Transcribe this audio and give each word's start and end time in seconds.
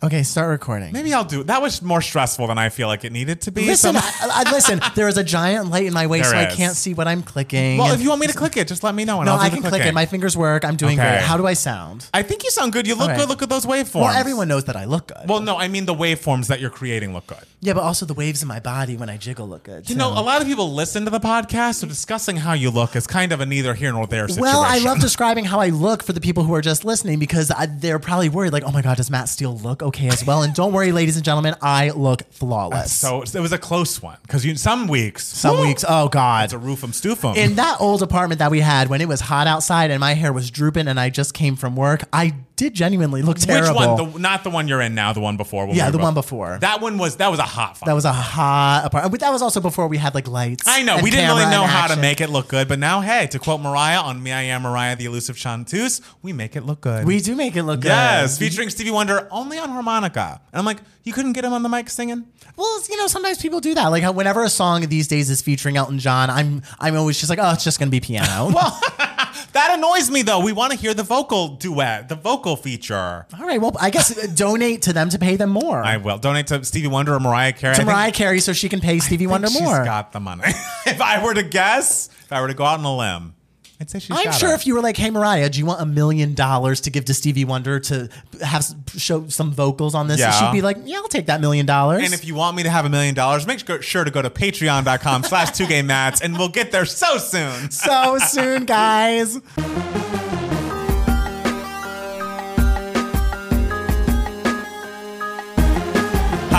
Okay, 0.00 0.22
start 0.22 0.48
recording. 0.50 0.92
Maybe 0.92 1.12
I'll 1.12 1.24
do. 1.24 1.42
That 1.42 1.60
was 1.60 1.82
more 1.82 2.00
stressful 2.00 2.46
than 2.46 2.56
I 2.56 2.68
feel 2.68 2.86
like 2.86 3.04
it 3.04 3.10
needed 3.10 3.40
to 3.42 3.50
be. 3.50 3.66
Listen, 3.66 3.96
I, 3.96 4.44
I, 4.46 4.52
listen. 4.52 4.80
There 4.94 5.08
is 5.08 5.18
a 5.18 5.24
giant 5.24 5.70
light 5.70 5.86
in 5.86 5.92
my 5.92 6.06
way, 6.06 6.20
There 6.20 6.30
so 6.30 6.36
I 6.36 6.44
is. 6.46 6.54
can't 6.54 6.76
see 6.76 6.94
what 6.94 7.08
I'm 7.08 7.20
clicking. 7.20 7.78
well, 7.78 7.92
if 7.92 8.00
you 8.00 8.08
want 8.10 8.20
me 8.20 8.28
to 8.28 8.32
click 8.32 8.56
it, 8.56 8.68
just 8.68 8.84
let 8.84 8.94
me 8.94 9.04
know. 9.04 9.18
And 9.18 9.26
no, 9.26 9.32
I'll 9.32 9.38
do 9.38 9.44
I 9.46 9.48
the 9.48 9.54
can 9.56 9.62
click 9.62 9.70
clicking. 9.72 9.88
it. 9.88 9.94
My 9.94 10.06
fingers 10.06 10.36
work. 10.36 10.64
I'm 10.64 10.76
doing 10.76 11.00
Okay. 11.00 11.08
great. 11.16 11.22
How 11.22 11.36
do 11.36 11.48
I 11.48 11.54
sound? 11.54 12.06
I 12.14 12.22
think 12.22 12.44
you 12.44 12.50
sound 12.50 12.72
good. 12.74 12.86
You 12.86 12.94
look 12.94 13.10
Okay. 13.10 13.16
good. 13.18 13.28
Look 13.28 13.42
at 13.42 13.48
those 13.48 13.66
waveforms. 13.66 14.02
Well, 14.02 14.16
everyone 14.16 14.46
knows 14.46 14.64
that 14.66 14.76
I 14.76 14.84
look 14.84 15.08
good. 15.08 15.28
Well, 15.28 15.40
no, 15.40 15.56
I 15.58 15.66
mean 15.66 15.84
the 15.86 15.94
waveforms 15.96 16.46
that 16.46 16.60
you're 16.60 16.70
creating 16.70 17.12
look 17.12 17.26
good. 17.26 17.38
yeah, 17.60 17.72
but 17.72 17.82
also 17.82 18.06
the 18.06 18.14
waves 18.14 18.40
in 18.40 18.46
my 18.46 18.60
body 18.60 18.96
when 18.96 19.10
I 19.10 19.16
jiggle 19.16 19.48
look 19.48 19.64
good. 19.64 19.90
You 19.90 19.96
know, 19.96 20.10
a 20.10 20.22
lot 20.22 20.40
of 20.40 20.46
people 20.46 20.72
listen 20.74 21.06
to 21.06 21.10
the 21.10 21.18
podcast, 21.18 21.74
so 21.80 21.88
discussing 21.88 22.36
how 22.36 22.52
you 22.52 22.70
look 22.70 22.94
is 22.94 23.08
kind 23.08 23.32
of 23.32 23.40
a 23.40 23.46
neither 23.46 23.74
here 23.74 23.90
nor 23.90 24.06
there 24.06 24.28
situation. 24.28 24.42
Well, 24.42 24.62
I 24.62 24.78
love 24.78 25.00
describing 25.00 25.44
how 25.46 25.58
I 25.58 25.70
look 25.70 26.04
for 26.04 26.12
the 26.12 26.20
people 26.20 26.44
who 26.44 26.54
are 26.54 26.62
just 26.62 26.84
listening 26.84 27.18
because 27.18 27.50
I, 27.50 27.66
they're 27.66 27.98
probably 27.98 28.28
worried, 28.28 28.52
like, 28.52 28.62
oh 28.64 28.70
my 28.70 28.80
God, 28.82 28.96
does 28.98 29.10
Matt 29.10 29.28
Steele 29.28 29.58
look 29.58 29.82
okay 29.88 30.08
as 30.08 30.24
well? 30.24 30.42
And 30.42 30.54
don't 30.54 30.72
worry, 30.72 30.90
ladies 30.92 31.16
and 31.16 31.24
gentlemen, 31.24 31.54
I 31.60 31.90
look 31.90 32.22
flawless. 32.32 32.92
So 32.92 33.22
it 33.22 33.34
was 33.40 33.52
a 33.52 33.58
close 33.58 34.00
one 34.00 34.16
because 34.22 34.46
some 34.60 34.88
weeks, 34.88 35.24
Some 35.26 35.60
weeks, 35.60 35.84
oh 35.86 36.08
God. 36.08 36.44
it's 36.44 36.52
a 36.54 36.58
roof 36.58 36.78
roofum 36.78 36.90
stoofum. 36.92 37.36
in 37.36 37.56
that 37.56 37.80
old 37.80 38.02
apartment 38.02 38.38
that 38.38 38.50
we 38.50 38.60
had 38.60 38.88
when 38.88 39.00
it 39.00 39.08
was 39.08 39.20
hot 39.20 39.46
outside 39.46 39.90
and 39.90 40.00
my 40.00 40.14
hair 40.14 40.32
was 40.32 40.50
drooping 40.50 40.88
and 40.88 40.98
I 40.98 41.10
just 41.10 41.34
came 41.34 41.56
from 41.56 41.76
work, 41.76 42.04
I 42.12 42.34
did 42.58 42.74
genuinely 42.74 43.22
look 43.22 43.38
terrible. 43.38 43.78
Which 43.78 44.00
one? 44.00 44.12
The, 44.12 44.18
not 44.18 44.44
the 44.44 44.50
one 44.50 44.68
you're 44.68 44.82
in 44.82 44.94
now. 44.94 45.12
The 45.14 45.20
one 45.20 45.36
before. 45.38 45.66
Yeah, 45.68 45.86
we 45.86 45.92
the 45.92 45.98
both- 45.98 46.04
one 46.04 46.14
before. 46.14 46.58
That 46.60 46.80
one 46.82 46.98
was 46.98 47.16
that 47.16 47.30
was 47.30 47.38
a 47.38 47.44
hot. 47.44 47.78
Fight. 47.78 47.86
that 47.86 47.94
was 47.94 48.04
a 48.04 48.12
hot 48.12 48.82
apartment. 48.84 49.12
But 49.12 49.20
that 49.20 49.30
was 49.30 49.40
also 49.40 49.60
before 49.60 49.88
we 49.88 49.96
had 49.96 50.14
like 50.14 50.28
lights. 50.28 50.64
I 50.66 50.82
know 50.82 50.98
we 51.02 51.10
didn't 51.10 51.28
really 51.30 51.50
know 51.50 51.62
how 51.64 51.86
to 51.86 51.98
make 51.98 52.20
it 52.20 52.28
look 52.28 52.48
good, 52.48 52.68
but 52.68 52.78
now, 52.78 53.00
hey, 53.00 53.28
to 53.28 53.38
quote 53.38 53.60
Mariah 53.60 54.00
on 54.00 54.22
"Me 54.22 54.32
I 54.32 54.42
Am 54.42 54.62
Mariah, 54.62 54.96
the 54.96 55.06
Elusive 55.06 55.38
Chanteuse," 55.38 56.02
we 56.20 56.32
make 56.34 56.56
it 56.56 56.66
look 56.66 56.80
good. 56.82 57.06
We 57.06 57.20
do 57.20 57.34
make 57.34 57.56
it 57.56 57.62
look 57.62 57.80
good. 57.80 57.88
yes, 57.88 58.36
featuring 58.38 58.68
Stevie 58.68 58.90
Wonder 58.90 59.26
only 59.30 59.58
on 59.58 59.68
harmonica. 59.70 60.40
And 60.52 60.58
I'm 60.58 60.66
like, 60.66 60.78
you 61.04 61.12
couldn't 61.12 61.32
get 61.32 61.44
him 61.44 61.52
on 61.52 61.62
the 61.62 61.68
mic 61.68 61.88
singing. 61.88 62.26
Well, 62.56 62.82
you 62.90 62.96
know, 62.96 63.06
sometimes 63.06 63.38
people 63.40 63.60
do 63.60 63.74
that. 63.74 63.86
Like 63.86 64.04
whenever 64.14 64.42
a 64.42 64.50
song 64.50 64.82
these 64.88 65.06
days 65.06 65.30
is 65.30 65.40
featuring 65.40 65.76
Elton 65.76 65.98
John, 66.00 66.28
I'm 66.28 66.62
I'm 66.80 66.96
always 66.96 67.18
just 67.18 67.30
like, 67.30 67.38
oh, 67.40 67.52
it's 67.52 67.64
just 67.64 67.78
gonna 67.78 67.90
be 67.90 68.00
piano. 68.00 68.50
Well, 68.58 68.80
that 69.52 69.74
annoys 69.76 70.10
me 70.10 70.22
though. 70.22 70.40
We 70.40 70.52
want 70.52 70.72
to 70.72 70.78
hear 70.78 70.94
the 70.94 71.02
vocal 71.02 71.48
duet, 71.48 72.08
the 72.08 72.14
vocal 72.14 72.56
feature. 72.56 73.26
All 73.38 73.46
right, 73.46 73.60
well, 73.60 73.76
I 73.80 73.90
guess 73.90 74.16
uh, 74.16 74.26
donate 74.34 74.82
to 74.82 74.92
them 74.92 75.08
to 75.10 75.18
pay 75.18 75.36
them 75.36 75.50
more. 75.50 75.82
I 75.82 75.96
will 75.96 76.18
donate 76.18 76.46
to 76.48 76.64
Stevie 76.64 76.88
Wonder 76.88 77.14
or 77.14 77.20
Mariah 77.20 77.52
Carey. 77.52 77.76
to 77.76 77.84
Mariah 77.84 78.12
Carey 78.12 78.40
so 78.40 78.52
she 78.52 78.68
can 78.68 78.80
pay 78.80 78.98
Stevie 78.98 79.26
Wonder 79.26 79.48
she's 79.48 79.60
more. 79.60 79.84
got 79.84 80.12
the 80.12 80.20
money. 80.20 80.42
if 80.86 81.00
I 81.00 81.22
were 81.24 81.34
to 81.34 81.42
guess, 81.42 82.08
if 82.24 82.32
I 82.32 82.40
were 82.40 82.48
to 82.48 82.54
go 82.54 82.64
out 82.64 82.78
on 82.78 82.84
a 82.84 82.96
limb, 82.96 83.34
I'd 83.80 83.88
say 83.88 84.00
she's. 84.00 84.10
I'm 84.16 84.32
sure 84.32 84.52
if 84.54 84.66
you 84.66 84.74
were 84.74 84.80
like, 84.80 84.96
"Hey 84.96 85.08
Mariah, 85.10 85.48
do 85.48 85.58
you 85.60 85.64
want 85.66 85.80
a 85.80 85.86
million 85.86 86.34
dollars 86.34 86.80
to 86.82 86.90
give 86.90 87.04
to 87.04 87.14
Stevie 87.14 87.44
Wonder 87.44 87.78
to 87.80 88.08
have 88.42 88.66
show 88.96 89.28
some 89.28 89.52
vocals 89.52 89.94
on 89.94 90.08
this?" 90.08 90.18
Yeah. 90.18 90.32
she'd 90.32 90.52
be 90.52 90.62
like, 90.62 90.78
"Yeah, 90.84 90.96
I'll 90.96 91.06
take 91.08 91.26
that 91.26 91.40
million 91.40 91.64
dollars." 91.64 92.02
And 92.04 92.12
if 92.12 92.24
you 92.24 92.34
want 92.34 92.56
me 92.56 92.64
to 92.64 92.70
have 92.70 92.84
a 92.86 92.88
million 92.88 93.14
dollars, 93.14 93.46
make 93.46 93.64
sure- 93.64 93.80
sure 93.82 94.02
to 94.04 94.10
go 94.10 94.20
to 94.20 94.30
patreon.com 94.30 95.22
slash 95.22 95.52
two 95.56 95.68
mats 95.84 96.20
and 96.20 96.36
we'll 96.36 96.48
get 96.48 96.72
there 96.72 96.86
so 96.86 97.18
soon. 97.18 97.70
so 97.70 98.18
soon, 98.26 98.64
guys. 98.64 99.38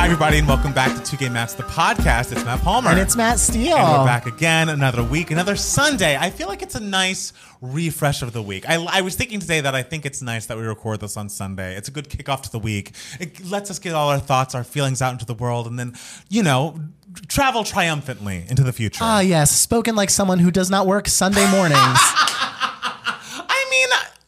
Everybody, 0.09 0.39
and 0.39 0.47
welcome 0.47 0.73
back 0.73 0.97
to 0.97 1.03
Two 1.03 1.17
Gay 1.17 1.29
Matts, 1.29 1.53
the 1.53 1.61
podcast. 1.61 2.31
It's 2.31 2.43
Matt 2.43 2.61
Palmer. 2.61 2.89
And 2.89 2.99
it's 2.99 3.15
Matt 3.15 3.37
Steele. 3.37 3.77
And 3.77 3.99
we're 3.99 4.05
back 4.05 4.25
again, 4.25 4.69
another 4.69 5.03
week, 5.03 5.29
another 5.29 5.55
Sunday. 5.55 6.17
I 6.17 6.31
feel 6.31 6.47
like 6.47 6.63
it's 6.63 6.73
a 6.73 6.79
nice 6.79 7.31
refresh 7.61 8.23
of 8.23 8.33
the 8.33 8.41
week. 8.41 8.67
I, 8.67 8.83
I 8.85 9.01
was 9.01 9.13
thinking 9.13 9.39
today 9.39 9.61
that 9.61 9.75
I 9.75 9.83
think 9.83 10.07
it's 10.07 10.23
nice 10.23 10.47
that 10.47 10.57
we 10.57 10.63
record 10.63 10.99
this 10.99 11.15
on 11.15 11.29
Sunday. 11.29 11.75
It's 11.75 11.89
a 11.89 11.91
good 11.91 12.09
kickoff 12.09 12.41
to 12.41 12.51
the 12.51 12.57
week. 12.57 12.93
It 13.19 13.45
lets 13.45 13.69
us 13.69 13.77
get 13.77 13.93
all 13.93 14.09
our 14.09 14.19
thoughts, 14.19 14.55
our 14.55 14.63
feelings 14.63 14.99
out 15.03 15.13
into 15.13 15.25
the 15.25 15.35
world, 15.35 15.67
and 15.67 15.77
then, 15.77 15.93
you 16.27 16.41
know, 16.41 16.79
travel 17.27 17.63
triumphantly 17.63 18.45
into 18.49 18.63
the 18.63 18.73
future. 18.73 19.03
Ah, 19.03 19.19
yes, 19.19 19.51
spoken 19.51 19.95
like 19.95 20.09
someone 20.09 20.39
who 20.39 20.49
does 20.49 20.71
not 20.71 20.87
work 20.87 21.07
Sunday 21.07 21.47
mornings. 21.51 21.99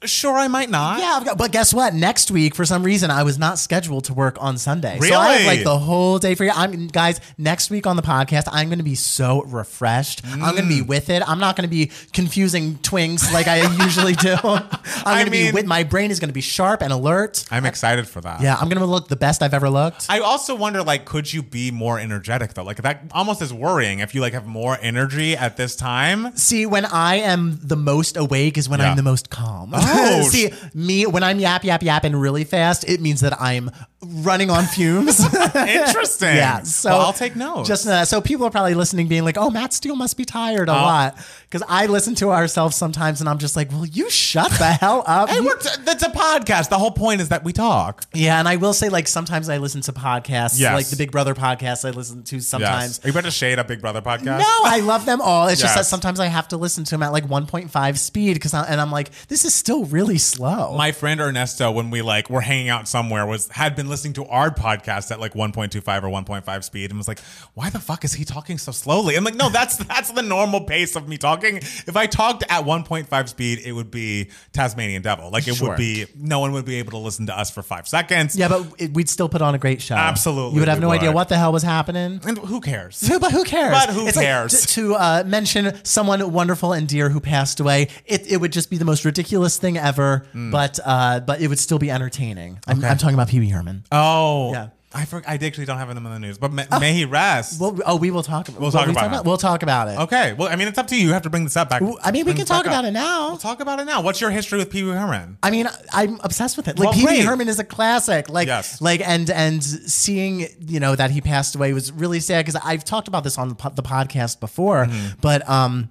Sure, 0.04 0.36
I 0.36 0.48
might 0.48 0.70
not. 0.70 1.00
yeah, 1.00 1.14
I've 1.16 1.26
got, 1.26 1.38
but 1.38 1.52
guess 1.52 1.74
what? 1.74 1.94
Next 1.94 2.32
week, 2.32 2.56
for 2.56 2.66
some 2.66 2.82
reason, 2.82 3.12
I 3.12 3.22
was 3.24 3.38
not 3.38 3.60
scheduled 3.60 4.06
to 4.06 4.14
work 4.16 4.38
on 4.42 4.58
Sunday. 4.58 4.98
So 5.00 5.16
I 5.16 5.34
have 5.34 5.46
like 5.48 5.64
the 5.64 5.78
whole 5.78 6.18
day 6.18 6.34
for 6.36 6.44
you. 6.44 6.52
I'm 6.54 6.88
guys. 6.88 7.20
Next 7.38 7.70
week 7.70 7.86
on 7.86 7.96
the 7.98 8.02
podcast, 8.02 8.48
I'm 8.52 8.68
going 8.70 8.80
to 8.80 8.84
be 8.84 8.96
so 8.96 9.44
refreshed. 9.44 10.22
I'm 10.26 10.40
going 10.40 10.56
to 10.56 10.62
Mm. 10.64 10.70
be 10.70 10.82
with 10.82 11.10
it. 11.12 11.22
I'm 11.28 11.40
not 11.40 11.56
going 11.56 11.70
to 11.70 11.70
be 11.70 11.92
confusing 12.14 12.76
twinks 12.80 13.32
like 13.32 13.48
I 13.48 13.62
usually 13.84 14.14
do. 14.14 14.36
I'm 14.44 14.64
going 15.06 15.26
to 15.26 15.32
be 15.32 15.52
with 15.52 15.66
my 15.66 15.84
brain 15.84 16.10
is 16.12 16.20
going 16.20 16.30
to 16.30 16.34
be 16.34 16.42
sharp 16.42 16.82
and 16.82 16.92
alert. 16.92 17.46
I'm 17.52 17.66
excited 17.66 18.08
for 18.08 18.22
that. 18.22 18.42
Yeah, 18.42 18.56
I'm 18.56 18.70
going 18.70 18.80
to 18.80 18.86
look 18.86 19.08
the 19.08 19.16
best 19.16 19.44
I've 19.44 19.54
ever 19.54 19.70
looked. 19.70 20.08
I 20.10 20.20
also 20.20 20.56
wonder, 20.56 20.82
like, 20.84 21.06
could 21.06 21.32
you 21.32 21.44
be 21.44 21.70
more 21.72 22.00
energetic 22.00 22.54
though? 22.56 22.64
Like 22.64 22.82
that 22.82 23.04
almost 23.12 23.42
is 23.42 23.54
worrying 23.54 24.00
if 24.00 24.16
you 24.16 24.22
like 24.22 24.34
have 24.34 24.48
more 24.48 24.78
energy 24.82 25.36
at 25.36 25.58
this 25.58 25.76
time. 25.76 26.36
See, 26.36 26.66
when 26.66 26.86
I 26.86 27.16
am 27.18 27.60
the 27.62 27.78
most 27.78 28.18
awake 28.18 28.58
is 28.58 28.68
when 28.68 28.80
Yeah. 28.80 28.90
I'm 28.92 28.98
the 28.98 29.04
most 29.04 29.30
calm. 29.30 29.74
Oh, 29.94 30.30
See, 30.30 30.52
me 30.74 31.06
when 31.06 31.24
I'm 31.24 31.40
yap 31.40 31.64
yap 31.64 31.84
yapping 31.84 32.16
really 32.16 32.44
fast, 32.44 32.88
it 32.88 33.02
means 33.02 33.22
that 33.22 33.40
I'm 33.42 33.70
running 34.02 34.50
on 34.50 34.66
fumes. 34.66 35.20
Interesting. 35.56 36.36
yeah, 36.36 36.62
so 36.64 36.90
Well, 36.90 37.02
I'll 37.02 37.14
take 37.14 37.36
notes. 37.36 37.68
Just 37.68 37.88
uh, 37.88 38.06
so 38.06 38.22
people 38.22 38.46
are 38.46 38.50
probably 38.50 38.74
listening, 38.74 39.08
being 39.08 39.24
like, 39.24 39.38
"Oh, 39.38 39.50
Matt 39.50 39.74
Steele 39.74 39.96
must 39.96 40.18
be 40.18 40.26
tired 40.26 40.70
Oh. 40.70 40.74
a 40.74 40.76
lot," 40.76 41.18
because 41.50 41.64
I 41.68 41.86
listen 41.86 42.16
to 42.16 42.32
ourselves 42.32 42.76
sometimes, 42.76 43.20
and 43.22 43.30
I'm 43.30 43.38
just 43.38 43.56
like, 43.56 43.72
"Will 43.72 43.86
you 43.86 44.10
shut 44.10 44.52
the 44.54 44.66
hell 44.74 45.04
up?" 45.08 45.30
Hey, 45.30 45.38
You- 45.42 45.56
t- 45.62 45.70
that's 45.84 46.04
a 46.04 46.10
podcast. 46.10 46.70
The 46.70 46.80
whole 46.80 46.92
point 46.92 47.22
is 47.22 47.30
that 47.30 47.44
we 47.44 47.54
talk. 47.54 48.06
yeah, 48.14 48.40
and 48.40 48.48
I 48.48 48.56
will 48.56 48.74
say, 48.74 48.90
like, 48.90 49.08
sometimes 49.08 49.50
I 49.50 49.58
listen 49.58 49.82
to 49.82 49.94
podcasts, 49.94 50.60
Yes. 50.60 50.74
like 50.74 50.88
the 50.88 50.96
Big 50.96 51.12
Brother 51.12 51.36
podcast. 51.36 51.86
I 51.88 51.92
listen 51.92 52.24
to 52.24 52.40
sometimes. 52.40 52.98
Yes. 52.98 53.06
Are 53.06 53.08
you 53.08 53.12
about 53.12 53.26
to 53.26 53.32
shade 53.32 53.60
a 53.60 53.64
Big 53.64 53.82
Brother 53.82 54.02
podcast? 54.02 54.40
No, 54.40 54.46
I 54.66 54.82
love 54.84 55.06
them 55.06 55.22
all. 55.22 55.48
It's 55.48 55.62
just 55.62 55.76
that 55.76 55.86
sometimes 55.86 56.20
I 56.20 56.28
have 56.28 56.48
to 56.50 56.58
listen 56.58 56.84
to 56.86 56.92
them 56.92 57.04
at 57.04 57.12
like 57.12 57.26
1.5 57.28 57.98
speed 57.98 58.34
because, 58.34 58.54
and 58.54 58.82
I'm 58.82 58.92
like, 58.92 59.12
this 59.28 59.46
is 59.46 59.54
still 59.54 59.86
really 59.86 60.18
slow. 60.18 60.76
My 60.76 60.92
friend 60.92 61.20
Ernesto, 61.22 61.72
when 61.72 61.90
we 61.92 62.02
like 62.02 62.30
were 62.30 62.42
hanging 62.42 62.70
out 62.70 62.88
somewhere, 62.88 63.26
was 63.26 63.48
had 63.50 63.76
been 63.76 63.90
listening 63.92 64.14
to 64.14 64.26
our 64.26 64.50
podcast 64.50 65.12
at 65.12 65.20
like 65.20 65.34
1.25 65.34 66.04
or 66.04 66.08
1.5 66.10 66.64
speed, 66.64 66.90
and 66.90 66.98
was 66.98 67.08
like, 67.08 67.20
"Why 67.54 67.70
the 67.70 67.80
fuck 67.80 68.04
is 68.04 68.14
he 68.14 68.26
talking 68.26 68.58
so 68.58 68.72
slowly?" 68.72 69.16
I'm 69.16 69.24
like, 69.24 69.36
"No, 69.36 69.50
that's 69.50 69.78
that's 69.92 70.12
the 70.12 70.24
normal 70.24 70.62
pace 70.62 70.96
of 70.96 71.08
me 71.08 71.18
talking. 71.18 71.58
If 71.58 71.96
I 71.96 72.08
talked 72.08 72.44
at 72.50 72.64
1.5 72.66 73.30
speed, 73.30 73.60
it 73.64 73.74
would 73.74 73.92
be 73.92 74.30
Tasmanian 74.54 75.04
Devil. 75.04 75.30
Like 75.30 75.48
it 75.48 75.56
Sure. 75.56 75.70
would 75.70 75.78
be 75.78 76.06
no 76.16 76.40
one 76.40 76.54
would 76.54 76.66
be 76.66 76.78
able 76.80 76.92
to 76.92 76.98
listen 76.98 77.28
to 77.28 77.38
us 77.38 77.52
for 77.52 77.62
five 77.62 77.88
seconds. 77.88 78.36
yeah, 78.36 78.48
but 78.48 78.66
it, 78.80 78.94
we'd 78.94 79.10
still 79.10 79.30
put 79.30 79.42
on 79.44 79.54
a 79.54 79.60
great 79.60 79.82
show. 79.82 79.96
Absolutely, 79.96 80.56
you 80.56 80.60
would 80.62 80.70
have 80.70 80.80
no 80.80 80.90
idea 80.92 81.12
what 81.12 81.30
the 81.30 81.38
hell 81.38 81.52
was 81.52 81.62
happening. 81.64 82.20
And 82.26 82.38
who 82.40 82.62
cares? 82.62 83.06
Who- 83.08 83.20
But 83.22 83.32
who 83.34 83.44
cares? 83.44 83.72
But 83.74 83.90
who 83.94 84.08
It's 84.08 84.18
cares? 84.18 84.66
t- 84.66 84.82
to 84.82 84.96
uh, 84.96 85.24
mention 85.28 85.78
someone 85.86 86.32
wonderful 86.32 86.74
and 86.74 86.88
dear 86.88 87.10
who 87.10 87.20
passed 87.20 87.60
away, 87.60 87.90
it, 88.06 88.26
it 88.32 88.38
would 88.38 88.52
just 88.52 88.70
be 88.72 88.78
the 88.78 88.86
most 88.86 89.06
ridiculous 89.06 89.58
thing 89.58 89.78
ever. 89.78 90.26
But 90.34 90.80
uh, 90.84 91.20
but 91.20 91.42
it 91.42 91.48
would 91.50 91.60
still 91.60 91.78
be 91.80 91.92
entertaining. 91.92 92.60
I'm, 92.68 92.80
Okay. 92.80 92.88
I'm 92.88 92.98
talking 92.98 93.14
about 93.14 93.28
Pee 93.28 93.40
Wee 93.40 93.50
Herman. 93.50 93.81
Oh, 93.92 94.52
Yeah. 94.54 94.68
I 94.94 95.06
for, 95.06 95.24
I 95.26 95.36
actually 95.36 95.64
don't 95.64 95.78
have 95.78 95.90
him 95.90 95.96
in 95.96 96.04
the 96.04 96.20
news, 96.20 96.38
but 96.38 96.52
may, 96.52 96.66
may 96.82 96.92
he 96.92 97.06
rest. 97.06 97.62
Well, 97.62 97.80
oh, 97.86 97.96
we 97.96 98.12
will 98.12 98.24
talk. 98.24 98.50
We'll 98.60 98.72
talk 98.72 98.90
about 98.90 99.14
it. 99.14 99.26
We'll 99.26 99.38
talk 99.38 99.64
about 99.64 99.88
it. 99.88 99.98
okay. 100.02 100.34
Well, 100.34 100.50
I 100.50 100.58
mean, 100.58 100.68
it's 100.68 100.78
up 100.78 100.88
to 100.88 100.98
you. 100.98 101.08
You 101.08 101.14
have 101.14 101.22
to 101.22 101.30
bring 101.30 101.46
this 101.46 101.56
up 101.56 101.70
back. 101.70 101.82
I 102.04 102.12
mean, 102.12 102.26
we 102.26 102.34
can 102.34 102.46
talk 102.46 102.66
about 102.66 102.84
up. 102.84 102.90
it 102.90 102.92
now. 102.92 103.30
We'll 103.30 103.38
talk 103.38 103.62
about 103.62 103.80
it 103.80 103.86
now. 103.86 104.02
What's 104.02 104.20
your 104.20 104.32
history 104.32 104.58
with 104.60 104.70
Pee 104.70 104.84
Wee 104.84 104.90
Herman? 104.92 105.38
I 105.42 105.50
mean, 105.50 105.70
I'm 105.94 106.20
obsessed 106.26 106.58
with 106.58 106.68
it. 106.68 106.78
Like 106.78 106.88
Well, 106.88 106.94
Pee 106.94 107.06
Wee. 107.06 107.22
Herman 107.22 107.48
is 107.48 107.58
a 107.58 107.64
classic. 107.64 108.28
Like, 108.30 108.48
Yes. 108.50 108.82
like, 108.82 109.00
and 109.08 109.30
and 109.30 109.64
seeing 109.64 110.46
you 110.60 110.82
know 110.82 110.94
that 110.94 111.10
he 111.12 111.22
passed 111.22 111.56
away 111.56 111.72
was 111.72 111.90
really 111.94 112.20
sad 112.20 112.46
because 112.46 112.60
I've 112.62 112.84
talked 112.84 113.08
about 113.08 113.24
this 113.24 113.38
on 113.38 113.48
the, 113.48 113.56
po- 113.56 113.70
the 113.70 113.84
podcast 113.84 114.42
before, 114.42 114.88
Mm-hmm. 114.88 115.20
but 115.22 115.48
um. 115.50 115.90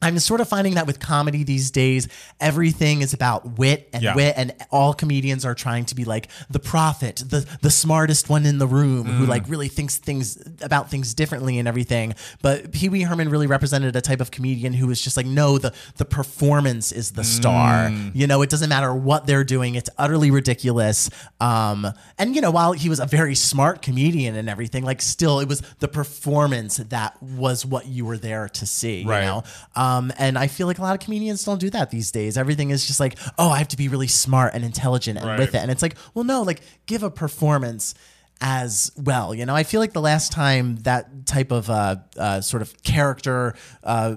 I'm 0.00 0.18
sort 0.20 0.40
of 0.40 0.48
finding 0.48 0.74
that 0.74 0.86
with 0.86 1.00
comedy 1.00 1.42
these 1.42 1.70
days, 1.70 2.06
everything 2.40 3.02
is 3.02 3.12
about 3.14 3.58
wit 3.58 3.88
and 3.92 4.02
Yeah. 4.02 4.14
wit, 4.14 4.34
and 4.36 4.52
all 4.70 4.94
comedians 4.94 5.44
are 5.44 5.54
trying 5.54 5.84
to 5.86 5.94
be 5.94 6.04
like 6.04 6.28
the 6.48 6.60
prophet, 6.60 7.22
the 7.28 7.44
the 7.62 7.70
smartest 7.70 8.28
one 8.28 8.46
in 8.46 8.58
the 8.58 8.66
room, 8.66 9.06
who 9.06 9.24
Mm. 9.26 9.28
like 9.28 9.44
really 9.48 9.68
thinks 9.68 9.96
things 9.96 10.38
about 10.62 10.90
things 10.90 11.14
differently 11.14 11.58
and 11.58 11.66
everything. 11.66 12.14
But 12.42 12.70
Pee 12.72 12.88
Wee 12.88 13.02
Herman 13.02 13.28
really 13.28 13.46
represented 13.48 13.96
a 13.96 14.00
type 14.00 14.20
of 14.20 14.30
comedian 14.30 14.72
who 14.74 14.86
was 14.86 15.00
just 15.00 15.16
like, 15.16 15.26
no, 15.26 15.58
the 15.58 15.72
the 15.96 16.04
performance 16.04 16.92
is 16.92 17.12
the 17.12 17.24
star. 17.24 17.88
Mm. 17.88 18.12
You 18.14 18.26
know, 18.28 18.42
it 18.42 18.50
doesn't 18.50 18.68
matter 18.68 18.94
what 18.94 19.26
they're 19.26 19.44
doing; 19.44 19.74
it's 19.74 19.90
utterly 19.98 20.30
ridiculous. 20.30 21.10
Um, 21.40 21.92
and 22.18 22.34
you 22.36 22.40
know, 22.40 22.50
while 22.52 22.72
he 22.72 22.88
was 22.88 23.00
a 23.00 23.06
very 23.06 23.34
smart 23.34 23.82
comedian 23.82 24.36
and 24.36 24.48
everything, 24.48 24.84
like 24.84 25.02
still, 25.02 25.40
it 25.40 25.48
was 25.48 25.60
the 25.80 25.88
performance 25.88 26.76
that 26.76 27.20
was 27.22 27.66
what 27.66 27.86
you 27.86 28.04
were 28.04 28.16
there 28.18 28.48
to 28.50 28.64
see. 28.66 29.04
Right. 29.04 29.20
You 29.20 29.26
know, 29.26 29.42
um, 29.74 29.87
and 30.18 30.38
I 30.38 30.46
feel 30.48 30.66
like 30.66 30.78
a 30.78 30.82
lot 30.82 30.94
of 30.94 31.00
comedians 31.00 31.44
don't 31.44 31.60
do 31.60 31.70
that 31.70 31.90
these 31.90 32.10
days. 32.10 32.36
Everything 32.38 32.70
is 32.70 32.86
just 32.86 33.00
like, 33.00 33.18
oh, 33.38 33.50
I 33.50 33.58
have 33.58 33.68
to 33.68 33.76
be 33.76 33.88
really 33.88 34.06
smart 34.08 34.54
and 34.54 34.64
intelligent 34.64 35.18
and 35.18 35.26
Right. 35.26 35.38
with 35.38 35.54
it, 35.54 35.58
and 35.58 35.70
it's 35.70 35.82
like, 35.82 35.96
well, 36.14 36.24
no, 36.24 36.42
like 36.42 36.60
give 36.86 37.02
a 37.02 37.10
performance 37.10 37.94
as 38.40 38.92
well. 38.96 39.34
You 39.34 39.46
know, 39.46 39.54
I 39.56 39.64
feel 39.64 39.80
like 39.80 39.92
the 39.92 40.00
last 40.00 40.30
time 40.32 40.76
that 40.82 41.26
type 41.26 41.50
of 41.50 41.68
uh, 41.68 41.96
uh, 42.16 42.40
sort 42.40 42.62
of 42.62 42.82
character 42.84 43.54
uh, 43.82 44.16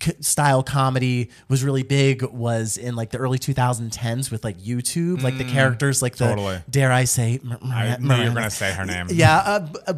c- 0.00 0.12
style 0.20 0.62
comedy 0.62 1.30
was 1.48 1.64
really 1.64 1.82
big 1.82 2.22
was 2.22 2.76
in 2.76 2.94
like 2.94 3.10
the 3.10 3.18
early 3.18 3.38
2010s 3.38 4.30
with 4.30 4.44
like 4.44 4.58
YouTube, 4.60 5.22
like 5.22 5.38
the 5.38 5.44
characters, 5.44 6.02
like 6.02 6.16
the 6.16 6.26
Mm. 6.26 6.28
totally. 6.30 6.62
dare 6.70 6.92
I 6.92 7.02
say, 7.04 7.40
Mar- 7.42 7.58
I 7.64 7.96
Mar- 7.98 8.18
knew 8.18 8.24
you 8.24 8.28
were 8.30 8.34
gonna 8.36 8.50
say 8.50 8.70
her 8.72 8.84
name. 8.84 9.08
yeah, 9.10 9.36
uh, 9.38 9.66
uh, 9.88 9.92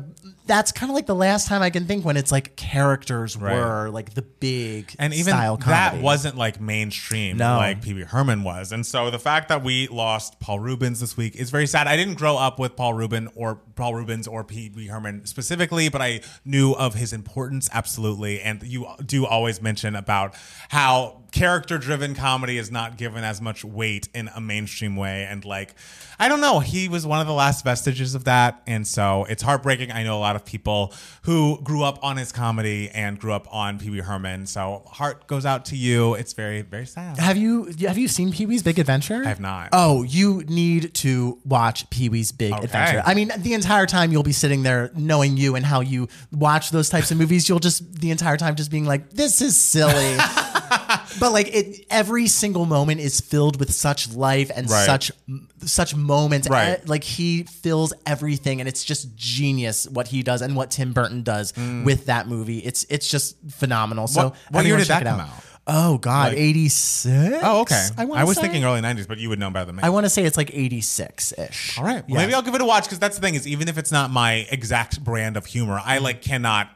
that's 0.50 0.72
kind 0.72 0.90
of 0.90 0.96
like 0.96 1.06
the 1.06 1.14
last 1.14 1.46
time 1.46 1.62
I 1.62 1.70
can 1.70 1.86
think 1.86 2.04
when 2.04 2.16
it's 2.16 2.32
like 2.32 2.56
characters 2.56 3.38
were 3.38 3.88
like 3.90 4.14
the 4.14 4.22
big 4.22 4.92
and 4.98 5.14
even 5.14 5.30
style 5.32 5.56
that 5.58 6.02
wasn't 6.02 6.36
like 6.36 6.60
mainstream 6.60 7.36
No. 7.36 7.56
like 7.56 7.80
Pee 7.82 7.94
Wee 7.94 8.02
Herman 8.02 8.42
was. 8.42 8.72
And 8.72 8.84
so 8.84 9.12
the 9.12 9.20
fact 9.20 9.48
that 9.50 9.62
we 9.62 9.86
lost 9.86 10.40
Paul 10.40 10.58
Reubens 10.58 10.98
this 10.98 11.16
week 11.16 11.36
is 11.36 11.50
very 11.50 11.68
sad. 11.68 11.86
I 11.86 11.96
didn't 11.96 12.14
grow 12.14 12.36
up 12.36 12.58
with 12.58 12.74
Paul 12.74 12.94
Rubin 12.94 13.28
or 13.36 13.60
Paul 13.76 13.94
Reubens 13.94 14.26
or 14.26 14.42
Pee 14.42 14.72
Wee 14.74 14.88
Herman 14.88 15.24
specifically, 15.24 15.88
but 15.88 16.02
I 16.02 16.20
knew 16.44 16.72
of 16.72 16.94
his 16.94 17.12
importance 17.12 17.68
absolutely. 17.72 18.40
And 18.40 18.60
you 18.64 18.88
do 19.06 19.26
always 19.26 19.62
mention 19.62 19.94
about 19.94 20.34
how 20.68 21.22
character 21.32 21.78
driven 21.78 22.14
comedy 22.14 22.58
is 22.58 22.70
not 22.70 22.96
given 22.96 23.24
as 23.24 23.40
much 23.40 23.64
weight 23.64 24.08
in 24.14 24.28
a 24.34 24.40
mainstream 24.40 24.96
way 24.96 25.24
and 25.24 25.44
like 25.44 25.74
I 26.18 26.28
don't 26.28 26.42
know, 26.42 26.60
he 26.60 26.86
was 26.88 27.06
one 27.06 27.20
of 27.22 27.26
the 27.26 27.32
last 27.32 27.64
vestiges 27.64 28.14
of 28.14 28.24
that 28.24 28.62
and 28.66 28.86
so 28.86 29.24
it's 29.30 29.42
heartbreaking. 29.42 29.90
I 29.90 30.02
know 30.02 30.18
a 30.18 30.20
lot 30.20 30.36
of 30.36 30.44
people 30.44 30.92
who 31.22 31.60
grew 31.62 31.82
up 31.82 32.02
on 32.04 32.16
his 32.18 32.30
comedy 32.32 32.90
and 32.90 33.18
grew 33.18 33.32
up 33.32 33.46
on 33.54 33.78
Pee 33.78 33.90
Wee 33.90 34.00
Herman. 34.00 34.46
So 34.46 34.82
heart 34.86 35.26
goes 35.26 35.46
out 35.46 35.64
to 35.66 35.76
you. 35.76 36.14
It's 36.14 36.32
very 36.34 36.62
very 36.62 36.86
sad. 36.86 37.18
Have 37.18 37.36
you 37.36 37.72
have 37.86 37.96
you 37.96 38.08
seen 38.08 38.32
Pee 38.32 38.46
Wee's 38.46 38.62
Big 38.62 38.78
Adventure? 38.78 39.22
I 39.24 39.28
have 39.28 39.40
not. 39.40 39.70
Oh, 39.72 40.02
you 40.02 40.42
need 40.44 40.92
to 40.94 41.38
watch 41.44 41.88
Pee 41.90 42.08
Wee's 42.08 42.32
Big 42.32 42.52
Okay. 42.52 42.64
Adventure. 42.64 43.02
I 43.06 43.14
mean, 43.14 43.30
the 43.38 43.54
entire 43.54 43.86
time 43.86 44.12
you'll 44.12 44.22
be 44.22 44.32
sitting 44.32 44.62
there 44.62 44.90
knowing 44.94 45.36
you 45.36 45.54
and 45.56 45.64
how 45.64 45.80
you 45.80 46.08
watch 46.32 46.70
those 46.70 46.88
types 46.90 47.10
of 47.10 47.16
movies. 47.18 47.48
You'll 47.48 47.58
just 47.60 48.00
the 48.00 48.10
entire 48.10 48.36
time 48.36 48.56
just 48.56 48.70
being 48.70 48.84
like, 48.84 49.10
"This 49.10 49.40
is 49.40 49.58
silly." 49.58 50.16
but 51.20 51.32
like 51.32 51.48
it, 51.54 51.86
every 51.90 52.26
single 52.26 52.66
moment 52.66 53.00
is 53.00 53.20
filled 53.20 53.60
with 53.60 53.72
such 53.72 54.12
life 54.12 54.50
and 54.54 54.68
Right. 54.68 54.86
such 54.86 55.12
such 55.64 55.94
moments. 55.94 56.48
Right. 56.48 56.70
Eh, 56.70 56.76
Like 56.86 57.04
he 57.04 57.44
fills 57.44 57.92
everything, 58.06 58.60
and 58.60 58.68
it's 58.68 58.82
just 58.82 59.14
genius 59.16 59.86
what 59.88 60.08
he 60.08 60.22
does 60.22 60.42
and 60.42 60.56
what 60.56 60.70
Tim 60.70 60.92
Burton 60.92 61.22
does 61.22 61.52
with 61.84 62.06
that 62.06 62.26
movie. 62.26 62.58
It's 62.58 62.84
it's 62.90 63.08
just 63.08 63.36
phenomenal. 63.50 64.06
So 64.08 64.20
Mm. 64.20 64.24
What- 64.24 64.34
what 64.50 64.66
year 64.66 64.76
did 64.78 64.86
check 64.86 65.04
that 65.04 65.10
come 65.10 65.20
out. 65.20 65.28
out? 65.28 65.44
Oh 65.66 65.98
God, 65.98 66.30
Like- 66.32 66.38
eighty 66.38 66.68
six. 66.68 67.36
Oh, 67.42 67.60
okay. 67.60 67.86
I, 67.96 68.02
I, 68.02 68.24
was 68.24 68.36
say. 68.36 68.42
thinking 68.42 68.64
early 68.64 68.80
90s, 68.80 69.06
but 69.06 69.18
you 69.18 69.28
would 69.28 69.38
know 69.38 69.50
better 69.50 69.66
than 69.66 69.76
me. 69.76 69.82
I 69.84 69.90
want 69.90 70.04
to 70.06 70.10
say 70.10 70.24
it's 70.24 70.36
like 70.38 70.50
eighty 70.54 70.80
six 70.80 71.32
ish. 71.36 71.78
All 71.78 71.84
right. 71.84 72.02
Well, 72.08 72.20
maybe 72.20 72.34
I'll 72.34 72.42
give 72.42 72.54
it 72.54 72.60
a 72.60 72.64
watch 72.64 72.84
because 72.84 72.98
that's 72.98 73.16
the 73.16 73.20
thing 73.22 73.34
is 73.34 73.46
even 73.46 73.68
if 73.68 73.78
it's 73.78 73.92
not 73.92 74.10
my 74.10 74.46
exact 74.50 75.04
brand 75.04 75.36
of 75.36 75.46
humor, 75.46 75.80
I 75.84 75.98
like 75.98 76.22
cannot. 76.22 76.70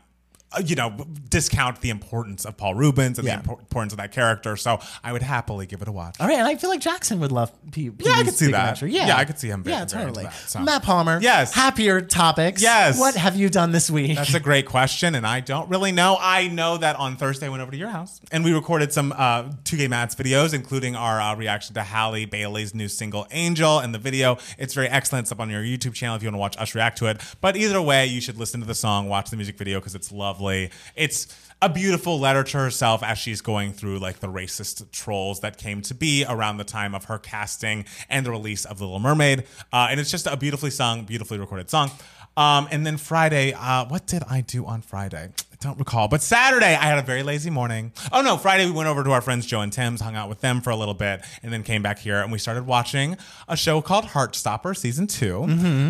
Uh, 0.56 0.62
You 0.64 0.76
know, 0.76 0.90
discount 1.28 1.80
the 1.80 1.90
importance 1.90 2.44
of 2.44 2.56
Paul 2.56 2.74
Reubens 2.74 3.18
and 3.18 3.26
Yeah. 3.26 3.36
the 3.40 3.48
impor- 3.48 3.60
importance 3.60 3.92
of 3.92 3.96
that 3.98 4.12
character. 4.12 4.56
So 4.56 4.78
I 5.02 5.12
would 5.12 5.22
happily 5.22 5.66
give 5.66 5.82
it 5.82 5.88
a 5.88 5.92
watch. 5.92 6.16
All 6.20 6.26
right, 6.28 6.38
and 6.38 6.46
I 6.46 6.54
feel 6.56 6.70
like 6.70 6.80
Jackson 6.80 7.20
would 7.20 7.32
love 7.32 7.50
P- 7.72 7.90
Yeah, 7.98 8.12
I 8.16 8.22
could 8.24 8.34
see 8.34 8.50
that. 8.52 8.80
Yeah, 8.82 9.06
Yeah, 9.06 9.16
I 9.16 9.24
could 9.24 9.38
see 9.38 9.48
him 9.48 9.62
Yeah, 9.66 9.78
very- 9.84 9.88
very 9.90 10.04
totally. 10.06 10.24
that, 10.24 10.34
so. 10.46 10.60
Matt 10.60 10.82
Palmer. 10.82 11.18
Yes. 11.20 11.52
Happier 11.54 12.00
topics. 12.00 12.62
Yes. 12.62 12.98
What 12.98 13.14
have 13.16 13.36
you 13.36 13.48
done 13.48 13.72
this 13.72 13.90
week? 13.90 14.16
That's 14.16 14.34
a 14.34 14.40
great 14.40 14.66
question, 14.66 15.14
and 15.14 15.26
I 15.26 15.40
don't 15.40 15.68
really 15.68 15.92
know. 15.92 16.16
I 16.20 16.48
know 16.48 16.76
that 16.78 16.96
on 16.96 17.16
Thursday 17.16 17.46
I 17.46 17.48
went 17.48 17.62
over 17.62 17.70
to 17.72 17.76
your 17.76 17.90
house 17.90 18.20
and 18.32 18.44
we 18.44 18.52
recorded 18.52 18.92
some 18.92 19.12
uh, 19.16 19.44
Two 19.64 19.76
Gay 19.76 19.88
Matts 19.88 20.14
videos, 20.14 20.54
including 20.54 20.94
our 20.96 21.20
uh, 21.20 21.34
reaction 21.34 21.74
to 21.74 21.82
Halle 21.82 22.24
Bailey's 22.26 22.74
new 22.74 22.88
single 22.88 23.26
"Angel" 23.30 23.78
and 23.80 23.94
the 23.94 23.98
video. 23.98 24.38
It's 24.58 24.74
very 24.74 24.88
excellent. 24.88 25.24
It's 25.24 25.32
up 25.32 25.40
on 25.40 25.50
your 25.50 25.62
YouTube 25.62 25.94
channel 25.94 26.16
if 26.16 26.22
you 26.22 26.28
want 26.28 26.34
to 26.34 26.38
watch 26.38 26.56
us 26.58 26.74
react 26.74 26.98
to 26.98 27.06
it. 27.06 27.20
But 27.40 27.56
either 27.56 27.80
way, 27.82 28.06
you 28.06 28.20
should 28.20 28.38
listen 28.38 28.60
to 28.60 28.66
the 28.66 28.74
song, 28.74 29.08
watch 29.08 29.30
the 29.30 29.36
music 29.36 29.58
video 29.58 29.80
because 29.80 29.94
it's 29.94 30.12
lovely. 30.44 30.70
It's 30.94 31.26
a 31.62 31.68
beautiful 31.68 32.20
letter 32.20 32.42
to 32.42 32.58
herself 32.58 33.02
as 33.02 33.16
she's 33.16 33.40
going 33.40 33.72
through 33.72 33.98
like 33.98 34.20
the 34.20 34.26
racist 34.28 34.90
trolls 34.90 35.40
that 35.40 35.56
came 35.56 35.80
to 35.82 35.94
be 35.94 36.24
around 36.28 36.58
the 36.58 36.64
time 36.64 36.94
of 36.94 37.04
her 37.04 37.18
casting 37.18 37.86
and 38.10 38.26
the 38.26 38.30
release 38.30 38.66
of 38.66 38.80
Little 38.80 38.98
Mermaid. 38.98 39.44
Uh, 39.72 39.88
and 39.90 39.98
it's 39.98 40.10
just 40.10 40.26
a 40.26 40.36
beautifully 40.36 40.70
sung, 40.70 41.04
beautifully 41.04 41.38
recorded 41.38 41.70
song. 41.70 41.90
Um, 42.36 42.68
and 42.70 42.84
then 42.86 42.96
Friday, 42.96 43.52
uh, 43.52 43.86
what 43.86 44.06
did 44.06 44.22
I 44.28 44.40
do 44.40 44.66
on 44.66 44.82
Friday? 44.82 45.30
I 45.52 45.56
don't 45.60 45.78
recall. 45.78 46.08
But 46.08 46.20
Saturday, 46.20 46.74
I 46.74 46.84
had 46.84 46.98
a 46.98 47.02
very 47.02 47.22
lazy 47.22 47.48
morning. 47.48 47.92
Oh 48.12 48.20
no, 48.22 48.36
Friday 48.36 48.66
we 48.66 48.72
went 48.72 48.88
over 48.88 49.02
to 49.04 49.12
our 49.12 49.20
friends 49.20 49.46
Joe 49.46 49.60
and 49.60 49.72
Tim's, 49.72 50.00
hung 50.00 50.14
out 50.16 50.28
with 50.28 50.40
them 50.40 50.60
for 50.60 50.70
a 50.70 50.76
little 50.76 50.94
bit, 50.94 51.22
and 51.42 51.52
then 51.52 51.62
came 51.62 51.80
back 51.82 51.98
here 52.00 52.20
and 52.20 52.30
we 52.32 52.38
started 52.38 52.66
watching 52.66 53.16
a 53.48 53.56
show 53.56 53.80
called 53.80 54.04
Heartstopper 54.06 54.76
season 54.76 55.06
2 55.06 55.42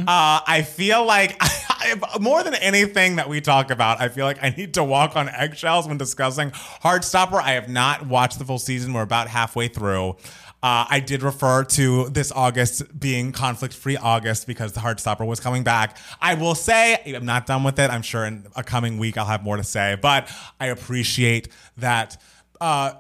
Uh, 0.06 0.40
I 0.46 0.62
feel 0.68 1.04
like 1.04 1.40
more 2.20 2.42
than 2.44 2.54
anything 2.54 3.16
that 3.16 3.28
we 3.28 3.40
talk 3.40 3.70
about, 3.70 4.00
I 4.00 4.08
feel 4.08 4.26
like 4.26 4.38
I 4.42 4.50
need 4.50 4.74
to 4.74 4.84
walk 4.84 5.16
on 5.16 5.28
eggshells 5.28 5.88
when 5.88 5.96
discussing 5.98 6.50
Heartstopper. 6.50 7.40
I 7.42 7.52
have 7.52 7.68
not 7.68 8.06
watched 8.06 8.38
the 8.38 8.44
full 8.44 8.58
season. 8.58 8.92
We're 8.92 9.02
about 9.02 9.28
halfway 9.28 9.68
through. 9.68 10.16
Uh, 10.64 10.86
I 10.88 11.00
did 11.00 11.22
refer 11.22 11.62
to 11.62 12.08
this 12.08 12.32
August 12.32 12.98
being 12.98 13.32
conflict 13.32 13.74
free 13.74 13.98
August 13.98 14.46
because 14.46 14.72
the 14.72 14.80
Heartstopper 14.80 15.26
was 15.26 15.38
coming 15.38 15.62
back. 15.62 15.98
I 16.22 16.36
will 16.36 16.54
say, 16.54 16.98
I'm 17.04 17.26
not 17.26 17.44
done 17.44 17.64
with 17.64 17.78
it. 17.78 17.90
I'm 17.90 18.00
sure 18.00 18.24
in 18.24 18.46
a 18.56 18.64
coming 18.64 18.96
week 18.96 19.18
I'll 19.18 19.26
have 19.26 19.42
more 19.42 19.58
to 19.58 19.62
say, 19.62 19.98
but 20.00 20.26
I 20.58 20.68
appreciate 20.68 21.50
that. 21.76 22.16
Uh, 22.62 22.94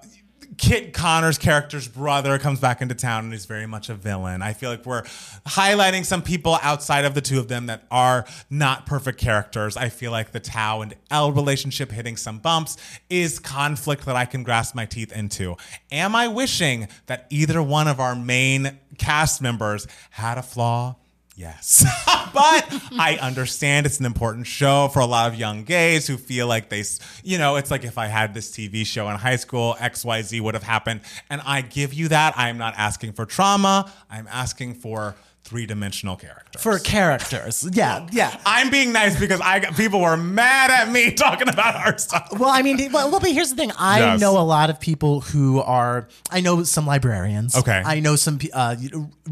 Kit 0.58 0.92
Connor's 0.92 1.38
character's 1.38 1.88
brother 1.88 2.38
comes 2.38 2.60
back 2.60 2.80
into 2.80 2.94
town 2.94 3.24
and 3.24 3.34
is 3.34 3.46
very 3.46 3.66
much 3.66 3.88
a 3.88 3.94
villain. 3.94 4.42
I 4.42 4.52
feel 4.52 4.70
like 4.70 4.84
we're 4.86 5.02
highlighting 5.02 6.04
some 6.04 6.22
people 6.22 6.58
outside 6.62 7.04
of 7.04 7.14
the 7.14 7.20
two 7.20 7.38
of 7.38 7.48
them 7.48 7.66
that 7.66 7.84
are 7.90 8.24
not 8.50 8.86
perfect 8.86 9.20
characters. 9.20 9.76
I 9.76 9.88
feel 9.88 10.10
like 10.10 10.32
the 10.32 10.40
Tao 10.40 10.80
and 10.82 10.94
Elle 11.10 11.32
relationship 11.32 11.90
hitting 11.90 12.16
some 12.16 12.38
bumps 12.38 12.76
is 13.10 13.38
conflict 13.38 14.06
that 14.06 14.16
I 14.16 14.24
can 14.24 14.42
grasp 14.42 14.74
my 14.74 14.86
teeth 14.86 15.12
into. 15.12 15.56
Am 15.90 16.14
I 16.14 16.28
wishing 16.28 16.88
that 17.06 17.26
either 17.30 17.62
one 17.62 17.88
of 17.88 18.00
our 18.00 18.14
main 18.14 18.78
cast 18.98 19.42
members 19.42 19.86
had 20.10 20.38
a 20.38 20.42
flaw? 20.42 20.96
Yes. 21.36 21.84
but 22.06 22.64
I 22.98 23.18
understand 23.20 23.86
it's 23.86 23.98
an 23.98 24.06
important 24.06 24.46
show 24.46 24.88
for 24.92 25.00
a 25.00 25.06
lot 25.06 25.32
of 25.32 25.38
young 25.38 25.64
gays 25.64 26.06
who 26.06 26.16
feel 26.16 26.46
like 26.46 26.68
they, 26.68 26.84
you 27.24 27.38
know, 27.38 27.56
it's 27.56 27.72
like 27.72 27.84
if 27.84 27.98
I 27.98 28.06
had 28.06 28.34
this 28.34 28.52
TV 28.52 28.86
show 28.86 29.08
in 29.08 29.16
high 29.16 29.36
school, 29.36 29.76
XYZ 29.80 30.40
would 30.40 30.54
have 30.54 30.62
happened. 30.62 31.00
And 31.28 31.40
I 31.44 31.62
give 31.62 31.92
you 31.92 32.08
that. 32.08 32.34
I'm 32.36 32.56
not 32.56 32.74
asking 32.76 33.14
for 33.14 33.26
trauma, 33.26 33.92
I'm 34.08 34.28
asking 34.30 34.74
for 34.74 35.16
three 35.44 35.66
dimensional 35.66 36.16
characters. 36.16 36.62
for 36.62 36.78
characters. 36.78 37.68
Yeah, 37.72 38.06
yeah. 38.10 38.34
I'm 38.46 38.70
being 38.70 38.92
nice 38.92 39.18
because 39.20 39.40
I 39.42 39.58
got, 39.60 39.76
people 39.76 40.00
were 40.00 40.16
mad 40.16 40.70
at 40.70 40.90
me 40.90 41.12
talking 41.24 41.48
about 41.50 41.74
our 41.76 41.98
stuff. 41.98 42.28
Well, 42.38 42.48
I 42.48 42.62
mean, 42.62 42.78
well, 42.92 43.10
well, 43.10 43.20
but 43.20 43.30
here's 43.30 43.50
the 43.50 43.56
thing. 43.56 43.70
I 43.78 43.98
Yes. 43.98 44.20
know 44.20 44.38
a 44.38 44.42
lot 44.42 44.70
of 44.70 44.80
people 44.80 45.20
who 45.20 45.60
are. 45.60 46.08
I 46.30 46.40
know 46.40 46.62
some 46.64 46.86
librarians. 46.86 47.54
Okay. 47.56 47.82
I 47.84 48.00
know 48.00 48.16
some 48.16 48.38
uh, 48.54 48.76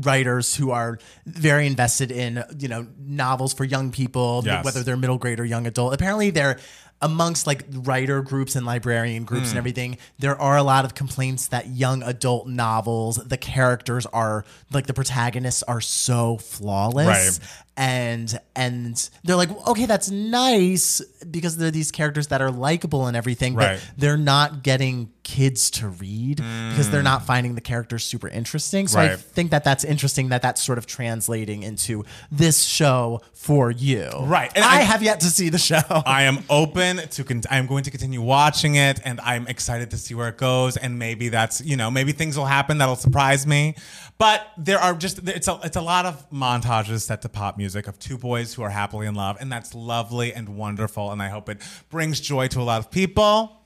writers 0.00 0.54
who 0.54 0.70
are 0.70 0.98
very 1.26 1.66
invested 1.66 2.10
in 2.10 2.44
you 2.58 2.68
know 2.68 2.86
novels 2.98 3.54
for 3.54 3.64
young 3.64 3.90
people, 3.90 4.42
Yes. 4.44 4.64
whether 4.64 4.82
they're 4.82 4.96
middle 4.96 5.18
grade 5.18 5.40
or 5.40 5.44
young 5.44 5.66
adult. 5.66 5.94
Apparently, 5.94 6.30
they're 6.30 6.58
amongst 7.02 7.46
like 7.46 7.64
writer 7.70 8.22
groups 8.22 8.56
and 8.56 8.64
librarian 8.64 9.24
groups 9.24 9.46
Hmm. 9.48 9.50
and 9.50 9.58
everything. 9.58 9.98
There 10.18 10.40
are 10.40 10.56
a 10.56 10.62
lot 10.62 10.84
of 10.84 10.94
complaints 10.94 11.48
that 11.48 11.66
young 11.68 12.02
adult 12.02 12.46
novels, 12.48 13.16
the 13.16 13.36
characters 13.36 14.06
are 14.06 14.44
like 14.72 14.86
the 14.86 14.94
protagonists 14.94 15.62
are 15.64 15.80
so 15.80 16.38
flawless 16.38 17.06
Right. 17.38 17.48
And 17.76 18.38
and 18.54 19.08
they're 19.24 19.36
like 19.36 19.50
okay 19.66 19.86
that's 19.86 20.10
nice 20.10 21.00
because 21.30 21.56
they're 21.56 21.70
these 21.70 21.90
characters 21.90 22.26
that 22.26 22.42
are 22.42 22.50
likable 22.50 23.06
and 23.06 23.16
everything 23.16 23.54
Right. 23.54 23.80
but 23.80 23.98
they're 23.98 24.18
not 24.18 24.62
getting 24.62 25.10
kids 25.22 25.70
to 25.72 25.88
read 25.88 26.36
because 26.36 26.90
they're 26.90 27.02
not 27.02 27.22
mm. 27.22 27.26
finding 27.26 27.54
the 27.54 27.60
characters 27.60 28.04
super 28.04 28.28
interesting 28.28 28.88
so 28.88 29.00
i 29.00 29.16
think 29.16 29.52
that 29.52 29.64
that's 29.64 29.84
interesting 29.84 30.28
that 30.28 30.42
that's 30.42 30.62
sort 30.62 30.76
of 30.76 30.84
translating 30.86 31.62
into 31.62 32.04
this 32.30 32.62
show 32.62 33.20
for 33.32 33.70
you 33.70 34.10
Right. 34.20 34.52
And 34.54 34.64
i, 34.64 34.78
I- 34.78 34.82
have 34.82 35.02
yet 35.02 35.20
to 35.20 35.26
see 35.26 35.48
the 35.48 35.58
show 35.58 35.80
I 36.04 36.24
am 36.24 36.44
open 36.50 36.96
to. 36.98 37.24
Con- 37.24 37.42
I'm 37.50 37.66
going 37.66 37.84
to 37.84 37.90
continue 37.90 38.20
watching 38.20 38.74
it, 38.74 39.00
and 39.04 39.20
I'm 39.20 39.46
excited 39.46 39.90
to 39.92 39.96
see 39.96 40.14
where 40.14 40.28
it 40.28 40.36
goes. 40.36 40.76
And 40.76 40.98
maybe 40.98 41.28
that's 41.28 41.60
you 41.60 41.76
know 41.76 41.90
maybe 41.90 42.12
things 42.12 42.36
will 42.36 42.44
happen 42.46 42.78
that'll 42.78 42.96
surprise 42.96 43.46
me. 43.46 43.74
But 44.22 44.52
there 44.56 44.78
are 44.78 44.94
just 44.94 45.28
it's 45.28 45.48
a 45.48 45.58
it's 45.64 45.76
a 45.76 45.80
lot 45.80 46.06
of 46.06 46.30
montages 46.30 47.00
set 47.00 47.22
to 47.22 47.28
pop 47.28 47.58
music 47.58 47.88
of 47.88 47.98
two 47.98 48.16
boys 48.16 48.54
who 48.54 48.62
are 48.62 48.70
happily 48.70 49.08
in 49.08 49.16
love, 49.16 49.36
and 49.40 49.50
that's 49.50 49.74
lovely 49.74 50.32
and 50.32 50.50
wonderful. 50.50 51.10
And 51.10 51.20
I 51.20 51.28
hope 51.28 51.48
it 51.48 51.60
brings 51.90 52.20
joy 52.20 52.46
to 52.46 52.60
a 52.60 52.62
lot 52.62 52.78
of 52.78 52.88
people. 52.88 53.61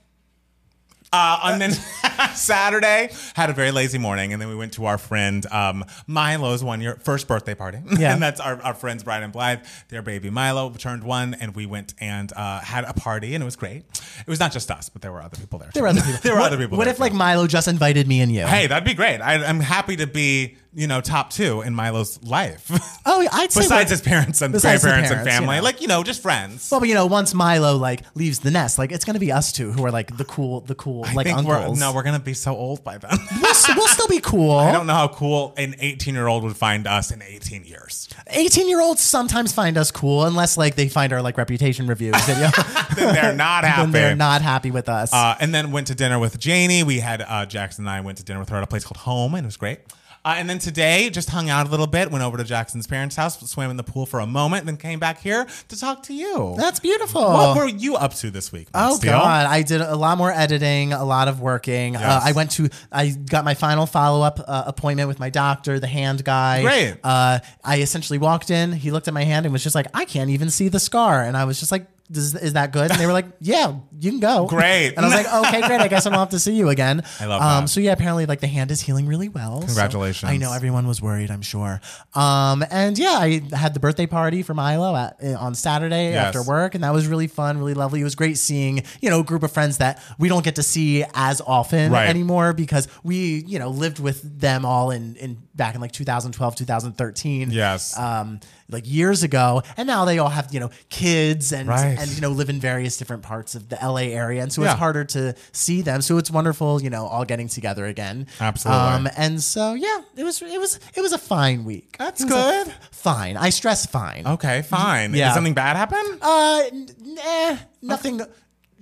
Uh, 1.17 1.41
and 1.45 1.61
then 1.61 1.73
Saturday, 2.35 3.11
had 3.35 3.49
a 3.49 3.53
very 3.55 3.71
lazy 3.71 3.97
morning, 3.97 4.33
and 4.33 4.43
then 4.43 4.49
we 4.49 4.55
went 4.55 4.75
to 4.75 4.85
our 4.85 4.99
friend 4.99 5.47
um, 5.47 5.85
Milo's 6.07 6.63
one 6.63 6.81
year 6.83 6.97
first 7.03 7.27
birthday 7.27 7.55
party. 7.55 7.79
Yeah. 7.97 8.13
and 8.13 8.23
that's 8.23 8.41
our, 8.41 8.61
our 8.63 8.75
friends 8.75 9.05
Brian 9.05 9.23
and 9.23 9.33
Blythe. 9.33 9.61
Their 9.89 10.03
baby 10.03 10.29
Milo 10.29 10.71
turned 10.71 11.03
one, 11.03 11.33
and 11.33 11.57
we 11.57 11.65
went 11.65 11.95
and 11.99 12.31
uh, 12.35 12.61
had 12.61 12.85
a 12.85 12.93
party, 12.93 13.35
and 13.35 13.41
it 13.41 13.45
was 13.47 13.57
great. 13.57 13.85
It 14.21 14.29
was 14.29 14.39
not 14.39 14.53
just 14.53 14.71
us, 14.71 14.91
but 14.91 15.01
there 15.01 15.13
were 15.13 15.23
other 15.23 15.37
people 15.39 15.59
there. 15.59 15.71
There 15.73 15.83
were 15.83 15.89
other 15.89 16.03
people. 16.03 16.21
there 16.23 16.35
were 16.35 16.41
what, 16.41 16.53
other 16.53 16.63
people. 16.63 16.77
What 16.77 16.89
if 16.89 16.99
like. 16.99 17.15
Milo 17.15 17.47
just 17.47 17.69
invited 17.69 18.07
me 18.07 18.21
and 18.21 18.31
you? 18.31 18.45
Hey, 18.47 18.67
that'd 18.67 18.85
be 18.85 18.93
great. 18.93 19.21
I, 19.23 19.43
I'm 19.45 19.61
happy 19.61 19.97
to 19.97 20.07
be, 20.07 20.59
you 20.77 20.87
know, 20.87 21.01
top 21.01 21.31
two 21.31 21.63
in 21.63 21.75
Milo's 21.75 22.23
life. 22.23 22.71
Oh, 23.07 23.27
I'd 23.33 23.51
say 23.51 23.61
Besides 23.63 23.71
we're- 23.71 23.91
his 23.91 24.01
parents 24.03 24.43
and 24.43 24.53
Besides 24.53 24.83
grandparents 24.83 25.11
and 25.11 25.17
parents, 25.19 25.35
you 25.35 25.41
family, 25.41 25.57
know. 25.57 25.63
like 25.63 25.81
you 25.81 25.89
know, 25.89 26.03
just 26.03 26.21
friends. 26.21 26.69
Well, 26.71 26.81
but 26.81 26.89
you 26.89 26.95
know, 26.95 27.07
once 27.07 27.33
Milo 27.35 27.77
like 27.77 28.03
leaves 28.15 28.41
the 28.41 28.51
nest, 28.51 28.79
like 28.79 28.93
it's 28.93 29.05
gonna 29.05 29.19
be 29.19 29.33
us 29.33 29.53
two 29.53 29.73
who 29.73 29.85
are 29.87 29.91
like 29.91 30.17
the 30.17 30.25
cool, 30.25 30.61
the 30.61 30.75
cool 30.75 31.05
I 31.05 31.15
like 31.15 31.27
think 31.27 31.43
we're 31.47 31.57
uncles. 31.57 31.81
no, 31.81 31.95
we're 31.95 32.03
gonna 32.03 32.19
be 32.21 32.35
so 32.35 32.55
old 32.55 32.85
by 32.85 32.99
then. 32.99 33.11
we'll, 33.43 33.55
we'll 33.77 33.89
still 33.89 34.09
be 34.09 34.21
cool. 34.21 34.57
I 34.59 34.71
don't 34.73 34.87
know 34.87 34.93
how 34.95 35.09
cool 35.09 35.55
an 35.57 35.75
18 35.79 36.15
year 36.15 36.27
old 36.27 36.43
would 36.45 36.57
find 36.57 36.87
us 36.87 37.11
in 37.11 37.23
18 37.23 37.65
years. 37.65 38.09
18 38.29 38.69
year 38.69 38.81
olds 38.81 39.01
sometimes 39.01 39.53
find 39.53 39.79
us 39.79 39.91
cool 39.91 40.25
unless 40.25 40.57
like 40.59 40.75
they 40.75 40.89
find 40.89 41.13
our 41.13 41.23
like 41.23 41.39
reputation 41.39 41.87
reviews 41.87 42.21
video. 42.27 42.51
Then 42.97 43.15
they're 43.15 43.35
not 43.35 43.65
happy. 43.65 43.83
then 43.83 43.93
they're 43.93 44.17
not 44.17 44.41
happy 44.43 44.71
with 44.71 44.89
us. 44.89 45.13
Uh, 45.13 45.37
and 45.39 45.55
then 45.55 45.71
went 45.71 45.89
to 45.89 45.95
dinner 45.95 46.19
with 46.19 46.39
Janie. 46.39 46.83
We 46.83 46.99
had 47.01 47.21
uh, 47.21 47.45
Jackson 47.47 47.85
and 47.85 47.91
I 47.91 48.01
went 48.01 48.19
to 48.19 48.25
dinner 48.25 48.41
with 48.41 48.49
her 48.49 48.57
at 48.57 48.63
a 48.63 48.67
place 48.67 48.85
called 48.85 48.97
Home, 48.99 49.35
and 49.35 49.45
it 49.45 49.49
was 49.49 49.57
great. 49.59 49.81
Uh, 50.27 50.35
and 50.37 50.51
then 50.51 50.59
today, 50.59 51.09
just 51.09 51.31
hung 51.31 51.49
out 51.49 51.69
a 51.69 51.71
little 51.71 51.87
bit. 51.87 52.11
Went 52.11 52.25
over 52.25 52.37
to 52.37 52.43
Jackson's 52.43 52.89
parents' 52.89 53.15
house, 53.15 53.39
swam 53.49 53.71
in 53.71 53.77
the 53.77 53.85
pool 53.85 54.07
for 54.07 54.19
a 54.19 54.27
moment, 54.27 54.67
then 54.67 54.77
came 54.77 54.99
back 54.99 55.21
here 55.21 55.47
to 55.69 55.79
talk 55.79 56.03
to 56.03 56.13
you. 56.13 56.57
That's 56.59 56.81
beautiful. 56.81 57.23
what 57.23 57.57
were 57.57 57.69
you 57.69 57.95
up 57.95 58.13
to 58.15 58.33
this 58.33 58.51
week? 58.51 58.67
Oh 58.75 58.97
Steele? 58.97 59.13
God! 59.13 59.47
I 59.47 59.63
did 59.63 59.81
a 59.81 59.95
lot 59.95 60.19
more 60.19 60.33
editing, 60.33 60.93
a 60.93 61.05
lot 61.05 61.29
of 61.29 61.41
working. 61.41 61.95
Uh, 61.95 62.21
I 62.25 62.33
went 62.33 62.51
to, 62.53 62.69
I 62.91 63.11
got 63.11 63.45
my 63.45 63.55
final 63.55 63.87
follow 63.87 64.23
up 64.23 64.41
uh, 64.45 64.65
appointment 64.67 65.07
with 65.07 65.21
my 65.21 65.31
doctor, 65.31 65.79
the 65.79 65.87
hand 65.87 66.25
guy. 66.25 66.63
Great. 66.63 66.97
Uh, 67.05 67.39
I 67.63 67.83
essentially 67.83 68.19
walked 68.19 68.51
in. 68.51 68.73
He 68.73 68.91
looked 68.91 69.07
at 69.07 69.15
my 69.15 69.23
hand 69.23 69.47
and 69.47 69.53
was 69.53 69.63
just 69.63 69.77
like, 69.77 69.87
"I 69.95 70.07
can't 70.07 70.31
even 70.31 70.51
see 70.51 70.67
the 70.67 70.81
scar," 70.81 71.23
and 71.23 71.37
I 71.37 71.45
was 71.45 71.61
just 71.61 71.71
like. 71.71 71.87
Is, 72.11 72.35
is 72.35 72.53
that 72.53 72.73
good? 72.73 72.91
And 72.91 73.01
they 73.01 73.07
were 73.07 73.13
like, 73.13 73.27
"Yeah, 73.41 73.77
you 73.99 74.11
can 74.11 74.21
go." 74.21 74.47
Great. 74.47 74.95
And 74.97 75.01
I 75.01 75.09
was 75.09 75.15
like, 75.15 75.47
"Okay, 75.47 75.67
great. 75.67 75.81
I 75.81 75.89
guess 75.89 76.07
I 76.07 76.11
don't 76.11 76.19
have 76.19 76.31
to 76.31 76.39
see 76.39 76.55
you 76.55 76.69
again." 76.69 77.03
I 77.21 77.27
love 77.27 77.43
um, 77.43 77.65
that. 77.65 77.69
So 77.69 77.81
yeah, 77.81 77.93
apparently, 77.93 78.27
like 78.27 78.41
the 78.41 78.47
hand 78.47 78.71
is 78.71 78.81
healing 78.81 79.07
really 79.07 79.29
well. 79.29 79.61
so 79.63 79.67
Congratulations. 79.67 80.31
I 80.31 80.37
know 80.37 80.53
everyone 80.53 80.87
was 80.87 81.03
worried. 81.03 81.31
I'm 81.31 81.43
sure. 81.43 81.81
Um, 82.15 82.65
and 82.71 82.99
yeah, 82.99 83.17
I 83.19 83.43
had 83.53 83.75
the 83.75 83.81
birthday 83.81 84.07
party 84.07 84.43
for 84.43 84.55
Milo 84.55 84.95
at, 84.95 85.17
on 85.37 85.55
Saturday 85.55 86.11
Yes. 86.13 86.27
after 86.27 86.43
work, 86.43 86.75
and 86.75 86.85
that 86.85 86.93
was 86.93 87.07
really 87.07 87.27
fun, 87.27 87.59
really 87.59 87.75
lovely. 87.75 88.01
It 88.01 88.05
was 88.05 88.15
great 88.15 88.39
seeing 88.39 88.83
you 89.01 89.11
know 89.11 89.21
a 89.21 89.25
group 89.25 89.43
of 89.43 89.51
friends 89.53 89.79
that 89.79 90.03
we 90.19 90.29
don't 90.29 90.45
get 90.45 90.57
to 90.57 90.63
see 90.63 91.05
as 91.15 91.41
often 91.47 91.93
Right. 91.93 92.09
anymore 92.09 92.53
because 92.53 92.89
we 93.03 93.45
you 93.47 93.59
know 93.59 93.71
lived 93.71 93.99
with 93.99 94.41
them 94.41 94.65
all 94.65 94.91
in 94.91 95.17
in 95.17 95.39
back 95.57 95.75
in 95.75 95.81
like 95.81 95.93
2012, 95.93 96.55
2013. 96.57 97.51
Yes. 97.51 97.99
Um, 97.99 98.41
like 98.69 98.83
years 98.87 99.23
ago, 99.23 99.63
and 99.77 99.87
now 99.87 100.05
they 100.05 100.19
all 100.19 100.29
have 100.29 100.53
you 100.53 100.59
know 100.61 100.71
kids 100.89 101.53
and 101.53 101.69
Right. 101.69 101.97
and 101.99 102.11
you 102.11 102.21
know 102.21 102.31
live 102.31 102.51
in 102.51 102.59
various 102.61 102.97
different 102.97 103.23
parts 103.23 103.55
of 103.55 103.69
the 103.69 103.77
LA 103.81 104.13
area, 104.13 104.43
and 104.43 104.53
so 104.53 104.63
Yeah. 104.63 104.71
it's 104.73 104.79
harder 104.79 105.05
to 105.05 105.35
see 105.53 105.83
them. 105.83 106.03
So 106.03 106.19
it's 106.19 106.31
wonderful, 106.33 106.83
you 106.83 106.91
know, 106.91 107.07
all 107.07 107.25
getting 107.25 107.49
together 107.49 107.87
again. 107.87 108.27
Absolutely. 108.41 108.83
Um, 108.83 109.09
and 109.17 109.41
so 109.43 109.75
yeah, 109.75 110.01
it 110.17 110.25
was 110.25 110.43
it 110.43 110.59
was 110.61 110.81
it 110.95 111.01
was 111.01 111.13
a 111.13 111.19
fine 111.19 111.65
week. 111.65 111.97
That's 111.99 112.25
good. 112.25 112.73
fine. 112.91 113.37
I 113.37 113.51
stress 113.51 113.87
fine. 113.87 114.27
Okay, 114.27 114.63
fine. 114.63 115.15
Yeah. 115.15 115.29
Did 115.29 115.35
something 115.35 115.55
bad 115.55 115.77
happen? 115.77 116.19
Uh, 116.21 116.63
n- 116.73 116.89
nah, 117.01 117.57
nothing 117.83 118.21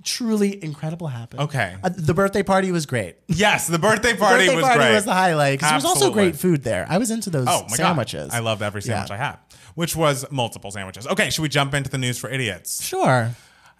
truly 0.05 0.63
incredible 0.63 1.07
happened. 1.07 1.41
Okay. 1.41 1.75
Uh, 1.83 1.89
the 1.93 2.13
birthday 2.13 2.43
party 2.43 2.71
was 2.71 2.85
great. 2.85 3.17
yes, 3.27 3.67
the 3.67 3.79
birthday 3.79 4.15
party 4.15 4.45
was 4.45 4.47
great. 4.47 4.47
the 4.47 4.53
birthday 4.53 4.55
was 4.55 4.63
party 4.65 4.79
great. 4.79 4.93
was 4.95 5.05
the 5.05 5.13
highlight 5.13 5.59
'cause 5.59 5.69
there 5.69 5.75
was 5.77 5.85
also 5.85 6.11
great 6.11 6.35
food 6.37 6.63
there. 6.63 6.85
I 6.87 6.97
was 6.97 7.11
into 7.11 7.29
those 7.29 7.47
Oh 7.49 7.65
my 7.69 7.75
sandwiches. 7.75 8.29
god! 8.31 8.37
I 8.37 8.39
loved 8.39 8.61
every 8.61 8.81
sandwich 8.81 9.09
Yeah. 9.09 9.15
I 9.15 9.17
had, 9.17 9.37
which 9.73 9.95
was 9.95 10.25
multiple 10.31 10.71
sandwiches. 10.71 11.05
Okay, 11.07 11.29
should 11.29 11.41
we 11.41 11.49
jump 11.49 11.73
into 11.73 11.89
the 11.89 11.97
news 11.97 12.17
for 12.17 12.29
idiots? 12.29 12.83
Sure. 12.83 13.31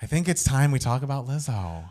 I 0.02 0.06
think 0.08 0.28
it's 0.28 0.44
time 0.44 0.72
we 0.72 0.80
talk 0.80 1.04
about 1.04 1.28
Lizzo. 1.28 1.84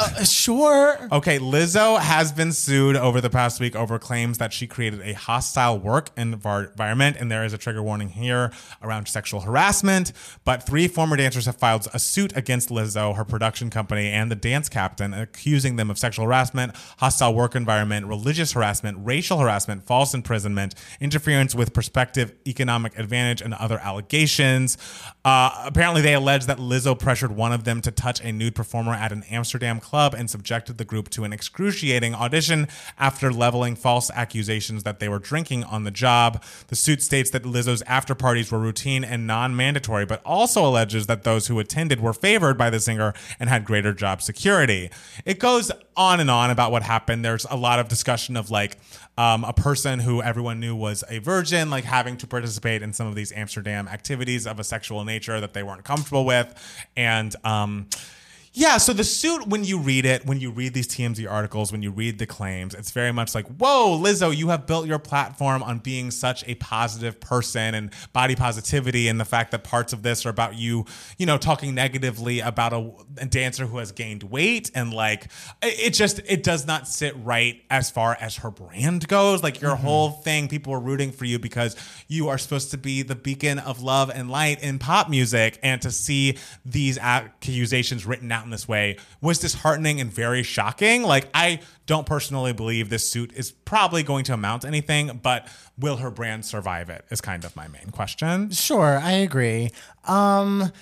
Uh, 0.00 0.24
sure. 0.24 0.96
Okay, 1.12 1.38
Lizzo 1.38 1.98
has 1.98 2.32
been 2.32 2.52
sued 2.52 2.96
over 2.96 3.20
the 3.20 3.28
past 3.28 3.60
week 3.60 3.76
over 3.76 3.98
claims 3.98 4.38
that 4.38 4.50
she 4.50 4.66
created 4.66 5.02
a 5.02 5.12
hostile 5.12 5.78
work 5.78 6.08
environment, 6.16 7.18
and 7.20 7.30
there 7.30 7.44
is 7.44 7.52
a 7.52 7.58
trigger 7.58 7.82
warning 7.82 8.08
here 8.08 8.50
around 8.82 9.08
sexual 9.08 9.40
harassment. 9.40 10.12
But 10.44 10.64
three 10.64 10.88
former 10.88 11.16
dancers 11.16 11.44
have 11.44 11.56
filed 11.56 11.86
a 11.92 11.98
suit 11.98 12.34
against 12.34 12.70
Lizzo, 12.70 13.14
her 13.14 13.26
production 13.26 13.68
company, 13.68 14.08
and 14.08 14.30
the 14.30 14.36
dance 14.36 14.70
captain, 14.70 15.12
accusing 15.12 15.76
them 15.76 15.90
of 15.90 15.98
sexual 15.98 16.24
harassment, 16.24 16.74
hostile 16.98 17.34
work 17.34 17.54
environment, 17.54 18.06
religious 18.06 18.52
harassment, 18.52 18.96
racial 19.02 19.38
harassment, 19.38 19.84
false 19.84 20.14
imprisonment, 20.14 20.74
interference 20.98 21.54
with 21.54 21.74
prospective 21.74 22.32
economic 22.48 22.98
advantage, 22.98 23.42
and 23.42 23.52
other 23.52 23.78
allegations. 23.80 24.78
Uh, 25.26 25.50
apparently, 25.66 26.00
they 26.00 26.14
allege 26.14 26.46
that 26.46 26.56
Lizzo 26.56 26.98
pressured 26.98 27.32
one 27.32 27.52
of 27.52 27.64
them 27.64 27.82
to 27.82 27.90
touch 27.90 28.24
a 28.24 28.32
nude 28.32 28.54
performer 28.54 28.94
at 28.94 29.12
an 29.12 29.22
Amsterdam 29.24 29.49
club 29.58 30.14
and 30.14 30.30
subjected 30.30 30.78
the 30.78 30.84
group 30.84 31.08
to 31.10 31.24
an 31.24 31.32
excruciating 31.32 32.14
audition 32.14 32.68
after 32.98 33.32
leveling 33.32 33.76
false 33.76 34.10
accusations 34.14 34.82
that 34.82 35.00
they 35.00 35.08
were 35.08 35.18
drinking 35.18 35.64
on 35.64 35.84
the 35.84 35.90
job. 35.90 36.42
The 36.68 36.76
suit 36.76 37.02
states 37.02 37.30
that 37.30 37.42
Lizzo's 37.42 37.82
after 37.82 38.14
parties 38.14 38.52
were 38.52 38.58
routine 38.58 39.04
and 39.04 39.26
non 39.26 39.56
mandatory, 39.56 40.06
but 40.06 40.22
also 40.24 40.66
alleges 40.66 41.06
that 41.06 41.24
those 41.24 41.46
who 41.48 41.58
attended 41.58 42.00
were 42.00 42.12
favored 42.12 42.56
by 42.56 42.70
the 42.70 42.80
singer 42.80 43.14
and 43.38 43.48
had 43.48 43.64
greater 43.64 43.92
job 43.92 44.22
security. 44.22 44.90
It 45.24 45.38
goes 45.38 45.72
on 45.96 46.20
and 46.20 46.30
on 46.30 46.50
about 46.50 46.70
what 46.72 46.82
happened. 46.82 47.24
There's 47.24 47.46
a 47.50 47.56
lot 47.56 47.78
of 47.78 47.88
discussion 47.88 48.36
of 48.36 48.50
like, 48.50 48.78
um, 49.20 49.44
a 49.44 49.52
person 49.52 49.98
who 49.98 50.22
everyone 50.22 50.60
knew 50.60 50.74
was 50.74 51.04
a 51.10 51.18
virgin, 51.18 51.68
like 51.68 51.84
having 51.84 52.16
to 52.16 52.26
participate 52.26 52.80
in 52.80 52.94
some 52.94 53.06
of 53.06 53.14
these 53.14 53.32
Amsterdam 53.32 53.86
activities 53.86 54.46
of 54.46 54.58
a 54.58 54.64
sexual 54.64 55.04
nature 55.04 55.40
that 55.40 55.52
they 55.52 55.62
weren't 55.62 55.84
comfortable 55.84 56.24
with. 56.24 56.88
And 56.96 57.36
um, 57.44 57.88
yeah, 58.52 58.78
so 58.78 58.92
the 58.92 59.04
suit, 59.04 59.46
when 59.46 59.62
you 59.62 59.78
read 59.78 60.04
it, 60.04 60.26
when 60.26 60.40
you 60.40 60.50
read 60.50 60.74
these 60.74 60.88
TMZ 60.88 61.30
articles, 61.30 61.70
when 61.70 61.84
you 61.84 61.92
read 61.92 62.18
the 62.18 62.26
claims, 62.26 62.74
it's 62.74 62.90
very 62.90 63.12
much 63.12 63.32
like, 63.32 63.46
whoa, 63.46 63.96
Lizzo, 63.96 64.36
you 64.36 64.48
have 64.48 64.66
built 64.66 64.88
your 64.88 64.98
platform 64.98 65.62
on 65.62 65.78
being 65.78 66.10
such 66.10 66.42
a 66.48 66.56
positive 66.56 67.20
person 67.20 67.76
and 67.76 67.92
body 68.12 68.34
positivity, 68.34 69.06
and 69.06 69.20
the 69.20 69.24
fact 69.24 69.52
that 69.52 69.62
parts 69.62 69.92
of 69.92 70.02
this 70.02 70.26
are 70.26 70.30
about 70.30 70.56
you, 70.56 70.84
you 71.16 71.26
know, 71.26 71.38
talking 71.38 71.76
negatively 71.76 72.40
about 72.40 72.72
a, 72.72 72.90
a 73.18 73.26
dancer 73.26 73.66
who 73.66 73.78
has 73.78 73.92
gained 73.92 74.24
weight, 74.24 74.68
and 74.74 74.92
like, 74.92 75.26
it, 75.62 75.78
it 75.78 75.94
just, 75.94 76.20
it 76.26 76.42
does 76.42 76.66
not 76.66 76.88
sit 76.88 77.14
right 77.18 77.62
as 77.70 77.88
far 77.88 78.16
as 78.20 78.38
her 78.38 78.50
brand 78.50 79.06
goes. 79.06 79.44
Like, 79.44 79.60
your 79.60 79.76
mm-hmm. 79.76 79.84
whole 79.84 80.10
thing, 80.10 80.48
people 80.48 80.74
are 80.74 80.80
rooting 80.80 81.12
for 81.12 81.24
you 81.24 81.38
because 81.38 81.76
you 82.08 82.26
are 82.26 82.36
supposed 82.36 82.72
to 82.72 82.78
be 82.78 83.02
the 83.02 83.14
beacon 83.14 83.60
of 83.60 83.80
love 83.80 84.10
and 84.12 84.28
light 84.28 84.60
in 84.60 84.80
pop 84.80 85.08
music, 85.08 85.60
and 85.62 85.80
to 85.82 85.92
see 85.92 86.36
these 86.64 86.98
accusations 86.98 88.04
written 88.04 88.32
out 88.32 88.39
in 88.44 88.50
this 88.50 88.66
way 88.68 88.96
was 89.20 89.38
disheartening 89.38 90.00
and 90.00 90.12
very 90.12 90.42
shocking. 90.42 91.02
Like, 91.02 91.28
I 91.34 91.60
don't 91.86 92.06
personally 92.06 92.52
believe 92.52 92.88
this 92.88 93.10
suit 93.10 93.32
is 93.34 93.50
probably 93.50 94.02
going 94.02 94.24
to 94.24 94.34
amount 94.34 94.62
to 94.62 94.68
anything, 94.68 95.20
but 95.22 95.48
will 95.78 95.96
her 95.96 96.10
brand 96.10 96.44
survive 96.44 96.90
it? 96.90 97.04
Is 97.10 97.20
kind 97.20 97.44
of 97.44 97.56
my 97.56 97.68
main 97.68 97.90
question. 97.90 98.50
Sure, 98.50 98.98
I 98.98 99.12
agree. 99.12 99.70
Um, 100.04 100.72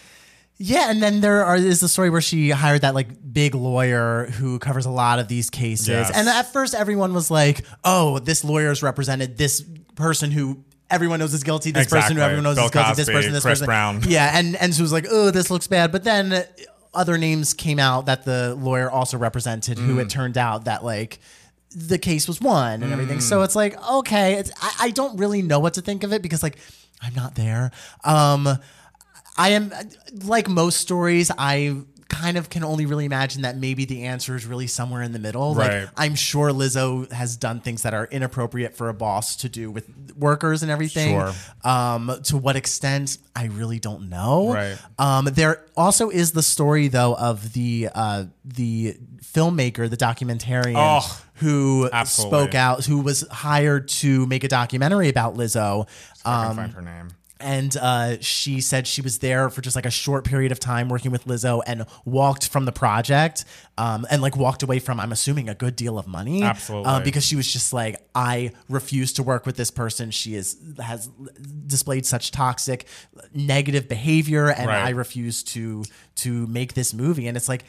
yeah, 0.60 0.90
and 0.90 1.00
then 1.00 1.20
there 1.20 1.44
are 1.44 1.56
is 1.56 1.80
the 1.80 1.88
story 1.88 2.10
where 2.10 2.20
she 2.20 2.50
hired 2.50 2.80
that 2.80 2.94
like 2.94 3.08
big 3.32 3.54
lawyer 3.54 4.26
who 4.26 4.58
covers 4.58 4.86
a 4.86 4.90
lot 4.90 5.20
of 5.20 5.28
these 5.28 5.50
cases. 5.50 5.88
Yes. 5.88 6.10
And 6.12 6.28
at 6.28 6.52
first, 6.52 6.74
everyone 6.74 7.14
was 7.14 7.30
like, 7.30 7.64
"Oh, 7.84 8.18
this 8.18 8.44
lawyer's 8.44 8.82
represented 8.82 9.38
this 9.38 9.64
person 9.94 10.30
who." 10.30 10.64
Everyone 10.90 11.18
knows 11.18 11.34
is 11.34 11.44
guilty. 11.44 11.70
This 11.70 11.86
person 11.86 12.16
who 12.16 12.22
everyone 12.22 12.44
knows 12.44 12.56
Bill 12.56 12.64
is 12.64 12.70
guilty. 12.70 12.94
this 12.94 13.10
person, 13.10 13.32
this 13.34 13.42
Chris 13.42 13.58
person. 13.58 13.66
Brown. 13.66 14.02
Yeah, 14.06 14.30
and 14.32 14.56
and 14.56 14.72
it 14.72 14.80
was 14.80 14.90
like, 14.90 15.04
oh, 15.10 15.30
this 15.30 15.50
looks 15.50 15.66
bad. 15.66 15.92
But 15.92 16.02
then 16.02 16.42
other 16.94 17.18
names 17.18 17.54
came 17.54 17.78
out 17.78 18.06
that 18.06 18.24
the 18.24 18.54
lawyer 18.54 18.90
also 18.90 19.18
represented, 19.18 19.78
who 19.78 19.96
Mm. 19.96 20.02
it 20.02 20.10
turned 20.10 20.36
out 20.38 20.64
that 20.64 20.84
like 20.84 21.18
the 21.70 21.98
case 21.98 22.26
was 22.26 22.40
won 22.40 22.82
and 22.82 22.92
everything. 22.92 23.18
Mm. 23.18 23.22
So 23.22 23.42
it's 23.42 23.54
like, 23.54 23.76
okay, 23.90 24.34
it's, 24.34 24.50
I, 24.62 24.72
I 24.86 24.90
don't 24.90 25.18
really 25.18 25.42
know 25.42 25.60
what 25.60 25.74
to 25.74 25.82
think 25.82 26.02
of 26.02 26.12
it 26.12 26.22
because 26.22 26.42
like 26.42 26.56
I'm 27.02 27.14
not 27.14 27.34
there. 27.34 27.70
Um, 28.04 28.48
I 29.36 29.50
am 29.50 29.72
like 30.24 30.48
most 30.48 30.78
stories. 30.80 31.30
I 31.38 31.76
kind 32.08 32.38
of 32.38 32.48
can 32.48 32.64
only 32.64 32.86
really 32.86 33.04
imagine 33.04 33.42
that 33.42 33.56
maybe 33.58 33.84
the 33.84 34.04
answer 34.04 34.34
is 34.34 34.46
really 34.46 34.66
somewhere 34.66 35.02
in 35.02 35.12
the 35.12 35.18
middle. 35.18 35.54
Right. 35.54 35.82
Like 35.82 35.90
I'm 35.96 36.14
sure 36.14 36.50
Lizzo 36.50 37.10
has 37.12 37.36
done 37.36 37.60
things 37.60 37.82
that 37.82 37.92
are 37.92 38.06
inappropriate 38.06 38.74
for 38.74 38.88
a 38.88 38.94
boss 38.94 39.36
to 39.36 39.48
do 39.50 39.70
with 39.70 39.86
workers 40.16 40.62
and 40.62 40.72
everything. 40.72 41.10
Sure. 41.18 41.32
Um, 41.64 42.10
to 42.24 42.38
what 42.38 42.56
extent, 42.56 43.18
I 43.36 43.46
really 43.46 43.78
don't 43.78 44.08
know. 44.08 44.54
Right. 44.54 44.78
Um, 44.98 45.26
there 45.26 45.66
also 45.76 46.08
is 46.08 46.32
the 46.32 46.42
story 46.42 46.88
though 46.88 47.14
of 47.14 47.52
the 47.52 47.90
uh, 47.94 48.24
the 48.44 48.96
filmmaker, 49.22 49.90
the 49.90 49.96
documentarian 49.98 50.74
Oh, 50.76 51.22
who 51.34 51.90
absolutely. 51.92 52.38
spoke 52.38 52.54
out, 52.54 52.86
who 52.86 53.00
was 53.00 53.26
hired 53.30 53.88
to 53.88 54.26
make 54.26 54.44
a 54.44 54.48
documentary 54.48 55.10
about 55.10 55.34
Lizzo. 55.34 55.86
I 56.24 56.40
can 56.42 56.50
Um, 56.52 56.56
find 56.56 56.72
her 56.72 56.82
name. 56.82 57.08
And 57.40 57.76
uh, 57.76 58.16
she 58.20 58.60
said 58.60 58.86
she 58.86 59.00
was 59.00 59.18
there 59.20 59.48
for 59.48 59.60
just 59.60 59.76
like 59.76 59.86
a 59.86 59.90
short 59.90 60.24
period 60.24 60.50
of 60.50 60.58
time 60.58 60.88
working 60.88 61.10
with 61.12 61.24
Lizzo 61.26 61.62
and 61.66 61.86
walked 62.04 62.48
from 62.48 62.64
the 62.64 62.72
project 62.72 63.44
um, 63.76 64.06
and 64.10 64.20
like 64.20 64.36
walked 64.36 64.62
away 64.62 64.78
from 64.80 64.98
I'm 64.98 65.12
assuming 65.12 65.48
a 65.48 65.54
good 65.54 65.76
deal 65.76 65.98
of 65.98 66.06
money 66.06 66.42
Absolutely. 66.42 66.90
uh, 66.90 67.00
because 67.00 67.24
she 67.24 67.36
was 67.36 67.52
just 67.52 67.72
like 67.72 67.96
I 68.14 68.50
refuse 68.68 69.12
to 69.14 69.22
work 69.22 69.46
with 69.46 69.56
this 69.56 69.70
person 69.70 70.10
she 70.10 70.34
is 70.34 70.56
has 70.78 71.06
displayed 71.66 72.06
such 72.06 72.30
toxic 72.32 72.86
negative 73.32 73.88
behavior 73.88 74.48
and 74.50 74.66
Right. 74.66 74.86
I 74.86 74.90
refuse 74.90 75.42
to 75.44 75.84
to 76.16 76.46
make 76.48 76.74
this 76.74 76.92
movie 76.92 77.28
and 77.28 77.36
it's 77.36 77.48
like 77.48 77.64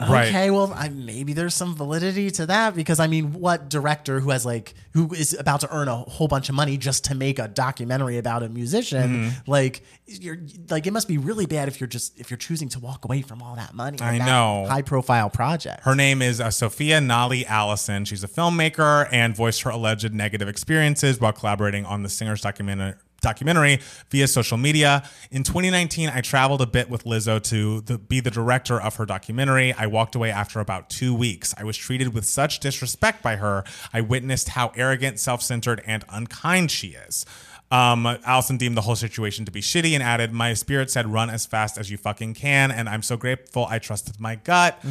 Right. 0.00 0.28
Okay, 0.28 0.50
well, 0.50 0.72
I, 0.74 0.88
maybe 0.88 1.32
there's 1.34 1.54
some 1.54 1.74
validity 1.74 2.30
to 2.32 2.46
that 2.46 2.74
because 2.74 3.00
I 3.00 3.06
mean, 3.06 3.32
what 3.34 3.68
director 3.68 4.20
who 4.20 4.30
has 4.30 4.46
like 4.46 4.74
who 4.92 5.12
is 5.12 5.34
about 5.38 5.60
to 5.60 5.74
earn 5.74 5.88
a 5.88 5.96
whole 5.96 6.26
bunch 6.28 6.48
of 6.48 6.54
money 6.54 6.76
just 6.78 7.04
to 7.04 7.14
make 7.14 7.38
a 7.38 7.48
documentary 7.48 8.16
about 8.18 8.42
a 8.42 8.48
musician, 8.48 9.10
Mm-hmm. 9.10 9.50
like 9.50 9.82
you're 10.06 10.38
like 10.70 10.86
it 10.86 10.92
must 10.92 11.06
be 11.08 11.18
really 11.18 11.46
bad 11.46 11.68
if 11.68 11.80
you're 11.80 11.86
just 11.88 12.18
if 12.18 12.30
you're 12.30 12.38
choosing 12.38 12.68
to 12.70 12.78
walk 12.80 13.04
away 13.04 13.22
from 13.22 13.42
all 13.42 13.56
that 13.56 13.74
money. 13.74 13.98
I 14.00 14.18
know. 14.18 14.66
high 14.68 14.82
profile 14.82 15.30
project. 15.30 15.84
Her 15.84 15.94
name 15.94 16.22
is 16.22 16.40
uh, 16.40 16.50
Sophia 16.50 16.98
Nahli 16.98 17.44
Allison. 17.46 18.04
She's 18.04 18.24
a 18.24 18.28
filmmaker 18.28 19.08
and 19.12 19.36
voiced 19.36 19.62
her 19.62 19.70
alleged 19.70 20.12
negative 20.14 20.48
experiences 20.48 21.20
while 21.20 21.32
collaborating 21.32 21.84
on 21.84 22.02
the 22.02 22.08
singer's 22.08 22.40
documentary. 22.40 22.94
Documentary 23.20 23.80
via 24.10 24.26
social 24.26 24.56
media. 24.56 25.08
In 25.30 25.42
2019, 25.42 26.08
I 26.08 26.20
traveled 26.20 26.62
a 26.62 26.66
bit 26.66 26.88
with 26.90 27.04
Lizzo 27.04 27.42
to 27.44 27.80
the, 27.82 27.98
be 27.98 28.20
the 28.20 28.30
director 28.30 28.80
of 28.80 28.96
her 28.96 29.06
documentary. 29.06 29.72
I 29.72 29.86
walked 29.86 30.14
away 30.14 30.30
after 30.30 30.60
about 30.60 30.90
two 30.90 31.14
weeks. 31.14 31.54
I 31.58 31.64
was 31.64 31.76
treated 31.76 32.14
with 32.14 32.24
such 32.24 32.60
disrespect 32.60 33.22
by 33.22 33.36
her. 33.36 33.64
I 33.92 34.00
witnessed 34.00 34.50
how 34.50 34.72
arrogant, 34.74 35.20
self 35.20 35.42
centered, 35.42 35.82
and 35.86 36.04
unkind 36.08 36.70
she 36.70 36.88
is. 36.88 37.26
Um, 37.72 38.04
Allison 38.24 38.56
deemed 38.56 38.76
the 38.76 38.80
whole 38.80 38.96
situation 38.96 39.44
to 39.44 39.52
be 39.52 39.60
shitty 39.60 39.92
and 39.92 40.02
added, 40.02 40.32
My 40.32 40.54
spirit 40.54 40.90
said, 40.90 41.06
run 41.06 41.30
as 41.30 41.46
fast 41.46 41.78
as 41.78 41.88
you 41.90 41.96
fucking 41.96 42.34
can. 42.34 42.72
And 42.72 42.88
I'm 42.88 43.02
so 43.02 43.16
grateful 43.16 43.66
I 43.70 43.78
trusted 43.78 44.18
my 44.18 44.34
gut. 44.36 44.82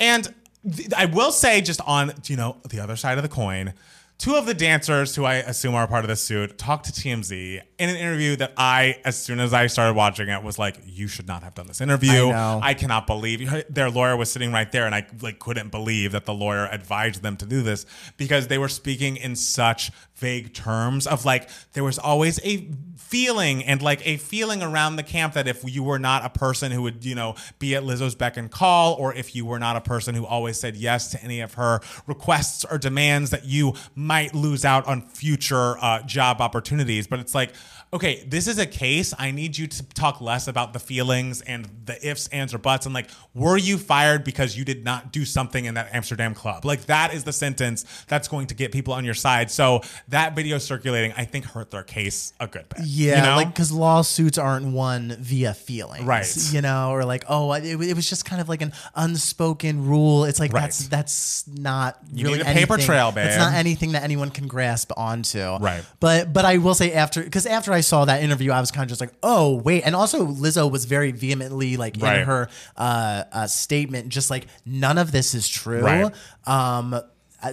And 0.00 0.34
th- 0.68 0.92
I 0.96 1.04
will 1.04 1.30
say, 1.30 1.60
just 1.60 1.80
on, 1.82 2.12
you 2.26 2.36
know, 2.36 2.56
the 2.68 2.80
other 2.80 2.96
side 2.96 3.18
of 3.18 3.22
the 3.22 3.28
coin, 3.28 3.72
two 4.18 4.36
of 4.36 4.46
the 4.46 4.54
dancers 4.54 5.16
who 5.16 5.24
I 5.24 5.34
assume 5.34 5.74
are 5.74 5.86
part 5.86 6.04
of 6.04 6.08
the 6.08 6.16
suit 6.16 6.56
talked 6.56 6.86
to 6.86 6.92
TMZ 6.92 7.60
in 7.78 7.88
an 7.88 7.96
interview 7.96 8.36
that 8.36 8.52
I, 8.56 9.00
as 9.04 9.16
soon 9.20 9.40
as 9.40 9.52
I 9.52 9.66
started 9.66 9.94
watching 9.94 10.28
it, 10.28 10.42
was 10.42 10.58
like, 10.58 10.78
you 10.86 11.08
should 11.08 11.26
not 11.26 11.42
have 11.42 11.54
done 11.54 11.66
this 11.66 11.80
interview. 11.80 12.28
I 12.28 12.30
know. 12.30 12.60
I 12.62 12.74
cannot 12.74 13.06
believe 13.06 13.64
their 13.68 13.90
lawyer 13.90 14.16
was 14.16 14.30
sitting 14.30 14.52
right 14.52 14.70
there, 14.70 14.86
and 14.86 14.94
I 14.94 15.06
like 15.20 15.38
couldn't 15.38 15.70
believe 15.70 16.12
that 16.12 16.24
the 16.24 16.34
lawyer 16.34 16.68
advised 16.70 17.22
them 17.22 17.36
to 17.38 17.46
do 17.46 17.62
this 17.62 17.86
because 18.16 18.46
they 18.46 18.58
were 18.58 18.68
speaking 18.68 19.16
in 19.16 19.36
such 19.36 19.90
vague 20.16 20.54
terms 20.54 21.06
of 21.06 21.24
like 21.24 21.48
there 21.72 21.84
was 21.84 21.98
always 21.98 22.38
a 22.44 22.68
feeling 22.96 23.64
and 23.64 23.82
like 23.82 24.06
a 24.06 24.16
feeling 24.16 24.62
around 24.62 24.96
the 24.96 25.02
camp 25.02 25.34
that 25.34 25.48
if 25.48 25.62
you 25.64 25.82
were 25.82 25.98
not 25.98 26.24
a 26.24 26.30
person 26.30 26.70
who 26.70 26.82
would 26.82 27.04
you 27.04 27.14
know 27.14 27.34
be 27.58 27.74
at 27.74 27.82
Lizzo's 27.82 28.14
beck 28.14 28.36
and 28.36 28.50
call 28.50 28.94
or 28.94 29.12
if 29.14 29.34
you 29.34 29.44
were 29.44 29.58
not 29.58 29.76
a 29.76 29.80
person 29.80 30.14
who 30.14 30.24
always 30.24 30.58
said 30.58 30.76
yes 30.76 31.10
to 31.10 31.22
any 31.22 31.40
of 31.40 31.54
her 31.54 31.80
requests 32.06 32.64
or 32.64 32.78
demands 32.78 33.30
that 33.30 33.44
you 33.44 33.74
might 33.94 34.34
lose 34.34 34.64
out 34.64 34.86
on 34.86 35.02
future 35.02 35.76
uh, 35.78 36.00
job 36.02 36.40
opportunities. 36.40 37.06
But 37.06 37.18
it's 37.18 37.34
like 37.34 37.52
okay, 37.94 38.24
this 38.26 38.48
is 38.48 38.58
a 38.58 38.66
case. 38.66 39.14
I 39.18 39.30
need 39.30 39.56
you 39.56 39.68
to 39.68 39.82
talk 39.94 40.20
less 40.20 40.48
about 40.48 40.72
the 40.72 40.80
feelings 40.80 41.40
and 41.42 41.68
the 41.86 41.96
ifs, 42.06 42.26
ands, 42.28 42.52
or 42.52 42.58
buts. 42.58 42.86
And 42.86 42.94
like, 42.94 43.08
were 43.34 43.56
you 43.56 43.78
fired 43.78 44.24
because 44.24 44.56
you 44.58 44.64
did 44.64 44.84
not 44.84 45.12
do 45.12 45.24
something 45.24 45.64
in 45.64 45.74
that 45.74 45.90
Amsterdam 45.94 46.34
club? 46.34 46.64
Like, 46.64 46.86
that 46.86 47.14
is 47.14 47.22
the 47.22 47.32
sentence 47.32 47.84
that's 48.08 48.26
going 48.26 48.48
to 48.48 48.54
get 48.54 48.72
people 48.72 48.92
on 48.94 49.04
your 49.04 49.14
side. 49.14 49.50
So 49.50 49.82
that 50.08 50.34
video 50.34 50.58
circulating, 50.58 51.12
I 51.16 51.24
think, 51.24 51.44
hurt 51.44 51.70
their 51.70 51.84
case 51.84 52.32
a 52.40 52.48
good 52.48 52.68
bit. 52.68 52.80
Yeah, 52.84 53.16
you 53.16 53.22
know? 53.22 53.36
like 53.36 53.48
because 53.48 53.70
lawsuits 53.70 54.38
aren't 54.38 54.66
won 54.66 55.16
via 55.20 55.54
feelings, 55.54 56.04
Right. 56.04 56.26
You 56.52 56.62
know, 56.62 56.90
or 56.90 57.04
like, 57.04 57.24
oh, 57.28 57.52
it, 57.52 57.64
it 57.64 57.94
was 57.94 58.08
just 58.10 58.24
kind 58.24 58.40
of 58.42 58.48
like 58.48 58.60
an 58.62 58.72
unspoken 59.14 59.86
rule. 59.86 60.24
It's 60.24 60.40
like 60.40 60.52
Right. 60.52 60.62
that's 60.62 60.88
that's 60.88 61.44
not 61.46 61.98
You 62.12 62.24
really 62.26 62.38
need 62.38 62.42
a 62.42 62.52
paper 62.52 62.74
anything- 62.74 62.86
trail, 62.86 63.12
It's 63.16 63.36
not 63.36 63.54
anything 63.54 63.92
that 63.92 64.02
anyone 64.02 64.30
can 64.30 64.48
grasp 64.48 64.90
onto, 64.96 65.56
Right. 65.58 65.84
But 66.00 66.32
but 66.32 66.44
I 66.44 66.58
will 66.58 66.74
say 66.74 66.92
after 66.92 67.22
because 67.22 67.46
after 67.46 67.72
I 67.72 67.80
saw 67.84 68.04
that 68.06 68.22
interview, 68.22 68.50
I 68.50 68.60
was 68.60 68.70
kind 68.70 68.82
of 68.84 68.88
just 68.88 69.00
like, 69.00 69.12
oh 69.22 69.56
wait, 69.56 69.82
and 69.84 69.94
also 69.94 70.26
Lizzo 70.26 70.70
was 70.70 70.84
very 70.84 71.12
vehemently 71.12 71.76
like 71.76 71.96
Right. 72.00 72.20
in 72.20 72.26
her 72.26 72.48
uh, 72.76 73.24
uh, 73.32 73.46
statement, 73.46 74.08
just 74.08 74.30
like 74.30 74.46
none 74.66 74.98
of 74.98 75.12
this 75.12 75.34
is 75.34 75.48
true. 75.48 75.80
Right. 75.82 76.12
Um, 76.46 77.00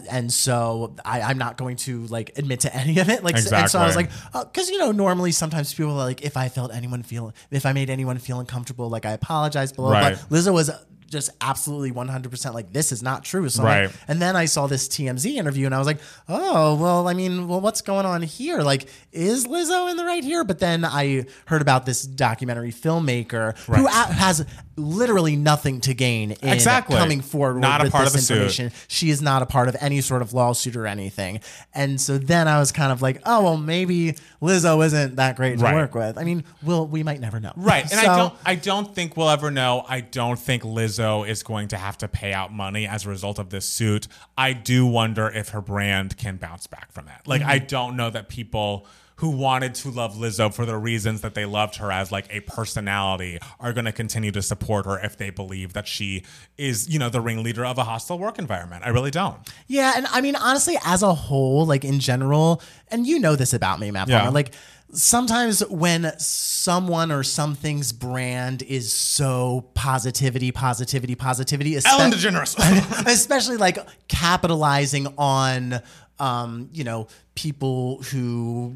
and 0.09 0.31
so 0.31 0.95
I, 1.03 1.21
I'm 1.21 1.37
not 1.37 1.57
going 1.57 1.75
to 1.77 2.03
like 2.05 2.37
admit 2.37 2.61
to 2.61 2.73
any 2.73 2.99
of 2.99 3.09
it. 3.09 3.23
Like, 3.25 3.35
and 3.35 3.69
so 3.69 3.79
I 3.79 3.85
was 3.85 3.95
like, 3.95 4.09
because 4.33 4.69
you 4.69 4.77
know, 4.77 4.91
normally 4.93 5.33
sometimes 5.33 5.73
people 5.73 5.91
are 5.91 6.05
like, 6.05 6.21
if 6.21 6.37
I 6.37 6.47
felt 6.47 6.73
anyone 6.73 7.03
feel, 7.03 7.33
if 7.51 7.65
I 7.65 7.73
made 7.73 7.89
anyone 7.89 8.17
feel 8.17 8.39
uncomfortable, 8.39 8.89
like 8.89 9.05
I 9.05 9.11
apologize 9.11 9.73
below. 9.73 9.91
Right. 9.91 10.17
But 10.29 10.35
Lizzo 10.35 10.53
was 10.53 10.71
just 11.11 11.29
absolutely 11.41 11.91
100% 11.91 12.53
like 12.55 12.73
this 12.73 12.91
is 12.91 13.03
not 13.03 13.23
true. 13.23 13.47
So 13.49 13.63
Right. 13.63 13.85
like, 13.87 13.95
and 14.07 14.21
then 14.21 14.35
I 14.35 14.45
saw 14.45 14.65
this 14.65 14.87
TMZ 14.87 15.35
interview 15.35 15.65
and 15.67 15.75
I 15.75 15.77
was 15.77 15.85
like, 15.85 15.99
oh 16.29 16.75
well, 16.75 17.07
I 17.07 17.13
mean, 17.13 17.47
well, 17.47 17.61
what's 17.61 17.81
going 17.81 18.05
on 18.05 18.21
here? 18.23 18.61
Like, 18.61 18.87
is 19.11 19.45
Lizzo 19.45 19.91
in 19.91 19.97
the 19.97 20.05
right 20.05 20.23
here? 20.23 20.43
But 20.43 20.59
then 20.59 20.83
I 20.85 21.25
heard 21.45 21.61
about 21.61 21.85
this 21.85 22.01
documentary 22.03 22.71
filmmaker 22.71 23.55
who 23.67 23.73
Right. 23.85 24.09
a- 24.09 24.13
has 24.13 24.45
literally 24.81 25.35
nothing 25.35 25.81
to 25.81 25.93
gain 25.93 26.31
in 26.31 26.49
Exactly. 26.49 26.97
coming 26.97 27.21
forward 27.21 27.61
Not 27.61 27.81
a 27.81 27.83
with 27.85 27.93
part 27.93 28.05
this 28.05 28.13
of 28.15 28.19
the 28.19 28.25
suit. 28.25 28.33
information. 28.35 28.71
She 28.87 29.09
is 29.09 29.21
not 29.21 29.41
a 29.41 29.45
part 29.45 29.67
of 29.69 29.75
any 29.79 30.01
sort 30.01 30.21
of 30.21 30.33
lawsuit 30.33 30.75
or 30.75 30.87
anything. 30.87 31.39
And 31.73 31.99
so 32.01 32.17
then 32.17 32.47
I 32.47 32.59
was 32.59 32.71
kind 32.71 32.91
of 32.91 33.01
like, 33.01 33.21
oh 33.25 33.43
well, 33.43 33.57
maybe 33.57 34.15
Lizzo 34.41 34.85
isn't 34.85 35.15
that 35.15 35.35
great 35.35 35.59
to 35.59 35.63
Right. 35.63 35.75
work 35.75 35.95
with. 35.95 36.17
I 36.17 36.23
mean, 36.23 36.43
we'll 36.63 36.87
we 36.87 37.03
might 37.03 37.19
never 37.19 37.39
know. 37.39 37.53
Right. 37.55 37.89
And 37.89 37.99
I 37.99 38.17
don't 38.17 38.33
I 38.45 38.55
don't 38.55 38.93
think 38.95 39.15
we'll 39.15 39.29
ever 39.29 39.51
know. 39.51 39.85
I 39.87 40.01
don't 40.01 40.39
think 40.39 40.63
Lizzo 40.63 41.27
is 41.27 41.43
going 41.43 41.69
to 41.69 41.77
have 41.77 41.97
to 41.99 42.07
pay 42.07 42.33
out 42.33 42.51
money 42.53 42.87
as 42.87 43.05
a 43.05 43.09
result 43.09 43.39
of 43.39 43.49
this 43.49 43.65
suit. 43.65 44.07
I 44.37 44.53
do 44.53 44.85
wonder 44.85 45.29
if 45.29 45.49
her 45.49 45.61
brand 45.61 46.17
can 46.17 46.37
bounce 46.37 46.67
back 46.67 46.91
from 46.91 47.05
that. 47.05 47.27
Like 47.27 47.41
mm-hmm. 47.41 47.51
I 47.51 47.59
don't 47.59 47.95
know 47.95 48.09
that 48.09 48.29
people 48.29 48.87
who 49.21 49.29
wanted 49.29 49.75
to 49.75 49.89
love 49.89 50.15
Lizzo 50.15 50.51
for 50.51 50.65
the 50.65 50.75
reasons 50.75 51.21
that 51.21 51.35
they 51.35 51.45
loved 51.45 51.75
her 51.75 51.91
as 51.91 52.11
like 52.11 52.25
a 52.31 52.39
personality 52.39 53.37
are 53.59 53.71
going 53.71 53.85
to 53.85 53.91
continue 53.91 54.31
to 54.31 54.41
support 54.41 54.85
her 54.87 54.97
if 54.99 55.15
they 55.15 55.29
believe 55.29 55.73
that 55.73 55.87
she 55.87 56.23
is, 56.57 56.89
you 56.89 56.97
know, 56.97 57.07
the 57.07 57.21
ringleader 57.21 57.63
of 57.63 57.77
a 57.77 57.83
hostile 57.83 58.17
work 58.17 58.39
environment. 58.39 58.83
I 58.83 58.89
really 58.89 59.11
don't. 59.11 59.37
Yeah, 59.67 59.93
and 59.95 60.07
I 60.07 60.21
mean 60.21 60.35
honestly, 60.35 60.75
as 60.83 61.03
a 61.03 61.13
whole, 61.13 61.67
like 61.67 61.85
in 61.85 61.99
general, 61.99 62.63
and 62.87 63.05
you 63.05 63.19
know 63.19 63.35
this 63.35 63.53
about 63.53 63.79
me, 63.79 63.91
Matt 63.91 64.09
Yeah. 64.09 64.21
Palmer, 64.21 64.31
like 64.31 64.55
sometimes 64.91 65.63
when 65.67 66.11
someone 66.17 67.11
or 67.11 67.21
something's 67.21 67.93
brand 67.93 68.63
is 68.63 68.91
so 68.91 69.69
positivity, 69.75 70.51
positivity, 70.51 71.13
positivity, 71.13 71.77
Ellen 71.85 72.11
espe- 72.11 72.15
DeGeneres. 72.57 73.05
especially 73.07 73.57
like 73.57 73.77
capitalizing 74.07 75.13
on 75.17 75.79
um, 76.19 76.69
you 76.71 76.83
know, 76.83 77.07
people 77.35 78.01
who 78.03 78.75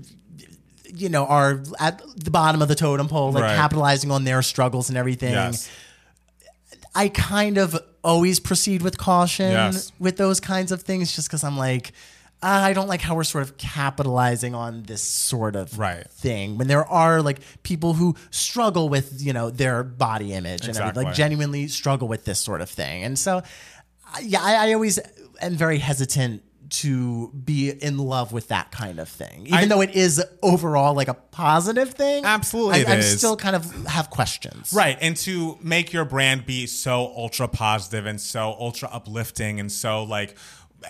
you 0.94 1.10
know 1.10 1.26
are 1.26 1.62
at 1.80 2.02
the 2.16 2.32
bottom 2.32 2.62
of 2.62 2.68
the 2.68 2.76
totem 2.76 3.08
pole, 3.08 3.32
like 3.32 3.44
Right. 3.44 3.56
capitalizing 3.56 4.12
on 4.12 4.24
their 4.24 4.42
struggles 4.42 4.90
and 4.90 4.98
everything. 4.98 5.34
yes. 5.34 5.70
I 6.94 7.10
kind 7.10 7.58
of 7.58 7.78
always 8.04 8.40
proceed 8.40 8.82
with 8.82 8.98
caution 8.98 9.52
Yes. 9.52 9.92
with 10.00 10.16
those 10.18 10.40
kinds 10.40 10.72
of 10.72 10.84
things 10.84 11.14
just 11.14 11.28
because 11.28 11.44
I'm 11.44 11.58
like, 11.58 11.92
uh, 12.42 12.48
I 12.48 12.72
don't 12.74 12.88
like 12.88 13.02
how 13.02 13.16
we're 13.16 13.24
sort 13.26 13.44
of 13.44 13.58
capitalizing 13.58 14.56
on 14.56 14.84
this 14.84 15.02
sort 15.02 15.56
of 15.58 15.78
Right. 15.78 16.10
thing 16.12 16.58
when 16.58 16.68
there 16.68 16.86
are 16.86 17.22
like 17.22 17.40
people 17.64 17.96
who 17.96 18.16
struggle 18.30 18.88
with, 18.88 19.22
you 19.22 19.34
know, 19.34 19.50
their 19.50 19.84
body 19.84 20.32
image 20.34 20.68
and 20.68 20.78
like 20.96 21.14
genuinely 21.14 21.68
struggle 21.68 22.08
with 22.08 22.24
this 22.24 22.40
sort 22.40 22.62
of 22.62 22.70
thing. 22.70 23.04
And 23.04 23.20
so, 23.20 23.42
yeah, 24.22 24.42
I, 24.42 24.70
I 24.70 24.74
always 24.74 24.98
am 25.42 25.56
very 25.58 25.80
hesitant 25.80 26.44
to 26.70 27.32
be 27.32 27.70
in 27.70 27.98
love 27.98 28.32
with 28.32 28.48
that 28.50 28.72
kind 28.72 29.00
of 29.00 29.08
thing, 29.10 29.48
even 29.48 29.54
I- 29.60 29.66
though 29.66 29.82
it 29.82 29.96
is 29.96 30.24
overall 30.42 30.94
like 30.94 31.08
a 31.08 31.14
positive 31.14 31.94
thing. 31.94 32.26
Absolutely 32.26 32.86
I, 32.86 32.96
is. 32.96 33.18
still 33.18 33.36
kind 33.38 33.56
of 33.56 33.72
have 33.86 34.10
questions. 34.10 34.74
Right. 34.74 34.98
And 35.02 35.16
to 35.18 35.58
make 35.62 35.94
your 35.94 36.06
brand 36.06 36.46
be 36.46 36.66
so 36.68 37.08
ultra 37.16 37.48
positive 37.48 38.06
and 38.06 38.20
so 38.20 38.56
ultra 38.60 38.90
uplifting 38.92 39.60
and 39.60 39.72
so 39.72 40.04
like 40.04 40.36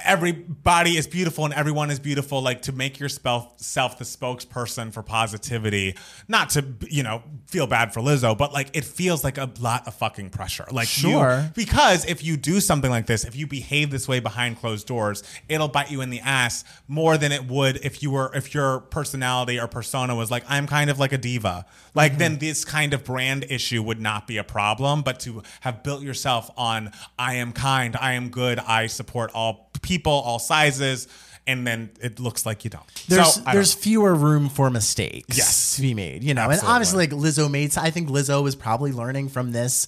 everybody 0.03 0.97
is 0.97 1.07
beautiful 1.07 1.45
and 1.45 1.53
everyone 1.53 1.91
is 1.91 1.99
beautiful, 1.99 2.41
like 2.41 2.63
to 2.63 2.71
make 2.71 2.99
yourself 2.99 3.53
self 3.59 3.97
the 3.97 4.05
spokesperson 4.05 4.91
for 4.91 5.03
positivity, 5.03 5.95
not 6.27 6.49
to, 6.51 6.65
you 6.89 7.03
know, 7.03 7.23
feel 7.47 7.67
bad 7.67 7.93
for 7.93 8.01
Lizzo, 8.01 8.37
but 8.37 8.53
like 8.53 8.75
it 8.75 8.83
feels 8.83 9.23
like 9.23 9.37
a 9.37 9.49
lot 9.59 9.87
of 9.87 9.93
fucking 9.93 10.29
pressure. 10.29 10.65
Like 10.71 10.87
you- 11.01 11.11
Sure. 11.11 11.51
because 11.55 12.05
if 12.05 12.23
you 12.23 12.37
do 12.37 12.59
something 12.59 12.89
like 12.89 13.05
this, 13.05 13.23
if 13.23 13.35
you 13.35 13.47
behave 13.47 13.91
this 13.91 14.07
way 14.07 14.19
behind 14.19 14.59
closed 14.59 14.87
doors, 14.87 15.23
it'll 15.47 15.67
bite 15.67 15.91
you 15.91 16.01
in 16.01 16.09
the 16.09 16.19
ass 16.19 16.63
more 16.87 17.17
than 17.17 17.31
it 17.31 17.47
would 17.47 17.77
if 17.83 18.01
you 18.01 18.11
were 18.11 18.31
if 18.33 18.53
your 18.53 18.79
personality 18.79 19.59
or 19.59 19.67
persona 19.67 20.15
was 20.15 20.31
like 20.31 20.43
I'm 20.49 20.67
kind 20.67 20.89
of 20.89 20.99
like 20.99 21.13
a 21.13 21.17
diva. 21.17 21.65
Like 21.93 22.13
mm-hmm. 22.13 22.19
then 22.19 22.37
this 22.39 22.65
kind 22.65 22.93
of 22.93 23.03
brand 23.03 23.45
issue 23.49 23.81
would 23.83 24.01
not 24.01 24.27
be 24.27 24.37
a 24.37 24.43
problem, 24.43 25.01
but 25.01 25.19
to 25.21 25.43
have 25.61 25.83
built 25.83 26.01
yourself 26.01 26.49
on 26.57 26.91
I 27.17 27.35
am 27.35 27.51
kind, 27.51 27.95
I 27.95 28.13
am 28.13 28.29
good, 28.29 28.59
I 28.59 28.87
support 28.87 29.31
all 29.33 29.69
people, 29.85 30.11
all 30.11 30.39
sizes, 30.39 31.07
and 31.47 31.65
then 31.65 31.91
it 32.01 32.19
looks 32.19 32.45
like 32.45 32.63
you 32.63 32.71
don't. 32.71 32.83
there's 33.07 33.35
so, 33.35 33.41
I 33.41 33.43
don't 33.45 33.53
there's 33.53 33.73
fewer 33.73 34.13
room 34.15 34.49
for 34.49 34.69
mistakes 34.71 35.37
Yes. 35.37 35.75
to 35.75 35.81
be 35.81 35.93
made, 35.93 36.23
you 36.23 36.33
know. 36.33 36.41
Absolutely. 36.41 36.67
And 36.67 36.75
obviously, 36.75 37.07
like 37.07 37.11
Lizzo 37.11 37.51
made, 37.51 37.77
I 37.77 37.91
think 37.91 38.09
Lizzo 38.09 38.47
is 38.47 38.55
probably 38.55 38.91
learning 38.91 39.29
from 39.29 39.51
this 39.51 39.85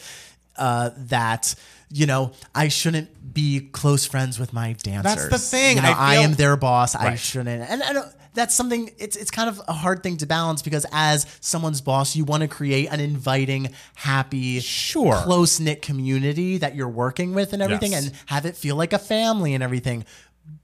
uh, 0.57 0.91
that 1.09 1.55
you 1.89 2.05
know 2.05 2.31
I 2.53 2.67
shouldn't 2.67 3.33
be 3.33 3.69
close 3.71 4.05
friends 4.05 4.39
with 4.39 4.53
my 4.53 4.73
dancers. 4.73 5.15
That's 5.15 5.29
the 5.29 5.37
thing, 5.57 5.77
You 5.77 5.81
know, 5.83 5.89
I 5.89 6.13
I, 6.13 6.15
am 6.17 6.33
their 6.33 6.55
boss. 6.57 6.95
I 6.95 7.15
shouldn't, 7.15 7.69
and, 7.69 7.81
and 7.81 7.97
that's 8.37 8.55
something. 8.55 8.89
It's 8.97 9.17
it's 9.17 9.31
kind 9.31 9.49
of 9.49 9.59
a 9.67 9.73
hard 9.73 10.03
thing 10.03 10.15
to 10.17 10.25
balance 10.25 10.61
because 10.61 10.85
as 10.93 11.25
someone's 11.41 11.81
boss, 11.81 12.15
you 12.15 12.23
want 12.23 12.41
to 12.41 12.47
create 12.47 12.87
an 12.91 12.99
inviting, 13.01 13.73
happy, 13.95 14.59
Sure. 14.61 15.15
close 15.15 15.59
knit 15.59 15.81
community 15.81 16.57
that 16.59 16.75
you're 16.75 16.87
working 16.87 17.33
with 17.33 17.51
and 17.51 17.61
everything, 17.61 17.91
Yes. 17.91 18.05
and 18.07 18.13
have 18.27 18.45
it 18.45 18.55
feel 18.55 18.75
like 18.75 18.93
a 18.93 18.99
family 18.99 19.53
and 19.53 19.63
everything. 19.63 20.05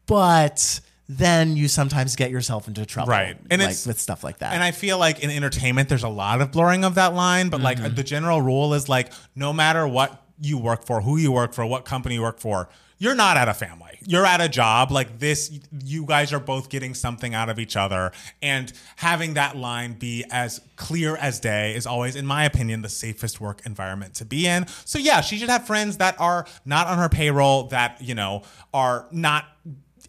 But 0.05 0.79
then 1.09 1.57
you 1.57 1.67
sometimes 1.67 2.15
get 2.15 2.31
yourself 2.31 2.67
into 2.67 2.85
trouble, 2.85 3.11
Right. 3.11 3.35
And 3.51 3.61
like, 3.61 3.71
it's- 3.71 3.85
with 3.85 3.99
stuff 3.99 4.23
like 4.23 4.39
that. 4.39 4.53
And 4.53 4.63
I 4.63 4.71
feel 4.71 4.97
like 4.97 5.19
in 5.19 5.29
entertainment, 5.29 5.89
there's 5.89 6.03
a 6.03 6.09
lot 6.09 6.41
of 6.41 6.51
blurring 6.51 6.85
of 6.85 6.95
that 6.95 7.13
line, 7.13 7.49
but 7.49 7.57
Mm-hmm. 7.61 7.83
like 7.83 7.95
the 7.95 8.03
general 8.03 8.41
rule 8.41 8.73
is 8.73 8.87
like 8.87 9.11
no 9.35 9.51
matter 9.51 9.87
what 9.87 10.23
you 10.39 10.57
work 10.57 10.85
for, 10.85 11.01
who 11.01 11.17
you 11.17 11.31
work 11.31 11.53
for, 11.53 11.65
what 11.65 11.85
company 11.85 12.15
you 12.15 12.21
work 12.21 12.39
for, 12.39 12.69
you're 12.97 13.15
not 13.15 13.37
at 13.37 13.49
a 13.49 13.53
family. 13.53 13.99
You're 14.05 14.25
at 14.25 14.41
a 14.41 14.49
job. 14.49 14.91
Like 14.91 15.19
this, 15.19 15.59
you 15.83 16.05
guys 16.05 16.33
are 16.33 16.39
both 16.39 16.69
getting 16.69 16.93
something 16.93 17.33
out 17.33 17.49
of 17.49 17.59
each 17.59 17.75
other. 17.75 18.11
And 18.41 18.71
having 18.97 19.35
that 19.35 19.55
line 19.55 19.93
be 19.93 20.25
as 20.31 20.61
clear 20.75 21.15
as 21.15 21.39
day 21.39 21.75
is 21.75 21.85
always, 21.85 22.15
in 22.15 22.25
my 22.25 22.45
opinion, 22.45 22.81
the 22.81 22.89
safest 22.89 23.39
work 23.39 23.61
environment 23.65 24.15
to 24.15 24.25
be 24.25 24.47
in. 24.47 24.67
So 24.85 24.99
yeah, 24.99 25.21
she 25.21 25.37
should 25.37 25.49
have 25.49 25.65
friends 25.65 25.97
that 25.97 26.19
are 26.19 26.45
not 26.65 26.87
on 26.87 26.97
her 26.97 27.09
payroll, 27.09 27.67
that, 27.67 28.01
you 28.01 28.15
know, 28.15 28.43
are 28.73 29.07
not 29.11 29.45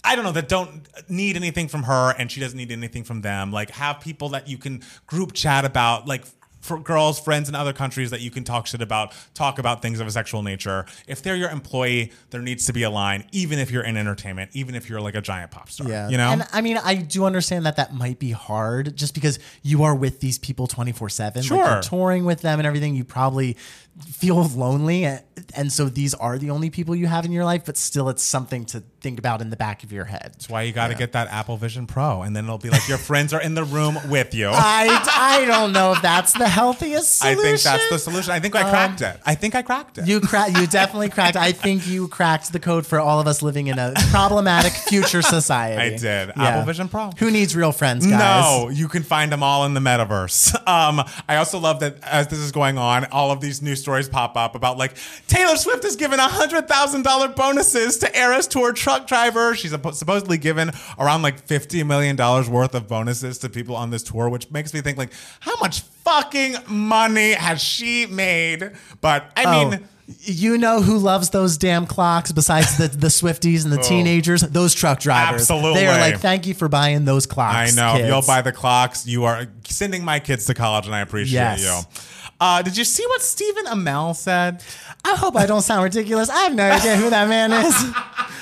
I 0.07 0.17
don't 0.17 0.25
know 0.27 0.33
that 0.33 0.49
don't 0.49 0.87
need 1.09 1.35
anything 1.35 1.67
from 1.67 1.85
her 1.85 2.15
and 2.19 2.31
she 2.31 2.39
doesn't 2.39 2.59
need 2.59 2.71
anything 2.71 3.05
from 3.05 3.23
them. 3.23 3.51
Like 3.51 3.71
have 3.71 4.01
people 4.01 4.29
that 4.31 4.47
you 4.49 4.59
can 4.59 4.83
group 5.07 5.33
chat 5.33 5.65
about, 5.65 6.07
like 6.07 6.25
girls, 6.83 7.21
friends 7.21 7.49
in 7.49 7.55
other 7.55 7.73
countries 7.73 8.11
that 8.11 8.21
you 8.21 8.31
can 8.31 8.45
talk 8.45 8.67
shit 8.67 8.83
about, 8.83 9.13
talk 9.35 9.59
about 9.59 9.83
things 9.83 10.01
of 10.01 10.07
a 10.07 10.11
sexual 10.11 10.43
nature. 10.43 10.87
If 11.07 11.23
they're 11.23 11.37
your 11.37 11.51
employee, 11.51 12.13
there 12.31 12.43
needs 12.43 12.67
to 12.67 12.73
be 12.73 12.83
a 12.83 12.91
line, 12.91 13.25
even 13.33 13.59
if 13.59 13.71
you're 13.71 13.85
in 13.85 13.97
entertainment, 13.97 14.51
even 14.55 14.75
if 14.75 14.89
you're 14.89 15.01
like 15.01 15.15
a 15.15 15.21
giant 15.21 15.51
pop 15.51 15.71
star. 15.71 15.89
Yeah. 15.89 16.09
You 16.09 16.17
know? 16.17 16.31
And 16.31 16.47
I 16.53 16.61
mean, 16.61 16.79
I 16.79 16.97
do 16.97 17.25
understand 17.25 17.67
that 17.67 17.77
that 17.77 17.95
might 17.95 18.19
be 18.19 18.31
hard 18.31 18.97
just 18.97 19.15
because 19.15 19.39
you 19.63 19.83
are 19.83 19.95
with 19.95 20.21
these 20.21 20.39
people 20.39 20.67
24 20.67 21.09
7. 21.09 21.43
Like 21.43 21.51
you're 21.51 21.83
touring 21.83 22.25
with 22.25 22.41
them 22.41 22.59
and 22.61 22.67
everything. 22.67 22.95
You 22.95 23.05
probably 23.05 23.57
feel 24.03 24.43
lonely. 24.49 25.05
And, 25.05 25.23
and 25.57 25.73
so 25.73 25.87
these 25.87 26.15
are 26.15 26.39
the 26.39 26.51
only 26.51 26.71
people 26.71 26.95
you 26.95 27.07
have 27.07 27.25
in 27.25 27.33
your 27.33 27.45
life, 27.45 27.65
but 27.65 27.77
still, 27.77 28.09
it's 28.09 28.23
something 28.23 28.65
to 28.67 28.83
think 29.01 29.19
about 29.19 29.41
in 29.41 29.51
the 29.51 29.57
back 29.57 29.85
of 29.85 29.93
your 29.93 30.05
head. 30.07 30.31
That's 30.33 30.49
why 30.49 30.63
you 30.63 30.73
got 30.73 30.89
to 30.89 30.95
get 30.95 31.13
that 31.13 31.29
Apple 31.29 31.57
Vision 31.57 31.87
Pro, 31.87 32.23
and 32.23 32.35
then 32.35 32.45
it'll 32.45 32.59
be 32.59 32.71
like 32.71 32.89
your 32.89 32.99
friends 32.99 33.33
are 33.33 33.41
in 33.41 33.55
the 33.55 33.65
room 33.65 33.99
with 34.09 34.35
you. 34.35 34.49
I, 34.53 35.05
I 35.13 35.45
don't 35.45 35.73
know 35.73 35.93
if 35.93 36.03
that's 36.03 36.33
the 36.33 36.49
healthiest 36.49 37.25
I 37.25 37.35
think 37.35 37.61
that's 37.61 37.91
the 37.91 37.99
solution. 37.99 38.33
I 38.33 38.41
think 38.41 38.57
I 38.57 38.69
cracked 38.69 39.03
it. 39.03 39.21
I 39.25 39.35
think 39.35 39.55
I 39.55 39.63
cracked 39.63 39.99
it. 39.99 40.07
You 40.09 40.21
cra- 40.21 40.51
you 40.51 40.67
definitely 40.67 41.11
cracked. 41.11 41.37
I 41.37 41.53
think 41.53 41.87
you 41.87 42.09
cracked 42.09 42.53
the 42.53 42.61
code 42.61 42.87
for 42.87 42.99
all 42.99 43.21
of 43.21 43.27
us 43.27 43.43
living 43.43 43.67
in 43.67 43.79
a 43.79 43.93
problematic 44.11 44.73
future 44.73 45.23
society. 45.39 45.81
I 45.81 45.97
did. 45.97 46.33
Apple 46.37 46.65
Vision 46.65 46.89
Pro. 46.89 47.11
Who 47.19 47.31
needs 47.31 47.55
real 47.55 47.73
friends, 47.73 48.07
guys? 48.07 48.19
No, 48.19 48.71
you 48.71 48.89
can 48.89 49.03
find 49.03 49.31
them 49.31 49.43
all 49.43 49.65
in 49.67 49.75
the 49.75 49.81
metaverse. 49.81 50.55
Um, 50.75 51.03
I 51.29 51.37
also 51.37 51.59
love 51.59 51.81
that 51.81 52.03
as 52.03 52.29
this 52.29 52.39
is 52.39 52.51
going 52.51 52.79
on, 52.79 53.05
all 53.07 53.31
of 53.31 53.41
these 53.41 53.61
news 53.61 53.84
stories 53.85 54.09
pop 54.09 54.37
up 54.37 54.55
about 54.55 54.79
like 54.79 54.97
Taylor 55.29 55.57
Swift 55.57 55.83
has 55.85 55.95
given 55.95 56.19
hundred 56.19 56.67
thousand 56.67 57.03
dollar 57.03 57.29
bonuses 57.29 57.99
to 57.99 58.19
Eras 58.19 58.47
Tour 58.47 58.73
truck 58.73 59.07
driver. 59.07 59.55
She's 59.55 59.71
supposedly 59.71 60.39
given 60.39 60.71
around 60.99 61.23
like 61.23 61.39
fifty 61.47 61.83
million 61.85 62.17
dollars 62.17 62.49
worth 62.49 62.75
of 62.75 62.89
bonuses 62.89 63.39
to 63.39 63.49
people 63.51 63.77
on 63.77 63.91
this 63.91 64.03
tour, 64.03 64.29
which 64.31 64.51
makes 64.51 64.73
me 64.73 64.81
think 64.81 64.97
like, 64.97 65.13
how 65.41 65.57
much 65.61 65.83
fucking 66.05 66.57
money 66.69 67.33
has 67.33 67.61
she 67.63 68.07
made? 68.07 68.73
But 69.01 69.31
I 69.37 69.45
Oh, 69.45 69.71
mean. 69.71 69.89
You 70.21 70.59
know 70.59 70.83
who 70.83 70.99
loves 70.99 71.31
those 71.31 71.57
damn 71.57 71.87
clocks 71.87 72.31
besides 72.33 72.77
the, 72.77 72.89
the 72.89 73.07
Swifties 73.07 73.65
and 73.65 73.73
the 73.73 73.79
teenagers? 73.83 74.43
Those 74.43 74.75
truck 74.75 75.01
drivers. 75.01 75.51
Oh. 75.51 75.55
Absolutely. 75.57 75.81
They 75.81 75.87
are 75.87 75.99
like, 75.99 76.21
thank 76.21 76.47
you 76.47 76.55
for 76.55 76.69
buying 76.69 77.05
those 77.05 77.27
clocks. 77.27 77.73
I 77.73 77.77
know. 77.77 77.97
Kids." 77.97 78.09
you'll 78.09 78.23
buy 78.23 78.43
the 78.43 78.53
clocks, 78.53 79.07
you 79.07 79.25
are 79.25 79.47
sending 79.67 80.05
my 80.05 80.21
kids 80.21 80.45
to 80.47 80.55
college, 80.55 80.87
and 80.87 80.95
I 80.95 81.01
appreciate 81.01 81.33
Yes. 81.41 81.63
you. 81.63 82.01
Uh, 82.41 82.61
did 82.63 82.77
you 82.77 82.85
see 82.85 83.07
what 83.07 83.23
Stephen 83.23 83.65
Amell 83.67 84.15
said? 84.15 84.63
I 85.05 85.15
hope 85.15 85.37
I 85.37 85.47
don't 85.47 85.63
sound 85.63 85.85
ridiculous. 85.85 86.29
I 86.29 86.41
have 86.43 86.55
no 86.55 86.69
idea 86.69 86.97
who 86.97 87.09
that 87.09 87.29
man 87.29 87.53
is. 87.53 87.75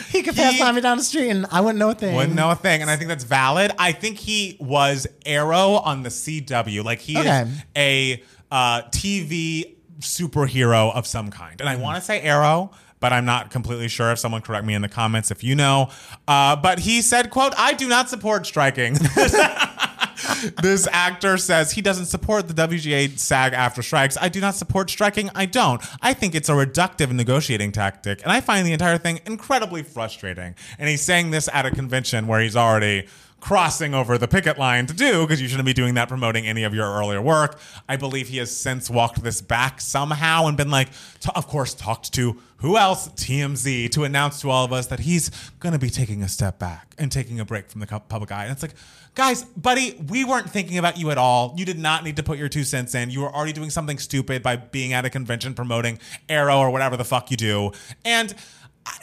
he 0.11 0.22
could 0.22 0.35
pass 0.35 0.59
by 0.59 0.72
me 0.72 0.81
down 0.81 0.96
the 0.96 1.05
street 1.05 1.29
and 1.29 1.46
I 1.53 1.61
wouldn't 1.61 1.79
know 1.79 1.90
a 1.90 1.94
thing. 1.94 2.16
Wouldn't 2.16 2.35
know 2.35 2.51
a 2.51 2.55
thing, 2.57 2.81
and 2.81 2.90
I 2.90 2.96
think 2.96 3.09
that's 3.09 3.25
valid. 3.25 3.70
I 3.79 3.92
think 3.92 4.18
he 4.18 4.57
was 4.59 5.07
Arrow 5.27 5.72
on 5.75 6.03
the 6.03 6.09
CW. 6.09 6.83
Like 6.83 7.01
he 7.01 7.18
Okay. 7.18 7.42
is 7.42 7.62
a 7.77 8.22
uh, 8.51 8.83
TV 8.90 9.75
superhero 10.02 10.94
of 10.94 11.06
some 11.06 11.30
kind, 11.30 11.60
and 11.60 11.68
I 11.68 11.76
want 11.76 11.96
to 11.96 12.02
say 12.02 12.20
Arrow. 12.20 12.70
But 13.00 13.12
I'm 13.12 13.24
not 13.24 13.50
completely 13.50 13.88
sure. 13.88 14.12
If 14.12 14.20
someone 14.20 14.42
correct 14.42 14.64
me 14.64 14.74
in 14.74 14.82
the 14.82 14.88
comments, 14.88 15.32
if 15.32 15.42
you 15.42 15.56
know. 15.56 15.90
Uh, 16.28 16.54
but 16.54 16.78
he 16.78 17.02
said, 17.02 17.30
"quote 17.30 17.52
I 17.58 17.72
do 17.72 17.88
not 17.88 18.08
support 18.08 18.46
striking." 18.46 18.94
this 20.62 20.86
actor 20.92 21.36
says 21.36 21.72
he 21.72 21.82
doesn't 21.82 22.06
support 22.06 22.48
the 22.48 22.54
WGA 22.54 23.18
SAG-AFTRA 23.18 23.82
strikes. 23.82 24.16
I 24.20 24.28
do 24.28 24.40
not 24.40 24.54
support 24.54 24.90
striking. 24.90 25.30
I 25.34 25.46
don't. 25.46 25.82
I 26.00 26.14
think 26.14 26.34
it's 26.34 26.48
a 26.48 26.52
reductive 26.52 27.10
negotiating 27.10 27.72
tactic, 27.72 28.22
and 28.22 28.30
I 28.30 28.40
find 28.40 28.66
the 28.66 28.72
entire 28.72 28.98
thing 28.98 29.20
incredibly 29.26 29.82
frustrating. 29.82 30.54
And 30.78 30.88
he's 30.88 31.02
saying 31.02 31.30
this 31.30 31.48
at 31.52 31.66
a 31.66 31.70
convention 31.70 32.26
where 32.26 32.40
he's 32.40 32.56
already 32.56 33.08
crossing 33.42 33.92
over 33.92 34.16
the 34.16 34.28
picket 34.28 34.57
line 34.57 34.87
to 34.87 34.94
do 34.94 35.22
because 35.22 35.42
you 35.42 35.48
shouldn't 35.48 35.66
be 35.66 35.72
doing 35.72 35.94
that 35.94 36.09
promoting 36.09 36.46
any 36.46 36.62
of 36.62 36.72
your 36.72 36.87
earlier 36.87 37.20
work. 37.20 37.59
I 37.88 37.96
believe 37.96 38.28
he 38.28 38.37
has 38.38 38.57
since 38.57 38.88
walked 38.88 39.20
this 39.20 39.42
back 39.42 39.81
somehow 39.81 40.46
and 40.46 40.57
been 40.57 40.70
like, 40.70 40.88
of 41.35 41.48
course, 41.48 41.74
talked 41.74 42.14
to 42.14 42.40
who 42.59 42.76
else? 42.76 43.09
TMZ 43.09 43.90
to 43.90 44.05
announce 44.05 44.40
to 44.42 44.50
all 44.50 44.64
of 44.64 44.72
us 44.72 44.87
that 44.87 45.00
he's 45.00 45.31
going 45.59 45.72
to 45.72 45.78
be 45.81 45.90
taking 45.90 46.22
a 46.22 46.28
step 46.28 46.61
back 46.61 46.94
and 46.96 47.11
taking 47.11 47.40
a 47.40 47.44
break 47.44 47.68
from 47.68 47.81
the 47.81 47.87
public 47.88 48.31
eye. 48.31 48.44
And 48.44 48.52
it's 48.52 48.62
like, 48.62 48.74
guys, 49.16 49.42
buddy, 49.42 50.00
we 50.09 50.24
weren't 50.24 50.48
thinking 50.48 50.78
about 50.78 50.96
you 50.96 51.11
at 51.11 51.18
all. 51.18 51.52
You 51.57 51.64
did 51.64 51.81
not 51.81 52.05
need 52.05 52.14
to 52.16 52.22
put 52.22 52.38
your 52.38 52.48
two 52.48 52.62
cents 52.62 52.94
in. 52.94 53.11
You 53.11 53.22
were 53.22 53.35
already 53.35 53.52
doing 53.52 53.70
something 53.70 53.98
stupid 53.98 54.44
by 54.44 54.55
being 54.55 54.92
at 54.92 55.05
a 55.05 55.11
convention 55.11 55.55
promoting 55.55 55.98
Arrow 56.28 56.59
or 56.59 56.70
whatever 56.70 56.96
the 56.96 57.05
fuck 57.05 57.33
you 57.33 57.37
do. 57.37 57.72
And 58.05 58.33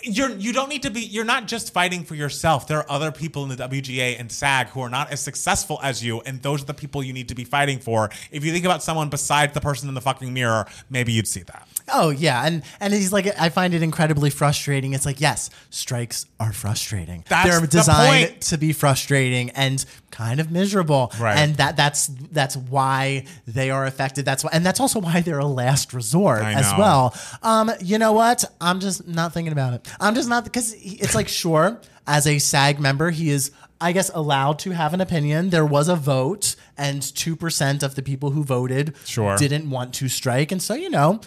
you're 0.03 0.29
you 0.31 0.53
don't 0.53 0.69
need 0.69 0.83
to 0.83 0.89
be 0.89 1.01
you're 1.01 1.25
not 1.25 1.47
just 1.47 1.73
fighting 1.73 2.03
for 2.03 2.15
yourself 2.15 2.67
there 2.67 2.79
are 2.79 2.89
other 2.89 3.11
people 3.11 3.43
in 3.43 3.49
the 3.49 3.55
WGA 3.55 4.19
and 4.19 4.31
SAG 4.31 4.67
who 4.69 4.81
are 4.81 4.89
not 4.89 5.11
as 5.11 5.19
successful 5.19 5.79
as 5.81 6.03
you 6.03 6.21
and 6.21 6.41
those 6.41 6.61
are 6.61 6.65
the 6.65 6.73
people 6.73 7.03
you 7.03 7.13
need 7.13 7.29
to 7.29 7.35
be 7.35 7.43
fighting 7.43 7.79
for 7.79 8.09
if 8.31 8.43
you 8.43 8.51
think 8.51 8.65
about 8.65 8.83
someone 8.83 9.09
besides 9.09 9.53
the 9.53 9.61
person 9.61 9.87
in 9.87 9.95
the 9.95 10.01
fucking 10.01 10.33
mirror 10.33 10.65
maybe 10.89 11.11
you'd 11.11 11.27
see 11.27 11.43
that 11.43 11.67
Oh 11.91 12.09
yeah, 12.09 12.45
and 12.45 12.63
and 12.79 12.93
he's 12.93 13.11
like, 13.11 13.27
I 13.39 13.49
find 13.49 13.73
it 13.73 13.81
incredibly 13.81 14.29
frustrating. 14.29 14.93
It's 14.93 15.05
like, 15.05 15.19
yes, 15.21 15.49
strikes 15.69 16.25
are 16.39 16.53
frustrating. 16.53 17.23
That's 17.27 17.49
They're 17.49 17.61
the 17.61 17.67
designed 17.67 18.29
point. 18.29 18.41
to 18.43 18.57
be 18.57 18.73
frustrating 18.73 19.49
and 19.51 19.83
kind 20.11 20.39
of 20.39 20.51
miserable. 20.51 21.11
Right. 21.19 21.37
And 21.37 21.55
that 21.55 21.75
that's 21.77 22.07
that's 22.07 22.55
why 22.55 23.25
they 23.47 23.71
are 23.71 23.85
affected. 23.85 24.25
That's 24.25 24.43
why, 24.43 24.51
and 24.53 24.65
that's 24.65 24.79
also 24.79 24.99
why 24.99 25.21
they're 25.21 25.39
a 25.39 25.45
last 25.45 25.93
resort 25.93 26.43
as 26.43 26.71
well. 26.77 27.15
Um, 27.43 27.71
you 27.81 27.97
know 27.97 28.13
what? 28.13 28.43
I'm 28.61 28.79
just 28.79 29.07
not 29.07 29.33
thinking 29.33 29.53
about 29.53 29.68
it. 29.73 29.87
I'm 29.99 30.15
just 30.15 30.29
not 30.29 30.43
because 30.43 30.73
it's 30.79 31.15
like, 31.15 31.27
sure, 31.27 31.79
as 32.07 32.25
a 32.27 32.39
SAG 32.39 32.79
member, 32.79 33.09
he 33.11 33.29
is. 33.29 33.51
I 33.81 33.93
guess 33.93 34.11
allowed 34.13 34.59
to 34.59 34.71
have 34.71 34.93
an 34.93 34.99
opinion. 34.99 35.51
There 35.51 35.65
was 35.65 35.87
a 35.87 35.95
vote, 35.95 36.57
and 36.77 37.01
two 37.01 37.37
percent 37.37 37.81
of 37.81 37.95
the 37.95 38.01
people 38.01 38.31
who 38.31 38.43
voted 38.43 38.93
Sure. 39.05 39.37
didn't 39.37 39.69
want 39.69 39.93
to 39.95 40.09
strike, 40.09 40.51
and 40.51 40.61
so 40.61 40.73
you 40.73 40.89
know, 40.89 41.21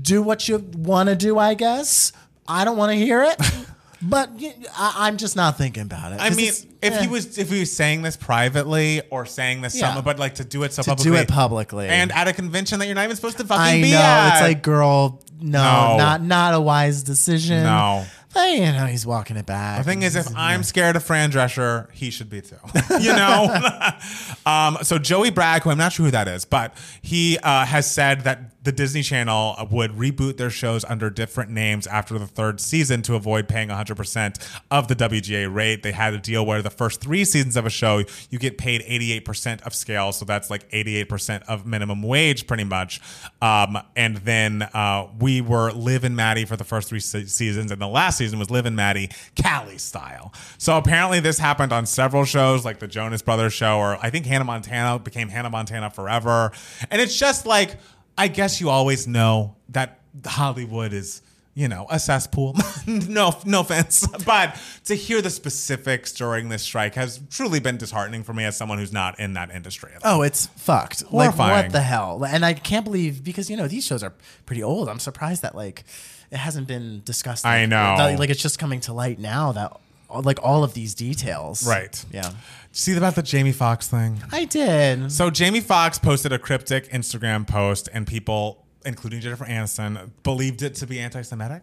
do 0.00 0.22
what 0.22 0.48
you 0.48 0.56
want 0.74 1.10
to 1.10 1.14
do. 1.14 1.38
I 1.38 1.52
guess 1.52 2.10
I 2.48 2.64
don't 2.64 2.78
want 2.78 2.92
to 2.92 2.96
hear 2.96 3.22
it, 3.22 3.36
but 4.02 4.30
I, 4.76 5.08
am 5.08 5.16
just 5.16 5.36
not 5.36 5.58
thinking 5.58 5.82
about 5.82 6.12
it. 6.12 6.20
I 6.20 6.30
mean 6.30 6.52
if 6.82 6.94
eh. 6.94 7.02
he 7.02 7.08
was 7.08 7.38
if 7.38 7.50
he 7.50 7.60
was 7.60 7.72
saying 7.72 8.02
this 8.02 8.16
privately 8.16 9.02
or 9.10 9.26
saying 9.26 9.60
this 9.60 9.74
Yeah. 9.74 9.88
somewhere 9.88 10.02
but 10.02 10.18
like 10.18 10.36
to 10.36 10.44
do 10.44 10.62
it 10.62 10.72
so 10.72 10.82
To 10.82 10.90
do 10.90 10.94
publicly 10.94 11.20
it 11.20 11.28
publicly. 11.28 11.88
and 11.88 12.12
at 12.12 12.28
a 12.28 12.32
convention 12.32 12.78
that 12.78 12.86
you're 12.86 12.94
not 12.94 13.04
even 13.04 13.16
supposed 13.16 13.38
to 13.38 13.44
fucking 13.44 13.62
I 13.62 13.82
be 13.82 13.92
know 13.92 13.98
at 13.98 14.32
it's 14.32 14.40
like, 14.42 14.62
girl, 14.62 15.22
no, 15.40 15.62
No. 15.62 15.96
not 15.98 16.22
not 16.22 16.54
a 16.54 16.60
wise 16.60 17.02
decision. 17.02 17.62
No. 17.62 18.06
but 18.32 18.50
you 18.50 18.60
know 18.60 18.86
he's 18.86 19.04
walking 19.06 19.36
it 19.36 19.46
back. 19.46 19.78
The 19.78 19.84
thing 19.84 20.02
is, 20.02 20.16
if 20.16 20.28
I'm 20.36 20.62
scared 20.62 20.96
of 20.96 21.02
Fran 21.02 21.32
Drescher, 21.32 21.90
he 21.92 22.10
should 22.10 22.30
be 22.30 22.40
too. 22.40 22.56
you 23.00 23.12
know. 23.12 23.54
um, 24.46 24.78
so 24.82 24.98
Joey 24.98 25.30
Bragg, 25.30 25.62
who 25.62 25.70
I'm 25.70 25.78
not 25.78 25.92
sure 25.92 26.06
who 26.06 26.12
that 26.12 26.28
is, 26.28 26.44
but 26.44 26.74
he 27.02 27.38
uh, 27.42 27.64
has 27.66 27.90
said 27.90 28.22
that 28.22 28.59
the 28.62 28.72
Disney 28.72 29.02
Channel 29.02 29.56
would 29.70 29.92
reboot 29.92 30.36
their 30.36 30.50
shows 30.50 30.84
under 30.84 31.08
different 31.08 31.50
names 31.50 31.86
after 31.86 32.18
the 32.18 32.26
third 32.26 32.60
season 32.60 33.00
to 33.02 33.14
avoid 33.14 33.48
paying 33.48 33.68
100% 33.68 34.60
of 34.70 34.88
the 34.88 34.96
WGA 34.96 35.52
rate. 35.52 35.82
They 35.82 35.92
had 35.92 36.12
a 36.12 36.18
deal 36.18 36.44
where 36.44 36.60
the 36.60 36.70
first 36.70 37.00
three 37.00 37.24
seasons 37.24 37.56
of 37.56 37.64
a 37.64 37.70
show 37.70 38.04
you 38.28 38.38
get 38.38 38.58
paid 38.58 38.82
88% 38.82 39.62
of 39.62 39.74
scale, 39.74 40.12
so 40.12 40.24
that's 40.24 40.50
like 40.50 40.70
88% 40.70 41.42
of 41.44 41.64
minimum 41.64 42.02
wage, 42.02 42.46
pretty 42.46 42.64
much. 42.64 43.00
Um, 43.40 43.78
and 43.96 44.18
then 44.18 44.62
uh, 44.74 45.08
we 45.18 45.40
were 45.40 45.72
Liv 45.72 46.04
and 46.04 46.14
Maddie 46.14 46.44
for 46.44 46.56
the 46.56 46.64
first 46.64 46.88
three 46.88 47.00
se- 47.00 47.26
seasons, 47.26 47.70
and 47.70 47.80
the 47.80 47.88
last 47.88 48.18
season 48.18 48.38
was 48.38 48.50
Liv 48.50 48.66
and 48.66 48.76
Maddie, 48.76 49.10
Cali 49.36 49.78
style. 49.78 50.34
So 50.58 50.76
apparently 50.76 51.20
this 51.20 51.38
happened 51.38 51.72
on 51.72 51.86
several 51.86 52.24
shows, 52.24 52.64
like 52.64 52.78
the 52.78 52.88
Jonas 52.88 53.22
Brothers 53.22 53.54
show, 53.54 53.78
or 53.78 53.96
I 54.02 54.10
think 54.10 54.26
Hannah 54.26 54.44
Montana 54.44 54.98
became 54.98 55.28
Hannah 55.28 55.50
Montana 55.50 55.88
Forever. 55.90 56.52
And 56.90 57.00
it's 57.00 57.18
just 57.18 57.46
like, 57.46 57.76
I 58.20 58.28
guess 58.28 58.60
you 58.60 58.68
always 58.68 59.06
know 59.06 59.56
that 59.70 60.00
Hollywood 60.26 60.92
is 60.92 61.22
you 61.54 61.68
know, 61.68 61.86
a 61.90 61.98
cesspool. 61.98 62.56
no, 62.86 63.36
no 63.44 63.60
offense, 63.60 64.06
but 64.24 64.58
to 64.84 64.94
hear 64.94 65.20
the 65.20 65.30
specifics 65.30 66.12
during 66.12 66.48
this 66.48 66.62
strike 66.62 66.94
has 66.94 67.20
truly 67.28 67.60
been 67.60 67.76
disheartening 67.76 68.22
for 68.22 68.32
me 68.32 68.44
as 68.44 68.56
someone 68.56 68.78
who's 68.78 68.92
not 68.92 69.18
in 69.18 69.34
that 69.34 69.50
industry. 69.50 69.90
Oh, 70.04 70.22
it's 70.22 70.46
fucked. 70.46 71.02
Like 71.04 71.10
Horrifying. 71.10 71.64
what 71.64 71.72
the 71.72 71.82
hell? 71.82 72.24
And 72.24 72.44
I 72.44 72.54
can't 72.54 72.84
believe 72.84 73.24
because 73.24 73.50
you 73.50 73.56
know 73.56 73.66
these 73.66 73.84
shows 73.84 74.02
are 74.02 74.14
pretty 74.46 74.62
old. 74.62 74.88
I'm 74.88 75.00
surprised 75.00 75.42
that 75.42 75.54
like 75.54 75.84
it 76.30 76.38
hasn't 76.38 76.68
been 76.68 77.02
discussed. 77.04 77.44
I 77.44 77.66
know. 77.66 78.14
like 78.18 78.30
it's 78.30 78.42
just 78.42 78.58
coming 78.58 78.80
to 78.82 78.92
light 78.92 79.18
now 79.18 79.52
that 79.52 79.76
like 80.08 80.38
all 80.42 80.64
of 80.64 80.74
these 80.74 80.94
details. 80.94 81.66
Right. 81.66 82.04
Yeah. 82.12 82.32
See 82.72 82.96
about 82.96 83.16
the 83.16 83.22
Jamie 83.22 83.52
Foxx 83.52 83.88
thing? 83.88 84.22
I 84.30 84.44
did. 84.44 85.10
So 85.10 85.28
Jamie 85.28 85.60
Foxx 85.60 85.98
posted 85.98 86.32
a 86.32 86.38
cryptic 86.38 86.88
Instagram 86.90 87.46
post, 87.46 87.88
and 87.92 88.06
people, 88.06 88.64
including 88.86 89.20
Jennifer 89.20 89.44
Aniston, 89.44 90.10
believed 90.22 90.62
it 90.62 90.76
to 90.76 90.86
be 90.86 91.00
anti-Semitic. 91.00 91.62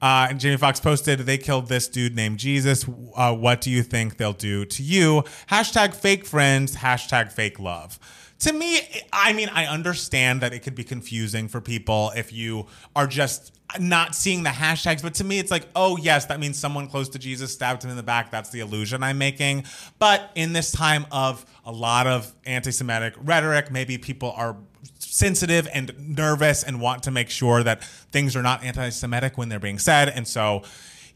Uh, 0.00 0.28
and 0.30 0.40
Jamie 0.40 0.56
Foxx 0.56 0.80
posted, 0.80 1.20
"They 1.20 1.38
killed 1.38 1.68
this 1.68 1.86
dude 1.88 2.14
named 2.14 2.38
Jesus. 2.38 2.86
Uh, 3.14 3.34
what 3.34 3.60
do 3.60 3.70
you 3.70 3.82
think 3.82 4.16
they'll 4.16 4.32
do 4.32 4.64
to 4.64 4.82
you?" 4.82 5.24
Hashtag 5.50 5.94
fake 5.94 6.24
friends. 6.24 6.76
Hashtag 6.76 7.30
fake 7.32 7.58
love. 7.58 7.98
To 8.40 8.52
me, 8.52 8.80
I 9.12 9.32
mean, 9.32 9.48
I 9.52 9.66
understand 9.66 10.40
that 10.40 10.54
it 10.54 10.60
could 10.60 10.76
be 10.76 10.84
confusing 10.84 11.48
for 11.48 11.60
people 11.60 12.12
if 12.14 12.32
you 12.32 12.66
are 12.94 13.08
just 13.08 13.57
not 13.78 14.14
seeing 14.14 14.42
the 14.42 14.50
hashtags, 14.50 15.02
but 15.02 15.14
to 15.14 15.24
me, 15.24 15.38
it's 15.38 15.50
like, 15.50 15.68
oh, 15.76 15.96
yes, 15.98 16.26
that 16.26 16.40
means 16.40 16.58
someone 16.58 16.88
close 16.88 17.08
to 17.10 17.18
Jesus 17.18 17.52
stabbed 17.52 17.84
him 17.84 17.90
in 17.90 17.96
the 17.96 18.02
back. 18.02 18.30
That's 18.30 18.50
the 18.50 18.60
illusion 18.60 19.02
I'm 19.02 19.18
making. 19.18 19.64
But 19.98 20.30
in 20.34 20.52
this 20.52 20.72
time 20.72 21.06
of 21.12 21.44
a 21.64 21.72
lot 21.72 22.06
of 22.06 22.32
anti 22.46 22.70
Semitic 22.70 23.14
rhetoric, 23.18 23.70
maybe 23.70 23.98
people 23.98 24.32
are 24.32 24.56
sensitive 24.98 25.68
and 25.72 26.16
nervous 26.16 26.62
and 26.62 26.80
want 26.80 27.02
to 27.02 27.10
make 27.10 27.28
sure 27.28 27.62
that 27.62 27.84
things 27.84 28.36
are 28.36 28.42
not 28.42 28.64
anti 28.64 28.88
Semitic 28.88 29.36
when 29.36 29.48
they're 29.48 29.58
being 29.58 29.78
said. 29.78 30.08
And 30.08 30.26
so 30.26 30.62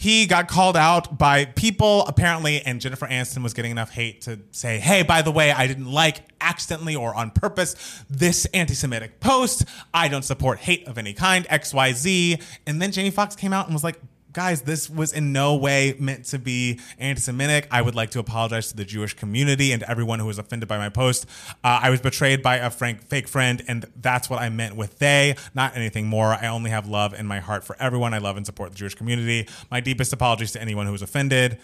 he 0.03 0.27
got 0.27 0.49
called 0.49 0.77
out 0.77 1.17
by 1.17 1.45
people 1.45 2.05
apparently, 2.07 2.61
and 2.61 2.81
Jennifer 2.81 3.07
Aniston 3.07 3.45
was 3.45 3.55
getting 3.55 3.71
enough 3.71 3.91
hate 3.91 4.23
to 4.23 4.41
say, 4.51 4.81
"Hey, 4.81 5.05
by 5.05 5.23
the 5.23 5.31
way, 5.31 5.53
I 5.53 5.69
didn't 5.69 5.93
like 5.93 6.23
accidentally 6.41 6.97
or 6.97 7.15
on 7.15 7.31
purpose 7.31 7.77
this 8.11 8.45
anti-Semitic 8.47 9.21
post. 9.21 9.65
I 9.95 10.09
don't 10.09 10.25
support 10.25 10.59
hate 10.59 10.89
of 10.89 10.99
any 10.99 11.13
kind. 11.13 11.47
X, 11.49 11.73
Y, 11.73 11.93
Z." 11.93 12.39
And 12.67 12.83
then 12.83 12.91
Jamie 12.91 13.13
Foxx 13.13 13.37
came 13.37 13.53
out 13.53 13.67
and 13.67 13.75
was 13.75 13.85
like. 13.85 14.01
Guys, 14.33 14.63
this 14.63 14.89
was 14.89 15.13
in 15.13 15.33
no 15.33 15.57
way 15.57 15.95
meant 15.99 16.25
to 16.27 16.39
be 16.39 16.81
anti-Semitic. 16.99 17.69
I 17.71 17.83
would 17.83 17.95
like 17.95 18.11
to 18.13 18.19
apologize 18.19 18.69
to 18.71 18.77
the 18.77 18.85
Jewish 18.85 19.13
community 19.13 19.73
and 19.73 19.81
to 19.81 19.91
everyone 19.91 20.21
who 20.21 20.27
was 20.27 20.39
offended 20.39 20.69
by 20.69 20.79
my 20.79 20.89
post. 20.89 21.27
Uh, 21.63 21.81
I 21.83 21.91
was 21.91 22.01
betrayed 22.01 22.43
by 22.43 22.57
a 22.57 22.71
frank, 22.71 23.03
fake 23.03 23.29
friend, 23.29 23.63
and 23.69 23.85
that's 24.01 24.31
what 24.31 24.41
I 24.41 24.49
meant 24.49 24.75
with 24.75 24.99
they, 24.99 25.37
not 25.55 25.77
anything 25.77 26.07
more. 26.07 26.29
I 26.29 26.47
only 26.47 26.71
have 26.71 26.87
love 26.89 27.13
in 27.13 27.27
my 27.27 27.41
heart 27.41 27.63
for 27.63 27.77
everyone. 27.79 28.15
I 28.15 28.19
love 28.19 28.39
and 28.39 28.47
support 28.47 28.71
the 28.71 28.77
Jewish 28.77 28.95
community. 28.95 29.49
My 29.71 29.81
deepest 29.81 30.15
apologies 30.15 30.53
to 30.53 30.63
anyone 30.63 30.87
who 30.87 30.93
was 30.93 31.03
offended. 31.03 31.59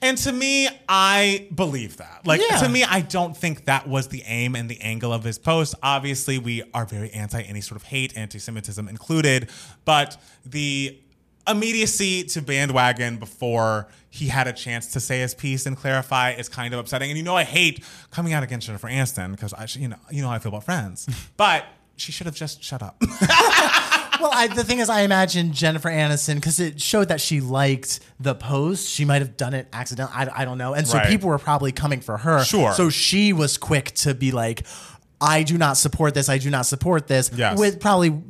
And 0.00 0.16
to 0.18 0.32
me, 0.32 0.68
I 0.88 1.48
believe 1.54 1.98
that. 1.98 2.22
Like 2.24 2.40
Yeah. 2.40 2.56
to 2.60 2.68
me, 2.70 2.82
I 2.84 3.02
don't 3.02 3.36
think 3.36 3.66
that 3.66 3.86
was 3.86 4.08
the 4.08 4.22
aim 4.22 4.56
and 4.56 4.70
the 4.70 4.80
angle 4.80 5.12
of 5.12 5.24
his 5.24 5.38
post. 5.38 5.74
Obviously, 5.82 6.38
we 6.38 6.62
are 6.72 6.86
very 6.86 7.10
anti 7.10 7.42
any 7.42 7.60
sort 7.60 7.76
of 7.76 7.88
hate, 7.88 8.16
anti-Semitism 8.16 8.88
included, 8.88 9.50
but 9.84 10.16
the 10.46 10.98
immediacy 11.48 12.24
to 12.24 12.42
bandwagon 12.42 13.16
before 13.16 13.88
he 14.08 14.26
had 14.28 14.46
a 14.46 14.52
chance 14.52 14.88
to 14.88 15.00
say 15.00 15.20
his 15.20 15.34
piece 15.34 15.66
and 15.66 15.76
clarify 15.76 16.32
is 16.32 16.48
kind 16.48 16.74
of 16.74 16.80
upsetting. 16.80 17.10
And 17.10 17.18
you 17.18 17.24
know, 17.24 17.36
I 17.36 17.44
hate 17.44 17.84
coming 18.10 18.32
out 18.32 18.42
against 18.42 18.66
Jennifer 18.66 18.88
Aniston 18.88 19.30
because 19.32 19.52
I, 19.54 19.66
you 19.78 19.88
know, 19.88 19.96
you 20.10 20.22
know 20.22 20.28
how 20.28 20.34
I 20.34 20.38
feel 20.38 20.50
about 20.50 20.64
friends, 20.64 21.08
but 21.36 21.64
she 21.96 22.12
should 22.12 22.26
have 22.26 22.34
just 22.34 22.62
shut 22.62 22.82
up. 22.82 22.96
well, 24.20 24.30
I, 24.32 24.48
the 24.54 24.64
thing 24.64 24.78
is, 24.78 24.88
I 24.88 25.00
imagine 25.00 25.52
Jennifer 25.52 25.88
Aniston 25.90 26.36
because 26.36 26.60
it 26.60 26.80
showed 26.80 27.08
that 27.08 27.20
she 27.20 27.40
liked 27.40 28.00
the 28.18 28.34
post. 28.34 28.88
She 28.88 29.04
might 29.04 29.22
have 29.22 29.36
done 29.36 29.54
it 29.54 29.68
accidentally. 29.72 30.14
I, 30.16 30.42
I 30.42 30.44
don't 30.44 30.58
know. 30.58 30.74
And 30.74 30.86
so 30.86 30.98
Right. 30.98 31.08
people 31.08 31.28
were 31.28 31.38
probably 31.38 31.72
coming 31.72 32.00
for 32.00 32.18
her. 32.18 32.44
Sure. 32.44 32.72
So 32.72 32.90
she 32.90 33.32
was 33.32 33.56
quick 33.58 33.92
to 33.96 34.14
be 34.14 34.30
like, 34.32 34.66
I 35.20 35.42
do 35.42 35.58
not 35.58 35.76
support 35.76 36.14
this. 36.14 36.28
I 36.28 36.38
do 36.38 36.50
not 36.50 36.66
support 36.66 37.06
this. 37.06 37.30
Yes. 37.34 37.58
With 37.58 37.80
probably 37.80 38.22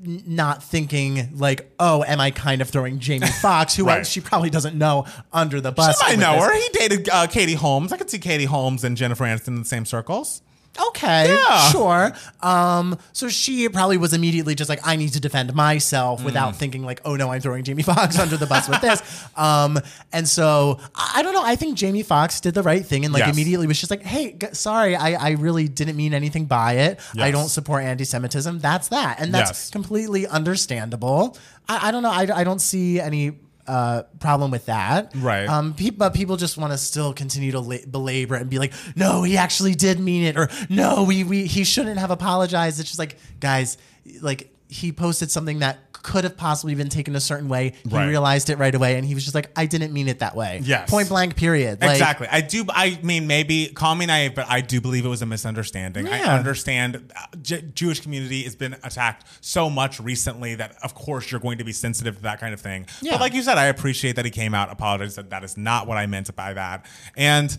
not 0.00 0.62
thinking 0.62 1.36
like, 1.36 1.70
oh, 1.78 2.04
am 2.04 2.20
I 2.20 2.30
kind 2.30 2.60
of 2.62 2.68
throwing 2.70 2.98
Jamie 2.98 3.26
Foxx, 3.42 3.74
who 3.76 3.84
Right. 3.84 4.06
she 4.06 4.20
probably 4.20 4.50
doesn't 4.50 4.76
know, 4.78 5.06
under 5.32 5.60
the 5.60 5.72
bus? 5.72 6.00
I 6.02 6.12
with 6.12 6.20
know 6.20 6.34
this. 6.34 6.44
her. 6.44 6.54
He 6.54 6.68
dated 6.72 7.08
uh, 7.10 7.26
Katie 7.26 7.54
Holmes. 7.54 7.92
I 7.92 7.96
could 7.96 8.08
see 8.10 8.18
Katie 8.18 8.44
Holmes 8.44 8.84
and 8.84 8.96
Jennifer 8.96 9.24
Aniston 9.24 9.48
in 9.48 9.58
the 9.60 9.64
same 9.64 9.84
circles. 9.84 10.42
Okay, 10.88 11.28
Yeah. 11.34 11.70
sure. 11.70 12.12
Um, 12.40 12.98
so 13.12 13.28
she 13.28 13.68
probably 13.68 13.96
was 13.96 14.12
immediately 14.12 14.54
just 14.54 14.68
like, 14.68 14.80
I 14.86 14.96
need 14.96 15.12
to 15.14 15.20
defend 15.20 15.52
myself 15.54 16.20
Mm. 16.20 16.24
without 16.24 16.56
thinking 16.56 16.84
like, 16.84 17.00
oh 17.04 17.16
no, 17.16 17.30
I'm 17.32 17.40
throwing 17.40 17.64
Jamie 17.64 17.82
Foxx 17.90 18.18
under 18.18 18.36
the 18.36 18.46
bus 18.46 18.68
with 18.68 18.80
this. 18.80 19.02
Um, 19.36 19.78
and 20.12 20.28
so 20.28 20.78
I 20.94 21.16
I 21.18 21.22
don't 21.22 21.32
know. 21.32 21.42
I 21.44 21.56
think 21.56 21.76
Jamie 21.76 22.02
Foxx 22.04 22.40
did 22.40 22.54
the 22.54 22.62
right 22.62 22.84
thing 22.86 23.04
and 23.04 23.12
like 23.12 23.24
Yes. 23.26 23.34
immediately 23.34 23.66
was 23.66 23.78
just 23.80 23.90
like, 23.90 24.02
hey, 24.02 24.32
g- 24.32 24.46
sorry, 24.52 24.94
I, 24.94 25.12
I 25.14 25.30
really 25.32 25.66
didn't 25.68 25.96
mean 25.96 26.14
anything 26.14 26.46
by 26.46 26.74
it. 26.74 27.00
I 27.16 27.26
Yes. 27.26 27.32
don't 27.32 27.48
support 27.48 27.82
anti-Semitism. 27.84 28.60
That's 28.60 28.88
that, 28.88 29.20
and 29.20 29.34
that's 29.34 29.50
Yes. 29.50 29.70
completely 29.70 30.26
understandable. 30.28 31.36
I, 31.68 31.88
I 31.88 31.90
don't 31.90 32.02
know. 32.02 32.10
I, 32.12 32.28
I 32.34 32.44
don't 32.44 32.60
see 32.60 33.00
any. 33.00 33.32
Uh, 33.68 34.04
problem 34.18 34.50
with 34.50 34.64
that, 34.66 35.12
Right. 35.14 35.46
Um, 35.46 35.74
pe- 35.74 35.90
but 35.90 36.14
people 36.14 36.38
just 36.38 36.56
want 36.56 36.72
to 36.72 36.78
still 36.78 37.12
continue 37.12 37.52
to 37.52 37.60
la- 37.60 37.84
belabor 37.90 38.34
it 38.36 38.40
and 38.40 38.48
be 38.48 38.58
like, 38.58 38.72
no, 38.96 39.22
he 39.24 39.36
actually 39.36 39.74
did 39.74 40.00
mean 40.00 40.24
it, 40.24 40.38
or 40.38 40.48
no, 40.70 41.04
we, 41.04 41.22
we 41.22 41.44
he 41.44 41.64
shouldn't 41.64 41.98
have 41.98 42.10
apologized. 42.10 42.80
It's 42.80 42.88
just 42.88 42.98
like, 42.98 43.18
guys, 43.40 43.76
like 44.22 44.50
he 44.68 44.90
posted 44.90 45.30
something 45.30 45.58
that 45.58 45.87
could 46.08 46.24
have 46.24 46.36
possibly 46.38 46.74
been 46.74 46.88
taken 46.88 47.14
a 47.14 47.20
certain 47.20 47.48
way. 47.50 47.74
He 47.86 47.94
Right. 47.94 48.06
realized 48.06 48.48
it 48.48 48.56
right 48.56 48.74
away, 48.74 48.96
and 48.96 49.04
he 49.06 49.14
was 49.14 49.24
just 49.24 49.34
like, 49.34 49.50
I 49.54 49.66
didn't 49.66 49.92
mean 49.92 50.08
it 50.08 50.20
that 50.20 50.34
way. 50.34 50.60
Yes. 50.64 50.88
point 50.90 51.08
blank. 51.10 51.36
Period. 51.36 51.82
Like, 51.82 51.90
exactly. 51.90 52.26
I 52.30 52.40
do. 52.40 52.64
I 52.70 52.98
mean, 53.02 53.26
maybe 53.26 53.66
call 53.66 53.94
me 53.94 54.06
naive, 54.06 54.34
but 54.34 54.46
I 54.48 54.62
do 54.62 54.80
believe 54.80 55.04
it 55.04 55.08
was 55.08 55.20
a 55.20 55.26
misunderstanding. 55.26 56.08
I 56.08 56.20
understand 56.22 57.12
uh, 57.14 57.36
J- 57.42 57.64
Jewish 57.74 58.00
community 58.00 58.42
has 58.44 58.56
been 58.56 58.74
attacked 58.82 59.26
so 59.42 59.68
much 59.68 60.00
recently 60.00 60.54
that, 60.54 60.76
of 60.82 60.94
course, 60.94 61.30
you're 61.30 61.40
going 61.40 61.58
to 61.58 61.64
be 61.64 61.72
sensitive 61.72 62.16
to 62.16 62.22
that 62.22 62.40
kind 62.40 62.54
of 62.54 62.60
thing. 62.60 62.86
Yeah. 63.02 63.12
But 63.12 63.20
like 63.20 63.34
you 63.34 63.42
said, 63.42 63.58
I 63.58 63.66
appreciate 63.66 64.16
that 64.16 64.24
he 64.24 64.30
came 64.30 64.54
out, 64.54 64.72
apologized, 64.72 65.16
said 65.16 65.28
that 65.30 65.44
is 65.44 65.56
not 65.58 65.86
what 65.86 65.98
I 65.98 66.06
meant 66.06 66.34
by 66.34 66.54
that, 66.54 66.86
and. 67.16 67.56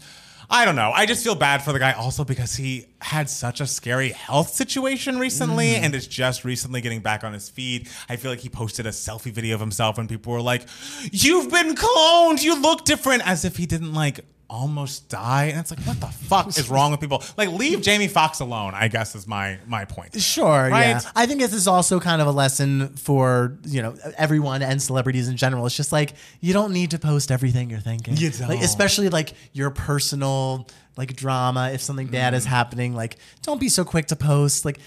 I 0.51 0.65
don't 0.65 0.75
know. 0.75 0.91
I 0.91 1.05
just 1.05 1.23
feel 1.23 1.35
bad 1.35 1.61
for 1.63 1.73
the 1.73 1.79
guy 1.79 1.91
also 1.91 2.23
because 2.25 2.55
he 2.55 2.87
had 3.01 3.29
such 3.29 3.61
a 3.61 3.67
scary 3.67 4.09
health 4.09 4.49
situation 4.49 5.19
recently 5.19 5.73
Mm. 5.75 5.83
and 5.83 5.95
is 5.95 6.07
just 6.07 6.43
recently 6.43 6.81
getting 6.81 7.01
back 7.01 7.23
on 7.23 7.33
his 7.33 7.49
feet. 7.49 7.87
I 8.09 8.15
feel 8.15 8.31
like 8.31 8.39
he 8.39 8.49
posted 8.49 8.87
a 8.87 8.89
selfie 8.89 9.31
video 9.31 9.53
of 9.53 9.61
himself 9.61 9.97
and 9.99 10.09
people 10.09 10.33
were 10.33 10.41
like, 10.41 10.65
You've 11.11 11.51
been 11.51 11.75
cloned. 11.75 12.41
You 12.43 12.59
look 12.59 12.83
different. 12.83 13.27
As 13.27 13.45
if 13.45 13.57
he 13.57 13.65
didn't 13.67 13.93
like 13.93 14.21
almost 14.49 15.09
die. 15.09 15.45
And 15.45 15.59
it's 15.59 15.71
like, 15.71 15.79
what 15.81 15.99
the 15.99 16.07
fuck 16.07 16.47
is 16.49 16.69
wrong 16.71 16.91
with 16.91 16.99
people? 16.99 17.23
Like, 17.37 17.49
leave 17.49 17.81
Jamie 17.81 18.07
Foxx 18.07 18.39
alone, 18.39 18.73
I 18.73 18.87
guess 18.87 19.15
is 19.15 19.27
my 19.27 19.59
my 19.67 19.85
point. 19.85 20.19
Sure, 20.19 20.69
Right? 20.69 20.87
yeah. 20.89 21.01
I 21.15 21.25
think 21.25 21.39
this 21.39 21.53
is 21.53 21.67
also 21.67 21.99
kind 21.99 22.21
of 22.21 22.27
a 22.27 22.31
lesson 22.31 22.89
for 22.95 23.57
you 23.65 23.81
know 23.81 23.95
everyone 24.17 24.61
and 24.61 24.81
celebrities 24.81 25.27
in 25.27 25.37
general. 25.37 25.65
It's 25.65 25.75
just 25.77 25.91
like 25.91 26.13
you 26.41 26.53
don't 26.53 26.73
need 26.73 26.91
to 26.91 26.99
post 26.99 27.31
everything 27.31 27.69
you're 27.69 27.79
thinking. 27.79 28.17
You 28.17 28.29
don't. 28.31 28.51
especially 28.63 29.09
like 29.09 29.33
your 29.53 29.69
personal 29.69 30.67
like 30.97 31.15
drama. 31.15 31.71
If 31.73 31.81
something 31.81 32.07
bad 32.07 32.33
Mm. 32.33 32.37
is 32.37 32.45
happening, 32.45 32.95
like 32.95 33.17
don't 33.43 33.59
be 33.59 33.69
so 33.69 33.83
quick 33.83 34.07
to 34.07 34.15
post. 34.15 34.65
Like. 34.65 34.79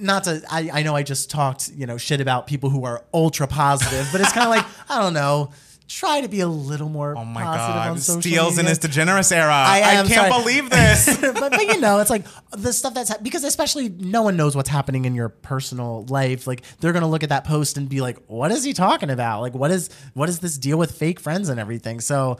Not 0.00 0.22
to, 0.24 0.40
I, 0.48 0.70
I 0.72 0.82
know 0.84 0.94
I 0.94 1.02
just 1.02 1.28
talked, 1.28 1.72
you 1.74 1.84
know, 1.84 1.98
shit 1.98 2.20
about 2.20 2.46
people 2.46 2.70
who 2.70 2.84
are 2.84 3.04
ultra 3.12 3.48
positive, 3.48 4.08
but 4.12 4.20
it's 4.20 4.30
kind 4.32 4.44
of 4.46 4.50
like, 4.50 4.64
I 4.88 5.00
don't 5.02 5.12
know, 5.12 5.50
try 5.88 6.20
to 6.20 6.28
be 6.28 6.40
a 6.40 6.46
little 6.46 6.88
more 6.88 7.16
Oh 7.16 7.24
my 7.24 7.42
positive 7.42 7.76
on 7.76 7.88
god. 7.94 8.00
social 8.02 8.20
Steele's 8.22 8.58
in 8.58 8.66
media. 8.66 8.68
his 8.68 8.78
DeGeneres 8.78 9.32
era. 9.34 9.52
I 9.52 9.80
I, 9.80 9.94
can't 10.06 10.08
sorry. 10.08 10.30
believe 10.30 10.70
this. 10.70 11.18
but, 11.20 11.34
but 11.50 11.60
you 11.66 11.80
know, 11.80 11.98
it's 11.98 12.10
like 12.10 12.24
the 12.50 12.72
stuff 12.72 12.94
that's 12.94 13.08
hap- 13.08 13.22
because 13.22 13.42
especially 13.42 13.88
no 13.88 14.22
one 14.22 14.36
knows 14.36 14.54
what's 14.54 14.68
happening 14.68 15.06
in 15.06 15.14
your 15.14 15.30
personal 15.30 16.04
life. 16.08 16.46
Like 16.46 16.62
they're 16.80 16.92
gonna 16.92 17.08
look 17.08 17.22
at 17.22 17.30
that 17.30 17.44
post 17.44 17.76
and 17.78 17.88
be 17.88 18.00
like, 18.00 18.18
"What 18.26 18.52
is 18.52 18.62
he 18.64 18.72
talking 18.74 19.10
about? 19.10 19.40
Like 19.40 19.54
what 19.54 19.70
is 19.70 19.88
what 20.14 20.28
is 20.28 20.40
this 20.40 20.58
deal 20.58 20.76
with 20.78 20.92
fake 20.92 21.18
friends 21.20 21.48
and 21.48 21.58
everything?" 21.58 22.00
So. 22.00 22.38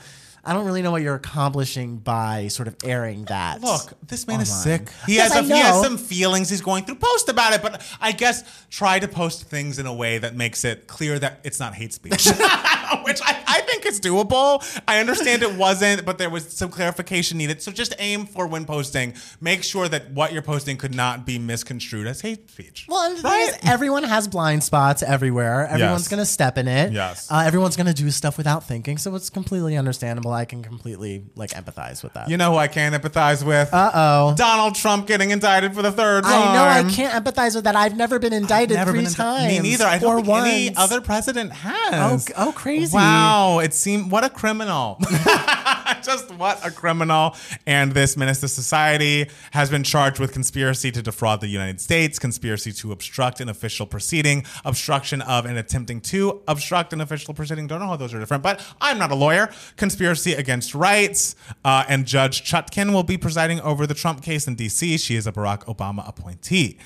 I 0.49 0.55
don't 0.55 0.65
really 0.65 0.81
know 0.81 0.91
what 0.91 1.03
you're 1.03 1.15
accomplishing 1.17 1.99
by 1.99 2.49
sort 2.49 2.69
of 2.69 2.77
airing 2.83 3.25
that. 3.27 3.61
Look, 3.61 3.93
this 4.07 4.27
man 4.27 4.41
is 4.41 4.51
sick. 4.51 4.89
He 5.07 5.17
Yes, 5.17 5.35
has 5.35 5.43
I 5.51 5.55
a, 5.55 5.57
he 5.57 5.61
has 5.61 5.83
some 5.83 5.99
feelings 5.99 6.49
he's 6.49 6.63
going 6.63 6.85
through. 6.85 6.95
Post 6.95 7.29
about 7.29 7.53
it, 7.53 7.61
but 7.61 7.85
I 8.01 8.13
guess 8.13 8.45
try 8.71 8.99
to 8.99 9.07
post 9.09 9.45
things 9.45 9.79
in 9.79 9.85
a 9.85 9.93
way 9.93 10.17
that 10.17 10.35
makes 10.35 10.65
it 10.65 10.87
clear 10.87 11.19
that 11.19 11.41
it's 11.45 11.61
not 11.61 11.75
hate 11.75 11.93
speech, 11.93 12.13
which 13.05 13.21
I, 13.23 13.39
I 13.47 13.48
think 13.79 13.93
is 13.93 14.01
doable. 14.01 14.81
I 14.87 15.01
understand 15.01 15.43
it 15.43 15.55
wasn't, 15.55 16.05
but 16.05 16.19
there 16.19 16.31
was 16.31 16.49
some 16.49 16.71
clarification 16.71 17.39
needed. 17.39 17.63
So 17.63 17.73
just 17.73 17.95
aim 17.99 18.27
for 18.27 18.47
when 18.47 18.65
posting, 18.65 19.15
make 19.41 19.63
sure 19.63 19.89
that 19.89 20.11
what 20.11 20.33
you're 20.33 20.43
posting 20.43 20.77
could 20.77 20.95
not 20.95 21.25
be 21.27 21.39
misconstrued 21.39 22.07
as 22.07 22.21
hate 22.21 22.51
speech. 22.51 22.87
Well, 22.89 23.05
and 23.11 23.19
the 23.19 23.23
thing 23.23 23.41
is, 23.49 23.59
everyone 23.63 24.05
has 24.05 24.29
blind 24.29 24.65
spots 24.65 25.03
everywhere. 25.03 25.67
Everyone's 25.69 26.03
Yes. 26.03 26.09
going 26.09 26.19
to 26.21 26.27
step 26.27 26.59
in 26.59 26.69
it. 26.69 26.93
Yes. 26.93 27.31
Uh, 27.31 27.43
everyone's 27.47 27.77
going 27.77 27.87
to 27.87 27.95
do 27.95 28.11
stuff 28.11 28.37
without 28.37 28.65
thinking. 28.65 28.99
So 28.99 29.15
it's 29.15 29.31
completely 29.31 29.77
understandable. 29.77 30.33
I 30.33 30.45
can 30.45 30.63
completely 30.63 31.25
like 31.35 31.51
empathize 31.51 32.03
with 32.03 32.15
that. 32.15 32.29
You 32.29 32.37
know 32.37 32.53
who 32.53 32.59
I 32.59 32.69
can't 32.69 32.95
empathize 32.95 33.45
with? 33.45 33.73
uh 33.73 33.91
oh. 33.95 34.35
Donald 34.37 34.75
Trump 34.75 35.07
getting 35.07 35.31
indicted 35.31 35.75
for 35.75 35.83
the 35.83 35.93
third 35.93 36.25
time. 36.25 36.49
I 36.49 36.55
know 36.55 36.65
I 36.65 36.91
can't 36.93 37.13
empathize 37.25 37.55
with 37.55 37.65
that. 37.65 37.77
I've 37.77 37.97
never 37.97 38.19
been 38.19 38.33
indicted 38.33 38.77
Never 38.77 38.91
three 38.93 39.03
been 39.05 39.13
times. 39.13 39.53
Me 39.53 39.61
neither. 39.61 39.85
I 39.85 39.99
don't 39.99 40.11
or 40.13 40.17
think 40.17 40.29
once. 40.29 40.49
any 40.49 40.77
other 40.77 41.01
president 41.01 41.53
has. 41.53 42.29
Oh, 42.37 42.49
oh, 42.49 42.53
crazy. 42.53 42.95
Wow, 42.95 43.59
it 43.69 43.75
seemed 43.75 44.11
what 44.11 44.25
a 44.25 44.31
criminal. 44.31 44.99
Just 46.03 46.31
what 46.37 46.65
a 46.67 46.71
criminal. 46.71 47.37
And 47.67 47.93
this 47.93 48.15
to 48.15 48.49
Society 48.49 49.29
has 49.51 49.69
been 49.69 49.83
charged 49.83 50.19
with 50.19 50.33
conspiracy 50.33 50.91
to 50.91 51.03
defraud 51.03 51.43
the 51.43 51.49
United 51.49 51.79
States, 51.79 52.19
conspiracy 52.19 52.73
to 52.73 52.93
obstruct 52.93 53.41
an 53.41 53.51
official 53.51 53.85
proceeding, 53.85 54.47
obstruction 54.65 55.21
of 55.21 55.45
and 55.45 55.59
attempting 55.59 56.01
to 56.13 56.41
obstruct 56.49 56.95
an 56.95 57.03
official 57.03 57.35
proceeding. 57.35 57.67
Don't 57.67 57.81
know 57.81 57.89
how 57.89 57.97
those 57.97 58.15
are 58.15 58.21
different, 58.21 58.43
but 58.43 58.65
I'm 58.81 58.99
not 58.99 59.11
a 59.11 59.15
lawyer. 59.15 59.51
Conspiracy 59.77 60.33
against 60.33 60.75
rights. 60.75 61.37
Uh, 61.63 61.85
and 61.89 62.07
Judge 62.07 62.51
Chutkan 62.51 62.95
will 62.95 63.03
be 63.03 63.19
presiding 63.19 63.61
over 63.61 63.87
the 63.87 63.95
Trump 63.95 64.23
case 64.23 64.49
in 64.49 64.55
D.C. 64.55 64.97
She 64.97 65.15
is 65.15 65.27
a 65.27 65.33
Barack 65.33 65.65
Obama 65.67 66.09
appointee. 66.09 66.79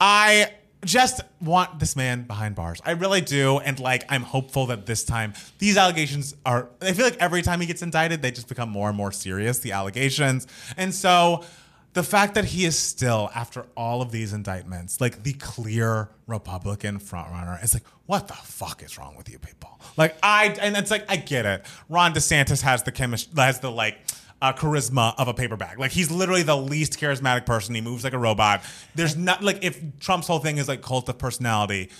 I 0.00 0.50
just 0.84 1.20
want 1.40 1.78
this 1.78 1.96
man 1.96 2.22
behind 2.22 2.54
bars. 2.54 2.80
I 2.84 2.92
really 2.92 3.20
do. 3.20 3.58
And 3.58 3.78
like, 3.78 4.04
I'm 4.08 4.22
hopeful 4.22 4.66
that 4.66 4.86
this 4.86 5.04
time 5.04 5.34
these 5.58 5.76
allegations 5.76 6.34
are, 6.44 6.68
I 6.80 6.92
feel 6.92 7.04
like 7.04 7.18
every 7.18 7.42
time 7.42 7.60
he 7.60 7.66
gets 7.66 7.82
indicted, 7.82 8.22
they 8.22 8.30
just 8.30 8.48
become 8.48 8.68
more 8.68 8.88
and 8.88 8.96
more 8.96 9.12
serious, 9.12 9.58
the 9.58 9.72
allegations. 9.72 10.46
And 10.76 10.94
so 10.94 11.44
the 11.94 12.02
fact 12.02 12.34
that 12.34 12.44
he 12.44 12.64
is 12.64 12.78
still, 12.78 13.30
after 13.34 13.66
all 13.76 14.02
of 14.02 14.10
these 14.10 14.32
indictments, 14.32 15.00
like 15.00 15.22
the 15.22 15.32
clear 15.34 16.08
Republican 16.26 16.98
frontrunner 16.98 17.62
it's 17.62 17.74
like, 17.74 17.84
what 18.06 18.28
the 18.28 18.34
fuck 18.34 18.82
is 18.82 18.98
wrong 18.98 19.16
with 19.16 19.30
you 19.30 19.38
people? 19.38 19.80
Like, 19.96 20.16
I, 20.22 20.56
and 20.60 20.76
it's 20.76 20.90
like, 20.90 21.04
I 21.08 21.16
get 21.16 21.46
it. 21.46 21.64
Ron 21.88 22.12
DeSantis 22.12 22.62
has 22.62 22.82
the 22.82 22.92
chemistry, 22.92 23.32
has 23.36 23.60
the 23.60 23.70
like, 23.70 23.98
uh, 24.44 24.52
charisma 24.52 25.14
of 25.18 25.28
a 25.28 25.34
paper 25.34 25.56
bag. 25.56 25.78
Like 25.78 25.90
he's 25.92 26.10
literally 26.10 26.42
the 26.42 26.56
least 26.56 26.98
charismatic 27.00 27.46
person. 27.46 27.74
He 27.74 27.80
moves 27.80 28.04
like 28.04 28.12
a 28.12 28.18
robot. 28.18 28.62
There's 28.94 29.16
not 29.16 29.42
like 29.42 29.64
if 29.64 29.80
Trump's 30.00 30.26
whole 30.26 30.38
thing 30.38 30.58
is 30.58 30.68
like 30.68 30.82
cult 30.82 31.08
of 31.08 31.18
personality, 31.18 31.90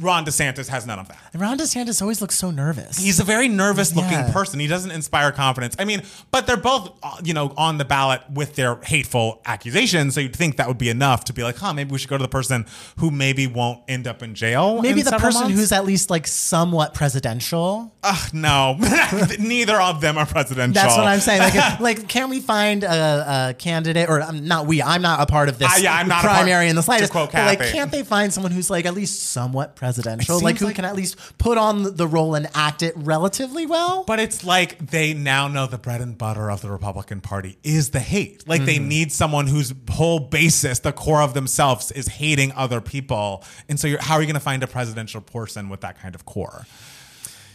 Ron 0.00 0.24
DeSantis 0.24 0.68
has 0.68 0.86
none 0.86 0.98
of 0.98 1.08
that. 1.08 1.18
And 1.32 1.40
Ron 1.42 1.58
DeSantis 1.58 2.02
always 2.02 2.20
looks 2.20 2.36
so 2.36 2.50
nervous. 2.50 2.98
He's 2.98 3.20
a 3.20 3.24
very 3.24 3.48
nervous 3.48 3.94
looking 3.94 4.12
Yeah. 4.12 4.32
person. 4.32 4.58
He 4.60 4.66
doesn't 4.66 4.90
inspire 4.90 5.32
confidence. 5.32 5.76
I 5.78 5.84
mean, 5.84 6.02
but 6.30 6.46
they're 6.46 6.56
both, 6.56 6.92
uh, 7.02 7.16
you 7.22 7.34
know, 7.34 7.52
on 7.56 7.78
the 7.78 7.84
ballot 7.84 8.22
with 8.30 8.56
their 8.56 8.76
hateful 8.82 9.40
accusations. 9.46 10.14
So 10.14 10.20
you'd 10.20 10.34
think 10.36 10.56
that 10.56 10.68
would 10.68 10.78
be 10.78 10.88
enough 10.88 11.24
to 11.26 11.32
be 11.32 11.42
like, 11.42 11.56
huh, 11.56 11.72
maybe 11.72 11.90
we 11.92 11.98
should 11.98 12.10
go 12.10 12.18
to 12.18 12.22
the 12.22 12.28
person 12.28 12.66
who 12.98 13.10
maybe 13.10 13.46
won't 13.46 13.80
end 13.88 14.06
up 14.06 14.22
in 14.22 14.34
jail. 14.34 14.80
Maybe 14.82 15.00
in 15.00 15.04
the 15.06 15.12
person 15.12 15.42
months? 15.42 15.56
who's 15.56 15.72
at 15.72 15.84
least 15.84 16.10
like 16.10 16.26
somewhat 16.26 16.94
presidential. 16.94 17.94
Ugh, 18.02 18.34
no, 18.34 18.76
neither 19.38 19.80
of 19.80 20.00
them 20.00 20.18
are 20.18 20.26
presidential. 20.26 20.74
That's 20.74 20.96
what 20.96 21.06
I'm 21.06 21.20
saying. 21.20 21.40
Like, 21.40 21.54
if- 21.54 21.80
like, 21.80 21.91
can 21.94 22.30
we 22.30 22.40
find 22.40 22.84
a, 22.84 23.48
a 23.50 23.54
candidate, 23.54 24.08
or 24.08 24.20
um, 24.20 24.46
not 24.46 24.66
we? 24.66 24.82
I'm 24.82 25.02
not 25.02 25.20
a 25.20 25.26
part 25.26 25.48
of 25.48 25.58
this 25.58 25.68
Ah, 25.70 25.78
yeah, 25.78 25.94
I'm 25.94 26.08
not 26.08 26.24
a 26.24 26.28
primary 26.28 26.68
in 26.68 26.76
the 26.76 26.82
slightest. 26.82 27.12
quote 27.12 27.32
but 27.32 27.58
like, 27.58 27.72
can't 27.72 27.90
they 27.90 28.02
find 28.02 28.32
someone 28.32 28.52
who's 28.52 28.70
like 28.70 28.86
at 28.86 28.94
least 28.94 29.22
somewhat 29.22 29.76
presidential, 29.76 30.40
like 30.40 30.58
who 30.58 30.66
like- 30.66 30.76
can 30.76 30.84
at 30.84 30.94
least 30.96 31.16
put 31.38 31.58
on 31.58 31.96
the 31.96 32.06
role 32.06 32.34
and 32.34 32.48
act 32.54 32.82
it 32.82 32.94
relatively 32.96 33.66
well? 33.66 34.04
But 34.04 34.20
it's 34.20 34.44
like 34.44 34.78
they 34.90 35.14
now 35.14 35.48
know 35.48 35.66
the 35.66 35.78
bread 35.78 36.00
and 36.00 36.16
butter 36.16 36.50
of 36.50 36.60
the 36.62 36.70
Republican 36.70 37.20
Party 37.20 37.58
is 37.62 37.90
the 37.90 38.00
hate. 38.00 38.46
Like 38.48 38.64
they 38.64 38.78
need 38.78 39.12
someone 39.12 39.46
whose 39.46 39.72
whole 39.90 40.20
basis, 40.20 40.80
the 40.80 40.92
core 40.92 41.22
of 41.22 41.34
themselves, 41.34 41.92
is 41.92 42.08
hating 42.08 42.52
other 42.52 42.80
people. 42.80 43.44
And 43.68 43.78
so, 43.78 43.86
you're, 43.88 44.02
how 44.02 44.14
are 44.14 44.20
you 44.20 44.26
going 44.26 44.34
to 44.34 44.40
find 44.40 44.62
a 44.62 44.66
presidential 44.66 45.20
person 45.20 45.68
with 45.68 45.80
that 45.82 46.00
kind 46.00 46.14
of 46.14 46.24
core? 46.24 46.66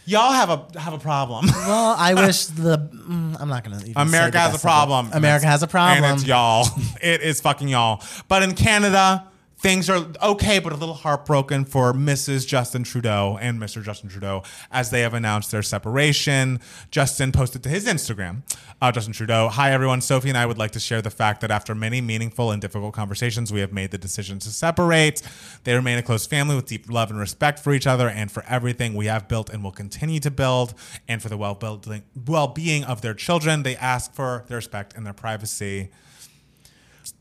Y'all 0.08 0.32
have 0.32 0.48
a 0.48 0.80
have 0.80 0.94
a 0.94 0.98
problem. 0.98 1.46
well, 1.66 1.94
I 1.98 2.14
wish 2.26 2.46
the 2.46 2.78
mm, 2.78 3.36
I'm 3.38 3.50
not 3.50 3.62
gonna. 3.62 3.76
Even 3.76 3.92
say 3.92 4.00
America 4.00 4.38
has 4.38 4.54
a 4.54 4.58
problem. 4.58 5.10
America 5.12 5.44
has 5.44 5.62
a 5.62 5.66
problem. 5.66 6.02
And 6.02 6.18
it's 6.18 6.26
y'all. 6.26 6.66
It 7.02 7.20
is 7.20 7.42
fucking 7.42 7.68
y'all. 7.68 8.02
But 8.26 8.42
in 8.42 8.54
Canada, 8.54 9.28
things 9.58 9.90
are 9.90 10.06
okay, 10.22 10.58
but 10.58 10.72
a 10.72 10.76
little 10.76 10.94
heartbroken 10.94 11.64
for 11.64 11.92
Mrs. 11.92 12.46
Justin 12.46 12.84
Trudeau 12.84 13.38
and 13.40 13.60
Mr. 13.60 13.82
Justin 13.82 14.08
Trudeau 14.08 14.42
as 14.70 14.90
they 14.90 15.00
have 15.00 15.14
announced 15.14 15.50
their 15.50 15.62
separation. 15.62 16.60
Justin 16.90 17.32
posted 17.32 17.62
to 17.64 17.68
his 17.68 17.86
Instagram, 17.86 18.42
uh, 18.80 18.92
Justin 18.92 19.12
Trudeau, 19.12 19.48
Hi 19.48 19.72
everyone, 19.72 20.00
Sophie 20.00 20.28
and 20.28 20.38
I 20.38 20.46
would 20.46 20.58
like 20.58 20.70
to 20.72 20.80
share 20.80 21.02
the 21.02 21.10
fact 21.10 21.40
that 21.40 21.50
after 21.50 21.74
many 21.74 22.00
meaningful 22.00 22.52
and 22.52 22.62
difficult 22.62 22.94
conversations, 22.94 23.52
we 23.52 23.60
have 23.60 23.72
made 23.72 23.90
the 23.90 23.98
decision 23.98 24.38
to 24.40 24.50
separate. 24.50 25.22
They 25.64 25.74
remain 25.74 25.98
a 25.98 26.02
close 26.02 26.26
family 26.26 26.54
with 26.54 26.66
deep 26.66 26.88
love 26.88 27.10
and 27.10 27.18
respect 27.18 27.58
for 27.58 27.72
each 27.72 27.86
other 27.86 28.08
and 28.08 28.30
for 28.30 28.44
everything 28.48 28.94
we 28.94 29.06
have 29.06 29.28
built 29.28 29.50
and 29.50 29.64
will 29.64 29.72
continue 29.72 30.20
to 30.20 30.30
build, 30.30 30.74
and 31.08 31.20
for 31.20 31.28
the 31.28 31.36
well-building, 31.36 32.02
well-being 32.26 32.84
of 32.84 33.00
their 33.00 33.14
children. 33.14 33.62
They 33.62 33.76
ask 33.76 34.12
for 34.14 34.44
their 34.48 34.56
respect 34.56 34.94
and 34.94 35.04
their 35.04 35.12
privacy. 35.12 35.90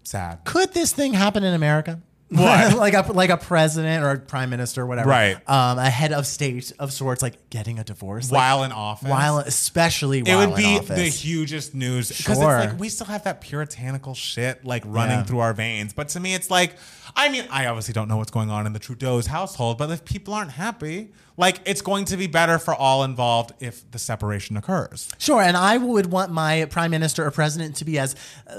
Sad. 0.03 0.41
Could 0.45 0.73
this 0.73 0.93
thing 0.93 1.13
happen 1.13 1.43
in 1.43 1.53
America? 1.53 2.01
What? 2.29 2.75
like 2.77 2.93
a 2.93 3.09
like 3.13 3.29
a 3.29 3.37
president 3.37 4.03
or 4.03 4.11
a 4.11 4.19
prime 4.19 4.49
minister, 4.49 4.81
or 4.81 4.85
whatever, 4.85 5.09
Right. 5.09 5.35
Um, 5.49 5.77
a 5.79 5.89
head 5.89 6.11
of 6.11 6.27
state 6.27 6.73
of 6.77 6.91
sorts, 6.91 7.21
like 7.21 7.49
getting 7.49 7.79
a 7.79 7.83
divorce, 7.85 8.29
like, 8.31 8.37
While 8.39 8.63
in 8.65 8.71
office. 8.73 9.07
while 9.09 9.37
especially 9.39 10.19
it 10.19 10.27
while 10.27 10.47
would 10.49 10.57
be 10.57 10.77
office. 10.77 10.89
the 10.97 11.03
hugest 11.09 11.73
news 11.73 12.09
because 12.09 12.37
Sure. 12.37 12.57
it's 12.59 12.71
like 12.71 12.79
we 12.79 12.89
still 12.89 13.07
have 13.07 13.23
that 13.23 13.39
puritanical 13.41 14.13
shit 14.13 14.65
like 14.65 14.83
running 14.85 15.19
Yeah. 15.19 15.23
through 15.23 15.39
our 15.39 15.53
veins. 15.53 15.93
But 15.93 16.09
to 16.09 16.19
me, 16.19 16.33
it's 16.33 16.51
like, 16.51 16.75
I 17.15 17.29
mean, 17.29 17.45
I 17.49 17.67
obviously 17.67 17.93
don't 17.93 18.09
know 18.09 18.17
what's 18.17 18.31
going 18.31 18.49
on 18.49 18.65
in 18.67 18.73
the 18.73 18.79
Trudeau's 18.79 19.27
household, 19.27 19.77
but 19.77 19.89
if 19.89 20.03
people 20.03 20.33
aren't 20.33 20.51
happy, 20.51 21.11
like 21.37 21.59
it's 21.65 21.81
going 21.81 22.05
to 22.05 22.17
be 22.17 22.27
better 22.27 22.57
for 22.59 22.73
all 22.73 23.03
involved 23.03 23.53
if 23.59 23.89
the 23.91 23.99
separation 23.99 24.57
occurs. 24.57 25.07
Sure, 25.19 25.41
and 25.41 25.55
I 25.55 25.77
would 25.77 26.07
want 26.11 26.31
my 26.31 26.65
prime 26.65 26.91
minister 26.91 27.25
or 27.25 27.31
president 27.31 27.75
to 27.77 27.85
be 27.85 27.99
as 27.99 28.15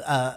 uh, 0.07 0.35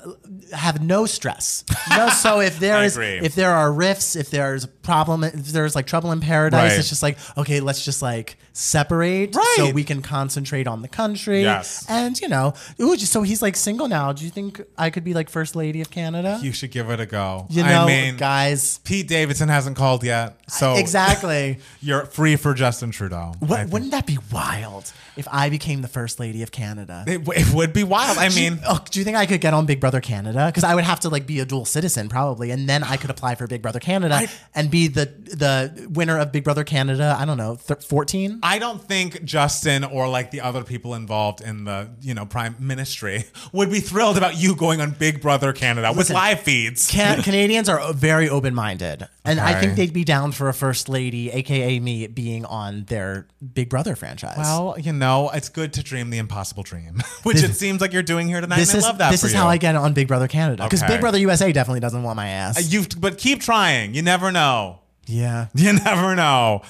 have 0.54 0.82
no 0.82 1.06
stress. 1.06 1.63
No, 1.89 2.10
so 2.10 2.39
if 2.41 2.60
there 2.65 2.84
is 2.84 2.95
agree. 2.95 3.19
if 3.19 3.36
there 3.36 3.51
are 3.51 3.71
rifts, 3.71 4.15
if 4.15 4.30
there's 4.32 4.63
a 4.63 4.67
problem, 4.67 5.23
if 5.23 5.34
there's 5.47 5.75
like 5.75 5.86
trouble 5.86 6.12
in 6.12 6.19
paradise, 6.19 6.71
Right. 6.71 6.80
it's 6.80 6.89
just 6.89 7.04
like 7.04 7.17
okay, 7.38 7.60
let's 7.60 7.86
just 7.86 8.01
like 8.01 8.38
separate 8.54 9.36
Right. 9.36 9.54
so 9.58 9.71
we 9.71 9.84
can 9.84 10.01
concentrate 10.01 10.67
on 10.67 10.82
the 10.82 10.88
country. 10.88 11.41
Yes. 11.41 11.86
and 11.89 12.19
you 12.19 12.27
know, 12.27 12.54
ooh, 12.80 12.95
so 12.97 13.21
he's 13.21 13.41
like 13.41 13.56
single 13.56 13.88
now. 13.88 14.12
Do 14.13 14.23
you 14.25 14.32
think 14.32 14.62
I 14.77 14.89
could 14.89 15.04
be 15.04 15.13
like 15.13 15.30
first 15.30 15.56
lady 15.56 15.82
of 15.82 15.89
Canada? 15.91 16.39
You 16.41 16.51
should 16.51 16.71
give 16.71 16.89
it 16.89 16.99
a 16.99 17.06
go. 17.06 17.45
You 17.49 17.63
know, 17.63 17.84
I 17.84 17.88
mean, 17.88 18.17
guys. 18.17 18.80
Pete 18.80 19.08
Davidson 19.08 19.49
hasn't 19.49 19.77
called 19.77 20.04
yet, 20.04 20.38
so 20.49 20.75
exactly. 20.75 21.60
you're 21.82 22.06
free 22.06 22.31
for 22.36 22.54
Justin 22.54 22.91
Trudeau. 22.91 23.34
What, 23.39 23.70
wouldn't 23.70 23.91
that 23.91 24.06
be 24.06 24.17
wild 24.32 24.91
if 25.17 25.28
I 25.32 25.50
became 25.50 25.82
the 25.82 25.88
first 25.88 26.20
lady 26.20 26.44
of 26.44 26.52
Canada? 26.52 27.04
It, 27.08 27.22
it 27.28 27.54
would 27.54 27.74
be 27.74 27.84
wild. 27.84 28.17
I 28.17 28.30
mean, 28.30 28.60
Oh, 28.67 28.84
do 28.89 29.00
you 29.00 29.04
think 29.06 29.17
I 29.17 29.26
could 29.26 29.41
get 29.41 29.54
on 29.54 29.65
Big 29.65 29.80
Brother 29.80 30.02
Canada? 30.02 30.48
Because 30.48 30.63
I 30.63 30.76
would 30.76 30.84
have 30.84 31.00
to 31.02 31.10
like 31.10 31.26
be 31.26 31.39
a 31.39 31.46
dual 31.46 31.65
citizen 31.65 32.10
probably, 32.10 32.52
and 32.52 32.67
then 32.70 32.84
I 32.84 32.98
could 32.98 33.10
apply 33.10 33.36
for 33.36 33.48
Big 33.48 33.62
Brother 33.62 33.80
Canada 33.80 34.22
and 34.56 34.70
be 34.72 34.88
the 34.88 35.06
the 35.06 35.88
winner 35.91 36.17
of 36.20 36.32
Big 36.32 36.44
Brother 36.44 36.63
Canada. 36.63 37.15
I 37.20 37.26
don't 37.26 37.38
know, 37.38 37.56
fourteen. 37.56 38.39
I 38.44 38.60
don't 38.60 38.82
think 38.82 39.24
Justin 39.24 39.84
or 39.84 40.08
like 40.08 40.32
the 40.32 40.41
other 40.41 40.63
people 40.63 40.96
involved 40.96 41.41
in 41.41 41.63
the 41.65 41.89
you 42.02 42.13
know 42.13 42.26
prime 42.26 42.56
ministry 42.60 43.26
would 43.52 43.70
be 43.72 43.80
thrilled 43.80 44.17
about 44.17 44.38
you 44.38 44.56
going 44.56 44.82
on 44.82 44.91
Big 44.91 45.22
Brother 45.22 45.54
Canada 45.54 45.94
with 45.96 46.10
live 46.10 46.39
feeds. 46.41 46.89
Can- 46.89 47.22
Canadians 47.24 47.70
are 47.70 47.94
very 47.94 48.30
open 48.30 48.54
minded, 48.54 49.08
and 49.26 49.39
I 49.39 49.60
think 49.60 49.76
they'd 49.76 49.94
be 49.94 50.04
down 50.04 50.32
for 50.32 50.50
a 50.50 50.54
first 50.54 50.89
lady, 50.89 51.30
aka 51.32 51.80
me, 51.80 52.08
being 52.22 52.46
on 52.46 52.84
their 52.86 53.28
Big 53.54 53.68
Brother 53.70 53.96
franchise. 53.96 54.38
well, 54.38 54.76
you 54.80 54.94
know, 54.94 55.30
it's 55.34 55.50
good 55.50 55.74
to 55.74 55.82
dream 55.84 56.12
the 56.12 56.20
impossible 56.20 56.62
dream, 56.62 57.02
which 57.24 57.42
it 57.42 57.54
seems 57.56 57.82
like 57.82 57.94
you're 57.94 58.04
doing 58.04 58.28
here 58.28 58.40
tonight. 58.42 58.58
this 58.58 58.70
and 58.74 58.78
is 58.80 58.86
I 58.86 58.88
love 58.90 58.98
that. 59.00 59.10
this 59.12 59.24
is 59.24 59.34
you. 59.34 59.40
how 59.40 59.48
I 59.48 59.58
get 59.58 59.76
on 59.76 59.94
Big 59.94 60.08
Brother 60.08 60.28
Canada 60.28 60.64
because 60.64 60.84
Okay. 60.84 60.94
Big 60.94 61.02
Brother 61.02 61.18
USA 61.18 61.52
definitely 61.52 61.80
doesn't 61.80 62.04
want 62.04 62.16
my 62.18 62.28
ass. 62.30 62.72
You, 62.72 62.84
but 63.00 63.18
keep 63.18 63.42
trying. 63.42 63.96
You 63.96 64.04
never 64.04 64.32
know. 64.32 64.80
yeah. 65.08 65.48
You 65.56 65.74
never 65.74 66.16
know. 66.16 66.62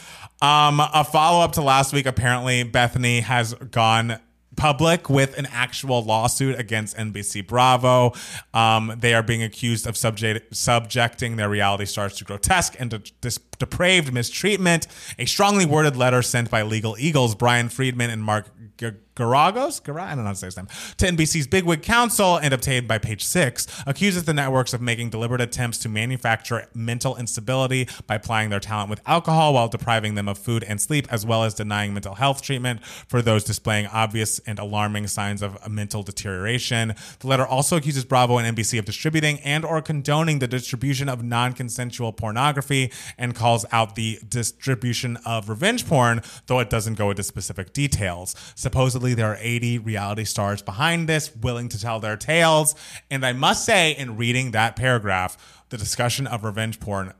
Um, 0.41 0.79
a 0.79 1.03
follow 1.03 1.43
up 1.43 1.51
to 1.53 1.61
last 1.61 1.91
week. 1.93 2.05
Apparently, 2.05 2.63
Bethenny 2.63 3.21
has 3.21 3.53
gone 3.53 4.19
public 4.61 5.09
with 5.09 5.35
an 5.39 5.47
actual 5.51 6.03
lawsuit 6.03 6.59
against 6.59 6.95
NBC 6.95 7.47
Bravo. 7.47 8.13
Um, 8.53 8.93
they 8.95 9.15
are 9.15 9.23
being 9.23 9.41
accused 9.41 9.87
of 9.87 9.97
subject, 9.97 10.55
subjecting 10.55 11.35
their 11.35 11.49
reality 11.49 11.85
stars 11.85 12.15
to 12.17 12.23
grotesque 12.23 12.75
and 12.77 12.91
de- 12.91 13.01
dis- 13.21 13.39
depraved 13.57 14.13
mistreatment. 14.13 14.85
A 15.17 15.25
strongly 15.25 15.65
worded 15.65 15.97
letter 15.97 16.21
sent 16.21 16.51
by 16.51 16.61
legal 16.61 16.95
eagles 16.99 17.33
Bryan 17.33 17.69
Freedman 17.69 18.11
and 18.11 18.23
Mark 18.23 18.51
G- 18.77 18.91
Geragos, 19.15 19.83
Gar- 19.83 19.99
I 19.99 20.09
don't 20.09 20.19
know 20.19 20.23
how 20.23 20.31
to 20.31 20.35
say 20.35 20.47
his 20.47 20.57
name, 20.57 20.67
to 20.97 21.05
NBC's 21.05 21.47
Bigwig 21.47 21.81
Counsel 21.81 22.37
and 22.37 22.53
obtained 22.53 22.87
by 22.87 22.97
Page 22.97 23.25
Six, 23.25 23.67
accuses 23.85 24.23
the 24.23 24.33
networks 24.33 24.73
of 24.73 24.81
making 24.81 25.09
deliberate 25.09 25.41
attempts 25.41 25.77
to 25.79 25.89
manufacture 25.89 26.67
mental 26.73 27.17
instability 27.17 27.87
by 28.07 28.17
plying 28.17 28.49
their 28.49 28.59
talent 28.59 28.89
with 28.89 29.01
alcohol 29.05 29.53
while 29.53 29.67
depriving 29.67 30.15
them 30.15 30.29
of 30.29 30.37
food 30.37 30.63
and 30.63 30.79
sleep, 30.79 31.11
as 31.11 31.25
well 31.25 31.43
as 31.43 31.53
denying 31.53 31.93
mental 31.93 32.15
health 32.15 32.41
treatment 32.41 32.83
for 32.85 33.21
those 33.21 33.43
displaying 33.43 33.87
obvious 33.87 34.39
and 34.39 34.59
alarming 34.59 35.07
signs 35.07 35.41
of 35.41 35.69
mental 35.69 36.03
deterioration. 36.03 36.93
The 37.19 37.27
letter 37.27 37.45
also 37.45 37.75
accuses 37.75 38.05
Bravo 38.05 38.37
and 38.37 38.55
NBC 38.55 38.79
of 38.79 38.85
distributing 38.85 39.39
and 39.41 39.65
or 39.65 39.81
condoning 39.81 40.39
the 40.39 40.47
distribution 40.47 41.09
of 41.09 41.23
non-consensual 41.23 42.13
pornography 42.13 42.91
and 43.17 43.35
calls 43.35 43.65
out 43.73 43.95
the 43.95 44.19
distribution 44.27 45.17
of 45.25 45.49
revenge 45.49 45.85
porn, 45.85 46.21
though 46.47 46.59
it 46.59 46.69
doesn't 46.69 46.95
go 46.95 47.09
into 47.09 47.23
specific 47.23 47.73
details. 47.73 48.35
Supposedly 48.55 49.00
there 49.01 49.27
are 49.27 49.37
80 49.39 49.79
reality 49.79 50.23
stars 50.23 50.61
behind 50.61 51.09
this 51.09 51.35
willing 51.35 51.69
to 51.69 51.79
tell 51.79 51.99
their 51.99 52.17
tales, 52.17 52.75
and 53.09 53.25
I 53.25 53.33
must 53.33 53.65
say 53.65 53.91
in 53.91 54.17
reading 54.17 54.51
that 54.51 54.75
paragraph, 54.75 55.63
the 55.69 55.77
discussion 55.77 56.27
of 56.27 56.43
revenge 56.43 56.79
porn 56.79 57.13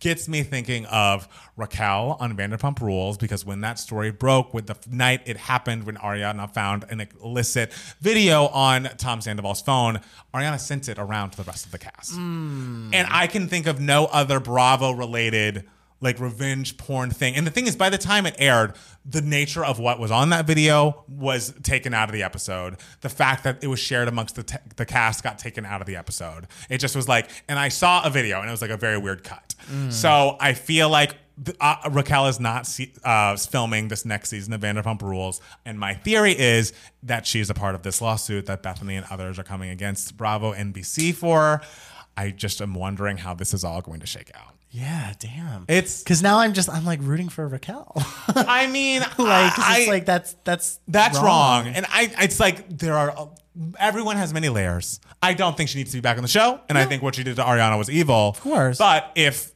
gets 0.00 0.28
me 0.28 0.42
thinking 0.42 0.86
of 0.86 1.28
Raquel 1.56 2.16
on 2.20 2.36
Vanderpump 2.36 2.80
Rules 2.80 3.18
because 3.18 3.44
when 3.44 3.60
that 3.62 3.78
story 3.78 4.10
broke 4.10 4.54
with 4.54 4.66
the 4.66 4.76
night 4.90 5.22
it 5.26 5.36
happened 5.36 5.84
when 5.84 5.96
Ariana 5.96 6.52
found 6.52 6.84
an 6.90 7.06
illicit 7.22 7.72
video 8.00 8.46
on 8.48 8.84
Tom 8.96 9.20
Sandoval's 9.20 9.60
phone, 9.60 10.00
Ariana 10.34 10.60
sent 10.60 10.88
it 10.88 10.98
around 10.98 11.30
to 11.30 11.36
the 11.38 11.44
rest 11.44 11.66
of 11.66 11.72
the 11.72 11.78
cast. 11.78 12.14
Hmm. 12.14 12.90
And 12.92 13.08
I 13.10 13.26
can 13.26 13.48
think 13.48 13.66
of 13.66 13.80
no 13.80 14.06
other 14.06 14.40
Bravo 14.40 14.92
related 14.92 15.68
like 16.00 16.20
revenge 16.20 16.76
porn 16.76 17.10
thing. 17.10 17.34
And 17.34 17.46
the 17.46 17.50
thing 17.50 17.66
is, 17.66 17.74
by 17.76 17.90
the 17.90 17.98
time 17.98 18.24
it 18.26 18.36
aired, 18.38 18.74
the 19.04 19.20
nature 19.22 19.64
of 19.64 19.78
what 19.78 19.98
was 19.98 20.10
on 20.10 20.30
that 20.30 20.46
video 20.46 21.04
was 21.08 21.52
taken 21.62 21.92
out 21.94 22.08
of 22.08 22.12
the 22.12 22.22
episode. 22.22 22.76
The 23.00 23.08
fact 23.08 23.44
that 23.44 23.62
it 23.64 23.66
was 23.68 23.80
shared 23.80 24.06
amongst 24.08 24.36
the, 24.36 24.42
te- 24.44 24.58
the 24.76 24.86
cast 24.86 25.24
got 25.24 25.38
taken 25.38 25.64
out 25.66 25.80
of 25.80 25.86
the 25.86 25.96
episode. 25.96 26.46
It 26.70 26.78
just 26.78 26.94
was 26.94 27.08
like, 27.08 27.28
and 27.48 27.58
I 27.58 27.68
saw 27.68 28.04
a 28.04 28.10
video 28.10 28.40
and 28.40 28.48
it 28.48 28.52
was 28.52 28.62
like 28.62 28.70
a 28.70 28.76
very 28.76 28.98
weird 28.98 29.24
cut. 29.24 29.54
So 29.90 30.36
I 30.40 30.54
feel 30.54 30.88
like 30.88 31.16
uh, 31.60 31.76
Raquel 31.90 32.26
is 32.28 32.38
not 32.40 32.66
se- 32.66 32.92
uh, 33.04 33.36
filming 33.36 33.88
this 33.88 34.04
next 34.04 34.30
season 34.30 34.52
of 34.52 34.60
Vanderpump 34.60 35.02
Rules. 35.02 35.40
And 35.64 35.78
my 35.78 35.94
theory 35.94 36.32
is 36.38 36.72
that 37.02 37.26
she's 37.26 37.50
a 37.50 37.54
part 37.54 37.74
of 37.74 37.82
this 37.82 38.00
lawsuit 38.00 38.46
that 38.46 38.62
Bethenny 38.62 38.96
and 38.96 39.06
others 39.10 39.38
are 39.38 39.42
coming 39.44 39.70
against 39.70 40.16
Bravo 40.16 40.52
NBC 40.54 41.14
for. 41.14 41.60
I 42.16 42.30
just 42.30 42.60
am 42.60 42.74
wondering 42.74 43.18
how 43.18 43.34
this 43.34 43.52
is 43.54 43.62
all 43.64 43.80
going 43.80 44.00
to 44.00 44.06
shake 44.06 44.30
out. 44.34 44.54
Yeah, 44.70 45.14
damn. 45.18 45.64
It's 45.68 46.02
Because 46.02 46.22
now 46.22 46.38
I'm 46.38 46.52
just 46.52 46.68
I'm 46.68 46.84
like 46.84 47.00
rooting 47.02 47.28
for 47.28 47.46
Raquel. 47.46 47.92
I 48.34 48.66
mean, 48.66 49.00
like 49.18 49.58
I, 49.58 49.76
it's 49.80 49.88
like 49.88 50.04
that's 50.06 50.34
that's 50.44 50.78
that's 50.88 51.18
wrong. 51.18 51.68
And 51.68 51.86
I, 51.88 52.12
it's 52.20 52.38
like 52.40 52.68
there 52.78 52.94
are. 52.94 53.10
Uh, 53.10 53.26
everyone 53.78 54.16
has 54.16 54.32
many 54.32 54.48
layers. 54.48 55.00
I 55.22 55.34
don't 55.34 55.56
think 55.56 55.68
she 55.68 55.78
needs 55.78 55.90
to 55.90 55.96
be 55.96 56.00
back 56.00 56.16
on 56.16 56.22
the 56.22 56.28
show, 56.28 56.60
and 56.68 56.78
I 56.78 56.84
think 56.84 57.02
what 57.02 57.14
she 57.16 57.24
did 57.24 57.36
to 57.36 57.42
Ariana 57.42 57.76
was 57.76 57.90
evil. 57.90 58.28
Of 58.28 58.40
course. 58.40 58.78
but 58.78 59.10
if 59.16 59.52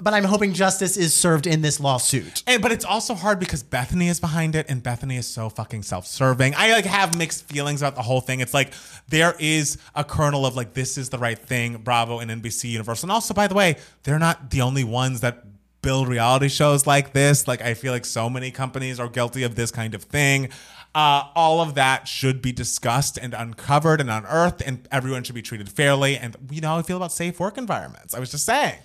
But 0.00 0.14
I'm 0.14 0.24
hoping 0.24 0.52
justice 0.52 0.96
is 0.96 1.14
served 1.14 1.46
in 1.46 1.62
this 1.62 1.80
lawsuit. 1.80 2.42
and 2.46 2.62
but 2.62 2.72
it's 2.72 2.84
also 2.84 3.14
hard 3.14 3.40
because 3.40 3.62
Bethenny 3.62 4.08
is 4.08 4.20
behind 4.20 4.54
it, 4.54 4.66
and 4.68 4.82
Bethenny 4.82 5.18
is 5.18 5.26
so 5.26 5.48
fucking 5.48 5.82
self-serving. 5.82 6.54
I 6.56 6.72
like 6.72 6.84
have 6.84 7.16
mixed 7.16 7.44
feelings 7.48 7.82
about 7.82 7.96
the 7.96 8.02
whole 8.02 8.20
thing. 8.20 8.40
It's 8.40 8.54
like 8.54 8.72
there 9.08 9.34
is 9.38 9.78
a 9.94 10.04
kernel 10.04 10.46
of 10.46 10.56
like 10.56 10.74
this 10.74 10.96
is 10.96 11.08
the 11.08 11.18
right 11.18 11.38
thing, 11.38 11.78
Bravo 11.78 12.18
and 12.18 12.30
NBC 12.30 12.70
Universal, 12.70 13.06
and 13.06 13.12
also 13.12 13.34
by 13.34 13.46
the 13.46 13.54
way, 13.54 13.76
they're 14.04 14.18
not 14.18 14.50
the 14.50 14.60
only 14.60 14.84
ones 14.84 15.20
that 15.20 15.44
build 15.82 16.08
reality 16.08 16.48
shows 16.48 16.86
like 16.86 17.12
this. 17.12 17.48
Like 17.48 17.62
I 17.62 17.74
feel 17.74 17.92
like 17.92 18.04
so 18.04 18.28
many 18.30 18.50
companies 18.50 19.00
are 19.00 19.08
guilty 19.08 19.42
of 19.42 19.54
this 19.54 19.70
kind 19.70 19.94
of 19.94 20.04
thing. 20.04 20.50
Uh, 20.94 21.22
all 21.36 21.60
of 21.60 21.76
that 21.76 22.08
should 22.08 22.42
be 22.42 22.50
discussed 22.50 23.16
and 23.16 23.32
uncovered 23.32 24.00
and 24.00 24.10
unearthed, 24.10 24.60
and 24.60 24.88
everyone 24.90 25.22
should 25.22 25.36
be 25.36 25.42
treated 25.42 25.68
fairly. 25.68 26.16
And 26.16 26.36
you 26.50 26.60
know 26.60 26.68
how 26.68 26.78
I 26.78 26.82
feel 26.82 26.96
about 26.96 27.12
safe 27.12 27.38
work 27.38 27.56
environments. 27.58 28.12
I 28.14 28.18
was 28.18 28.30
just 28.30 28.44
saying. 28.44 28.78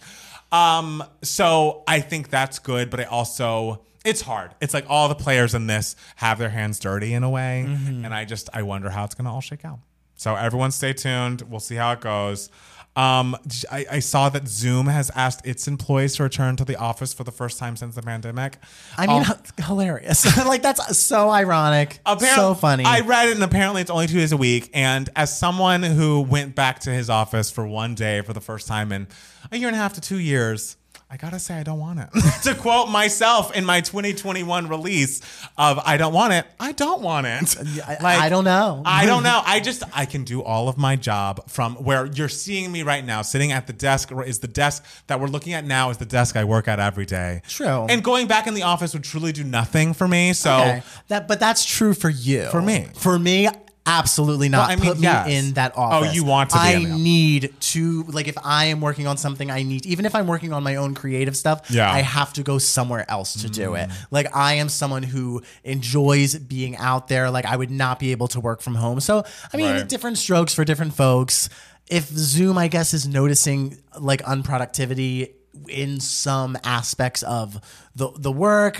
Um, 0.51 1.03
so 1.21 1.83
I 1.87 1.99
think 1.99 2.29
that's 2.29 2.59
good, 2.59 2.89
but 2.89 2.99
I 2.99 3.03
also 3.03 3.81
it's 4.05 4.21
hard. 4.21 4.51
It's 4.61 4.73
like 4.73 4.85
all 4.87 5.09
the 5.09 5.15
players 5.15 5.55
in 5.55 5.67
this 5.67 5.95
have 6.17 6.37
their 6.37 6.49
hands 6.49 6.79
dirty 6.79 7.13
in 7.13 7.23
a 7.23 7.29
way, 7.29 7.61
and 7.61 8.13
I 8.13 8.23
just 8.25 8.49
I 8.53 8.61
wonder 8.61 8.89
how 8.89 9.03
it's 9.03 9.15
gonna 9.15 9.33
all 9.33 9.41
shake 9.41 9.65
out. 9.65 9.79
So 10.15 10.35
everyone, 10.35 10.71
stay 10.71 10.93
tuned. 10.93 11.41
We'll 11.41 11.59
see 11.59 11.75
how 11.75 11.91
it 11.93 12.01
goes. 12.01 12.49
Um, 12.95 13.35
I, 13.69 13.85
I 13.91 13.99
saw 13.99 14.29
that 14.29 14.47
Zoom 14.47 14.87
has 14.87 15.11
asked 15.15 15.45
its 15.45 15.67
employees 15.67 16.15
to 16.15 16.23
return 16.23 16.55
to 16.55 16.63
the 16.65 16.77
office 16.77 17.13
for 17.13 17.25
the 17.25 17.31
first 17.31 17.59
time 17.59 17.75
since 17.75 17.93
the 17.95 18.01
pandemic. 18.01 18.57
I 18.97 19.05
mean, 19.05 19.25
Um, 19.29 19.35
hilarious. 19.65 20.25
like 20.45 20.61
that's 20.61 20.97
so 20.97 21.29
ironic. 21.29 21.99
so 22.35 22.53
funny. 22.53 22.85
I 22.85 23.01
read 23.01 23.29
it, 23.29 23.35
and 23.35 23.43
apparently 23.43 23.81
it's 23.81 23.91
only 23.91 24.07
two 24.07 24.17
days 24.19 24.31
a 24.31 24.37
week. 24.37 24.69
And 24.73 25.09
as 25.15 25.37
someone 25.37 25.83
who 25.83 26.21
went 26.21 26.55
back 26.55 26.79
to 26.81 26.89
his 26.89 27.09
office 27.09 27.51
for 27.51 27.67
one 27.67 27.95
day 27.95 28.21
for 28.21 28.31
the 28.31 28.41
first 28.41 28.65
time 28.67 28.91
in 28.93 29.07
a 29.51 29.57
year 29.57 29.67
and 29.67 29.75
a 29.75 29.79
half 29.79 29.93
to 29.93 30.01
two 30.01 30.19
years, 30.19 30.77
I 31.09 31.17
gotta 31.17 31.37
say 31.39 31.53
I 31.53 31.63
don't 31.63 31.79
want 31.79 31.99
it. 31.99 32.09
to 32.43 32.55
quote 32.55 32.89
myself 32.89 33.55
in 33.55 33.63
my 33.63 33.79
2021 33.81 34.67
release 34.67 35.21
of 35.57 35.79
"I 35.85 35.97
don't 35.97 36.13
want 36.13 36.33
it," 36.33 36.45
I 36.59 36.71
don't 36.71 37.01
want 37.01 37.27
it. 37.27 37.55
I- 37.87 38.25
I 38.25 38.29
don't 38.29 38.43
know. 38.43 38.81
I 38.85 39.05
don't 39.05 39.23
know. 39.29 39.41
I 39.45 39.59
just 39.59 39.83
I 39.93 40.05
can 40.05 40.23
do 40.23 40.41
all 40.41 40.67
of 40.67 40.77
my 40.77 40.95
job 40.95 41.47
from 41.49 41.75
where 41.75 42.07
you're 42.07 42.27
seeing 42.27 42.71
me 42.71 42.81
right 42.83 43.05
now, 43.05 43.21
sitting 43.21 43.51
at 43.51 43.67
the 43.67 43.73
desk. 43.73 44.11
Is 44.25 44.39
the 44.39 44.47
desk 44.47 44.83
that 45.07 45.19
we're 45.19 45.27
looking 45.27 45.53
at 45.53 45.63
now 45.63 45.89
is 45.91 45.97
the 45.97 46.05
desk 46.05 46.35
I 46.35 46.43
work 46.43 46.67
at 46.67 46.79
every 46.79 47.05
day. 47.05 47.41
True. 47.47 47.85
And 47.87 48.03
going 48.03 48.27
back 48.27 48.47
in 48.47 48.53
the 48.55 48.63
office 48.63 48.93
would 48.93 49.03
truly 49.03 49.31
do 49.31 49.43
nothing 49.43 49.93
for 49.93 50.07
me. 50.07 50.33
So. 50.33 50.53
Okay. 50.55 50.83
That, 51.09 51.27
but 51.27 51.39
that's 51.39 51.63
true 51.63 51.93
for 51.93 52.09
you. 52.09 52.47
For 52.49 52.61
me. 52.61 52.87
For 52.95 53.19
me, 53.19 53.47
absolutely 53.85 54.49
not. 54.49 54.69
Well, 54.69 54.77
I 54.77 54.81
mean, 54.81 54.93
Put 54.93 54.97
yes. 55.01 55.27
in 55.29 55.53
that 55.53 55.77
office. 55.77 56.09
Oh, 56.09 56.13
you 56.13 56.23
want 56.23 56.49
to 56.51 56.55
be 56.55 56.59
I 56.59 56.71
in 56.73 56.83
the 56.83 56.89
office. 56.91 57.01
need 57.01 57.53
to 57.59 58.03
like 58.03 58.27
if 58.27 58.37
I 58.43 58.65
am 58.65 58.81
working 58.81 59.07
on 59.07 59.17
something, 59.17 59.51
I 59.51 59.63
need 59.63 59.85
even 59.85 60.05
if 60.05 60.15
I'm 60.15 60.27
working 60.27 60.53
on 60.53 60.63
my 60.63 60.75
own 60.75 60.93
creative 60.95 61.35
stuff. 61.37 61.69
Yeah. 61.69 61.91
I 61.91 62.01
have 62.01 62.33
to 62.33 62.43
go 62.43 62.57
somewhere 62.57 63.05
else 63.09 63.33
to 63.41 63.49
do 63.49 63.71
Mm. 63.71 63.83
it. 63.85 63.89
Like 64.11 64.35
I 64.35 64.53
am 64.55 64.69
someone 64.69 65.03
who 65.03 65.41
enjoys 65.63 66.35
being 66.37 66.75
out 66.77 67.07
there. 67.07 67.29
Like 67.29 67.45
I 67.45 67.55
would 67.55 67.71
not 67.71 67.99
be 67.99 68.11
able 68.11 68.27
to 68.29 68.39
work 68.39 68.61
from 68.61 68.75
home. 68.75 68.99
So 68.99 69.23
I 69.53 69.57
mean, 69.57 69.71
Right. 69.75 69.87
different 69.89 70.17
strokes 70.17 70.53
for 70.53 70.63
different 70.65 70.93
folks. 70.95 71.49
If 71.87 72.07
Zoom, 72.07 72.57
I 72.57 72.67
guess, 72.67 72.93
is 72.93 73.07
noticing 73.07 73.77
like 73.99 74.21
unproductivity 74.23 75.29
in 75.69 75.99
some 75.99 76.57
aspects 76.63 77.23
of 77.23 77.59
the 77.95 78.09
the 78.17 78.31
work. 78.31 78.79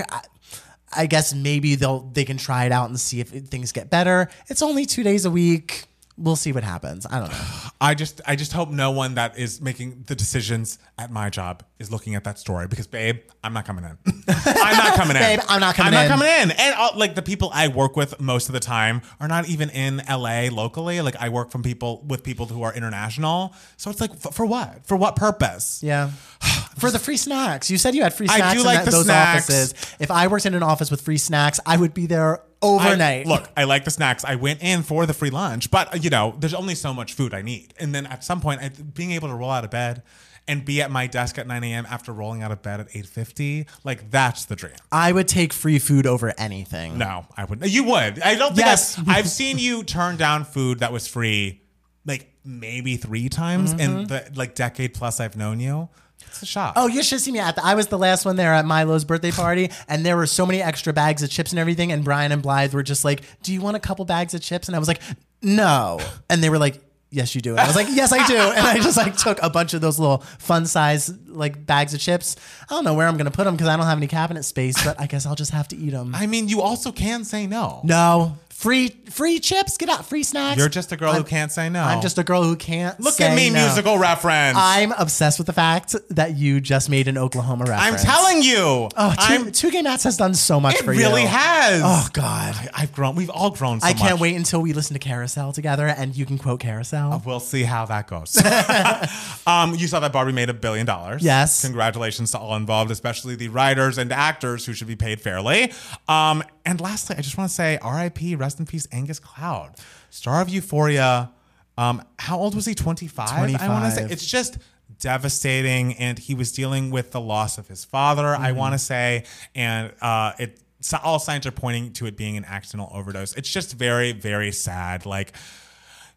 I, 0.94 1.06
guess 1.06 1.34
maybe 1.34 1.76
they'll 1.76 2.02
they 2.14 2.26
can 2.26 2.38
try 2.38 2.66
it 2.66 2.72
out 2.72 2.90
and 2.90 3.00
see 3.00 3.20
if 3.20 3.30
things 3.30 3.72
get 3.72 3.90
better. 3.90 4.30
It's 4.48 4.62
only 4.62 4.86
two 4.86 5.04
days 5.04 5.26
a 5.26 5.32
week. 5.32 5.86
We'll 6.18 6.38
see 6.38 6.54
what 6.54 6.64
happens. 6.64 7.06
I 7.10 7.20
don't 7.20 7.30
know. 7.30 7.38
I 7.82 7.94
just 7.94 8.22
I 8.26 8.36
just 8.38 8.54
hope 8.54 8.70
no 8.70 8.92
one 8.92 9.16
that 9.16 9.38
is 9.38 9.60
making 9.62 10.06
the 10.08 10.16
decisions 10.16 10.80
at 10.98 11.12
my 11.12 11.30
job 11.30 11.64
is 11.78 11.92
looking 11.92 12.16
at 12.16 12.24
that 12.24 12.40
story 12.40 12.68
because 12.68 12.88
babe, 12.88 13.18
I'm 13.44 13.52
not 13.54 13.66
coming 13.66 13.84
in. 13.84 13.98
I'm 14.28 14.78
not 14.78 14.96
coming 14.96 15.18
in. 15.18 15.22
Babe, 15.22 15.40
I'm 15.50 15.60
not 15.60 15.76
coming 15.76 15.94
in. 15.94 16.00
I'm 16.00 16.04
in. 16.06 16.10
not 16.10 16.18
coming 16.18 16.28
in. 16.42 16.52
And 16.52 16.76
uh, 16.78 16.92
like 16.96 17.16
the 17.16 17.22
people 17.22 17.52
I 17.54 17.68
work 17.68 17.98
with 17.98 18.20
most 18.22 18.48
of 18.48 18.54
the 18.54 18.62
time 18.62 19.02
are 19.20 19.28
not 19.28 19.50
even 19.50 19.70
in 19.72 20.02
LA 20.10 20.48
locally. 20.52 21.02
Like 21.02 21.18
I 21.18 21.28
work 21.30 21.52
from 21.52 21.64
people 21.64 22.02
with 22.08 22.24
people 22.24 22.46
who 22.46 22.64
are 22.64 22.74
international. 22.74 23.54
So 23.76 23.90
it's 23.92 24.00
like 24.00 24.12
f- 24.12 24.34
for 24.34 24.46
what? 24.46 24.86
For 24.88 24.96
what 24.96 25.16
purpose? 25.18 25.82
Yeah. 25.84 26.12
For 26.78 26.92
the 26.92 27.00
free 27.00 27.16
snacks. 27.16 27.72
You 27.72 27.78
said 27.78 27.96
you 27.96 28.04
had 28.04 28.14
free 28.14 28.28
snacks 28.28 28.42
I 28.44 28.54
do 28.54 28.60
in 28.60 28.66
like 28.66 28.80
that- 28.80 28.86
the 28.86 28.92
those 28.92 29.06
snacks. 29.06 29.50
offices. 29.50 29.96
If 29.98 30.12
I 30.12 30.28
worked 30.28 30.46
in 30.46 30.54
an 30.56 30.62
office 30.64 30.92
with 30.92 31.00
free 31.00 31.18
snacks, 31.18 31.58
I 31.66 31.78
would 31.78 31.94
be 31.94 32.06
there 32.06 32.42
I- 32.66 32.88
overnight. 32.88 33.26
look, 33.28 33.50
I 33.56 33.64
like 33.64 33.86
the 33.86 33.92
snacks. 33.92 34.26
I 34.26 34.36
went 34.36 34.62
in 34.62 34.84
for 34.84 35.06
the 35.06 35.14
free 35.14 35.30
lunch, 35.30 35.72
but 35.72 36.04
you 36.04 36.10
know, 36.10 36.36
there's 36.40 36.54
only 36.54 36.76
so 36.76 36.94
much 36.94 37.14
food 37.14 37.34
I 37.34 37.42
need. 37.42 37.74
And 37.80 37.94
then 37.94 38.06
at 38.06 38.24
some 38.24 38.42
point, 38.42 38.62
I, 38.62 38.70
being 38.70 39.12
able 39.12 39.28
to 39.30 39.36
roll 39.36 39.52
out 39.52 39.64
of 39.64 39.72
bed 39.72 40.04
and 40.48 40.64
be 40.64 40.82
at 40.82 40.92
my 40.92 41.08
desk 41.08 41.38
at 41.38 41.48
9 41.48 41.64
a.m. 41.64 41.88
after 41.90 42.12
rolling 42.12 42.44
out 42.44 42.52
of 42.52 42.62
bed 42.62 42.80
at 42.80 42.90
8:50, 42.90 43.66
like 43.84 44.12
that's 44.12 44.46
the 44.46 44.56
dream. 44.56 44.76
I 44.92 45.12
would 45.12 45.28
take 45.28 45.54
free 45.54 45.80
food 45.80 46.06
over 46.06 46.34
anything. 46.38 46.98
No, 46.98 47.26
I 47.36 47.46
wouldn't. 47.46 47.70
You 47.72 47.84
would. 47.86 48.22
I 48.22 48.36
don't 48.36 48.56
think 48.56 48.66
Yes. 48.66 48.98
I've, 49.00 49.10
I've 49.10 49.30
seen 49.30 49.58
you 49.58 49.84
turn 49.84 50.18
down 50.18 50.46
food 50.46 50.80
that 50.80 50.92
was 50.92 51.08
free, 51.08 51.62
like 52.06 52.32
maybe 52.44 52.96
three 52.96 53.30
times 53.30 53.72
mm-hmm. 53.72 53.80
in 53.80 54.08
the 54.08 54.32
like 54.36 54.56
decade 54.56 54.94
plus 54.94 55.20
I've 55.20 55.36
known 55.36 55.60
you. 55.60 55.90
It's 56.36 56.44
a 56.44 56.46
shock. 56.46 56.74
Oh, 56.76 56.88
you 56.88 57.02
should 57.02 57.22
see 57.22 57.32
me 57.32 57.40
at 57.40 57.56
the. 57.56 57.64
I 57.64 57.76
was 57.76 57.88
the 57.88 57.98
last 57.98 58.26
one 58.26 58.36
there 58.36 58.54
at 58.54 58.66
Milo's 58.66 59.06
birthday 59.06 59.32
party, 59.32 59.72
and 59.88 60.06
there 60.06 60.18
were 60.18 60.26
so 60.26 60.46
many 60.46 60.62
extra 60.62 60.92
bags 60.92 61.24
of 61.24 61.30
chips 61.30 61.52
and 61.52 61.60
everything. 61.60 61.92
And 61.94 62.04
Brian 62.04 62.32
and 62.34 62.42
Blythe 62.42 62.74
were 62.74 62.84
just 62.84 63.06
like, 63.06 63.22
"Do 63.42 63.54
you 63.54 63.62
want 63.62 63.78
a 63.78 63.80
couple 63.80 64.04
bags 64.04 64.34
of 64.34 64.42
chips?" 64.42 64.68
And 64.68 64.76
I 64.76 64.80
was 64.80 64.90
like, 64.90 65.00
"No." 65.42 66.00
And 66.30 66.44
they 66.44 66.50
were 66.50 66.58
like, 66.58 66.82
"Yes, 67.10 67.36
you 67.36 67.42
do." 67.42 67.52
And 67.52 67.62
I 67.62 67.68
was 67.68 67.76
like, 67.78 67.88
"Yes, 67.90 68.12
I 68.12 68.26
do." 68.28 68.36
And 68.36 68.68
I 68.68 68.76
just 68.80 68.98
like 68.98 69.16
took 69.16 69.42
a 69.42 69.50
bunch 69.50 69.74
of 69.74 69.80
those 69.80 69.98
little 69.98 70.18
fun 70.40 70.66
size 70.66 71.10
like 71.28 71.66
bags 71.66 71.94
of 71.94 72.02
chips. 72.02 72.36
I 72.70 72.74
don't 72.74 72.84
know 72.84 72.94
where 72.94 73.08
I'm 73.08 73.16
gonna 73.16 73.32
put 73.32 73.46
them 73.46 73.56
because 73.56 73.70
I 73.70 73.78
don't 73.78 73.86
have 73.86 73.98
any 73.98 74.08
cabinet 74.08 74.44
space, 74.44 74.84
but 74.84 75.00
I 75.00 75.08
guess 75.08 75.26
I'll 75.26 75.36
just 75.36 75.52
have 75.52 75.70
to 75.70 75.78
eat 75.78 75.92
them. 75.92 76.14
I 76.14 76.28
mean, 76.28 76.50
you 76.50 76.62
also 76.62 76.92
can 76.92 77.24
say 77.24 77.48
no. 77.48 77.80
No, 77.86 78.38
Free 78.56 78.88
free 79.10 79.40
chips, 79.40 79.76
get 79.76 79.90
out, 79.90 80.06
free 80.06 80.24
snacks. 80.24 80.58
You're 80.58 80.70
just 80.70 80.94
a 80.94 80.96
girl 80.96 81.12
who 81.12 81.18
I'm- 81.18 81.26
can't 81.26 81.52
say 81.52 81.70
no. 81.70 81.84
I'm 81.84 82.02
just 82.02 82.18
a 82.18 82.24
girl 82.24 82.42
who 82.42 82.56
can't. 82.56 82.98
Look 83.02 83.20
at 83.20 83.36
me, 83.36 83.50
no. 83.50 83.66
musical 83.66 83.98
reference. 83.98 84.58
I'm 84.58 84.94
obsessed 84.94 85.38
with 85.38 85.46
the 85.46 85.54
fact 85.54 85.94
that 86.10 86.38
you 86.38 86.62
just 86.62 86.90
made 86.90 87.10
an 87.10 87.18
Oklahoma 87.18 87.66
reference. 87.66 88.02
I'm 88.02 88.08
telling 88.08 88.42
you. 88.44 88.90
Oh, 88.96 89.12
two, 89.12 89.16
I'm, 89.20 89.52
two 89.52 89.72
Gay 89.72 89.82
Matts 89.82 90.06
has 90.06 90.16
done 90.16 90.34
so 90.34 90.62
much 90.62 90.76
it 90.76 90.86
for 90.86 90.94
you. 90.94 91.02
really 91.02 91.24
has. 91.26 91.82
Oh 91.84 92.08
God. 92.14 92.56
I, 92.56 92.70
I've 92.74 92.94
grown. 92.94 93.16
We've 93.16 93.30
all 93.30 93.52
grown 93.52 93.82
so 93.82 93.88
I 93.88 93.92
can't 93.94 94.14
much. 94.14 94.22
wait 94.22 94.36
until 94.38 94.62
we 94.62 94.72
listen 94.72 94.94
to 94.94 95.00
Carousel 95.00 95.52
together 95.52 95.88
and 95.88 96.16
you 96.16 96.26
can 96.26 96.38
quote 96.38 96.62
Carousel. 96.62 97.22
We'll 97.26 97.42
see 97.42 97.64
how 97.64 97.86
that 97.88 98.08
goes. 98.08 98.38
um, 99.48 99.76
you 99.76 99.88
saw 99.90 100.00
that 100.00 100.14
Barbie 100.14 100.32
made 100.32 100.50
a 100.50 100.54
billion 100.54 100.86
dollars. 100.86 101.22
Yes. 101.22 101.62
Congratulations 101.62 102.32
to 102.32 102.40
all 102.40 102.56
involved, 102.56 102.90
especially 102.90 103.36
the 103.36 103.50
writers 103.50 103.98
and 103.98 104.14
actors 104.14 104.66
who 104.66 104.72
should 104.72 104.88
be 104.88 104.96
paid 104.96 105.20
fairly. 105.20 105.74
Um, 106.08 106.42
and 106.66 106.82
lastly, 106.82 107.16
I 107.18 107.22
just 107.22 107.38
want 107.38 107.50
to 107.50 107.54
say 107.56 107.78
RIP, 107.84 108.40
rest 108.40 108.60
in 108.60 108.66
peace, 108.66 108.88
Angus 108.92 109.20
Cloud, 109.20 109.76
star 110.10 110.42
of 110.42 110.50
Euphoria. 110.50 111.32
Um, 111.78 112.02
how 112.18 112.38
old 112.40 112.56
was 112.56 112.66
he? 112.66 112.74
25? 112.74 113.30
I 113.60 113.70
want 113.70 113.86
to 113.86 113.92
say 113.92 114.08
it's 114.10 114.26
just 114.26 114.58
devastating. 115.00 115.94
And 115.96 116.18
he 116.18 116.34
was 116.36 116.52
dealing 116.52 116.90
with 116.92 117.12
the 117.12 117.22
loss 117.22 117.58
of 117.58 117.68
his 117.68 117.84
father, 117.86 118.36
I 118.36 118.50
Mm-hmm. 118.50 118.58
want 118.58 118.74
to 118.74 118.80
say. 118.80 119.26
And 119.54 119.94
uh, 120.02 120.34
it, 120.40 120.60
so 120.82 120.98
all 121.04 121.20
signs 121.20 121.46
are 121.46 121.52
pointing 121.52 121.94
to 121.94 122.06
it 122.06 122.16
being 122.18 122.38
an 122.38 122.46
accidental 122.46 122.90
overdose. 122.94 123.34
It's 123.36 123.50
just 123.52 123.74
very, 123.74 124.12
very 124.12 124.52
sad. 124.52 125.06
Like, 125.06 125.34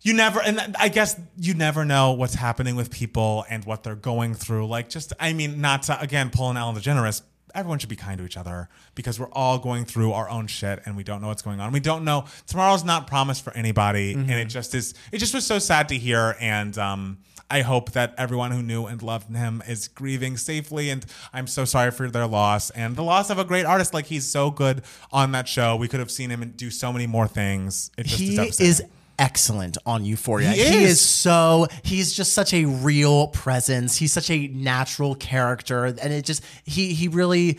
you 0.02 0.12
never 0.14 0.40
and 0.40 0.76
i 0.78 0.88
guess 0.88 1.20
you 1.36 1.54
never 1.54 1.84
know 1.84 2.12
what's 2.12 2.34
happening 2.34 2.76
with 2.76 2.88
people 2.88 3.44
and 3.50 3.64
what 3.64 3.82
they're 3.82 3.96
going 3.96 4.32
through 4.32 4.64
like 4.64 4.88
just 4.88 5.12
i 5.18 5.32
mean 5.32 5.60
not 5.60 5.82
to 5.82 6.00
again 6.00 6.30
pull 6.30 6.48
an 6.50 6.56
ellen 6.56 6.76
degeneres 6.76 7.20
everyone 7.54 7.78
should 7.78 7.88
be 7.88 7.96
kind 7.96 8.18
to 8.18 8.24
each 8.24 8.36
other 8.36 8.68
because 8.94 9.18
we're 9.18 9.30
all 9.32 9.58
going 9.58 9.84
through 9.84 10.12
our 10.12 10.28
own 10.28 10.46
shit 10.46 10.80
and 10.84 10.96
we 10.96 11.02
don't 11.04 11.20
know 11.20 11.28
what's 11.28 11.42
going 11.42 11.60
on 11.60 11.72
we 11.72 11.80
don't 11.80 12.04
know 12.04 12.24
tomorrow's 12.46 12.84
not 12.84 13.06
promised 13.06 13.42
for 13.42 13.52
anybody 13.54 14.12
and 14.12 14.30
it 14.30 14.46
just 14.46 14.74
is 14.74 14.94
it 15.12 15.18
just 15.18 15.34
was 15.34 15.46
so 15.46 15.58
sad 15.58 15.88
to 15.88 15.96
hear 15.96 16.36
and 16.40 16.76
um 16.78 17.18
I 17.50 17.62
hope 17.62 17.92
that 17.92 18.14
everyone 18.18 18.50
who 18.50 18.62
knew 18.62 18.84
and 18.86 19.02
loved 19.02 19.34
him 19.34 19.62
is 19.66 19.88
grieving 19.88 20.36
safely, 20.36 20.90
and 20.90 21.04
I'm 21.32 21.46
so 21.46 21.64
sorry 21.64 21.90
for 21.90 22.10
their 22.10 22.26
loss 22.26 22.68
and 22.70 22.94
the 22.94 23.02
loss 23.02 23.30
of 23.30 23.38
a 23.38 23.44
great 23.44 23.64
artist. 23.64 23.94
Like 23.94 24.04
he's 24.04 24.26
so 24.26 24.50
good 24.50 24.82
on 25.10 25.32
that 25.32 25.48
show. 25.48 25.74
We 25.74 25.88
could 25.88 26.00
have 26.00 26.10
seen 26.10 26.28
him 26.28 26.52
do 26.56 26.70
so 26.70 26.92
many 26.92 27.06
more 27.06 27.26
things. 27.26 27.90
It 27.96 28.04
just 28.04 28.20
he 28.20 28.36
devastating. 28.36 28.70
is 28.70 28.82
excellent 29.18 29.78
on 29.86 30.04
Euphoria. 30.04 30.50
He 30.50 30.56
He 30.64 30.84
is. 30.84 30.90
is 30.92 31.00
so 31.00 31.66
he's 31.82 32.12
just 32.12 32.32
such 32.32 32.52
a 32.54 32.64
real 32.64 33.28
presence. 33.28 33.96
He's 33.96 34.12
such 34.12 34.30
a 34.30 34.48
natural 34.48 35.14
character, 35.14 35.84
and 35.86 36.12
it 36.12 36.24
just 36.24 36.42
he 36.64 36.92
he 36.94 37.08
really 37.08 37.58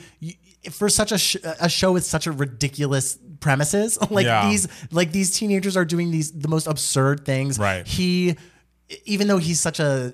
for 0.71 0.89
such 0.89 1.11
a 1.11 1.17
sh- 1.17 1.37
a 1.43 1.69
show 1.69 1.91
with 1.93 2.03
such 2.05 2.27
a 2.27 2.31
ridiculous 2.31 3.17
premises 3.39 3.97
like 4.11 4.25
Yeah. 4.25 4.49
these 4.49 4.67
like 4.91 5.11
these 5.11 5.31
teenagers 5.31 5.77
are 5.77 5.85
doing 5.85 6.11
these 6.11 6.31
the 6.31 6.47
most 6.49 6.67
absurd 6.67 7.25
things. 7.25 7.57
Right. 7.57 7.87
He 7.87 8.35
even 9.05 9.27
though 9.27 9.37
he's 9.37 9.59
such 9.61 9.79
a 9.79 10.13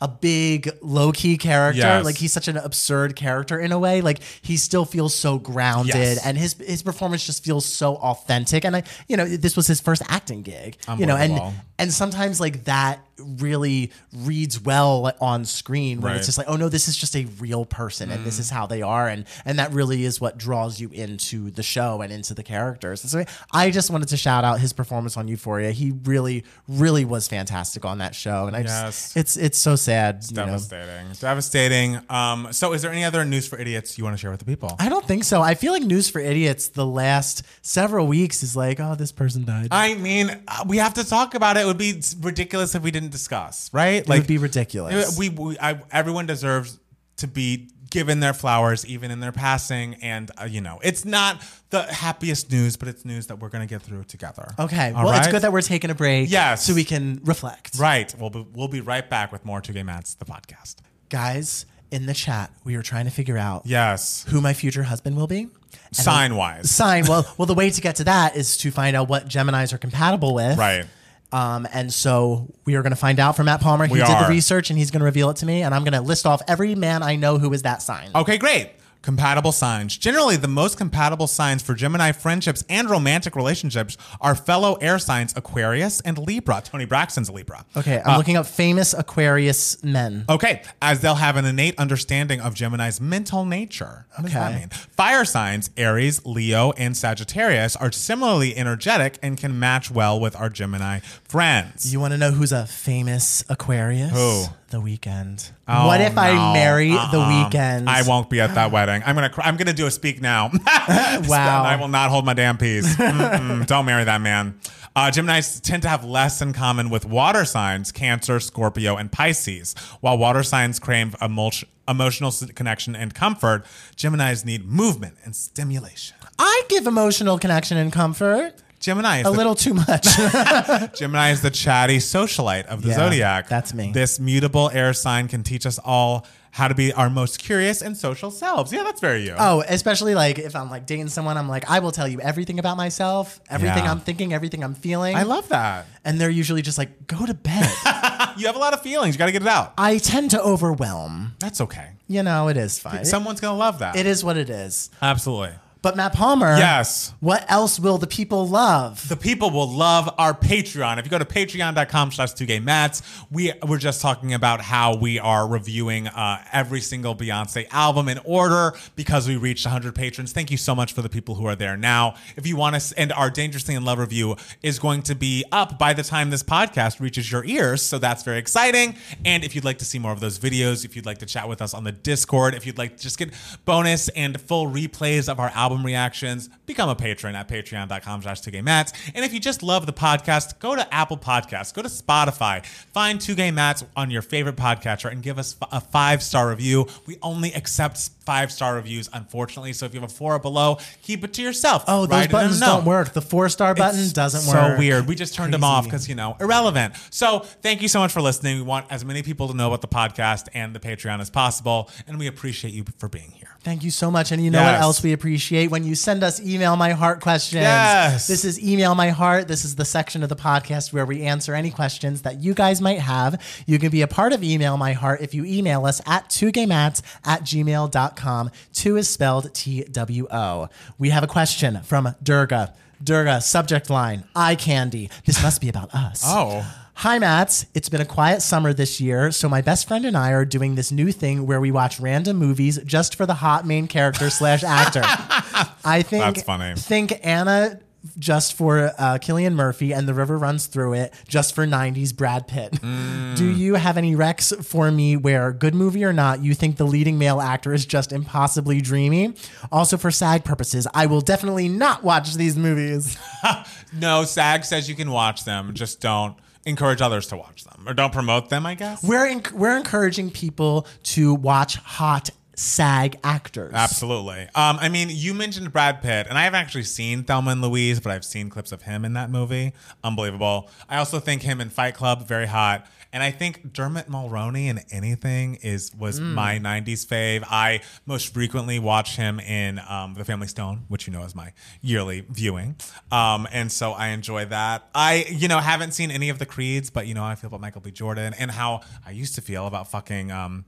a 0.00 0.08
big 0.08 0.68
low 0.82 1.10
key 1.12 1.38
character, 1.38 1.80
Yes. 1.80 2.04
like 2.04 2.16
he's 2.18 2.32
such 2.32 2.48
an 2.48 2.56
absurd 2.58 3.16
character 3.16 3.58
in 3.58 3.72
a 3.72 3.78
way. 3.78 4.02
Like 4.02 4.20
he 4.42 4.56
still 4.58 4.84
feels 4.84 5.14
so 5.14 5.38
grounded, 5.38 5.94
Yes. 5.94 6.26
and 6.26 6.36
his 6.36 6.54
his 6.54 6.82
performance 6.82 7.24
just 7.24 7.42
feels 7.44 7.64
so 7.64 7.96
authentic. 7.96 8.64
And 8.64 8.76
I, 8.76 8.82
you 9.08 9.16
know, 9.16 9.24
this 9.26 9.56
was 9.56 9.66
his 9.66 9.80
first 9.80 10.02
acting 10.08 10.42
gig, 10.42 10.76
you 10.98 11.06
know, 11.06 11.16
and 11.16 11.40
and 11.78 11.92
sometimes 11.92 12.40
like 12.40 12.64
that 12.64 13.00
really 13.18 13.90
reads 14.14 14.60
well 14.60 15.12
on 15.20 15.44
screen 15.44 16.00
when 16.00 16.12
Right. 16.12 16.16
it's 16.18 16.26
just 16.26 16.38
like, 16.38 16.48
oh 16.48 16.56
no, 16.56 16.68
this 16.68 16.88
is 16.88 16.96
just 16.96 17.16
a 17.16 17.24
real 17.38 17.64
person, 17.64 18.10
and 18.10 18.24
this 18.24 18.38
is 18.38 18.50
how 18.50 18.66
they 18.66 18.82
are, 18.82 19.08
and 19.08 19.24
and 19.44 19.58
that 19.58 19.72
really 19.72 20.04
is 20.04 20.20
what 20.20 20.38
draws 20.38 20.80
you 20.80 20.90
into 20.90 21.50
the 21.50 21.62
show 21.62 22.00
and 22.02 22.12
into 22.12 22.34
the 22.34 22.42
characters. 22.42 23.02
And 23.02 23.10
so 23.10 23.24
I 23.52 23.70
just 23.70 23.90
wanted 23.90 24.08
to 24.08 24.16
shout 24.16 24.44
out 24.44 24.60
his 24.60 24.72
performance 24.72 25.16
on 25.16 25.28
Euphoria. 25.28 25.70
He 25.72 25.92
really, 26.04 26.44
really 26.68 27.04
was 27.04 27.28
fantastic 27.28 27.84
on 27.84 27.98
that 27.98 28.14
show, 28.14 28.46
and 28.46 28.56
I 28.56 28.60
Yes. 28.60 28.68
just, 29.04 29.16
it's 29.16 29.36
it's 29.36 29.58
so 29.58 29.76
sad. 29.76 30.24
you 30.30 30.36
know. 30.36 30.46
Devastating. 30.46 31.06
Devastating. 31.20 32.00
Um, 32.10 32.48
so 32.52 32.72
is 32.72 32.82
there 32.82 32.90
any 32.92 33.04
other 33.04 33.24
news 33.24 33.46
for 33.48 33.58
idiots 33.58 33.96
you 33.98 34.04
want 34.04 34.14
to 34.16 34.20
share 34.20 34.30
with 34.30 34.40
the 34.40 34.46
people? 34.46 34.74
I 34.78 34.88
don't 34.88 35.06
think 35.06 35.24
so. 35.24 35.42
I 35.42 35.54
feel 35.54 35.72
like 35.72 35.82
news 35.82 36.08
for 36.08 36.18
idiots 36.20 36.68
the 36.68 36.86
last 36.86 37.42
several 37.62 38.06
weeks 38.06 38.42
is 38.42 38.56
like, 38.56 38.80
oh, 38.80 38.94
this 38.94 39.12
person 39.12 39.44
died. 39.44 39.68
I 39.70 39.94
mean, 39.94 40.30
uh, 40.48 40.64
we 40.66 40.78
have 40.78 40.94
to 40.94 41.04
talk 41.04 41.34
about 41.34 41.56
it. 41.56 41.60
It 41.60 41.66
would 41.66 41.78
be 41.78 42.00
ridiculous 42.20 42.74
if 42.74 42.82
we 42.82 42.90
didn't 42.90 43.05
discuss, 43.10 43.70
right? 43.72 44.02
it 44.02 44.08
would 44.08 44.26
be 44.26 44.38
ridiculous. 44.38 45.18
we, 45.18 45.28
we 45.28 45.58
I, 45.58 45.80
everyone 45.90 46.26
deserves 46.26 46.78
to 47.16 47.26
be 47.26 47.68
given 47.90 48.20
their 48.20 48.32
flowers 48.34 48.84
even 48.86 49.10
in 49.10 49.20
their 49.20 49.32
passing 49.32 49.94
and 50.02 50.30
uh, 50.40 50.44
you 50.44 50.60
know 50.60 50.78
it's 50.82 51.04
not 51.04 51.42
the 51.70 51.82
happiest 51.82 52.50
news 52.50 52.76
but 52.76 52.88
it's 52.88 53.04
news 53.04 53.28
that 53.28 53.38
we're 53.38 53.48
going 53.48 53.66
to 53.66 53.72
get 53.72 53.80
through 53.80 54.04
together 54.04 54.52
okay. 54.58 54.92
All 54.92 55.04
well, 55.04 55.18
it's 55.18 55.28
good 55.28 55.42
that 55.42 55.52
we're 55.52 55.62
taking 55.62 55.90
a 55.90 55.94
break. 55.94 56.30
Yes. 56.30 56.64
So 56.64 56.74
we 56.74 56.84
can 56.84 57.20
reflect. 57.24 57.78
right 57.78 58.12
we'll 58.18 58.30
be, 58.30 58.46
we'll 58.52 58.68
be 58.68 58.80
right 58.80 59.08
back 59.08 59.32
with 59.32 59.44
more 59.44 59.60
two 59.60 59.72
gay 59.72 59.82
Matts 59.82 60.14
the 60.14 60.24
podcast 60.24 60.76
Guys, 61.08 61.66
in 61.92 62.06
the 62.06 62.14
chat, 62.14 62.50
we 62.64 62.76
were 62.76 62.82
trying 62.82 63.04
to 63.04 63.12
figure 63.12 63.38
out 63.38 63.62
yes 63.64 64.24
who 64.28 64.40
my 64.40 64.52
future 64.52 64.82
husband 64.82 65.16
will 65.16 65.28
be. 65.28 65.48
sign 65.92 66.34
wise 66.34 66.70
Sign. 66.70 67.06
Well, 67.06 67.24
well, 67.38 67.46
the 67.46 67.54
way 67.54 67.70
to 67.70 67.80
get 67.80 67.96
to 67.96 68.04
that 68.04 68.36
is 68.36 68.56
to 68.58 68.72
find 68.72 68.96
out 68.96 69.08
what 69.08 69.28
Geminis 69.28 69.72
are 69.72 69.78
compatible 69.78 70.34
with. 70.34 70.58
right 70.58 70.86
Um, 71.32 71.66
and 71.72 71.92
so 71.92 72.52
we 72.64 72.76
are 72.76 72.82
going 72.82 72.90
to 72.92 72.96
find 72.96 73.18
out 73.18 73.36
from 73.36 73.46
Matt 73.46 73.60
Palmer. 73.60 73.86
He 73.86 73.92
We 73.94 73.98
did 73.98 74.08
are. 74.08 74.24
the 74.24 74.28
research 74.28 74.70
and 74.70 74.78
he's 74.78 74.90
going 74.90 75.00
to 75.00 75.04
reveal 75.04 75.28
it 75.30 75.36
to 75.38 75.46
me. 75.46 75.62
And 75.62 75.74
I'm 75.74 75.82
going 75.84 75.92
to 75.94 76.00
list 76.00 76.24
off 76.26 76.40
every 76.46 76.74
man 76.74 77.02
I 77.02 77.16
know 77.16 77.38
who 77.38 77.52
is 77.52 77.62
that 77.62 77.82
sign. 77.82 78.10
Okay, 78.14 78.38
great. 78.38 78.70
Compatible 79.02 79.52
signs. 79.52 79.96
Generally, 79.96 80.36
the 80.36 80.48
most 80.48 80.76
compatible 80.76 81.26
signs 81.26 81.62
for 81.62 81.74
Gemini 81.74 82.12
friendships 82.12 82.64
and 82.68 82.90
romantic 82.90 83.36
relationships 83.36 83.96
are 84.20 84.34
fellow 84.34 84.74
air 84.74 84.98
signs 84.98 85.32
Aquarius 85.36 86.00
and 86.00 86.18
Libra. 86.18 86.60
Toni 86.64 86.86
Braxton's 86.86 87.28
a 87.28 87.32
Libra. 87.32 87.64
Okay, 87.76 88.00
I'm 88.04 88.14
uh, 88.14 88.18
looking 88.18 88.36
up 88.36 88.46
famous 88.46 88.94
Aquarius 88.94 89.82
men. 89.84 90.24
Okay, 90.28 90.62
as 90.82 91.00
they'll 91.00 91.14
have 91.14 91.36
an 91.36 91.44
innate 91.44 91.78
understanding 91.78 92.40
of 92.40 92.54
Gemini's 92.54 93.00
mental 93.00 93.44
nature. 93.44 94.06
What 94.16 94.26
Okay. 94.26 94.66
Fire 94.96 95.24
signs, 95.24 95.70
Aries, 95.76 96.24
Leo, 96.24 96.72
and 96.72 96.96
Sagittarius, 96.96 97.76
are 97.76 97.92
similarly 97.92 98.56
energetic 98.56 99.18
and 99.22 99.36
can 99.36 99.58
match 99.58 99.90
well 99.90 100.18
with 100.18 100.34
our 100.36 100.48
Gemini 100.48 101.00
friends. 101.24 101.92
You 101.92 102.00
want 102.00 102.12
to 102.12 102.18
know 102.18 102.32
who's 102.32 102.52
a 102.52 102.66
famous 102.66 103.44
Aquarius? 103.48 104.12
Who? 104.12 104.44
The 104.68 104.80
Weeknd. 104.80 105.52
Oh, 105.68 105.86
what 105.86 106.00
if 106.00 106.18
I 106.18 106.52
marry 106.52 106.90
the 106.90 106.96
Uh-uh. 106.96 107.50
Weeknd? 107.50 107.86
I 107.86 108.02
won't 108.06 108.28
be 108.28 108.40
at 108.40 108.54
that 108.56 108.70
wedding. 108.72 109.02
I'm 109.06 109.14
gonna. 109.14 109.30
Cry. 109.30 109.46
I'm 109.46 109.56
gonna 109.56 109.72
do 109.72 109.86
a 109.86 109.90
speak 110.00 110.20
now. 110.20 110.50
Wow. 110.88 111.62
I 111.64 111.76
will 111.78 111.88
not 111.88 112.10
hold 112.10 112.24
my 112.26 112.34
damn 112.34 112.58
peace. 112.58 112.96
Don't 113.66 113.86
marry 113.86 114.04
that 114.04 114.20
man. 114.20 114.58
Uh, 114.96 115.10
Geminis 115.10 115.60
tend 115.60 115.82
to 115.82 115.88
have 115.88 116.04
less 116.04 116.40
in 116.40 116.52
common 116.54 116.88
with 116.88 117.04
water 117.04 117.44
signs, 117.44 117.92
Cancer, 117.92 118.40
Scorpio, 118.40 118.96
and 118.96 119.12
Pisces. 119.12 119.74
While 120.00 120.16
water 120.16 120.42
signs 120.42 120.78
crave 120.78 121.14
emotional 121.20 122.32
connection 122.54 122.96
and 122.96 123.14
comfort, 123.14 123.64
Geminis 123.94 124.44
need 124.44 124.64
movement 124.64 125.16
and 125.22 125.36
stimulation. 125.36 126.16
I 126.38 126.62
give 126.68 126.86
emotional 126.86 127.38
connection 127.38 127.76
and 127.76 127.92
comfort. 127.92 128.54
Gemini 128.80 129.20
is 129.20 129.26
A 129.26 129.30
the 129.30 129.36
little 129.36 129.54
too 129.54 129.74
much. 129.74 130.04
Gemini 130.96 131.30
is 131.30 131.42
the 131.42 131.50
chatty 131.50 131.96
socialite 131.98 132.66
of 132.66 132.82
the 132.82 132.88
Yeah, 132.90 132.94
zodiac. 132.96 133.48
that's 133.48 133.72
me. 133.74 133.90
This 133.92 134.20
mutable 134.20 134.70
air 134.70 134.92
sign 134.92 135.28
can 135.28 135.42
teach 135.42 135.66
us 135.66 135.78
all 135.84 136.26
how 136.52 136.68
to 136.68 136.74
be 136.74 136.90
our 136.94 137.10
most 137.10 137.38
curious 137.38 137.82
and 137.82 137.94
social 137.96 138.30
selves. 138.30 138.72
Yeah, 138.72 138.82
that's 138.84 139.00
very 139.00 139.24
you. 139.26 139.34
oh, 139.38 139.62
especially 139.68 140.14
like 140.14 140.38
if 140.38 140.56
I'm 140.56 140.70
like 140.70 140.86
dating 140.86 141.08
someone, 141.08 141.36
I'm 141.36 141.48
like, 141.50 141.68
I 141.70 141.80
will 141.80 141.92
tell 141.92 142.08
you 142.08 142.18
everything 142.20 142.58
about 142.58 142.76
myself, 142.78 143.40
everything 143.50 143.84
Yeah. 143.84 143.90
I'm 143.90 144.00
thinking, 144.00 144.32
everything 144.32 144.64
I'm 144.64 144.74
feeling. 144.74 145.16
I 145.16 145.24
love 145.24 145.48
that. 145.50 145.86
and 146.04 146.18
they're 146.20 146.30
usually 146.30 146.62
just 146.62 146.78
like, 146.78 147.06
go 147.06 147.24
to 147.26 147.34
bed. 147.34 147.70
You 148.36 148.46
have 148.48 148.56
a 148.56 148.58
lot 148.58 148.74
of 148.74 148.82
feelings. 148.82 149.14
You 149.14 149.18
got 149.18 149.26
to 149.26 149.32
get 149.32 149.40
it 149.40 149.48
out. 149.48 149.72
I 149.78 149.96
tend 149.96 150.32
to 150.32 150.42
overwhelm. 150.42 151.34
That's 151.38 151.58
okay. 151.62 151.92
You 152.06 152.22
know, 152.22 152.48
it 152.48 152.58
is 152.58 152.78
fine. 152.78 153.06
Someone's 153.06 153.40
going 153.40 153.54
to 153.54 153.58
love 153.58 153.78
that. 153.78 153.96
it 153.96 154.04
is 154.04 154.22
what 154.22 154.36
it 154.36 154.50
is. 154.50 154.90
Absolutely. 155.00 155.54
But 155.82 155.96
Matt 155.96 156.14
Palmer, 156.14 156.56
Yes. 156.56 157.12
what 157.20 157.44
else 157.48 157.78
will 157.78 157.98
the 157.98 158.06
people 158.08 158.48
love? 158.48 159.08
The 159.08 159.16
people 159.16 159.50
will 159.50 159.70
love 159.70 160.12
our 160.18 160.34
Patreon. 160.34 160.98
If 160.98 161.04
you 161.04 161.10
go 161.10 161.18
to 161.18 161.24
patreon.com 161.24 162.10
slash 162.10 162.32
2 162.32 162.60
mats 162.60 163.02
we 163.30 163.52
were 163.66 163.78
just 163.78 164.00
talking 164.00 164.34
about 164.34 164.60
how 164.60 164.96
we 164.96 165.18
are 165.18 165.46
reviewing 165.46 166.08
uh, 166.08 166.42
every 166.52 166.80
single 166.80 167.14
Beyonce 167.14 167.66
album 167.70 168.08
in 168.08 168.18
order 168.24 168.74
because 168.96 169.28
we 169.28 169.36
reached 169.36 169.64
100 169.64 169.94
patrons. 169.94 170.32
Thank 170.32 170.50
you 170.50 170.56
so 170.56 170.74
much 170.74 170.92
for 170.92 171.02
the 171.02 171.08
people 171.08 171.34
who 171.36 171.46
are 171.46 171.54
there 171.56 171.76
now. 171.76 172.14
If 172.36 172.46
you 172.46 172.56
want 172.56 172.80
to, 172.80 172.98
and 172.98 173.12
our 173.12 173.30
Dangerously 173.30 173.74
in 173.74 173.84
Love 173.84 173.98
review 173.98 174.36
is 174.62 174.78
going 174.78 175.02
to 175.02 175.14
be 175.14 175.44
up 175.52 175.78
by 175.78 175.92
the 175.92 176.02
time 176.02 176.30
this 176.30 176.42
podcast 176.42 176.98
reaches 177.00 177.30
your 177.30 177.44
ears. 177.44 177.82
So 177.82 177.98
that's 177.98 178.22
very 178.22 178.38
exciting. 178.38 178.96
And 179.24 179.44
if 179.44 179.54
you'd 179.54 179.64
like 179.64 179.78
to 179.78 179.84
see 179.84 179.98
more 179.98 180.12
of 180.12 180.20
those 180.20 180.38
videos, 180.38 180.84
if 180.84 180.96
you'd 180.96 181.06
like 181.06 181.18
to 181.18 181.26
chat 181.26 181.48
with 181.48 181.62
us 181.62 181.74
on 181.74 181.84
the 181.84 181.92
Discord, 181.92 182.54
if 182.54 182.66
you'd 182.66 182.78
like 182.78 182.96
to 182.96 183.02
just 183.02 183.18
get 183.18 183.32
bonus 183.64 184.08
and 184.10 184.40
full 184.40 184.66
replays 184.66 185.28
of 185.28 185.38
our 185.38 185.50
album 185.50 185.75
album 185.76 185.86
reactions, 185.86 186.48
become 186.64 186.88
a 186.88 186.94
patron 186.94 187.34
at 187.34 187.48
patreon.com 187.48 188.22
slash 188.22 188.40
2gaymats. 188.40 188.92
And 189.14 189.24
if 189.24 189.32
you 189.32 189.40
just 189.40 189.62
love 189.62 189.84
the 189.86 189.92
podcast, 189.92 190.58
go 190.58 190.74
to 190.74 190.94
Apple 190.94 191.18
Podcasts, 191.18 191.74
go 191.74 191.82
to 191.82 191.88
Spotify, 191.88 192.64
find 192.64 193.20
2Gay 193.20 193.52
Matts 193.52 193.84
on 193.94 194.10
your 194.10 194.22
favorite 194.22 194.56
podcatcher 194.56 195.10
and 195.10 195.22
give 195.22 195.38
us 195.38 195.56
a 195.70 195.80
five-star 195.80 196.48
review. 196.48 196.86
We 197.06 197.18
only 197.22 197.52
accept 197.52 198.10
five-star 198.24 198.74
reviews, 198.74 199.08
unfortunately. 199.12 199.72
So 199.74 199.86
if 199.86 199.94
you 199.94 200.00
have 200.00 200.10
a 200.10 200.12
four 200.12 200.34
or 200.34 200.38
below, 200.38 200.78
keep 201.02 201.22
it 201.22 201.34
to 201.34 201.42
yourself. 201.42 201.84
Oh, 201.86 202.06
those 202.06 202.10
Write 202.10 202.20
it 202.22 202.24
in 202.24 202.30
a 202.30 202.32
buttons 202.32 202.60
don't 202.60 202.84
work. 202.84 203.12
The 203.12 203.22
four 203.22 203.48
star 203.48 203.74
button 203.74 204.00
It's 204.00 204.12
doesn't 204.12 204.40
so 204.40 204.52
work. 204.52 204.72
So 204.74 204.78
weird. 204.78 205.06
We 205.06 205.14
just 205.14 205.34
turned 205.34 205.52
them 205.52 205.62
off 205.64 205.84
because 205.84 206.08
you 206.08 206.14
know 206.14 206.36
irrelevant. 206.40 206.94
So 207.10 207.40
thank 207.40 207.82
you 207.82 207.88
so 207.88 208.00
much 208.00 208.12
for 208.12 208.20
listening. 208.20 208.56
We 208.56 208.62
want 208.62 208.86
as 208.90 209.04
many 209.04 209.22
people 209.22 209.48
to 209.48 209.54
know 209.54 209.68
about 209.68 209.82
the 209.82 209.88
podcast 209.88 210.48
and 210.54 210.74
the 210.74 210.80
Patreon 210.80 211.20
as 211.20 211.30
possible, 211.30 211.90
and 212.06 212.18
we 212.18 212.26
appreciate 212.26 212.74
you 212.74 212.84
for 212.98 213.08
being 213.08 213.30
here. 213.30 213.55
Thank 213.66 213.82
you 213.82 213.90
so 213.90 214.12
much. 214.12 214.30
And 214.30 214.44
you 214.44 214.52
know 214.52 214.62
what 214.62 214.76
else 214.76 215.02
we 215.02 215.12
appreciate? 215.12 215.72
When 215.72 215.82
you 215.82 215.96
send 215.96 216.22
us 216.22 216.40
email 216.40 216.76
my 216.76 216.92
heart 216.92 217.20
questions. 217.20 217.62
Yes. 217.62 218.28
This 218.28 218.44
is 218.44 218.62
email 218.62 218.94
my 218.94 219.08
heart. 219.08 219.48
This 219.48 219.64
is 219.64 219.74
the 219.74 219.84
section 219.84 220.22
of 220.22 220.28
the 220.28 220.36
podcast 220.36 220.92
where 220.92 221.04
we 221.04 221.22
answer 221.22 221.52
any 221.52 221.72
questions 221.72 222.22
that 222.22 222.40
you 222.40 222.54
guys 222.54 222.80
might 222.80 223.00
have. 223.00 223.42
You 223.66 223.80
can 223.80 223.90
be 223.90 224.02
a 224.02 224.06
part 224.06 224.32
of 224.32 224.44
email 224.44 224.76
my 224.76 224.92
heart 224.92 225.20
if 225.20 225.34
you 225.34 225.44
email 225.44 225.84
us 225.84 226.00
at 226.06 226.28
2gaymats 226.28 227.02
at 227.24 227.40
gmail.com. 227.40 228.52
Two 228.72 228.96
is 228.96 229.08
spelled 229.08 229.52
T 229.52 229.82
W 229.82 230.28
O. 230.30 230.68
We 230.96 231.10
have 231.10 231.24
a 231.24 231.26
question 231.26 231.82
from 231.82 232.14
Durga. 232.22 232.72
Durga, 233.02 233.40
subject 233.40 233.90
line, 233.90 234.22
eye 234.36 234.54
candy. 234.54 235.10
This 235.24 235.42
must 235.42 235.60
be 235.60 235.68
about 235.68 235.92
us. 235.92 236.22
Oh. 236.24 236.64
Hi, 237.00 237.18
Matts. 237.18 237.66
It's 237.74 237.90
been 237.90 238.00
a 238.00 238.06
quiet 238.06 238.40
summer 238.40 238.72
this 238.72 239.02
year, 239.02 239.30
so 239.30 239.50
my 239.50 239.60
best 239.60 239.86
friend 239.86 240.06
and 240.06 240.16
I 240.16 240.30
are 240.30 240.46
doing 240.46 240.76
this 240.76 240.90
new 240.90 241.12
thing 241.12 241.46
where 241.46 241.60
we 241.60 241.70
watch 241.70 242.00
random 242.00 242.38
movies 242.38 242.78
just 242.86 243.16
for 243.16 243.26
the 243.26 243.34
hot 243.34 243.66
main 243.66 243.86
character 243.86 244.30
slash 244.30 244.64
actor. 244.64 245.02
I 245.84 246.00
think 246.00 246.24
That's 246.24 246.42
funny. 246.42 246.74
Think 246.74 247.20
Anna 247.22 247.80
just 248.18 248.54
for 248.54 248.94
uh, 248.98 249.18
Cillian 249.18 249.52
Murphy 249.52 249.92
and 249.92 250.08
The 250.08 250.14
River 250.14 250.38
Runs 250.38 250.68
Through 250.68 250.94
It 250.94 251.12
just 251.28 251.54
for 251.54 251.66
90s 251.66 252.16
Brad 252.16 252.48
Pitt. 252.48 252.72
Mm. 252.72 253.36
Do 253.36 253.44
you 253.44 253.74
have 253.74 253.98
any 253.98 254.16
recs 254.16 254.64
for 254.64 254.90
me 254.90 255.18
where, 255.18 255.52
good 255.52 255.74
movie 255.74 256.02
or 256.02 256.14
not, 256.14 256.42
you 256.42 256.54
think 256.54 256.78
the 256.78 256.86
leading 256.86 257.18
male 257.18 257.42
actor 257.42 257.74
is 257.74 257.84
just 257.84 258.10
impossibly 258.10 258.80
dreamy? 258.80 259.34
Also, 259.70 259.98
for 259.98 260.10
SAG 260.10 260.44
purposes, 260.44 260.86
I 260.94 261.04
will 261.06 261.20
definitely 261.20 261.68
not 261.68 262.04
watch 262.04 262.36
these 262.36 262.56
movies. 262.56 263.18
No, 263.92 264.24
SAG 264.24 264.64
says 264.64 264.88
you 264.90 264.94
can 264.94 265.10
watch 265.10 265.44
them, 265.44 265.72
just 265.72 266.00
don't 266.00 266.36
encourage 266.66 267.00
others 267.00 267.28
to 267.28 267.36
watch 267.36 267.64
them 267.64 267.84
or 267.86 267.94
don't 267.94 268.12
promote 268.12 268.50
them. 268.50 268.66
I 268.66 268.74
guess. 268.74 269.02
We're, 269.02 269.40
we're 269.54 269.76
encouraging 269.76 270.30
people 270.30 270.86
to 271.04 271.34
watch 271.34 271.76
hot 271.76 272.30
SAG 272.56 273.18
actors. 273.22 273.72
Absolutely. 273.74 274.42
Um, 274.54 274.78
I 274.80 274.88
mean, 274.88 275.08
you 275.10 275.34
mentioned 275.34 275.72
Brad 275.72 276.00
Pitt, 276.02 276.26
and 276.26 276.38
I 276.38 276.44
haven't 276.44 276.60
actually 276.60 276.84
seen 276.84 277.22
Thelma 277.22 277.50
and 277.52 277.62
Louise, 277.62 278.00
but 278.00 278.12
I've 278.12 278.24
seen 278.24 278.48
clips 278.48 278.72
of 278.72 278.82
him 278.82 279.04
in 279.04 279.12
that 279.12 279.30
movie. 279.30 279.74
Unbelievable. 280.02 280.70
I 280.88 280.96
also 280.96 281.20
think 281.20 281.42
him 281.42 281.60
in 281.60 281.68
Fight 281.68 281.94
Club 281.94 282.26
very 282.26 282.46
hot, 282.46 282.86
and 283.12 283.22
I 283.22 283.30
think 283.30 283.72
Dermot 283.72 284.08
Mulroney 284.08 284.66
in 284.66 284.80
anything 284.90 285.56
is 285.56 285.94
was 285.94 286.20
my 286.20 286.58
'90s 286.58 287.06
fave. 287.06 287.44
I 287.48 287.80
most 288.04 288.32
frequently 288.32 288.78
watch 288.78 289.16
him 289.16 289.40
in 289.40 289.80
um, 289.88 290.14
The 290.14 290.24
Family 290.24 290.46
Stone, 290.48 290.84
which 290.88 291.06
you 291.06 291.12
know 291.12 291.22
is 291.22 291.34
my 291.34 291.52
yearly 291.80 292.24
viewing, 292.28 292.76
um, 293.10 293.46
and 293.52 293.70
so 293.70 293.92
I 293.92 294.08
enjoy 294.08 294.46
that. 294.46 294.88
I 294.94 295.26
you 295.28 295.48
know 295.48 295.58
haven't 295.58 295.92
seen 295.92 296.10
any 296.10 296.28
of 296.28 296.38
the 296.38 296.46
Creeds, 296.46 296.90
but 296.90 297.06
you 297.06 297.14
know 297.14 297.24
I 297.24 297.34
feel 297.34 297.48
about 297.48 297.60
Michael 297.60 297.80
B. 297.80 297.90
Jordan 297.90 298.34
and 298.38 298.50
how 298.50 298.80
I 299.04 299.10
used 299.10 299.34
to 299.36 299.40
feel 299.40 299.66
about 299.66 299.90
fucking. 299.90 300.30
Um, 300.30 300.64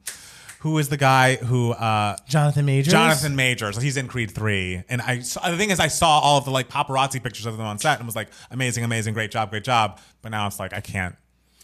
who 0.60 0.78
is 0.78 0.88
the 0.88 0.96
guy 0.96 1.36
who 1.36 1.70
uh, 1.72 2.16
Jonathan 2.26 2.66
Majors. 2.66 2.92
Jonathan 2.92 3.36
Majors. 3.36 3.80
He's 3.80 3.96
in 3.96 4.08
Creed 4.08 4.32
three, 4.32 4.82
and 4.88 5.00
I 5.00 5.20
saw, 5.20 5.48
the 5.48 5.56
thing 5.56 5.70
is, 5.70 5.78
I 5.78 5.88
saw 5.88 6.18
all 6.18 6.38
of 6.38 6.44
the 6.44 6.50
like 6.50 6.68
paparazzi 6.68 7.22
pictures 7.22 7.46
of 7.46 7.56
them 7.56 7.66
on 7.66 7.78
set, 7.78 7.98
and 7.98 8.06
was 8.06 8.16
like, 8.16 8.28
amazing, 8.50 8.84
amazing, 8.84 9.14
great 9.14 9.30
job, 9.30 9.50
great 9.50 9.64
job. 9.64 10.00
But 10.20 10.30
now 10.30 10.46
it's 10.46 10.58
like 10.58 10.72
I 10.72 10.80
can't. 10.80 11.14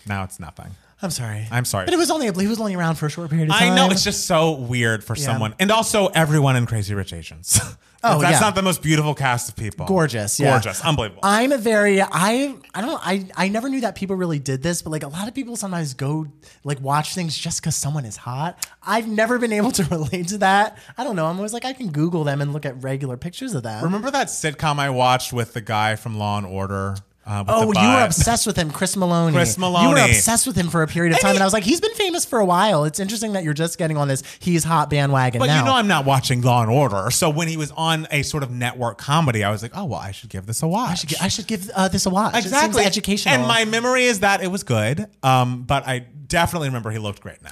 Now 0.06 0.24
it's 0.24 0.38
nothing. 0.40 0.70
I'm 1.02 1.10
sorry. 1.10 1.46
I'm 1.50 1.64
sorry. 1.64 1.84
But 1.84 1.94
it 1.94 1.98
was 1.98 2.10
only 2.10 2.26
he 2.26 2.46
was 2.46 2.60
only 2.60 2.74
around 2.74 2.94
for 2.94 3.06
a 3.06 3.10
short 3.10 3.28
period 3.30 3.50
of 3.50 3.56
time. 3.56 3.72
I 3.72 3.76
know 3.76 3.90
it's 3.90 4.04
just 4.04 4.26
so 4.26 4.52
weird 4.52 5.04
for 5.04 5.14
someone, 5.14 5.54
and 5.58 5.70
also 5.70 6.06
everyone 6.08 6.56
in 6.56 6.66
Crazy 6.66 6.94
Rich 6.94 7.12
Asians. 7.12 7.60
Oh, 8.06 8.20
that's 8.20 8.34
yeah. 8.34 8.40
not 8.40 8.54
the 8.54 8.60
most 8.60 8.82
beautiful 8.82 9.14
cast 9.14 9.48
of 9.48 9.56
people. 9.56 9.86
gorgeous. 9.86 10.38
Yeah. 10.38 10.50
gorgeous, 10.50 10.84
unbelievable. 10.84 11.20
I'm 11.22 11.52
a 11.52 11.56
very 11.56 12.02
I 12.02 12.54
I 12.74 12.82
don't 12.82 13.00
I 13.02 13.26
I 13.34 13.48
never 13.48 13.70
knew 13.70 13.80
that 13.80 13.94
people 13.94 14.14
really 14.14 14.38
did 14.38 14.62
this, 14.62 14.82
but 14.82 14.90
like 14.90 15.04
a 15.04 15.08
lot 15.08 15.26
of 15.26 15.34
people 15.34 15.56
sometimes 15.56 15.94
go 15.94 16.26
like 16.64 16.82
watch 16.82 17.14
things 17.14 17.36
just 17.36 17.62
because 17.62 17.74
someone 17.74 18.04
is 18.04 18.18
hot. 18.18 18.68
I've 18.82 19.08
never 19.08 19.38
been 19.38 19.54
able 19.54 19.70
to 19.72 19.84
relate 19.90 20.28
to 20.28 20.38
that. 20.38 20.76
I 20.98 21.04
don't 21.04 21.16
know. 21.16 21.24
I'm 21.24 21.36
always 21.36 21.54
like 21.54 21.64
I 21.64 21.72
can 21.72 21.90
Google 21.92 22.24
them 22.24 22.42
and 22.42 22.52
look 22.52 22.66
at 22.66 22.82
regular 22.82 23.16
pictures 23.16 23.54
of 23.54 23.62
them. 23.62 23.82
Remember 23.82 24.10
that 24.10 24.26
sitcom 24.26 24.78
I 24.78 24.90
watched 24.90 25.32
with 25.32 25.54
the 25.54 25.62
guy 25.62 25.96
from 25.96 26.18
Law 26.18 26.36
and 26.36 26.46
Order? 26.46 26.96
Uh, 27.26 27.44
Oh, 27.48 27.72
you 27.72 27.88
were 27.88 28.04
obsessed 28.04 28.46
with 28.46 28.56
him, 28.56 28.70
Chris 28.70 28.96
Meloni. 28.96 29.32
Chris 29.32 29.56
Meloni. 29.56 29.82
You 29.82 29.88
were 29.90 30.04
obsessed 30.04 30.46
with 30.46 30.56
him 30.56 30.68
for 30.68 30.82
a 30.82 30.86
period 30.86 31.14
of 31.14 31.20
time, 31.20 31.30
he- 31.30 31.36
and 31.36 31.42
I 31.42 31.46
was 31.46 31.52
like, 31.52 31.64
he's 31.64 31.80
been 31.80 31.94
famous 31.94 32.24
for 32.24 32.38
a 32.38 32.44
while. 32.44 32.84
It's 32.84 33.00
interesting 33.00 33.32
that 33.32 33.44
you're 33.44 33.54
just 33.54 33.78
getting 33.78 33.96
on 33.96 34.08
this 34.08 34.22
he's 34.40 34.64
hot 34.64 34.90
bandwagon 34.90 35.38
But 35.38 35.46
now. 35.46 35.60
you 35.60 35.64
know, 35.64 35.74
I'm 35.74 35.88
not 35.88 36.04
watching 36.04 36.42
Law 36.42 36.62
and 36.62 36.70
Order. 36.70 37.10
So 37.10 37.30
when 37.30 37.48
he 37.48 37.56
was 37.56 37.70
on 37.72 38.06
a 38.10 38.22
sort 38.22 38.42
of 38.42 38.50
network 38.50 38.98
comedy, 38.98 39.42
I 39.42 39.50
was 39.50 39.62
like, 39.62 39.72
oh 39.74 39.84
well, 39.84 40.00
I 40.00 40.10
should 40.12 40.30
give 40.30 40.46
this 40.46 40.62
a 40.62 40.68
watch. 40.68 40.90
I 40.90 40.94
should, 40.94 41.20
I 41.22 41.28
should 41.28 41.46
give 41.46 41.70
uh, 41.74 41.88
this 41.88 42.06
a 42.06 42.10
watch. 42.10 42.36
Exactly 42.36 42.84
educational. 42.84 43.34
And 43.34 43.46
my 43.46 43.64
memory 43.64 44.04
is 44.04 44.20
that 44.20 44.42
it 44.42 44.48
was 44.48 44.62
good, 44.62 45.06
um, 45.22 45.62
but 45.62 45.86
I 45.86 46.00
definitely 46.26 46.68
remember 46.68 46.90
he 46.90 46.98
looked 46.98 47.20
great 47.20 47.42
now. 47.42 47.50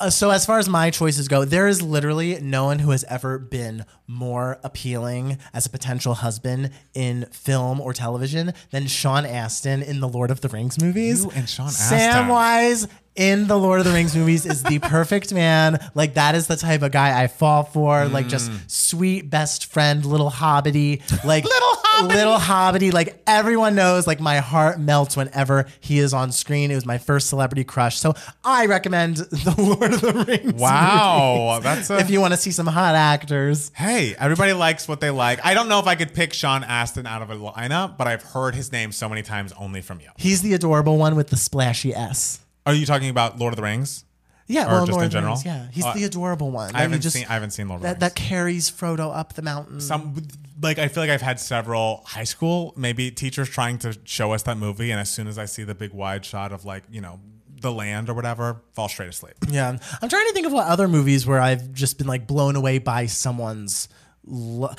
Uh, 0.00 0.08
so 0.08 0.30
as 0.30 0.46
far 0.46 0.58
as 0.58 0.68
my 0.68 0.90
choices 0.90 1.28
go, 1.28 1.44
there 1.44 1.68
is 1.68 1.82
literally 1.82 2.40
no 2.40 2.64
one 2.64 2.78
who 2.78 2.90
has 2.90 3.04
ever 3.04 3.38
been 3.38 3.84
more 4.06 4.58
appealing 4.64 5.38
as 5.52 5.66
a 5.66 5.70
potential 5.70 6.14
husband 6.14 6.70
in 6.94 7.26
film 7.26 7.80
or 7.80 7.92
television 7.92 8.52
than 8.70 8.86
Sean 8.86 9.26
Astin 9.26 9.82
in 9.82 10.00
the 10.00 10.08
Lord 10.08 10.30
of 10.30 10.40
the 10.40 10.48
Rings 10.48 10.80
movies. 10.82 11.24
You 11.24 11.30
and 11.34 11.48
Sean 11.48 11.66
Astin. 11.66 11.98
Samwise 11.98 12.88
in 13.16 13.46
the 13.48 13.56
Lord 13.58 13.80
of 13.80 13.86
the 13.86 13.92
Rings 13.92 14.14
movies 14.16 14.46
is 14.46 14.62
the 14.62 14.78
perfect 14.78 15.32
man. 15.32 15.78
Like 15.94 16.14
that 16.14 16.34
is 16.34 16.46
the 16.46 16.56
type 16.56 16.82
of 16.82 16.92
guy 16.92 17.22
I 17.22 17.26
fall 17.26 17.64
for. 17.64 18.06
Like 18.06 18.28
just 18.28 18.50
mm. 18.50 18.70
sweet 18.70 19.28
best 19.28 19.66
friend, 19.66 20.04
little 20.04 20.30
hobbity, 20.30 21.00
like 21.24 21.44
Little 21.50 21.68
hobbity. 21.68 22.14
little 22.14 22.36
hobbity. 22.38 22.92
Like 22.92 23.22
everyone 23.26 23.74
knows, 23.74 24.06
like 24.06 24.20
my 24.20 24.38
heart 24.38 24.78
melts 24.78 25.16
whenever 25.16 25.66
he 25.80 25.98
is 25.98 26.14
on 26.14 26.32
screen. 26.32 26.70
It 26.70 26.76
was 26.76 26.86
my 26.86 26.98
first 26.98 27.28
celebrity 27.28 27.64
crush. 27.64 27.98
So 27.98 28.14
I 28.44 28.66
recommend 28.66 29.16
the 29.16 29.54
Lord 29.58 29.92
of 29.92 30.00
the 30.00 30.24
Rings. 30.24 30.60
Wow, 30.60 31.54
movies 31.56 31.64
that's 31.64 31.90
a- 31.90 31.98
if 31.98 32.10
you 32.10 32.20
want 32.20 32.32
to 32.32 32.38
see 32.38 32.52
some 32.52 32.66
hot 32.66 32.94
actors. 32.94 33.72
Hey, 33.74 34.14
everybody 34.18 34.52
likes 34.52 34.86
what 34.86 35.00
they 35.00 35.10
like. 35.10 35.44
I 35.44 35.54
don't 35.54 35.68
know 35.68 35.80
if 35.80 35.86
I 35.86 35.94
could 35.96 36.14
pick 36.14 36.32
Sean 36.32 36.62
Astin 36.64 37.06
out 37.06 37.22
of 37.22 37.30
a 37.30 37.36
lineup, 37.36 37.98
but 37.98 38.06
I've 38.06 38.22
heard 38.22 38.54
his 38.54 38.72
name 38.72 38.92
so 38.92 39.08
many 39.08 39.22
times 39.22 39.52
only 39.58 39.80
from 39.80 40.00
you. 40.00 40.08
He's 40.16 40.42
the 40.42 40.54
adorable 40.54 40.96
one 40.96 41.16
with 41.16 41.28
the 41.28 41.36
splashy 41.36 41.94
S. 41.94 42.40
Are 42.66 42.74
you 42.74 42.86
talking 42.86 43.08
about 43.10 43.38
Lord 43.38 43.52
of 43.52 43.56
the 43.56 43.62
Rings? 43.62 44.04
Yeah, 44.46 44.64
Or 44.66 44.68
well, 44.68 44.80
just 44.86 44.92
Lord 44.92 45.04
in 45.04 45.10
the 45.10 45.12
general? 45.12 45.34
Rings, 45.34 45.44
yeah, 45.46 45.66
he's 45.70 45.84
Uh, 45.84 45.92
the 45.94 46.04
adorable 46.04 46.50
one. 46.50 46.74
I 46.74 46.80
haven't 46.82 47.02
just- 47.02 47.14
seen. 47.14 47.24
I 47.28 47.34
haven't 47.34 47.52
seen 47.52 47.68
Lord 47.68 47.78
of 47.78 47.82
the 47.82 47.88
Rings. 47.90 48.00
that 48.00 48.14
carries 48.16 48.68
Frodo 48.70 49.14
up 49.16 49.34
the 49.34 49.42
mountain. 49.42 49.80
some 49.80 50.16
like 50.62 50.78
I 50.78 50.88
feel 50.88 51.02
like 51.02 51.10
I've 51.10 51.22
had 51.22 51.38
several 51.40 52.02
high 52.06 52.24
school 52.24 52.74
maybe 52.76 53.10
teachers 53.10 53.48
trying 53.48 53.78
to 53.78 53.96
show 54.04 54.32
us 54.32 54.42
that 54.42 54.56
movie, 54.58 54.90
and 54.90 55.00
as 55.00 55.08
soon 55.10 55.26
as 55.28 55.38
I 55.38 55.44
see 55.46 55.62
the 55.62 55.74
big 55.74 55.92
wide 55.92 56.24
shot 56.24 56.52
of 56.52 56.64
like 56.64 56.82
you 56.90 57.00
know 57.00 57.20
the 57.60 57.70
land 57.72 58.08
or 58.10 58.14
whatever, 58.14 58.60
fall 58.72 58.88
straight 58.88 59.08
asleep. 59.10 59.34
Yeah, 59.48 59.68
I'm 60.02 60.08
trying 60.08 60.26
to 60.26 60.32
think 60.32 60.46
of 60.46 60.52
what 60.52 60.66
other 60.66 60.88
movies 60.88 61.26
where 61.26 61.40
I've 61.40 61.72
just 61.72 61.96
been 61.98 62.06
like 62.08 62.26
blown 62.26 62.56
away 62.56 62.78
by 62.78 63.06
someone's. 63.06 63.88
Lo- 64.26 64.74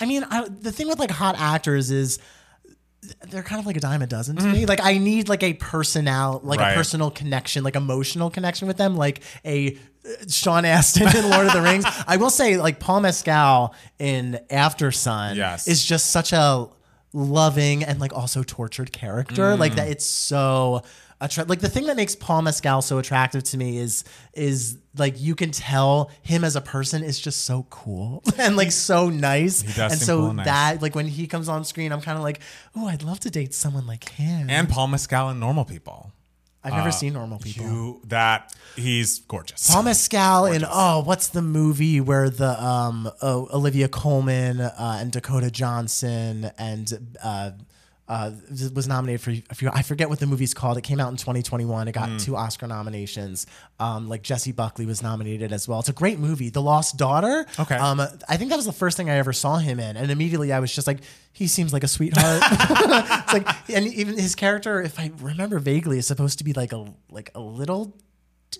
I 0.00 0.04
mean, 0.06 0.24
I, 0.30 0.46
the 0.48 0.70
thing 0.72 0.86
with 0.88 0.98
like 0.98 1.10
hot 1.10 1.34
actors 1.38 1.90
is 1.90 2.18
they're 3.30 3.42
kind 3.42 3.60
of 3.60 3.66
like 3.66 3.76
a 3.76 3.80
dime 3.80 4.02
a 4.02 4.06
dozen 4.06 4.36
to 4.36 4.44
me. 4.44 4.66
Like 4.66 4.80
I 4.82 4.98
need 4.98 5.28
like 5.28 5.42
a 5.42 5.54
personal, 5.54 6.40
like 6.42 6.60
Right. 6.60 6.72
a 6.72 6.74
personal 6.74 7.10
connection, 7.10 7.62
like 7.64 7.76
emotional 7.76 8.28
connection 8.30 8.66
with 8.68 8.76
them, 8.76 8.96
like 8.96 9.20
a 9.44 9.76
uh, 10.04 10.10
Sean 10.28 10.64
Astin 10.64 11.06
in 11.16 11.30
Lord 11.30 11.46
of 11.46 11.52
the 11.52 11.62
Rings. 11.62 11.84
I 12.06 12.16
will 12.16 12.30
say, 12.30 12.56
like 12.56 12.80
Paul 12.80 13.00
Mescal 13.00 13.74
in 13.98 14.38
Aftersun, 14.50 15.36
Yes. 15.36 15.68
is 15.68 15.84
just 15.84 16.10
such 16.10 16.32
a 16.32 16.66
loving 17.12 17.84
and 17.84 18.00
like 18.00 18.12
also 18.12 18.42
tortured 18.42 18.92
character. 18.92 19.56
Like 19.56 19.76
that, 19.76 19.88
it's 19.88 20.04
so. 20.06 20.82
Attra- 21.20 21.44
like 21.44 21.58
the 21.58 21.68
thing 21.68 21.86
that 21.86 21.96
makes 21.96 22.14
Paul 22.14 22.42
Mescal 22.42 22.80
so 22.80 22.98
attractive 22.98 23.42
to 23.44 23.56
me 23.56 23.78
is 23.78 24.04
is 24.34 24.78
like 24.96 25.20
you 25.20 25.34
can 25.34 25.50
tell 25.50 26.10
him 26.22 26.44
as 26.44 26.54
a 26.54 26.60
person 26.60 27.02
is 27.02 27.18
just 27.18 27.44
so 27.44 27.66
cool 27.70 28.22
and 28.38 28.56
like 28.56 28.70
so 28.70 29.08
nice. 29.08 29.62
does 29.62 29.92
and 29.92 30.00
seem 30.00 30.06
so 30.06 30.18
cool 30.18 30.28
and 30.28 30.36
nice. 30.38 30.46
that 30.46 30.82
like 30.82 30.94
when 30.94 31.08
he 31.08 31.26
comes 31.26 31.48
on 31.48 31.64
screen, 31.64 31.90
I'm 31.90 32.00
kind 32.00 32.16
of 32.16 32.22
like, 32.22 32.40
oh, 32.76 32.86
I'd 32.86 33.02
love 33.02 33.18
to 33.20 33.30
date 33.30 33.52
someone 33.52 33.86
like 33.86 34.08
him. 34.10 34.48
And 34.48 34.68
Paul 34.68 34.88
Mescal 34.88 35.28
and 35.28 35.40
Normal 35.40 35.64
People. 35.64 36.12
I've 36.64 36.74
never 36.74 36.92
seen 36.92 37.12
normal 37.12 37.38
people. 37.38 37.64
You 37.64 38.00
that 38.08 38.54
he's 38.76 39.20
gorgeous. 39.20 39.70
Paul 39.70 39.84
Mescal 39.84 40.46
in 40.46 40.64
oh, 40.68 41.02
what's 41.04 41.28
the 41.28 41.42
movie 41.42 42.00
where 42.00 42.30
the 42.30 42.62
um 42.62 43.10
oh, 43.22 43.48
Olivia 43.52 43.88
Colman 43.88 44.60
uh, 44.60 44.98
and 45.00 45.12
Dakota 45.12 45.50
Johnson 45.50 46.50
and 46.58 47.16
uh, 47.22 47.52
uh, 48.08 48.30
was 48.74 48.88
nominated 48.88 49.20
for 49.20 49.30
a 49.50 49.54
few. 49.54 49.68
I 49.72 49.82
forget 49.82 50.08
what 50.08 50.18
the 50.18 50.26
movie's 50.26 50.54
called. 50.54 50.78
It 50.78 50.80
came 50.80 50.98
out 50.98 51.10
in 51.10 51.16
2021. 51.18 51.88
It 51.88 51.92
got 51.92 52.08
Mm. 52.08 52.24
two 52.24 52.36
Oscar 52.36 52.66
nominations. 52.66 53.46
Um, 53.78 54.08
like 54.08 54.22
Jessie 54.22 54.52
Buckley 54.52 54.86
was 54.86 55.02
nominated 55.02 55.52
as 55.52 55.68
well. 55.68 55.80
It's 55.80 55.90
a 55.90 55.92
great 55.92 56.18
movie, 56.18 56.48
The 56.48 56.62
Lost 56.62 56.96
Daughter. 56.96 57.46
Okay. 57.58 57.76
Um, 57.76 58.00
I 58.00 58.36
think 58.38 58.48
that 58.50 58.56
was 58.56 58.64
the 58.64 58.72
first 58.72 58.96
thing 58.96 59.10
I 59.10 59.16
ever 59.16 59.32
saw 59.34 59.58
him 59.58 59.78
in, 59.78 59.96
and 59.98 60.10
immediately 60.10 60.52
I 60.54 60.60
was 60.60 60.74
just 60.74 60.86
like, 60.86 61.00
he 61.32 61.46
seems 61.46 61.72
like 61.72 61.84
a 61.84 61.88
sweetheart. 61.88 62.42
it's 62.50 63.32
like, 63.34 63.46
and 63.70 63.86
even 63.86 64.16
his 64.16 64.34
character, 64.34 64.80
if 64.80 64.98
I 64.98 65.10
remember 65.20 65.58
vaguely, 65.58 65.98
is 65.98 66.06
supposed 66.06 66.38
to 66.38 66.44
be 66.44 66.54
like 66.54 66.72
a 66.72 66.86
like 67.10 67.30
a 67.34 67.40
little, 67.40 67.94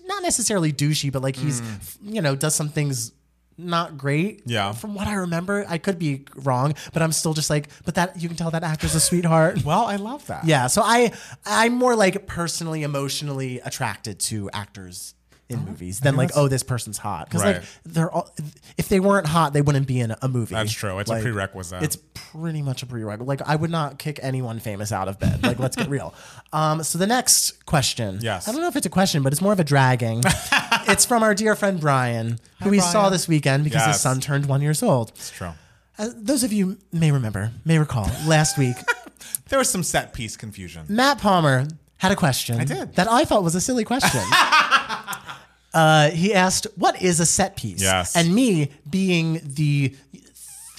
not 0.05 0.21
necessarily 0.21 0.71
douchey, 0.71 1.11
but 1.11 1.23
like 1.23 1.35
he's, 1.35 1.61
you 2.03 2.21
know, 2.21 2.35
does 2.35 2.53
some 2.53 2.69
things 2.69 3.11
not 3.59 3.97
great. 3.97 4.43
Yeah. 4.45 4.71
From 4.71 4.95
what 4.95 5.07
I 5.07 5.15
remember, 5.15 5.65
I 5.67 5.77
could 5.77 5.99
be 5.99 6.25
wrong, 6.35 6.73
but 6.93 7.01
I'm 7.01 7.11
still 7.11 7.33
just 7.33 7.49
like, 7.49 7.69
but 7.85 7.95
that 7.95 8.21
you 8.21 8.27
can 8.27 8.37
tell 8.37 8.51
that 8.51 8.63
actor's 8.63 8.95
a 8.95 8.99
sweetheart. 8.99 9.59
Well, 9.69 9.85
I 9.85 9.97
love 9.97 10.25
that. 10.27 10.45
Yeah, 10.45 10.65
so 10.67 10.81
I 10.83 11.11
I'm 11.45 11.73
more 11.73 11.95
like 11.95 12.25
personally 12.25 12.81
emotionally 12.83 13.59
attracted 13.59 14.19
to 14.21 14.49
actors 14.51 15.13
in 15.49 15.65
movies 15.65 15.99
than 15.99 16.15
like 16.15 16.29
oh 16.35 16.47
this 16.47 16.61
person's 16.61 16.99
hot 16.99 17.27
because 17.27 17.43
like 17.43 17.63
they're 17.83 18.11
all 18.11 18.29
if 18.77 18.87
they 18.87 18.99
weren't 18.99 19.25
hot 19.25 19.51
they 19.51 19.61
wouldn't 19.61 19.87
be 19.87 19.99
in 19.99 20.15
a 20.21 20.27
movie. 20.27 20.53
That's 20.53 20.71
true. 20.71 20.97
It's 20.99 21.09
a 21.09 21.19
prerequisite. 21.19 21.81
It's 21.83 21.97
pretty 22.13 22.61
much 22.61 22.83
a 22.83 22.85
prerequisite. 22.85 23.27
Like 23.27 23.41
I 23.47 23.55
would 23.55 23.71
not 23.71 23.97
kick 23.99 24.19
anyone 24.21 24.59
famous 24.59 24.91
out 24.91 25.07
of 25.07 25.19
bed. 25.19 25.43
Like 25.43 25.59
let's 25.59 25.75
get 25.75 25.89
real. 25.89 26.13
Um, 26.51 26.81
so 26.81 26.97
the 26.97 27.05
next 27.05 27.63
question. 27.67 28.17
Yes. 28.23 28.47
I 28.47 28.51
don't 28.51 28.61
know 28.61 28.67
if 28.69 28.75
it's 28.75 28.87
a 28.87 28.89
question, 28.89 29.21
but 29.21 29.31
it's 29.33 29.41
more 29.41 29.53
of 29.53 29.59
a 29.59 29.63
dragging. 29.63 30.23
it's 30.91 31.05
from 31.05 31.23
our 31.23 31.33
dear 31.33 31.55
friend 31.55 31.79
Brian, 31.79 32.39
who 32.63 32.69
we 32.69 32.79
saw 32.79 33.09
this 33.09 33.27
weekend 33.27 33.63
because 33.63 33.85
his 33.85 33.99
son 33.99 34.19
turned 34.19 34.45
one 34.45 34.61
years 34.61 34.83
old. 34.83 35.09
It's 35.15 35.31
true. 35.31 35.51
Uh, 35.97 36.09
those 36.15 36.43
of 36.43 36.53
you 36.53 36.77
may 36.93 37.11
remember, 37.11 37.51
may 37.65 37.77
recall, 37.77 38.09
last 38.25 38.57
week 38.57 38.77
There 39.49 39.59
was 39.59 39.69
some 39.69 39.83
set 39.83 40.13
piece 40.13 40.37
confusion. 40.37 40.85
Matt 40.87 41.17
Palmer 41.17 41.67
had 41.97 42.11
a 42.11 42.15
question. 42.15 42.59
I 42.59 42.63
did. 42.63 42.95
That 42.95 43.09
I 43.11 43.25
thought 43.25 43.43
was 43.43 43.55
a 43.55 43.61
silly 43.61 43.83
question. 43.83 44.21
uh, 45.73 46.11
he 46.11 46.33
asked, 46.33 46.67
What 46.75 47.01
is 47.01 47.19
a 47.19 47.25
set 47.25 47.55
piece? 47.55 47.81
Yes. 47.81 48.15
And 48.15 48.33
me 48.33 48.71
being 48.89 49.41
the 49.43 49.95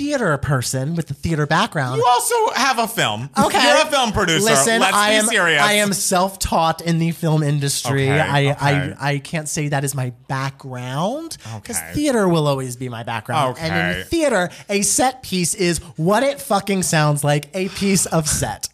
theater 0.01 0.35
person 0.39 0.95
with 0.97 1.09
the 1.09 1.15
theater 1.15 1.47
background. 1.47 1.99
You 1.99 2.07
also 2.07 2.35
have 2.55 2.79
a 2.79 2.89
film. 2.89 3.29
Okay. 3.39 3.63
You're 3.63 3.87
a 3.87 3.91
film 3.91 4.13
producer. 4.13 4.47
Listen, 4.47 4.81
Let's 4.81 4.97
I 4.97 5.11
be 5.11 5.17
am 5.17 5.27
serious. 5.27 5.61
I 5.63 5.73
am 5.75 5.93
self-taught 5.93 6.81
in 6.81 6.99
the 6.99 7.11
film 7.11 7.43
industry. 7.43 8.05
Okay, 8.05 8.19
I, 8.19 8.53
okay. 8.53 8.57
I 8.99 9.11
I 9.11 9.19
can't 9.19 9.47
say 9.47 9.69
that 9.69 9.85
is 9.85 9.95
my 9.95 10.15
background 10.27 11.37
because 11.57 11.77
Okay. 11.77 11.93
theater 11.93 12.27
will 12.31 12.49
always 12.49 12.77
be 12.77 12.89
my 12.89 13.03
background. 13.03 13.59
And 13.61 13.99
in 13.99 14.05
theater, 14.07 14.49
a 14.71 14.81
set 14.81 15.23
piece 15.23 15.53
is 15.55 15.81
what 15.97 16.23
it 16.23 16.41
fucking 16.41 16.83
sounds 16.83 17.23
like, 17.23 17.51
a 17.53 17.69
piece 17.69 18.07
of 18.07 18.27
set. 18.27 18.70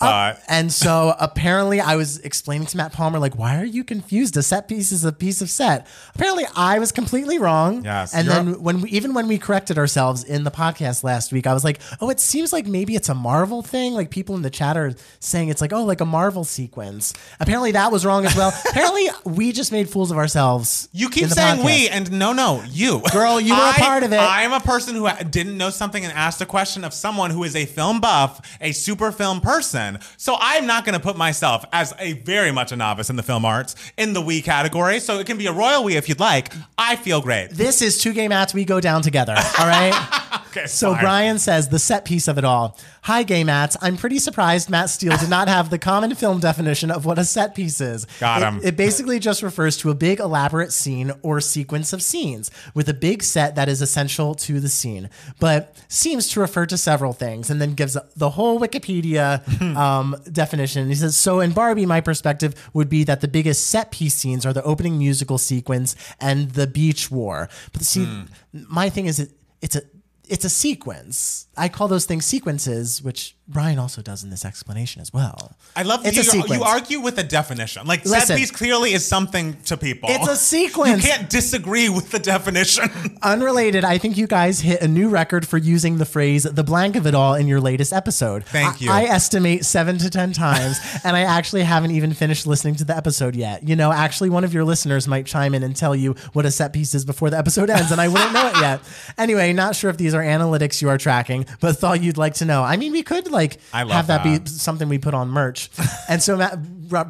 But 0.00 0.40
And 0.48 0.72
so 0.72 1.14
apparently 1.18 1.80
I 1.80 1.96
was 1.96 2.18
explaining 2.20 2.66
to 2.68 2.76
Matt 2.76 2.92
Palmer, 2.92 3.18
like, 3.18 3.36
why 3.36 3.60
are 3.60 3.64
you 3.64 3.82
confused? 3.82 4.36
A 4.36 4.42
set 4.42 4.68
piece 4.68 4.92
is 4.92 5.04
a 5.04 5.12
piece 5.12 5.42
of 5.42 5.50
set. 5.50 5.86
Apparently 6.14 6.44
I 6.54 6.78
was 6.78 6.92
completely 6.92 7.38
wrong. 7.38 7.84
Yes, 7.84 8.14
And 8.14 8.28
then 8.28 8.62
when 8.62 8.82
we, 8.82 8.90
even 8.90 9.12
when 9.12 9.26
we 9.26 9.38
corrected 9.38 9.76
ourselves 9.76 10.22
in 10.22 10.44
the 10.44 10.50
podcast 10.52 11.02
last 11.02 11.32
week, 11.32 11.46
I 11.48 11.52
was 11.54 11.64
like, 11.64 11.80
oh, 12.00 12.10
it 12.10 12.20
seems 12.20 12.52
like 12.52 12.66
maybe 12.66 12.94
it's 12.94 13.08
a 13.08 13.14
Marvel 13.14 13.60
thing. 13.62 13.92
Like 13.92 14.10
people 14.10 14.36
in 14.36 14.42
the 14.42 14.50
chat 14.50 14.76
are 14.76 14.94
saying 15.18 15.48
it's 15.48 15.60
like, 15.60 15.72
oh, 15.72 15.84
like 15.84 16.00
a 16.00 16.06
Marvel 16.06 16.44
sequence. 16.44 17.12
Apparently 17.40 17.72
that 17.72 17.90
was 17.90 18.06
wrong 18.06 18.24
as 18.24 18.36
well. 18.36 18.52
apparently 18.70 19.08
we 19.24 19.50
just 19.50 19.72
made 19.72 19.88
fools 19.90 20.12
of 20.12 20.16
ourselves. 20.16 20.88
you 20.92 21.10
keep 21.10 21.26
saying 21.28 21.58
podcast. 21.60 21.64
we, 21.64 21.88
and 21.88 22.12
no, 22.12 22.32
no, 22.32 22.62
you. 22.70 23.02
Girl, 23.12 23.40
you 23.40 23.52
were 23.52 23.60
a 23.60 23.64
I- 23.76 23.78
part 23.78 24.02
of 24.04 24.12
it. 24.12 24.20
I 24.20 24.42
am 24.42 24.52
a 24.52 24.60
person 24.60 24.94
who 24.94 25.08
didn't 25.28 25.56
know 25.56 25.70
something 25.70 26.04
and 26.04 26.12
asked 26.12 26.40
a 26.40 26.46
question 26.46 26.84
of 26.84 26.94
someone 26.94 27.30
who 27.32 27.42
is 27.42 27.56
a 27.56 27.66
film 27.66 28.00
buff, 28.00 28.40
a 28.60 28.70
super 28.70 29.10
film 29.10 29.40
person. 29.40 29.87
So 30.16 30.36
I'm 30.38 30.66
not 30.66 30.84
going 30.84 30.94
to 30.94 31.00
put 31.00 31.16
myself 31.16 31.64
as 31.72 31.94
a 31.98 32.12
very 32.12 32.52
much 32.52 32.72
a 32.72 32.76
novice 32.76 33.08
in 33.08 33.16
the 33.16 33.22
film 33.22 33.44
arts 33.44 33.74
in 33.96 34.12
the 34.12 34.20
we 34.20 34.42
category. 34.42 35.00
So 35.00 35.18
it 35.18 35.26
can 35.26 35.38
be 35.38 35.46
a 35.46 35.52
royal 35.52 35.84
we 35.84 35.96
if 35.96 36.08
you'd 36.08 36.20
like. 36.20 36.52
I 36.76 36.96
feel 36.96 37.20
great. 37.20 37.50
This 37.50 37.80
is 37.80 37.98
two 37.98 38.12
gay 38.12 38.28
Matts. 38.28 38.52
We 38.52 38.64
go 38.64 38.80
down 38.80 39.02
together. 39.02 39.34
All 39.58 39.66
right. 39.66 39.94
Okay, 40.48 40.66
So 40.66 40.92
fine. 40.92 41.02
Brian 41.02 41.38
says 41.38 41.68
the 41.68 41.78
set 41.78 42.06
piece 42.06 42.26
of 42.26 42.38
it 42.38 42.44
all. 42.44 42.78
Hi, 43.08 43.22
gay 43.22 43.42
Matts. 43.42 43.74
I'm 43.80 43.96
pretty 43.96 44.18
surprised 44.18 44.68
Matt 44.68 44.90
Steele 44.90 45.16
did 45.16 45.30
not 45.30 45.48
have 45.48 45.70
the 45.70 45.78
common 45.78 46.14
film 46.14 46.40
definition 46.40 46.90
of 46.90 47.06
what 47.06 47.18
a 47.18 47.24
set 47.24 47.54
piece 47.54 47.80
is. 47.80 48.04
Got 48.20 48.42
It- 48.42 48.44
him. 48.44 48.60
It, 48.62 48.76
basically 48.76 49.18
just 49.18 49.42
refers 49.42 49.78
to 49.78 49.88
a 49.88 49.94
big 49.94 50.20
elaborate 50.20 50.74
scene 50.74 51.12
or 51.22 51.40
sequence 51.40 51.94
of 51.94 52.02
scenes 52.02 52.50
with 52.74 52.86
a 52.86 52.92
big 52.92 53.22
set 53.22 53.54
that 53.54 53.66
is 53.66 53.80
essential 53.80 54.34
to 54.34 54.60
the 54.60 54.68
scene, 54.68 55.08
but 55.40 55.74
seems 55.88 56.28
to 56.28 56.40
refer 56.40 56.66
to 56.66 56.76
several 56.76 57.14
things, 57.14 57.48
and 57.48 57.62
then 57.62 57.72
gives 57.72 57.96
the 58.14 58.28
whole 58.28 58.60
Wikipedia 58.60 59.40
um, 59.74 60.14
definition. 60.30 60.86
He 60.88 60.94
says, 60.94 61.16
so 61.16 61.40
in 61.40 61.52
Barbie, 61.52 61.86
my 61.86 62.02
perspective 62.02 62.54
would 62.74 62.90
be 62.90 63.04
that 63.04 63.22
the 63.22 63.28
biggest 63.28 63.68
set 63.68 63.90
piece 63.90 64.16
scenes 64.16 64.44
are 64.44 64.52
the 64.52 64.62
opening 64.64 64.98
musical 64.98 65.38
sequence 65.38 65.96
and 66.20 66.50
the 66.50 66.66
beach 66.66 67.10
war. 67.10 67.48
But 67.72 67.84
see, 67.84 68.04
Hmm. 68.04 68.22
my 68.52 68.90
thing 68.90 69.06
is, 69.06 69.18
it, 69.18 69.30
it's 69.62 69.76
a 69.76 69.80
it's 70.28 70.44
a 70.44 70.50
sequence. 70.50 71.46
I 71.58 71.68
call 71.68 71.88
those 71.88 72.04
things 72.06 72.24
sequences, 72.24 73.02
which 73.02 73.34
Brian 73.46 73.78
also 73.78 74.02
does 74.02 74.22
in 74.22 74.30
this 74.30 74.44
explanation 74.44 75.00
as 75.00 75.12
well. 75.12 75.56
I 75.74 75.82
love 75.82 76.04
It's 76.04 76.32
you, 76.34 76.42
a 76.42 76.56
you 76.56 76.62
argue 76.62 77.00
with 77.00 77.16
the 77.16 77.22
definition. 77.24 77.86
Like 77.86 78.04
Listen. 78.04 78.26
set 78.26 78.36
piece 78.38 78.50
clearly 78.50 78.92
is 78.92 79.04
something 79.06 79.54
to 79.62 79.76
people. 79.76 80.08
It's 80.12 80.28
a 80.28 80.36
sequence. 80.54 81.02
You 81.02 81.10
can't 81.10 81.30
disagree 81.30 81.88
with 81.88 82.10
the 82.10 82.18
definition. 82.18 82.90
Unrelated, 83.22 83.84
I 83.84 83.98
think 83.98 84.16
you 84.16 84.26
guys 84.26 84.60
hit 84.60 84.82
a 84.82 84.88
new 84.88 85.08
record 85.08 85.48
for 85.48 85.56
using 85.56 85.96
the 85.98 86.04
phrase 86.04 86.42
"the 86.44 86.62
blank 86.64 86.94
of 86.96 87.06
it 87.06 87.14
all" 87.14 87.34
in 87.34 87.48
your 87.48 87.60
latest 87.60 87.92
episode. 87.92 88.44
Thank 88.44 88.74
I- 88.74 88.84
you. 88.84 88.90
I, 88.90 89.02
estimate 89.04 89.64
seven 89.64 89.96
to 89.98 90.10
ten 90.10 90.32
times, 90.32 90.78
and 91.04 91.16
I 91.16 91.22
actually 91.22 91.62
haven't 91.62 91.92
even 91.92 92.12
finished 92.12 92.46
listening 92.46 92.74
to 92.76 92.84
the 92.84 92.96
episode 92.96 93.34
yet. 93.34 93.66
You 93.66 93.74
know, 93.76 93.90
actually, 93.90 94.28
one 94.30 94.44
of 94.44 94.52
your 94.52 94.64
listeners 94.64 95.08
might 95.08 95.24
chime 95.26 95.54
in 95.54 95.62
and 95.62 95.74
tell 95.74 95.96
you 95.96 96.14
what 96.34 96.44
a 96.44 96.50
set 96.50 96.72
piece 96.74 96.94
is 96.94 97.04
before 97.06 97.30
the 97.30 97.38
episode 97.38 97.70
ends, 97.70 97.90
and 97.90 98.00
I 98.00 98.08
wouldn't 98.08 98.32
know 98.34 98.48
it 98.48 98.56
yet. 98.60 98.80
Anyway, 99.16 99.52
not 99.54 99.74
sure 99.74 99.88
if 99.90 99.96
these 99.96 100.12
are 100.14 100.22
analytics 100.22 100.82
you 100.82 100.88
are 100.90 100.98
tracking, 100.98 101.46
but 101.60 101.76
thought 101.78 102.02
you'd 102.02 102.16
like 102.16 102.34
to 102.34 102.44
know. 102.44 102.62
I 102.62 102.76
mean, 102.76 102.92
we 102.92 103.02
could 103.02 103.30
like 103.30 103.58
I 103.72 103.82
love 103.82 103.92
have 103.92 104.06
that, 104.08 104.24
that. 104.24 104.44
be 104.44 104.50
something 104.50 104.88
we 104.88 104.98
put 104.98 105.14
on 105.14 105.28
merch. 105.28 105.70
and 106.08 106.22
so 106.22 106.36
Matt, 106.36 106.58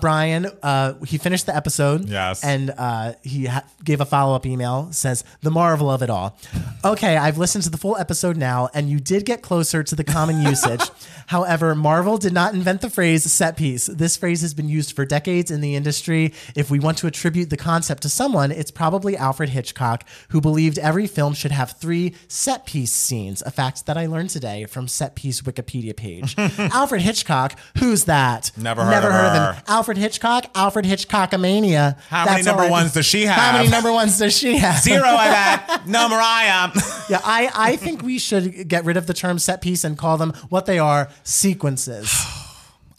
Brian, 0.01 0.47
uh, 0.63 0.95
he 1.05 1.19
finished 1.19 1.47
the 1.47 1.57
episode. 1.57 2.09
Yes. 2.09 2.45
And 2.45 2.71
uh, 2.77 3.13
he 3.23 3.47
ha- 3.47 3.65
gave 3.85 4.01
a 4.01 4.05
follow 4.05 4.35
up 4.35 4.47
email. 4.47 4.89
Says 4.93 5.25
the 5.43 5.51
marvel 5.51 5.91
of 5.91 6.03
it 6.03 6.11
all. 6.11 6.39
Okay, 6.85 7.17
I've 7.17 7.39
listened 7.39 7.65
to 7.65 7.71
the 7.71 7.79
full 7.79 7.97
episode 7.97 8.37
now, 8.37 8.69
and 8.75 8.89
you 8.91 9.01
did 9.01 9.25
get 9.25 9.43
closer 9.43 9.83
to 9.83 9.95
the 9.95 10.05
common 10.05 10.43
usage. 10.43 10.83
However, 11.27 11.75
Marvel 11.75 12.19
did 12.19 12.33
not 12.33 12.55
invent 12.55 12.81
the 12.81 12.91
phrase 12.91 13.31
set 13.31 13.57
piece. 13.57 13.87
This 13.87 14.17
phrase 14.17 14.41
has 14.43 14.55
been 14.55 14.69
used 14.69 14.95
for 14.95 15.05
decades 15.05 15.51
in 15.51 15.61
the 15.61 15.75
industry. 15.75 16.33
If 16.57 16.71
we 16.71 16.79
want 16.79 16.99
to 16.99 17.07
attribute 17.07 17.51
the 17.51 17.57
concept 17.57 18.03
to 18.03 18.09
someone, 18.09 18.51
it's 18.51 18.71
probably 18.71 19.17
Alfred 19.17 19.51
Hitchcock, 19.51 20.05
who 20.31 20.41
believed 20.41 20.79
every 20.79 21.07
film 21.07 21.35
should 21.35 21.53
have 21.53 21.73
three 21.73 22.15
set 22.29 22.67
piece 22.67 22.93
scenes. 22.93 23.43
A 23.43 23.51
fact 23.51 23.87
that 23.87 23.97
I 23.99 24.07
learned 24.07 24.31
today 24.31 24.65
from 24.67 24.89
Set 24.89 25.15
Piece 25.15 25.43
Wikipedia 25.43 25.95
page. 25.97 26.35
Alfred 26.59 27.03
Hitchcock, 27.03 27.59
who's 27.79 28.05
that? 28.05 28.51
Never 28.57 28.85
heard 28.85 28.91
Never 28.91 29.07
of 29.09 29.13
heard 29.13 29.27
of 29.51 29.57
him. 29.57 29.65
Alfred 29.69 29.99
Hitchcock, 29.99 30.47
Alfred 30.55 30.85
Hitchcockamania. 30.85 31.99
How 32.09 32.25
many 32.25 32.43
number 32.43 32.63
I- 32.65 32.71
ones 32.71 32.93
does 32.93 33.07
she 33.07 33.27
have? 33.27 33.37
How 33.37 33.53
many 33.59 33.69
number 33.69 33.93
ones 33.93 34.19
does 34.19 34.37
she 34.37 34.57
have? 34.57 34.81
Zero, 34.83 35.05
I 35.07 35.57
bet. 35.69 35.87
No, 35.87 36.09
Mariah. 36.09 36.71
Yeah, 37.09 37.21
I, 37.25 37.51
I 37.55 37.77
think 37.77 38.03
we 38.03 38.19
should 38.19 38.69
get 38.69 38.85
rid 38.85 38.97
of 38.97 39.07
the 39.07 39.15
term 39.15 39.39
set 39.39 39.61
piece 39.61 39.85
and 39.85 39.97
call 39.97 40.17
them 40.17 40.33
what 40.49 40.67
they 40.67 40.79
are 40.79 41.09
sequences. 41.25 42.13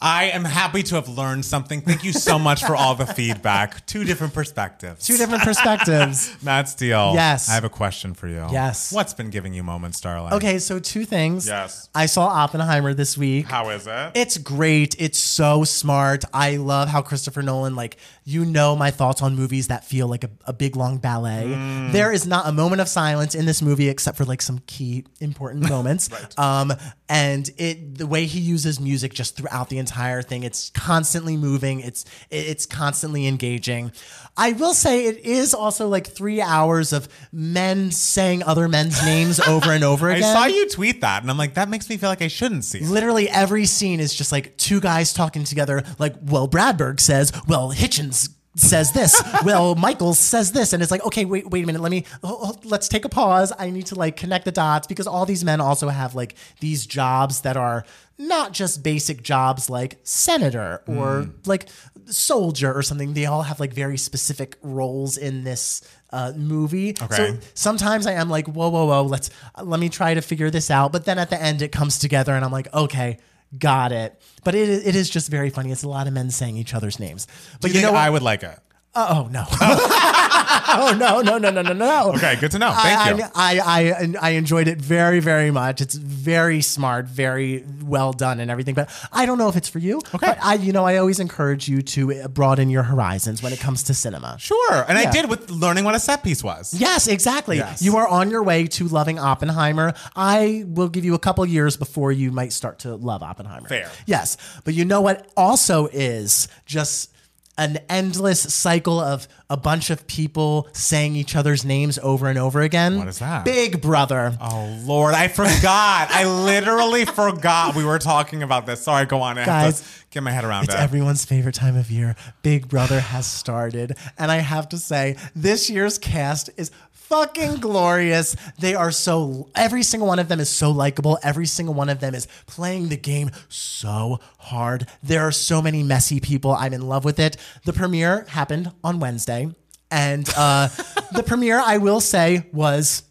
I 0.02 0.30
am 0.30 0.44
happy 0.44 0.82
to 0.84 0.94
have 0.94 1.10
learned 1.10 1.44
something. 1.44 1.82
Thank 1.82 2.04
you 2.04 2.12
so 2.12 2.38
much 2.38 2.64
for 2.64 2.74
all 2.74 2.94
the 2.94 3.04
feedback. 3.14 3.84
Two 3.84 4.04
different 4.04 4.32
perspectives. 4.32 5.06
Two 5.06 5.18
different 5.18 5.42
perspectives. 5.42 6.34
Matt 6.42 6.70
Steele. 6.70 7.12
Yes. 7.14 7.50
I 7.50 7.54
have 7.54 7.64
a 7.64 7.68
question 7.68 8.14
for 8.14 8.26
you. 8.26 8.46
Yes. 8.50 8.92
What's 8.92 9.12
been 9.12 9.28
giving 9.28 9.52
you 9.52 9.62
moments, 9.62 10.00
darling? 10.00 10.32
Okay, 10.32 10.58
so 10.58 10.78
two 10.78 11.04
things. 11.04 11.46
Yes. 11.46 11.90
I 11.94 12.06
saw 12.06 12.28
Oppenheimer 12.28 12.94
this 12.94 13.18
week. 13.18 13.46
How 13.46 13.68
is 13.68 13.86
it? 13.86 14.12
It's 14.14 14.38
great. 14.38 14.96
It's 14.98 15.18
so 15.18 15.64
smart. 15.64 16.24
I 16.32 16.56
love 16.56 16.88
how 16.88 17.02
Christopher 17.02 17.42
Nolan, 17.42 17.76
like, 17.76 17.98
you 18.24 18.46
know, 18.46 18.74
my 18.74 18.90
thoughts 18.90 19.20
on 19.20 19.36
movies 19.36 19.68
that 19.68 19.84
feel 19.84 20.08
like 20.08 20.24
a, 20.24 20.30
a 20.46 20.54
big 20.54 20.76
long 20.76 20.96
ballet. 20.96 21.44
Mm. 21.46 21.92
There 21.92 22.10
is 22.10 22.26
not 22.26 22.48
a 22.48 22.52
moment 22.52 22.80
of 22.80 22.88
silence 22.88 23.34
in 23.34 23.44
this 23.44 23.60
movie 23.60 23.90
except 23.90 24.16
for 24.16 24.24
like 24.24 24.40
some 24.40 24.60
key 24.66 25.04
important 25.20 25.68
moments. 25.68 26.08
right. 26.12 26.38
Um, 26.38 26.72
and 27.10 27.50
it 27.58 27.98
the 27.98 28.06
way 28.06 28.24
he 28.24 28.38
uses 28.40 28.80
music 28.80 29.12
just 29.12 29.36
throughout 29.36 29.68
the 29.68 29.78
entire 29.78 29.89
thing, 29.90 30.42
it's 30.42 30.70
constantly 30.70 31.36
moving. 31.36 31.80
It's 31.80 32.04
it's 32.30 32.66
constantly 32.66 33.26
engaging. 33.26 33.92
I 34.36 34.52
will 34.52 34.74
say 34.74 35.06
it 35.06 35.18
is 35.18 35.52
also 35.54 35.88
like 35.88 36.06
three 36.06 36.40
hours 36.40 36.92
of 36.92 37.08
men 37.32 37.90
saying 37.90 38.42
other 38.42 38.68
men's 38.68 39.04
names 39.04 39.40
over 39.40 39.72
and 39.72 39.84
over 39.84 40.10
again. 40.10 40.24
I 40.24 40.32
saw 40.32 40.46
you 40.46 40.68
tweet 40.68 41.00
that, 41.02 41.22
and 41.22 41.30
I'm 41.30 41.38
like, 41.38 41.54
that 41.54 41.68
makes 41.68 41.88
me 41.88 41.96
feel 41.96 42.08
like 42.08 42.22
I 42.22 42.28
shouldn't 42.28 42.64
see 42.64 42.78
it. 42.78 42.88
Literally 42.88 43.28
every 43.28 43.66
scene 43.66 44.00
is 44.00 44.14
just 44.14 44.32
like 44.32 44.56
two 44.56 44.80
guys 44.80 45.12
talking 45.12 45.44
together. 45.44 45.82
Like, 45.98 46.14
well, 46.22 46.48
Bradberg 46.48 47.00
says, 47.00 47.32
well, 47.46 47.72
Hitchens 47.72 48.30
says 48.56 48.92
this. 48.92 49.22
well, 49.44 49.74
Michael 49.74 50.14
says 50.14 50.52
this, 50.52 50.72
and 50.72 50.82
it's 50.82 50.90
like, 50.90 51.04
okay, 51.04 51.24
wait, 51.24 51.48
wait 51.50 51.64
a 51.64 51.66
minute. 51.66 51.82
Let 51.82 51.90
me 51.90 52.04
oh, 52.22 52.38
oh, 52.42 52.60
let's 52.64 52.88
take 52.88 53.04
a 53.04 53.08
pause. 53.08 53.52
I 53.58 53.70
need 53.70 53.86
to 53.86 53.94
like 53.94 54.16
connect 54.16 54.44
the 54.44 54.52
dots 54.52 54.86
because 54.86 55.06
all 55.06 55.26
these 55.26 55.44
men 55.44 55.60
also 55.60 55.88
have 55.88 56.14
like 56.14 56.34
these 56.60 56.86
jobs 56.86 57.42
that 57.42 57.56
are 57.56 57.84
not 58.20 58.52
just 58.52 58.82
basic 58.82 59.22
jobs 59.22 59.70
like 59.70 59.98
senator 60.04 60.82
or 60.86 61.22
Hmm. 61.22 61.30
like 61.46 61.68
soldier 62.06 62.72
or 62.72 62.82
something. 62.82 63.14
They 63.14 63.26
all 63.26 63.42
have 63.42 63.58
like 63.60 63.72
very 63.72 63.96
specific 63.96 64.56
roles 64.62 65.16
in 65.16 65.44
this 65.44 65.82
uh, 66.12 66.32
movie. 66.36 66.90
Okay. 67.00 67.16
So 67.16 67.38
sometimes 67.54 68.06
I 68.06 68.12
am 68.12 68.28
like, 68.28 68.46
whoa, 68.46 68.68
whoa, 68.68 68.84
whoa, 68.84 69.02
let's 69.04 69.30
let 69.62 69.80
me 69.80 69.88
try 69.88 70.14
to 70.14 70.20
figure 70.20 70.50
this 70.50 70.70
out. 70.70 70.92
But 70.92 71.06
then 71.06 71.18
at 71.18 71.30
the 71.30 71.40
end, 71.40 71.62
it 71.62 71.72
comes 71.72 71.98
together, 71.98 72.34
and 72.34 72.44
I'm 72.44 72.52
like, 72.52 72.72
okay. 72.74 73.18
Got 73.58 73.90
it, 73.90 74.14
but 74.44 74.54
it, 74.54 74.68
it 74.86 74.94
is 74.94 75.10
just 75.10 75.28
very 75.28 75.50
funny. 75.50 75.72
It's 75.72 75.82
a 75.82 75.88
lot 75.88 76.06
of 76.06 76.12
men 76.12 76.30
saying 76.30 76.56
each 76.56 76.72
other's 76.72 77.00
names. 77.00 77.26
But 77.60 77.72
you, 77.72 77.80
you, 77.80 77.86
know 77.86 77.90
what? 77.90 78.00
I 78.00 78.08
would 78.08 78.22
like 78.22 78.44
it? 78.44 78.56
Uh, 78.92 79.22
oh 79.24 79.28
no! 79.30 79.44
oh 79.50 80.96
no! 80.98 81.20
No! 81.20 81.38
No! 81.38 81.50
No! 81.50 81.62
No! 81.62 81.72
No! 81.72 82.12
Okay, 82.14 82.34
good 82.40 82.50
to 82.50 82.58
know. 82.58 82.72
Thank 82.72 82.98
I, 82.98 83.10
you. 83.12 83.22
I, 83.36 83.60
I, 83.94 84.14
I 84.20 84.30
enjoyed 84.30 84.66
it 84.66 84.78
very, 84.80 85.20
very 85.20 85.52
much. 85.52 85.80
It's 85.80 85.94
very 85.94 86.60
smart, 86.60 87.06
very 87.06 87.64
well 87.84 88.12
done, 88.12 88.40
and 88.40 88.50
everything. 88.50 88.74
But 88.74 88.90
I 89.12 89.26
don't 89.26 89.38
know 89.38 89.48
if 89.48 89.54
it's 89.54 89.68
for 89.68 89.78
you. 89.78 89.98
Okay. 89.98 90.18
But 90.20 90.38
I, 90.42 90.54
you 90.54 90.72
know, 90.72 90.84
I 90.84 90.96
always 90.96 91.20
encourage 91.20 91.68
you 91.68 91.82
to 91.82 92.12
uh, 92.24 92.28
broaden 92.28 92.68
your 92.68 92.82
horizons 92.82 93.44
when 93.44 93.52
it 93.52 93.60
comes 93.60 93.84
to 93.84 93.94
cinema. 93.94 94.36
Sure, 94.40 94.84
and 94.88 94.98
Yeah. 94.98 95.08
I 95.08 95.12
did 95.12 95.30
with 95.30 95.50
learning 95.50 95.84
what 95.84 95.94
a 95.94 96.00
set 96.00 96.24
piece 96.24 96.42
was. 96.42 96.74
Yes, 96.74 97.06
exactly. 97.06 97.58
Yes. 97.58 97.82
You 97.82 97.96
are 97.96 98.08
on 98.08 98.28
your 98.28 98.42
way 98.42 98.66
to 98.66 98.88
loving 98.88 99.20
Oppenheimer. 99.20 99.94
I 100.16 100.64
will 100.66 100.88
give 100.88 101.04
you 101.04 101.14
a 101.14 101.18
couple 101.20 101.46
years 101.46 101.76
before 101.76 102.10
you 102.10 102.32
might 102.32 102.52
start 102.52 102.80
to 102.80 102.96
love 102.96 103.22
Oppenheimer. 103.22 103.68
Fair. 103.68 103.88
Yes. 104.06 104.36
But 104.64 104.74
you 104.74 104.84
know 104.84 105.00
what 105.00 105.30
also 105.36 105.86
is 105.86 106.48
just 106.66 107.12
an 107.60 107.78
endless 107.90 108.40
cycle 108.40 108.98
of 108.98 109.28
a 109.50 109.56
bunch 109.56 109.90
of 109.90 110.06
people 110.06 110.66
saying 110.72 111.14
each 111.14 111.36
other's 111.36 111.62
names 111.62 111.98
over 112.02 112.26
and 112.28 112.38
over 112.38 112.62
again. 112.62 112.96
What 112.96 113.08
is 113.08 113.18
that? 113.18 113.44
Big 113.44 113.82
Brother. 113.82 114.36
Oh 114.40 114.80
Lord, 114.84 115.14
I 115.14 115.28
forgot. 115.28 116.08
I 116.10 116.24
literally 116.24 117.04
forgot 117.20 117.76
we 117.76 117.84
were 117.84 117.98
talking 117.98 118.42
about 118.42 118.64
this. 118.64 118.80
Sorry, 118.80 119.04
go 119.04 119.20
on. 119.20 119.36
I 119.36 119.40
have 119.42 119.46
Guys, 119.46 119.80
to 119.82 119.86
get 120.10 120.22
my 120.22 120.30
head 120.30 120.44
around 120.44 120.64
it. 120.64 120.70
It's 120.70 120.74
it. 120.74 120.80
everyone's 120.80 121.26
favorite 121.26 121.54
time 121.54 121.76
of 121.76 121.90
year. 121.90 122.16
Big 122.42 122.66
Brother 122.66 122.98
has 122.98 123.26
started. 123.26 123.96
And 124.16 124.30
I 124.30 124.36
have 124.36 124.68
to 124.70 124.78
say, 124.78 125.16
this 125.36 125.68
year's 125.68 125.98
cast 125.98 126.48
is 126.56 126.70
fucking 127.10 127.56
glorious. 127.56 128.34
They 128.58 128.74
are 128.74 128.90
so, 128.92 129.50
every 129.54 129.82
single 129.82 130.08
one 130.08 130.18
of 130.18 130.28
them 130.28 130.40
is 130.40 130.48
so 130.48 130.70
likable. 130.70 131.18
Every 131.22 131.44
single 131.46 131.74
one 131.74 131.88
of 131.90 132.00
them 132.00 132.14
is 132.14 132.26
playing 132.46 132.88
the 132.88 132.96
game 132.96 133.30
so 133.48 134.20
hard. 134.38 134.86
There 135.02 135.20
are 135.26 135.32
so 135.32 135.60
many 135.60 135.82
messy 135.82 136.20
people. 136.20 136.52
I'm 136.52 136.72
in 136.72 136.88
love 136.88 137.04
with 137.04 137.18
it. 137.18 137.36
The 137.64 137.72
premiere 137.72 138.24
happened 138.28 138.72
on 138.82 139.00
Wednesday. 139.00 139.52
And 139.90 140.26
uh, 140.36 140.68
the 141.12 141.24
premiere, 141.26 141.60
I 141.62 141.78
will 141.78 142.00
say, 142.00 142.46
was 142.52 143.02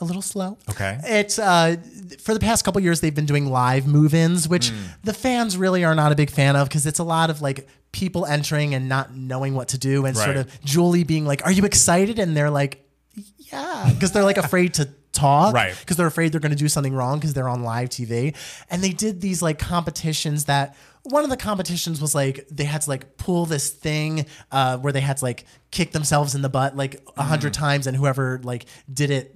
a 0.00 0.04
little 0.04 0.20
slow. 0.22 0.58
Okay. 0.68 0.98
It's 1.04 1.38
uh 1.38 1.76
for 2.24 2.34
the 2.34 2.40
past 2.40 2.64
couple 2.64 2.80
years 2.82 3.00
they've 3.00 3.14
been 3.14 3.24
doing 3.24 3.46
live 3.46 3.86
move-ins, 3.86 4.48
which 4.48 4.70
Hmm. 4.70 4.76
the 5.04 5.14
fans 5.14 5.56
really 5.56 5.84
are 5.84 5.94
not 5.94 6.10
a 6.10 6.16
big 6.16 6.28
fan 6.28 6.56
of 6.56 6.68
because 6.68 6.86
it's 6.86 6.98
a 6.98 7.04
lot 7.04 7.30
of 7.30 7.40
like 7.40 7.68
people 7.92 8.26
entering 8.26 8.74
and 8.74 8.88
not 8.88 9.14
knowing 9.16 9.54
what 9.54 9.68
to 9.68 9.78
do 9.78 10.04
and 10.04 10.16
sort 10.16 10.36
of 10.36 10.60
Julie 10.64 11.04
being 11.04 11.24
like, 11.24 11.46
"Are 11.46 11.52
you 11.52 11.64
excited?" 11.64 12.18
and 12.18 12.36
they're 12.36 12.50
like, 12.50 12.81
"Yeah," 13.38 13.90
because 13.94 14.12
they're 14.12 14.24
like 14.24 14.38
afraid 14.38 14.74
to 14.74 14.88
talk, 15.12 15.52
Right. 15.54 15.74
Because 15.78 15.98
they're 15.98 16.06
afraid 16.06 16.32
they're 16.32 16.40
going 16.40 16.52
to 16.52 16.56
do 16.58 16.68
something 16.68 16.94
wrong 16.94 17.18
because 17.18 17.34
they're 17.34 17.48
on 17.48 17.62
live 17.62 17.90
TV. 17.90 18.34
And 18.70 18.82
they 18.82 18.92
did 18.92 19.20
these 19.20 19.42
like 19.42 19.58
competitions 19.58 20.46
that 20.46 20.74
one 21.02 21.22
of 21.22 21.28
the 21.30 21.36
competitions 21.36 22.00
was 22.00 22.14
like 22.14 22.46
they 22.50 22.64
had 22.64 22.80
to 22.82 22.88
like 22.88 23.18
pull 23.18 23.44
this 23.44 23.68
thing 23.70 24.24
uh, 24.50 24.78
where 24.78 24.90
they 24.92 25.00
had 25.00 25.18
to 25.18 25.24
like 25.24 25.44
kick 25.70 25.92
themselves 25.92 26.34
in 26.34 26.40
the 26.42 26.48
butt 26.48 26.76
like 26.76 27.02
a 27.18 27.22
hundred 27.24 27.52
Mm-hmm. 27.52 27.62
times, 27.62 27.86
and 27.86 27.94
whoever 27.96 28.40
like 28.42 28.64
did 28.92 29.10
it 29.10 29.34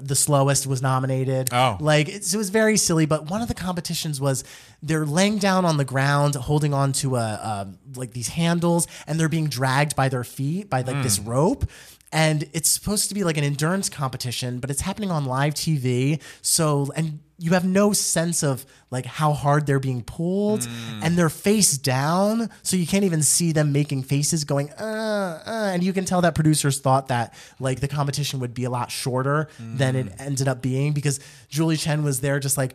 the 0.00 0.14
slowest 0.16 0.66
was 0.66 0.80
nominated. 0.80 1.50
Oh. 1.52 1.76
like 1.80 2.08
it's, 2.08 2.32
it 2.32 2.36
was 2.38 2.48
very 2.50 2.78
silly. 2.78 3.04
But 3.04 3.28
one 3.30 3.42
of 3.42 3.48
the 3.48 3.54
competitions 3.54 4.20
was 4.22 4.44
they're 4.82 5.04
laying 5.06 5.36
down 5.38 5.66
on 5.66 5.76
the 5.76 5.84
ground, 5.84 6.36
holding 6.36 6.72
on 6.72 6.92
to 6.94 7.16
a 7.16 7.64
um, 7.66 7.78
like 7.96 8.12
these 8.12 8.28
handles, 8.28 8.86
and 9.06 9.20
they're 9.20 9.28
being 9.28 9.48
dragged 9.48 9.94
by 9.94 10.08
their 10.08 10.24
feet 10.24 10.70
by 10.70 10.80
like 10.80 10.96
Mm. 10.96 11.02
this 11.02 11.18
rope. 11.18 11.68
And 12.12 12.48
it's 12.52 12.70
supposed 12.70 13.08
to 13.08 13.14
be 13.14 13.22
like 13.22 13.36
an 13.36 13.44
endurance 13.44 13.88
competition, 13.88 14.60
but 14.60 14.70
it's 14.70 14.80
happening 14.80 15.10
on 15.10 15.26
live 15.26 15.54
TV. 15.54 16.22
So, 16.40 16.90
and 16.96 17.20
you 17.40 17.52
have 17.52 17.64
no 17.64 17.92
sense 17.92 18.42
of 18.42 18.66
like 18.90 19.06
how 19.06 19.32
hard 19.32 19.66
they're 19.66 19.78
being 19.78 20.02
pulled 20.02 20.66
and 21.02 21.16
they're 21.16 21.28
face 21.28 21.78
down. 21.78 22.50
So 22.62 22.76
you 22.76 22.86
can't 22.86 23.04
even 23.04 23.22
see 23.22 23.52
them 23.52 23.72
making 23.72 24.02
faces 24.04 24.44
going, 24.44 24.70
uh, 24.72 25.42
uh. 25.46 25.70
And 25.72 25.84
you 25.84 25.92
can 25.92 26.04
tell 26.04 26.22
that 26.22 26.34
producers 26.34 26.80
thought 26.80 27.08
that 27.08 27.34
like 27.60 27.80
the 27.80 27.88
competition 27.88 28.40
would 28.40 28.54
be 28.54 28.64
a 28.64 28.70
lot 28.70 28.90
shorter 28.90 29.48
than 29.60 29.94
it 29.94 30.12
ended 30.18 30.48
up 30.48 30.62
being 30.62 30.92
because 30.92 31.20
Julie 31.48 31.76
Chen 31.76 32.02
was 32.02 32.20
there 32.20 32.40
just 32.40 32.56
like, 32.56 32.74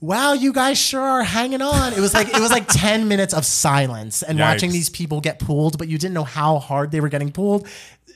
Wow, 0.00 0.32
you 0.32 0.52
guys 0.52 0.78
sure 0.78 1.00
are 1.00 1.22
hanging 1.22 1.62
on. 1.62 1.92
It 1.92 2.00
was 2.00 2.12
like 2.12 2.26
it 2.28 2.40
was 2.40 2.50
like 2.50 2.66
10 2.68 3.06
minutes 3.06 3.32
of 3.32 3.46
silence 3.46 4.24
and 4.24 4.36
watching 4.52 4.72
these 4.72 4.90
people 4.90 5.20
get 5.20 5.38
pulled, 5.38 5.78
but 5.78 5.86
you 5.86 5.96
didn't 5.96 6.14
know 6.14 6.24
how 6.24 6.58
hard 6.58 6.90
they 6.90 7.00
were 7.00 7.08
getting 7.08 7.30
pulled. 7.30 7.68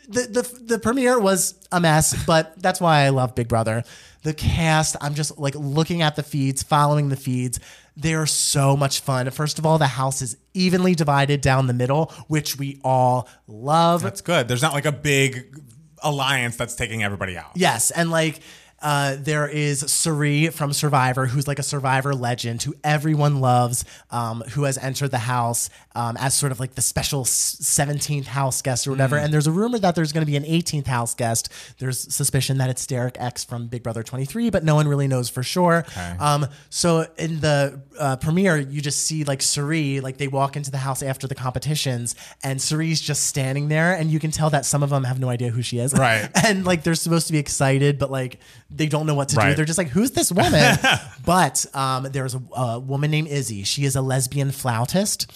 The, 0.09 0.23
the 0.23 0.61
the 0.65 0.79
premiere 0.79 1.19
was 1.19 1.55
a 1.73 1.81
mess, 1.81 2.25
but 2.27 2.61
that's 2.63 2.81
why 2.81 3.01
I 3.01 3.09
love 3.11 3.35
Big 3.35 3.49
Brother. 3.49 3.83
The 4.23 4.35
cast, 4.35 4.97
I'm 5.01 5.15
just 5.15 5.39
like 5.39 5.55
looking 5.55 6.03
at 6.03 6.17
the 6.17 6.23
feeds, 6.23 6.63
following 6.63 7.09
the 7.09 7.17
feeds. 7.17 7.61
They 7.97 8.15
are 8.15 8.27
so 8.27 8.77
much 8.77 9.01
fun. 9.01 9.31
First 9.31 9.59
of 9.59 9.67
all, 9.67 9.79
the 9.79 9.87
house 9.87 10.21
is 10.23 10.37
evenly 10.53 10.95
divided 10.95 11.41
down 11.41 11.67
the 11.67 11.73
middle, 11.73 12.13
which 12.29 12.59
we 12.59 12.81
all 12.85 13.29
love. 13.47 14.03
That's 14.03 14.21
good. 14.21 14.49
There's 14.49 14.63
not 14.63 14.75
like 14.75 14.85
a 14.85 14.93
big 14.93 15.57
alliance 16.03 16.57
that's 16.57 16.75
taking 16.75 17.03
everybody 17.03 17.37
out. 17.37 17.53
Yes, 17.55 17.91
and 17.91 18.11
like 18.11 18.41
uh, 18.87 19.17
there 19.19 19.49
is 19.49 19.81
Cirie 19.81 20.47
from 20.47 20.73
Survivor, 20.73 21.27
who's 21.27 21.49
like 21.49 21.59
a 21.59 21.65
Survivor 21.65 22.15
legend 22.15 22.63
who 22.63 22.73
everyone 22.85 23.41
loves, 23.41 23.85
um, 24.13 24.43
who 24.53 24.63
has 24.63 24.79
entered 24.79 25.11
the 25.11 25.19
house 25.19 25.71
um, 25.97 26.17
as 26.21 26.35
sort 26.35 26.53
of 26.53 26.61
like 26.61 26.77
the 26.77 26.83
special 26.83 27.25
17th 27.25 28.27
house 28.27 28.63
guest 28.63 28.87
or 28.87 28.93
whatever. 28.93 29.17
And 29.17 29.35
there's 29.35 29.49
a 29.49 29.51
rumor 29.51 29.81
that 29.81 29.97
there's 29.97 30.13
going 30.13 30.25
to 30.25 30.31
be 30.31 30.37
an 30.37 30.45
18th 30.45 30.87
house 30.87 31.15
guest. 31.15 31.49
There's 31.81 31.99
suspicion 32.15 32.59
that 32.59 32.71
it's 32.71 32.87
Derek 32.87 33.17
X 33.19 33.43
from 33.43 33.67
Big 33.67 33.83
Brother 33.83 34.05
23, 34.05 34.51
but 34.51 34.63
no 34.63 34.77
one 34.77 34.87
really 34.87 35.09
knows 35.09 35.29
for 35.29 35.43
sure. 35.43 35.85
Um, 36.21 36.47
so 36.71 37.09
in 37.19 37.41
the 37.41 37.81
uh, 37.99 38.17
premiere, 38.19 38.57
you 38.57 38.81
just 38.81 39.05
see 39.05 39.25
like 39.25 39.43
Cirie, 39.43 39.99
like 39.99 40.19
they 40.19 40.29
walk 40.29 40.57
into 40.57 40.71
the 40.71 40.79
house 40.79 41.03
after 41.03 41.27
the 41.27 41.35
competitions, 41.35 42.15
and 42.45 42.63
Cirie's 42.63 43.01
just 43.01 43.25
standing 43.25 43.67
there, 43.67 43.95
and 43.95 44.13
you 44.13 44.21
can 44.21 44.31
tell 44.31 44.51
that 44.51 44.65
some 44.65 44.85
of 44.85 44.91
them 44.91 45.03
have 45.03 45.19
no 45.19 45.29
idea 45.29 45.51
who 45.51 45.63
she 45.63 45.81
is. 45.81 45.93
Right. 45.93 46.31
and 46.45 46.65
like 46.65 46.85
they're 46.85 46.95
supposed 46.95 47.27
to 47.27 47.33
be 47.33 47.41
excited, 47.41 47.99
but 47.99 48.13
like 48.13 48.39
they 48.77 48.87
don't 48.87 49.07
know 49.07 49.15
what 49.15 49.29
to 49.31 49.37
do. 49.37 49.55
They're 49.55 49.65
just 49.65 49.79
like, 49.79 49.89
"Who's 49.89 50.11
this 50.13 50.31
woman?" 50.31 50.77
but 51.25 51.65
um, 51.75 52.05
there's 52.05 52.35
a, 52.35 52.43
a 52.57 52.79
woman 52.79 53.11
named 53.11 53.29
Izzy. 53.29 53.63
She 53.65 53.85
is 53.85 53.97
a 53.97 54.03
lesbian 54.03 54.51
flautist, 54.51 55.31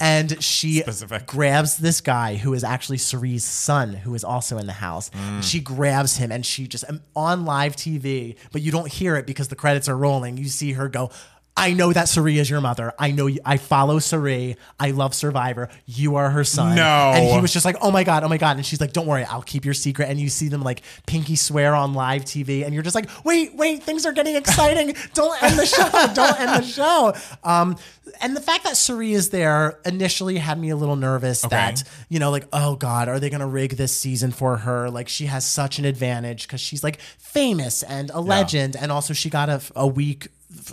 and 0.00 0.42
she 0.42 0.80
Specific. 0.82 1.26
grabs 1.26 1.78
this 1.78 2.00
guy 2.00 2.36
who 2.36 2.54
is 2.54 2.64
actually 2.64 2.98
Cirie's 2.98 3.44
son, 3.44 3.94
who 3.94 4.14
is 4.14 4.24
also 4.24 4.58
in 4.58 4.66
the 4.66 4.72
house. 4.72 5.10
Mm. 5.10 5.42
She 5.42 5.60
grabs 5.60 6.16
him, 6.16 6.30
and 6.30 6.44
she 6.44 6.66
just 6.66 6.84
um, 6.88 7.00
on 7.16 7.44
live 7.44 7.76
TV, 7.76 8.36
but 8.52 8.62
you 8.62 8.70
don't 8.70 8.90
hear 8.90 9.16
it 9.16 9.26
because 9.26 9.48
the 9.48 9.56
credits 9.56 9.88
are 9.88 9.96
rolling. 9.96 10.36
You 10.36 10.46
see 10.46 10.72
her 10.72 10.88
go. 10.88 11.10
I 11.56 11.74
know 11.74 11.92
that 11.92 12.08
Cirie 12.08 12.38
is 12.38 12.48
your 12.48 12.62
mother. 12.62 12.94
I 12.98 13.10
know 13.10 13.26
you, 13.26 13.40
I 13.44 13.58
follow 13.58 13.98
Cirie. 13.98 14.56
I 14.80 14.92
love 14.92 15.14
Survivor. 15.14 15.68
You 15.84 16.16
are 16.16 16.30
her 16.30 16.44
son. 16.44 16.76
No. 16.76 17.12
And 17.14 17.28
he 17.28 17.40
was 17.40 17.52
just 17.52 17.66
like, 17.66 17.76
oh 17.82 17.90
my 17.90 18.04
God, 18.04 18.24
oh 18.24 18.28
my 18.28 18.38
God. 18.38 18.56
And 18.56 18.64
she's 18.64 18.80
like, 18.80 18.94
don't 18.94 19.06
worry, 19.06 19.24
I'll 19.24 19.42
keep 19.42 19.64
your 19.64 19.74
secret. 19.74 20.08
And 20.08 20.18
you 20.18 20.30
see 20.30 20.48
them 20.48 20.62
like 20.62 20.82
pinky 21.06 21.36
swear 21.36 21.74
on 21.74 21.92
live 21.92 22.22
TV. 22.22 22.64
And 22.64 22.72
you're 22.72 22.82
just 22.82 22.94
like, 22.94 23.10
wait, 23.24 23.54
wait, 23.54 23.82
things 23.82 24.06
are 24.06 24.12
getting 24.12 24.34
exciting. 24.34 24.94
don't 25.14 25.42
end 25.42 25.58
the 25.58 25.66
show. 25.66 25.88
Don't 26.14 26.40
end 26.40 26.62
the 26.62 26.66
show. 26.66 27.14
Um, 27.44 27.76
and 28.22 28.34
the 28.34 28.40
fact 28.40 28.64
that 28.64 28.76
Cirie 28.76 29.12
is 29.12 29.28
there 29.28 29.78
initially 29.84 30.38
had 30.38 30.58
me 30.58 30.70
a 30.70 30.76
little 30.76 30.96
nervous 30.96 31.42
that, 31.42 31.84
you 32.08 32.18
know, 32.18 32.30
like, 32.30 32.46
oh 32.52 32.76
God, 32.76 33.08
are 33.08 33.20
they 33.20 33.28
going 33.28 33.40
to 33.40 33.46
rig 33.46 33.76
this 33.76 33.94
season 33.94 34.30
for 34.32 34.58
her? 34.58 34.90
Like, 34.90 35.08
she 35.08 35.26
has 35.26 35.46
such 35.46 35.78
an 35.78 35.84
advantage 35.84 36.46
because 36.46 36.60
she's 36.60 36.82
like 36.82 36.98
famous 37.18 37.82
and 37.82 38.10
a 38.10 38.20
legend. 38.20 38.74
And 38.74 38.90
also, 38.90 39.12
she 39.12 39.28
got 39.28 39.48
a, 39.48 39.60
a 39.76 39.86
week 39.86 40.28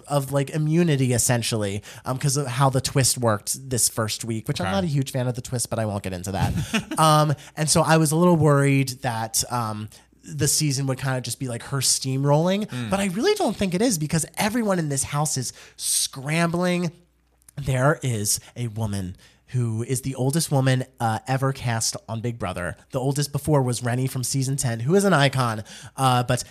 of 0.08 0.32
like 0.32 0.50
immunity 0.50 1.14
essentially 1.14 1.82
because 2.14 2.38
of 2.38 2.48
how 2.48 2.70
the 2.70 2.82
twist 2.82 3.18
worked 3.18 3.70
this 3.70 3.90
first 3.90 4.24
week 4.26 4.48
which 4.48 4.60
i'm 4.62 4.72
not 4.72 4.84
a 4.84 4.88
huge 4.88 5.12
fan 5.12 5.28
of 5.28 5.36
the 5.36 5.42
twist 5.42 5.70
but 5.70 5.80
i 5.80 5.86
won't 5.86 6.04
get 6.04 6.14
into 6.14 6.32
that 6.32 6.54
um, 7.00 7.34
and 7.56 7.70
so 7.70 7.82
i 7.82 7.98
was 7.98 8.12
a 8.12 8.16
little 8.16 8.36
worried 8.36 8.90
that 9.02 9.44
um, 9.52 9.90
the 10.24 10.48
season 10.48 10.86
would 10.88 10.98
kind 10.98 11.18
of 11.18 11.24
just 11.24 11.40
be 11.40 11.48
like 11.48 11.64
her 11.64 11.78
steamrolling 11.80 12.70
but 12.90 13.00
i 13.00 13.08
really 13.08 13.34
don't 13.36 13.56
think 13.56 13.74
it 13.74 13.82
is 13.82 13.98
because 13.98 14.26
everyone 14.38 14.80
in 14.80 14.90
this 14.90 15.04
house 15.04 15.38
is 15.38 15.54
scrambling 15.78 16.92
there 17.58 18.00
is 18.04 18.40
a 18.56 18.68
woman 18.68 19.16
who 19.50 19.84
is 19.84 20.02
the 20.02 20.16
oldest 20.16 20.52
woman 20.52 20.86
uh, 21.00 21.20
ever 21.28 21.52
cast 21.52 21.98
on 22.08 22.22
Big 22.22 22.38
Brother. 22.38 22.76
The 22.92 23.00
oldest 23.00 23.32
before 23.32 23.64
was 23.64 23.84
Renny 23.84 24.08
from 24.08 24.24
season 24.24 24.58
10, 24.58 24.82
who 24.82 24.94
is 24.96 25.04
an 25.06 25.14
icon. 25.14 25.64
Uh, 25.98 26.22
but 26.24 26.44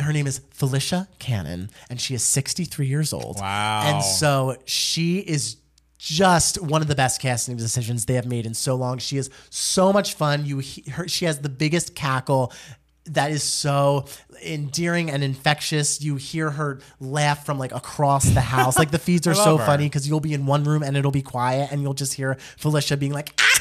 her 0.00 0.12
name 0.12 0.26
is 0.26 0.40
Felicia 0.50 1.08
Cannon, 1.18 1.70
and 1.88 2.00
she 2.00 2.14
is 2.14 2.22
63 2.22 2.86
years 2.86 3.12
old. 3.12 3.38
Wow. 3.40 3.82
And 3.84 4.04
so 4.04 4.56
she 4.64 5.18
is 5.18 5.56
just 5.98 6.62
one 6.62 6.80
of 6.80 6.88
the 6.88 6.94
best 6.94 7.20
casting 7.20 7.56
decisions 7.56 8.06
they 8.06 8.14
have 8.14 8.26
made 8.26 8.46
in 8.46 8.54
so 8.54 8.74
long. 8.74 8.98
She 8.98 9.18
is 9.18 9.28
so 9.50 9.92
much 9.92 10.14
fun. 10.14 10.46
You, 10.46 10.62
her, 10.92 11.06
she 11.06 11.26
has 11.26 11.40
the 11.40 11.48
biggest 11.50 11.94
cackle. 11.94 12.52
that 13.06 13.30
is 13.30 13.42
so 13.42 14.06
endearing 14.44 15.10
and 15.10 15.22
infectious. 15.24 16.00
You 16.00 16.16
hear 16.16 16.50
her 16.50 16.80
laugh 17.00 17.44
from 17.44 17.58
like 17.58 17.72
across 17.72 18.24
the 18.24 18.40
house. 18.40 18.78
Like 18.78 18.90
the 18.90 18.98
feeds 18.98 19.26
are 19.30 19.34
so 19.34 19.56
her. 19.56 19.66
funny 19.66 19.86
because 19.86 20.08
you'll 20.08 20.20
be 20.20 20.32
in 20.32 20.46
one 20.46 20.64
room 20.64 20.82
and 20.82 20.96
it'll 20.96 21.10
be 21.10 21.22
quiet 21.22 21.70
and 21.72 21.82
you'll 21.82 21.94
just 21.94 22.14
hear 22.14 22.36
Felicia 22.56 22.96
being 22.96 23.12
like, 23.12 23.34
ah! 23.38 23.60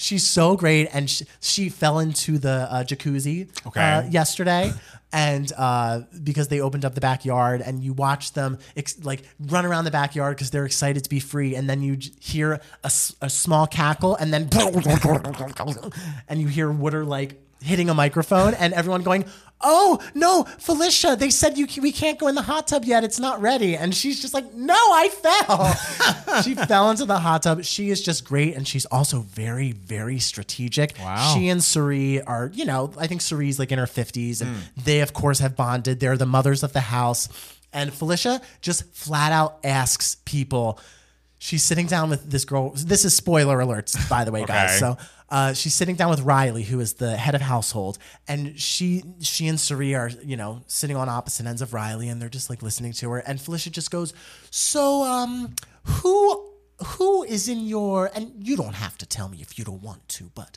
She's 0.00 0.24
so 0.24 0.56
great, 0.56 0.88
and 0.92 1.10
she, 1.10 1.24
she 1.40 1.68
fell 1.68 1.98
into 1.98 2.38
the 2.38 2.68
uh, 2.70 2.84
jacuzzi 2.84 3.48
Okay. 3.66 3.80
uh, 3.80 4.02
yesterday, 4.08 4.72
and 5.12 5.52
uh, 5.58 6.02
because 6.22 6.46
they 6.46 6.60
opened 6.60 6.84
up 6.84 6.94
the 6.94 7.00
backyard, 7.00 7.62
and 7.62 7.82
you 7.82 7.94
watch 7.94 8.32
them 8.32 8.58
ex- 8.76 9.02
like 9.04 9.24
run 9.40 9.66
around 9.66 9.86
the 9.86 9.90
backyard 9.90 10.36
because 10.36 10.50
they're 10.52 10.66
excited 10.66 11.02
to 11.02 11.10
be 11.10 11.18
free, 11.18 11.56
and 11.56 11.68
then 11.68 11.82
you 11.82 11.96
j- 11.96 12.12
hear 12.20 12.52
a, 12.54 12.60
s- 12.84 13.12
a 13.20 13.28
small 13.28 13.66
cackle, 13.66 14.14
and 14.14 14.32
then 14.32 14.48
and 16.28 16.40
you 16.40 16.46
hear 16.48 16.70
Wooder 16.70 17.04
like 17.04 17.40
hitting 17.60 17.90
a 17.90 17.94
microphone, 17.94 18.54
and 18.54 18.74
everyone 18.74 19.02
going. 19.02 19.24
Oh 19.60 19.98
no, 20.14 20.44
Felicia! 20.58 21.16
They 21.18 21.30
said 21.30 21.58
you 21.58 21.66
we 21.82 21.90
can't 21.90 22.16
go 22.16 22.28
in 22.28 22.36
the 22.36 22.42
hot 22.42 22.68
tub 22.68 22.84
yet. 22.84 23.02
It's 23.02 23.18
not 23.18 23.40
ready, 23.40 23.76
and 23.76 23.92
she's 23.92 24.22
just 24.22 24.32
like, 24.32 24.54
"No, 24.54 24.74
I 24.74 25.08
fell." 25.08 26.42
she 26.44 26.54
fell 26.54 26.92
into 26.92 27.04
the 27.04 27.18
hot 27.18 27.42
tub. 27.42 27.64
She 27.64 27.90
is 27.90 28.00
just 28.00 28.24
great, 28.24 28.54
and 28.54 28.68
she's 28.68 28.86
also 28.86 29.20
very, 29.22 29.72
very 29.72 30.20
strategic. 30.20 30.96
Wow. 31.00 31.34
She 31.34 31.48
and 31.48 31.62
Cirie 31.62 32.22
are, 32.22 32.52
you 32.54 32.66
know, 32.66 32.92
I 32.96 33.08
think 33.08 33.20
Cirie's 33.20 33.58
like 33.58 33.72
in 33.72 33.80
her 33.80 33.86
50s, 33.86 34.42
and 34.42 34.54
mm. 34.54 34.84
they, 34.84 35.00
of 35.00 35.12
course, 35.12 35.40
have 35.40 35.56
bonded. 35.56 35.98
They're 35.98 36.16
the 36.16 36.26
mothers 36.26 36.62
of 36.62 36.72
the 36.72 36.80
house. 36.80 37.28
And 37.72 37.92
Felicia 37.92 38.40
just 38.60 38.84
flat 38.94 39.32
out 39.32 39.58
asks 39.62 40.16
people, 40.24 40.78
she's 41.38 41.62
sitting 41.62 41.86
down 41.86 42.10
with 42.10 42.30
this 42.30 42.44
girl. 42.44 42.70
This 42.70 43.04
is 43.04 43.14
spoiler 43.14 43.58
alerts, 43.58 44.08
by 44.08 44.24
the 44.24 44.32
way, 44.32 44.44
guys. 44.44 44.78
So 44.78 44.96
uh, 45.30 45.52
she's 45.52 45.74
sitting 45.74 45.94
down 45.94 46.10
with 46.10 46.20
Riley, 46.20 46.62
who 46.62 46.80
is 46.80 46.94
the 46.94 47.16
head 47.16 47.34
of 47.34 47.42
household, 47.42 47.98
and 48.26 48.58
she 48.58 49.04
she 49.20 49.46
and 49.46 49.60
Cirie 49.60 49.94
are 49.94 50.10
you 50.24 50.36
know 50.36 50.62
sitting 50.66 50.96
on 50.96 51.08
opposite 51.08 51.46
ends 51.46 51.60
of 51.60 51.74
Riley, 51.74 52.08
and 52.08 52.20
they're 52.20 52.28
just 52.28 52.48
like 52.48 52.62
listening 52.62 52.92
to 52.94 53.10
her. 53.10 53.18
And 53.18 53.40
Felicia 53.40 53.70
just 53.70 53.90
goes, 53.90 54.14
"So, 54.50 55.02
um, 55.02 55.54
who 55.84 56.50
who 56.84 57.24
is 57.24 57.48
in 57.48 57.66
your? 57.66 58.10
And 58.14 58.32
you 58.46 58.56
don't 58.56 58.74
have 58.74 58.96
to 58.98 59.06
tell 59.06 59.28
me 59.28 59.38
if 59.40 59.58
you 59.58 59.64
don't 59.64 59.82
want 59.82 60.08
to, 60.10 60.30
but." 60.34 60.56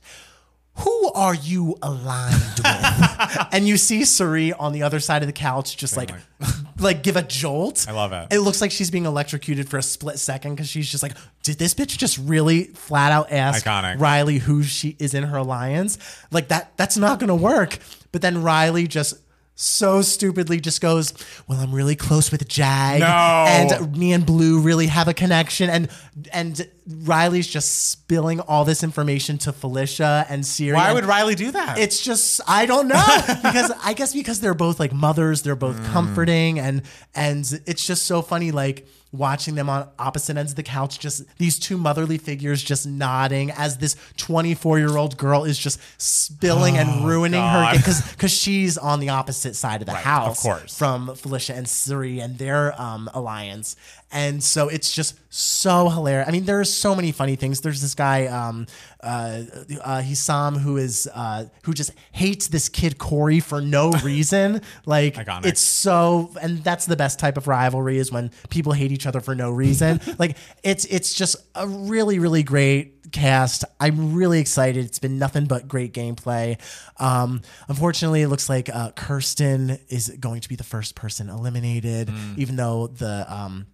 Who 0.75 1.11
are 1.13 1.35
you 1.35 1.77
aligned 1.81 2.59
with? 2.63 3.47
and 3.51 3.67
you 3.67 3.77
see 3.77 4.05
Cirie 4.05 4.53
on 4.53 4.71
the 4.71 4.83
other 4.83 4.99
side 4.99 5.21
of 5.21 5.27
the 5.27 5.33
couch, 5.33 5.75
just 5.75 5.97
like, 5.97 6.11
like 6.79 7.03
give 7.03 7.17
a 7.17 7.21
jolt. 7.21 7.85
I 7.87 7.91
love 7.91 8.13
it. 8.13 8.27
It 8.31 8.39
looks 8.39 8.61
like 8.61 8.71
she's 8.71 8.89
being 8.89 9.05
electrocuted 9.05 9.69
for 9.69 9.77
a 9.77 9.83
split 9.83 10.17
second 10.17 10.55
because 10.55 10.69
she's 10.69 10.89
just 10.89 11.03
like, 11.03 11.13
did 11.43 11.57
this 11.57 11.73
bitch 11.73 11.97
just 11.97 12.17
really 12.17 12.65
flat 12.65 13.11
out 13.11 13.31
ask 13.31 13.65
Iconic. 13.65 13.99
Riley 13.99 14.37
who 14.37 14.63
she 14.63 14.95
is 14.97 15.13
in 15.13 15.23
her 15.23 15.37
alliance? 15.37 15.97
Like 16.31 16.47
that, 16.47 16.75
that's 16.77 16.97
not 16.97 17.19
gonna 17.19 17.35
work. 17.35 17.77
But 18.11 18.21
then 18.21 18.41
Riley 18.41 18.87
just 18.87 19.15
so 19.55 20.01
stupidly 20.01 20.59
just 20.59 20.81
goes, 20.81 21.13
Well, 21.47 21.59
I'm 21.59 21.73
really 21.73 21.95
close 21.95 22.31
with 22.31 22.47
Jag. 22.47 23.01
No. 23.01 23.05
And 23.07 23.95
me 23.95 24.13
and 24.13 24.25
Blue 24.25 24.59
really 24.59 24.87
have 24.87 25.07
a 25.07 25.13
connection. 25.13 25.69
And 25.69 25.89
and 26.33 26.67
Riley's 26.87 27.47
just 27.47 27.89
spilling 27.91 28.39
all 28.39 28.65
this 28.65 28.83
information 28.83 29.37
to 29.39 29.53
Felicia 29.53 30.25
and 30.29 30.45
Cirie. 30.45 30.75
Why 30.75 30.93
would 30.93 31.05
Riley 31.05 31.35
do 31.35 31.51
that? 31.51 31.77
it's 31.77 32.03
just 32.03 32.41
I 32.47 32.65
don't 32.65 32.87
know 32.87 33.03
because 33.43 33.71
I 33.83 33.93
guess 33.93 34.13
because 34.13 34.39
they're 34.39 34.53
both 34.53 34.79
like 34.79 34.93
mothers, 34.93 35.43
they're 35.43 35.55
both 35.55 35.83
comforting 35.91 36.59
and 36.59 36.81
and 37.13 37.61
it's 37.65 37.85
just 37.85 38.05
so 38.05 38.21
funny 38.21 38.51
like 38.51 38.87
watching 39.13 39.55
them 39.55 39.69
on 39.69 39.89
opposite 39.99 40.37
ends 40.37 40.53
of 40.53 40.55
the 40.55 40.63
couch 40.63 40.97
just 40.97 41.23
these 41.37 41.59
two 41.59 41.77
motherly 41.77 42.17
figures 42.17 42.63
just 42.63 42.87
nodding 42.87 43.51
as 43.51 43.77
this 43.79 43.95
24-year-old 44.15 45.17
girl 45.17 45.43
is 45.43 45.57
just 45.59 45.81
spilling 46.01 46.77
and 46.77 47.05
ruining 47.05 47.41
her 47.41 47.73
because 47.75 48.09
because 48.13 48.31
she's 48.31 48.77
on 48.77 49.01
the 49.01 49.09
opposite 49.09 49.53
side 49.53 49.81
of 49.81 49.85
the 49.85 49.93
house 49.93 50.37
of 50.37 50.43
course. 50.43 50.77
from 50.77 51.13
Felicia 51.15 51.53
and 51.53 51.67
Cirie 51.67 52.19
and 52.21 52.37
their 52.37 52.79
um, 52.81 53.09
alliance. 53.13 53.75
And 54.11 54.43
so 54.43 54.67
it's 54.67 54.93
just 54.93 55.17
so 55.33 55.87
hilarious. 55.87 56.27
I 56.27 56.31
mean, 56.31 56.43
there 56.43 56.59
are 56.59 56.65
so 56.65 56.93
many 56.93 57.13
funny 57.13 57.37
things. 57.37 57.61
There's 57.61 57.81
this 57.81 57.95
guy, 57.95 58.25
um, 58.27 58.67
uh, 59.01 59.43
uh, 59.81 60.01
Hisam, 60.01 60.57
who 60.59 60.75
is 60.75 61.09
uh, 61.13 61.45
who 61.63 61.73
just 61.73 61.91
hates 62.11 62.49
this 62.49 62.67
kid 62.67 62.97
Cory 62.97 63.39
for 63.39 63.61
no 63.61 63.91
reason. 64.03 64.61
like 64.85 65.15
Iconic. 65.15 65.45
it's 65.45 65.61
so, 65.61 66.31
and 66.41 66.61
that's 66.63 66.85
the 66.85 66.97
best 66.97 67.17
type 67.19 67.37
of 67.37 67.47
rivalry 67.47 67.97
is 67.97 68.11
when 68.11 68.31
people 68.49 68.73
hate 68.73 68.91
each 68.91 69.05
other 69.05 69.21
for 69.21 69.33
no 69.33 69.49
reason. 69.51 70.01
like 70.19 70.35
it's 70.63 70.83
it's 70.85 71.13
just 71.13 71.37
a 71.55 71.65
really 71.67 72.19
really 72.19 72.43
great 72.43 73.11
cast. 73.13 73.63
I'm 73.79 74.13
really 74.13 74.39
excited. 74.41 74.85
It's 74.85 74.99
been 74.99 75.17
nothing 75.17 75.45
but 75.45 75.67
great 75.69 75.93
gameplay. 75.93 76.59
Um, 76.97 77.41
unfortunately, 77.69 78.21
it 78.21 78.27
looks 78.27 78.49
like 78.49 78.69
uh, 78.69 78.91
Kirsten 78.91 79.79
is 79.87 80.09
going 80.19 80.41
to 80.41 80.49
be 80.49 80.55
the 80.55 80.63
first 80.63 80.95
person 80.95 81.29
eliminated, 81.29 82.11
even 82.37 82.57
though 82.57 82.87
the 82.87 83.25
um, 83.33 83.67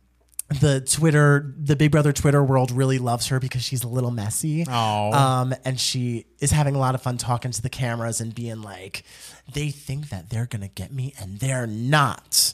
the 0.49 0.81
Twitter, 0.81 1.53
the 1.57 1.75
Big 1.75 1.91
Brother 1.91 2.13
Twitter 2.13 2.43
world 2.43 2.71
really 2.71 2.99
loves 2.99 3.27
her 3.27 3.39
because 3.39 3.63
she's 3.63 3.83
a 3.83 3.87
little 3.87 4.11
messy. 4.11 4.65
Aw. 4.67 5.41
Um, 5.41 5.53
and 5.65 5.79
she 5.79 6.25
is 6.39 6.51
having 6.51 6.75
a 6.75 6.79
lot 6.79 6.95
of 6.95 7.01
fun 7.01 7.17
talking 7.17 7.51
to 7.51 7.61
the 7.61 7.69
cameras 7.69 8.21
and 8.21 8.33
being 8.33 8.61
like, 8.61 9.03
they 9.53 9.69
think 9.69 10.09
that 10.09 10.29
they're 10.29 10.45
gonna 10.45 10.69
get 10.69 10.93
me 10.93 11.13
and 11.19 11.39
they're 11.39 11.67
not. 11.67 12.53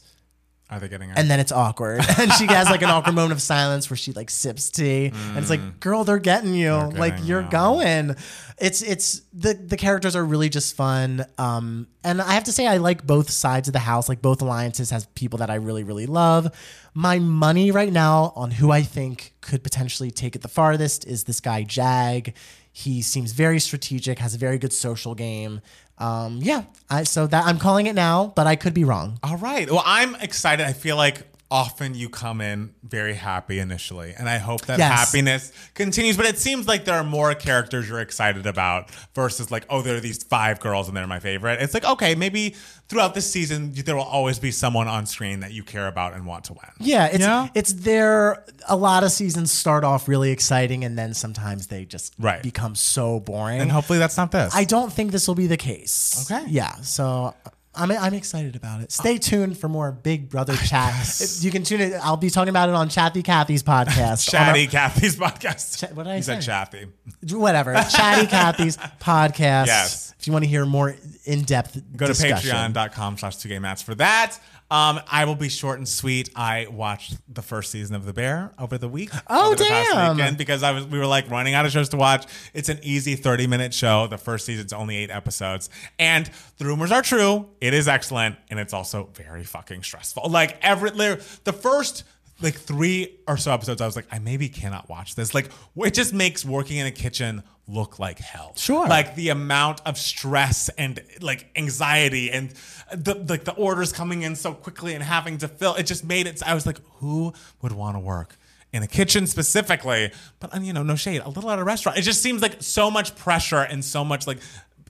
Are 0.69 0.79
they 0.79 0.87
getting? 0.87 1.11
And 1.11 1.29
then 1.29 1.39
it's 1.39 1.51
awkward. 1.51 2.01
and 2.17 2.31
she 2.33 2.47
has 2.47 2.69
like 2.69 2.81
an 2.81 2.89
awkward 2.89 3.13
moment 3.13 3.33
of 3.33 3.41
silence 3.41 3.89
where 3.89 3.97
she 3.97 4.11
like 4.13 4.29
sips 4.29 4.69
tea. 4.69 5.11
And 5.13 5.37
it's 5.37 5.49
like, 5.49 5.79
girl, 5.79 6.03
they're 6.03 6.17
getting 6.19 6.53
you. 6.53 6.73
like 6.73 7.13
getting 7.13 7.25
you're 7.25 7.41
you. 7.41 7.49
going. 7.49 8.15
It's 8.57 8.81
it's 8.81 9.21
the 9.33 9.53
the 9.53 9.77
characters 9.77 10.15
are 10.15 10.25
really 10.25 10.49
just 10.49 10.75
fun. 10.75 11.25
Um 11.37 11.87
and 12.03 12.21
I 12.21 12.33
have 12.33 12.45
to 12.45 12.51
say 12.51 12.65
I 12.65 12.77
like 12.77 13.05
both 13.05 13.29
sides 13.29 13.67
of 13.67 13.73
the 13.73 13.79
house. 13.79 14.09
Like 14.09 14.21
both 14.21 14.41
alliances 14.41 14.89
has 14.89 15.05
people 15.07 15.39
that 15.39 15.49
I 15.49 15.55
really, 15.55 15.83
really 15.83 16.05
love. 16.05 16.49
My 16.93 17.19
money 17.19 17.71
right 17.71 17.91
now 17.91 18.33
on 18.35 18.51
who 18.51 18.71
I 18.71 18.81
think 18.81 19.33
could 19.41 19.63
potentially 19.63 20.11
take 20.11 20.35
it 20.35 20.41
the 20.41 20.47
farthest 20.47 21.05
is 21.05 21.25
this 21.25 21.39
guy 21.39 21.63
Jag. 21.63 22.33
He 22.75 23.01
seems 23.03 23.31
very 23.31 23.59
strategic, 23.59 24.19
has 24.19 24.33
a 24.33 24.37
very 24.37 24.57
good 24.57 24.73
social 24.73 25.13
game. 25.15 25.61
Um, 25.99 26.39
yeah, 26.41 26.63
I, 26.89 27.03
so 27.03 27.27
that 27.27 27.45
I'm 27.45 27.59
calling 27.59 27.85
it 27.85 27.93
now, 27.93 28.33
but 28.35 28.47
I 28.47 28.55
could 28.55 28.73
be 28.73 28.83
wrong. 28.83 29.19
All 29.23 29.37
right. 29.37 29.69
Well, 29.69 29.83
I'm 29.85 30.15
excited. 30.15 30.65
I 30.65 30.73
feel 30.73 30.95
like 30.97 31.21
often 31.51 31.93
you 31.93 32.09
come 32.09 32.41
in 32.41 32.73
very 32.81 33.13
happy 33.13 33.59
initially, 33.59 34.11
and 34.17 34.27
I 34.27 34.39
hope 34.39 34.65
that 34.65 34.79
Yes. 34.79 34.91
happiness 34.91 35.51
continues. 35.75 36.17
But 36.17 36.25
it 36.25 36.39
seems 36.39 36.67
like 36.67 36.85
there 36.85 36.95
are 36.95 37.03
more 37.03 37.35
characters 37.35 37.87
you're 37.87 37.99
excited 38.01 38.47
about 38.47 38.89
versus 39.13 39.51
like, 39.51 39.67
oh, 39.69 39.83
there 39.83 39.95
are 39.95 39.99
these 39.99 40.23
five 40.23 40.59
girls 40.59 40.87
and 40.87 40.97
they're 40.97 41.05
my 41.05 41.19
favorite. 41.19 41.61
It's 41.61 41.75
like, 41.75 41.85
okay, 41.85 42.15
maybe 42.15 42.55
throughout 42.93 43.13
this 43.15 43.29
season 43.29 43.73
there 43.73 43.95
will 43.95 44.03
always 44.03 44.39
be 44.39 44.51
someone 44.51 44.87
on 44.87 45.05
screen 45.05 45.39
that 45.41 45.51
you 45.51 45.63
care 45.63 45.87
about 45.87 46.13
and 46.13 46.25
want 46.25 46.45
to 46.45 46.53
win. 46.53 46.69
Yeah, 46.79 47.07
it's 47.07 47.19
Yeah? 47.19 47.47
it's 47.55 47.73
there. 47.73 48.45
A 48.69 48.75
lot 48.75 49.03
of 49.03 49.11
seasons 49.11 49.51
start 49.51 49.83
off 49.83 50.07
really 50.07 50.31
exciting, 50.31 50.83
and 50.85 50.97
then 50.97 51.13
sometimes 51.13 51.67
they 51.67 51.85
just 51.85 52.13
Right. 52.19 52.41
become 52.43 52.75
so 52.75 53.19
boring. 53.19 53.59
And 53.61 53.71
hopefully 53.71 53.99
that's 53.99 54.15
not 54.15 54.31
this. 54.31 54.53
I 54.55 54.63
don't 54.63 54.93
think 54.93 55.11
this 55.11 55.27
will 55.27 55.35
be 55.35 55.47
the 55.47 55.57
case. 55.57 56.29
Okay. 56.31 56.45
Yeah. 56.49 56.75
So. 56.81 57.33
I'm, 57.75 57.91
I'm 57.91 58.13
excited 58.13 58.55
about 58.55 58.81
it. 58.81 58.91
Stay 58.91 59.15
uh, 59.15 59.19
tuned 59.19 59.57
for 59.57 59.67
more 59.67 59.91
Big 59.91 60.29
Brother 60.29 60.55
chat. 60.55 60.93
You 61.39 61.49
can 61.51 61.63
tune 61.63 61.81
it. 61.81 61.93
I'll 61.93 62.17
be 62.17 62.29
talking 62.29 62.49
about 62.49 62.69
it 62.69 62.75
on 62.75 62.89
Chatty 62.89 63.23
Kathy's 63.23 63.63
podcast. 63.63 64.33
on 64.33 64.39
our- 64.41 64.45
Chatty 64.53 64.67
Kathy's 64.67 65.15
podcast. 65.15 65.79
Ch- 65.79 65.91
what 65.93 66.03
did 66.03 66.11
I 66.13 66.15
you 66.17 66.21
said? 66.23 66.41
Chatty. 66.41 66.87
whatever. 67.31 67.73
Chatty 67.89 68.27
Kathy's 68.27 68.77
podcast. 68.77 69.67
Yes. 69.67 70.13
If 70.19 70.27
you 70.27 70.33
want 70.33 70.43
to 70.45 70.49
hear 70.49 70.65
more 70.65 70.95
in 71.25 71.41
depth, 71.41 71.81
Go 71.97 72.07
to 72.07 72.13
patreon.com 72.13 73.17
slash 73.17 73.37
2 73.37 73.49
Gay 73.49 73.59
Matts 73.59 73.81
for 73.81 73.95
that. 73.95 74.39
Um, 74.73 75.01
I 75.07 75.25
will 75.25 75.35
be 75.35 75.49
short 75.49 75.77
and 75.77 75.87
sweet. 75.87 76.31
I 76.35 76.65
watched 76.67 77.17
the 77.31 77.43
first 77.43 77.69
season 77.69 77.95
of 77.95 78.05
The 78.05 78.13
Bear 78.13 78.53
over 78.57 78.79
the 78.79 78.89
week. 78.89 79.11
Oh, 79.27 79.47
over 79.51 79.55
the 79.55 79.65
past 79.65 79.91
damn. 79.91 80.17
weekend 80.17 80.35
because 80.39 80.63
I 80.63 80.71
was 80.71 80.87
we 80.87 80.97
were 80.97 81.05
like 81.05 81.29
running 81.29 81.53
out 81.53 81.67
of 81.67 81.71
shows 81.71 81.89
to 81.89 81.97
watch. 81.97 82.25
It's 82.55 82.69
an 82.69 82.79
easy 82.81 83.15
30 83.15 83.45
minute 83.45 83.71
show. 83.71 84.07
The 84.07 84.17
first 84.17 84.47
season's 84.47 84.73
only 84.73 84.97
eight 84.97 85.11
episodes. 85.11 85.69
And 85.99 86.27
the 86.57 86.65
rumors 86.65 86.91
are 86.91 87.03
true. 87.03 87.49
It 87.61 87.75
is 87.75 87.87
excellent. 87.87 88.37
And 88.49 88.59
it's 88.59 88.73
also 88.73 89.09
very 89.13 89.43
fucking 89.43 89.83
stressful. 89.83 90.27
Like 90.31 90.57
every 90.63 90.89
the 90.89 91.53
first 91.53 92.03
like 92.43 92.55
three 92.55 93.19
or 93.27 93.37
so 93.37 93.51
episodes, 93.51 93.81
I 93.81 93.85
was 93.85 93.95
like, 93.95 94.07
I 94.11 94.19
maybe 94.19 94.49
cannot 94.49 94.89
watch 94.89 95.15
this. 95.15 95.33
Like 95.33 95.49
it 95.77 95.93
just 95.93 96.13
makes 96.13 96.45
working 96.45 96.77
in 96.77 96.85
a 96.85 96.91
kitchen 96.91 97.43
look 97.67 97.97
like 97.97 98.19
hell. 98.19 98.53
Sure. 98.55 98.87
Like 98.87 99.15
the 99.15 99.29
amount 99.29 99.81
of 99.85 99.97
stress 99.97 100.69
and 100.69 101.01
like 101.21 101.49
anxiety 101.55 102.29
and 102.29 102.53
the 102.93 103.15
like 103.15 103.45
the 103.45 103.53
orders 103.53 103.93
coming 103.93 104.23
in 104.23 104.35
so 104.35 104.53
quickly 104.53 104.93
and 104.93 105.03
having 105.03 105.37
to 105.39 105.47
fill 105.47 105.75
it 105.75 105.83
just 105.83 106.03
made 106.03 106.27
it 106.27 106.43
I 106.43 106.53
was 106.53 106.65
like 106.65 106.79
who 106.95 107.33
would 107.61 107.71
want 107.71 107.95
to 107.95 107.99
work 107.99 108.37
in 108.71 108.83
a 108.83 108.87
kitchen 108.87 109.27
specifically 109.27 110.11
but 110.39 110.61
you 110.61 110.73
know 110.73 110.83
no 110.83 110.95
shade 110.95 111.21
a 111.21 111.29
little 111.29 111.49
at 111.49 111.59
a 111.59 111.63
restaurant 111.63 111.97
it 111.97 112.01
just 112.01 112.21
seems 112.21 112.41
like 112.41 112.61
so 112.61 112.91
much 112.91 113.15
pressure 113.15 113.61
and 113.61 113.83
so 113.83 114.03
much 114.03 114.27
like 114.27 114.39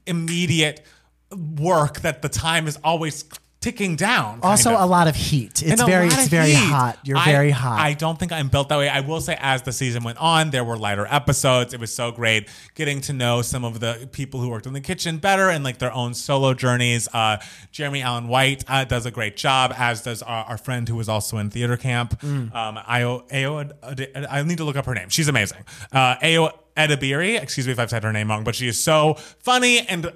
immediate 0.07 0.83
work 1.57 2.01
that 2.01 2.21
the 2.21 2.29
time 2.29 2.67
is 2.67 2.77
always 2.83 3.23
ticking 3.63 3.95
down. 3.95 4.39
Also, 4.43 4.73
of. 4.73 4.81
a 4.81 4.85
lot 4.85 5.07
of 5.07 5.15
heat. 5.15 5.63
It's 5.63 5.81
very, 5.81 6.07
it's 6.07 6.27
very 6.27 6.49
heat. 6.49 6.55
hot. 6.55 6.99
You're 7.05 7.17
I- 7.17 7.25
very 7.25 7.49
hot. 7.49 7.79
I 7.79 7.93
don't 7.93 8.19
think 8.19 8.33
I'm 8.33 8.49
built 8.49 8.67
that 8.69 8.77
way. 8.77 8.89
I 8.89 8.99
will 8.99 9.21
say, 9.21 9.37
as 9.39 9.61
the 9.61 9.71
season 9.71 10.03
went 10.03 10.17
on, 10.17 10.49
there 10.51 10.65
were 10.65 10.77
lighter 10.77 11.07
episodes. 11.09 11.73
It 11.73 11.79
was 11.79 11.93
so 11.93 12.11
great 12.11 12.49
getting 12.75 12.99
to 13.01 13.13
know 13.13 13.41
some 13.41 13.63
of 13.63 13.79
the 13.79 14.09
people 14.11 14.41
who 14.41 14.49
worked 14.49 14.67
in 14.67 14.73
the 14.73 14.81
kitchen 14.81 15.17
better 15.17 15.49
and 15.49 15.63
like 15.63 15.77
their 15.77 15.93
own 15.93 16.13
solo 16.13 16.53
journeys. 16.53 17.07
Uh, 17.13 17.37
Jeremy 17.71 18.01
Allen 18.01 18.27
White 18.27 18.65
uh, 18.67 18.83
does 18.83 19.05
a 19.05 19.11
great 19.11 19.37
job, 19.37 19.73
as 19.77 20.01
does 20.03 20.21
our, 20.21 20.43
our 20.43 20.57
friend 20.57 20.89
who 20.89 20.97
was 20.97 21.07
also 21.07 21.37
in 21.37 21.49
theater 21.49 21.77
camp. 21.77 22.19
Mm. 22.19 22.53
Um, 22.53 22.77
I 22.85 24.43
need 24.45 24.57
to 24.57 24.65
look 24.65 24.75
up 24.75 24.85
her 24.85 24.93
name. 24.93 25.07
She's 25.07 25.29
amazing. 25.29 25.63
Uh, 25.91 26.15
Ayo 26.17 26.51
Edebiri, 26.75 27.41
excuse 27.41 27.65
me 27.65 27.71
if 27.71 27.79
I've 27.79 27.89
said 27.89 28.03
her 28.03 28.11
name 28.11 28.29
wrong, 28.29 28.43
but 28.43 28.55
she 28.55 28.67
is 28.67 28.83
so 28.83 29.13
funny 29.39 29.79
and 29.87 30.07
uh, 30.07 30.11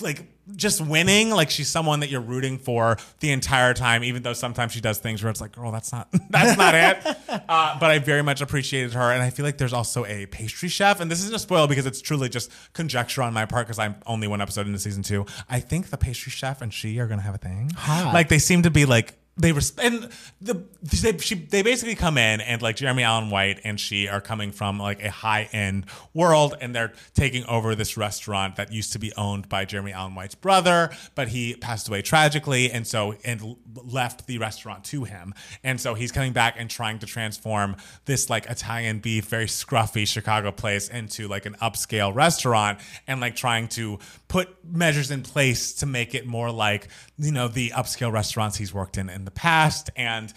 like 0.00 0.24
just 0.56 0.80
winning. 0.80 1.30
Like 1.30 1.50
she's 1.50 1.68
someone 1.68 2.00
that 2.00 2.10
you're 2.10 2.20
rooting 2.20 2.58
for 2.58 2.96
the 3.20 3.30
entire 3.32 3.74
time, 3.74 4.04
even 4.04 4.22
though 4.22 4.32
sometimes 4.32 4.72
she 4.72 4.80
does 4.80 4.98
things 4.98 5.22
where 5.22 5.30
it's 5.30 5.40
like, 5.40 5.52
girl, 5.52 5.72
that's 5.72 5.92
not 5.92 6.08
that's 6.30 6.58
not 6.58 6.74
it. 6.74 7.16
Uh, 7.48 7.78
but 7.78 7.90
I 7.90 7.98
very 7.98 8.22
much 8.22 8.40
appreciated 8.40 8.92
her, 8.92 9.10
and 9.12 9.22
I 9.22 9.30
feel 9.30 9.44
like 9.44 9.58
there's 9.58 9.72
also 9.72 10.04
a 10.04 10.26
pastry 10.26 10.68
chef, 10.68 11.00
and 11.00 11.10
this 11.10 11.20
isn't 11.20 11.34
a 11.34 11.38
spoil 11.38 11.66
because 11.66 11.86
it's 11.86 12.00
truly 12.00 12.28
just 12.28 12.50
conjecture 12.72 13.22
on 13.22 13.32
my 13.32 13.46
part 13.46 13.66
because 13.66 13.78
I'm 13.78 13.96
only 14.06 14.28
one 14.28 14.40
episode 14.40 14.66
into 14.66 14.78
season 14.78 15.02
two. 15.02 15.24
I 15.48 15.60
think 15.60 15.88
the 15.88 15.96
pastry 15.96 16.30
chef 16.30 16.60
and 16.60 16.72
she 16.72 16.98
are 16.98 17.06
gonna 17.06 17.22
have 17.22 17.34
a 17.34 17.38
thing. 17.38 17.70
Hot. 17.74 18.12
Like 18.12 18.28
they 18.28 18.38
seem 18.38 18.62
to 18.62 18.70
be 18.70 18.84
like 18.84 19.14
they 19.38 19.52
res- 19.52 19.76
and 19.78 20.08
the 20.40 20.64
they, 20.82 21.16
she, 21.18 21.34
they 21.36 21.62
basically 21.62 21.94
come 21.94 22.18
in 22.18 22.40
and 22.40 22.60
like 22.60 22.76
Jeremy 22.76 23.04
Allen 23.04 23.30
White 23.30 23.60
and 23.64 23.78
she 23.78 24.08
are 24.08 24.20
coming 24.20 24.50
from 24.50 24.78
like 24.78 25.02
a 25.02 25.10
high 25.10 25.48
end 25.52 25.86
world 26.12 26.56
and 26.60 26.74
they're 26.74 26.92
taking 27.14 27.44
over 27.46 27.74
this 27.74 27.96
restaurant 27.96 28.56
that 28.56 28.72
used 28.72 28.92
to 28.92 28.98
be 28.98 29.12
owned 29.16 29.48
by 29.48 29.64
Jeremy 29.64 29.92
Allen 29.92 30.14
White's 30.14 30.34
brother, 30.34 30.90
but 31.14 31.28
he 31.28 31.54
passed 31.54 31.88
away 31.88 32.02
tragically 32.02 32.70
and 32.70 32.86
so 32.86 33.14
and 33.24 33.56
left 33.74 34.26
the 34.26 34.38
restaurant 34.38 34.84
to 34.84 35.04
him. 35.04 35.34
And 35.62 35.80
so 35.80 35.94
he's 35.94 36.12
coming 36.12 36.32
back 36.32 36.56
and 36.58 36.68
trying 36.68 36.98
to 37.00 37.06
transform 37.06 37.76
this 38.04 38.28
like 38.28 38.46
Italian 38.46 38.98
beef, 38.98 39.26
very 39.26 39.46
scruffy 39.46 40.06
Chicago 40.06 40.50
place 40.50 40.88
into 40.88 41.28
like 41.28 41.46
an 41.46 41.54
upscale 41.62 42.14
restaurant 42.14 42.80
and 43.06 43.20
like 43.20 43.36
trying 43.36 43.68
to 43.68 43.98
put 44.26 44.48
measures 44.64 45.10
in 45.10 45.22
place 45.22 45.74
to 45.74 45.86
make 45.86 46.14
it 46.14 46.26
more 46.26 46.50
like, 46.50 46.88
you 47.18 47.32
know, 47.32 47.48
the 47.48 47.70
upscale 47.70 48.12
restaurants 48.12 48.56
he's 48.56 48.74
worked 48.74 48.98
in 48.98 49.08
in 49.08 49.27
the 49.28 49.40
past. 49.40 49.90
And 49.94 50.32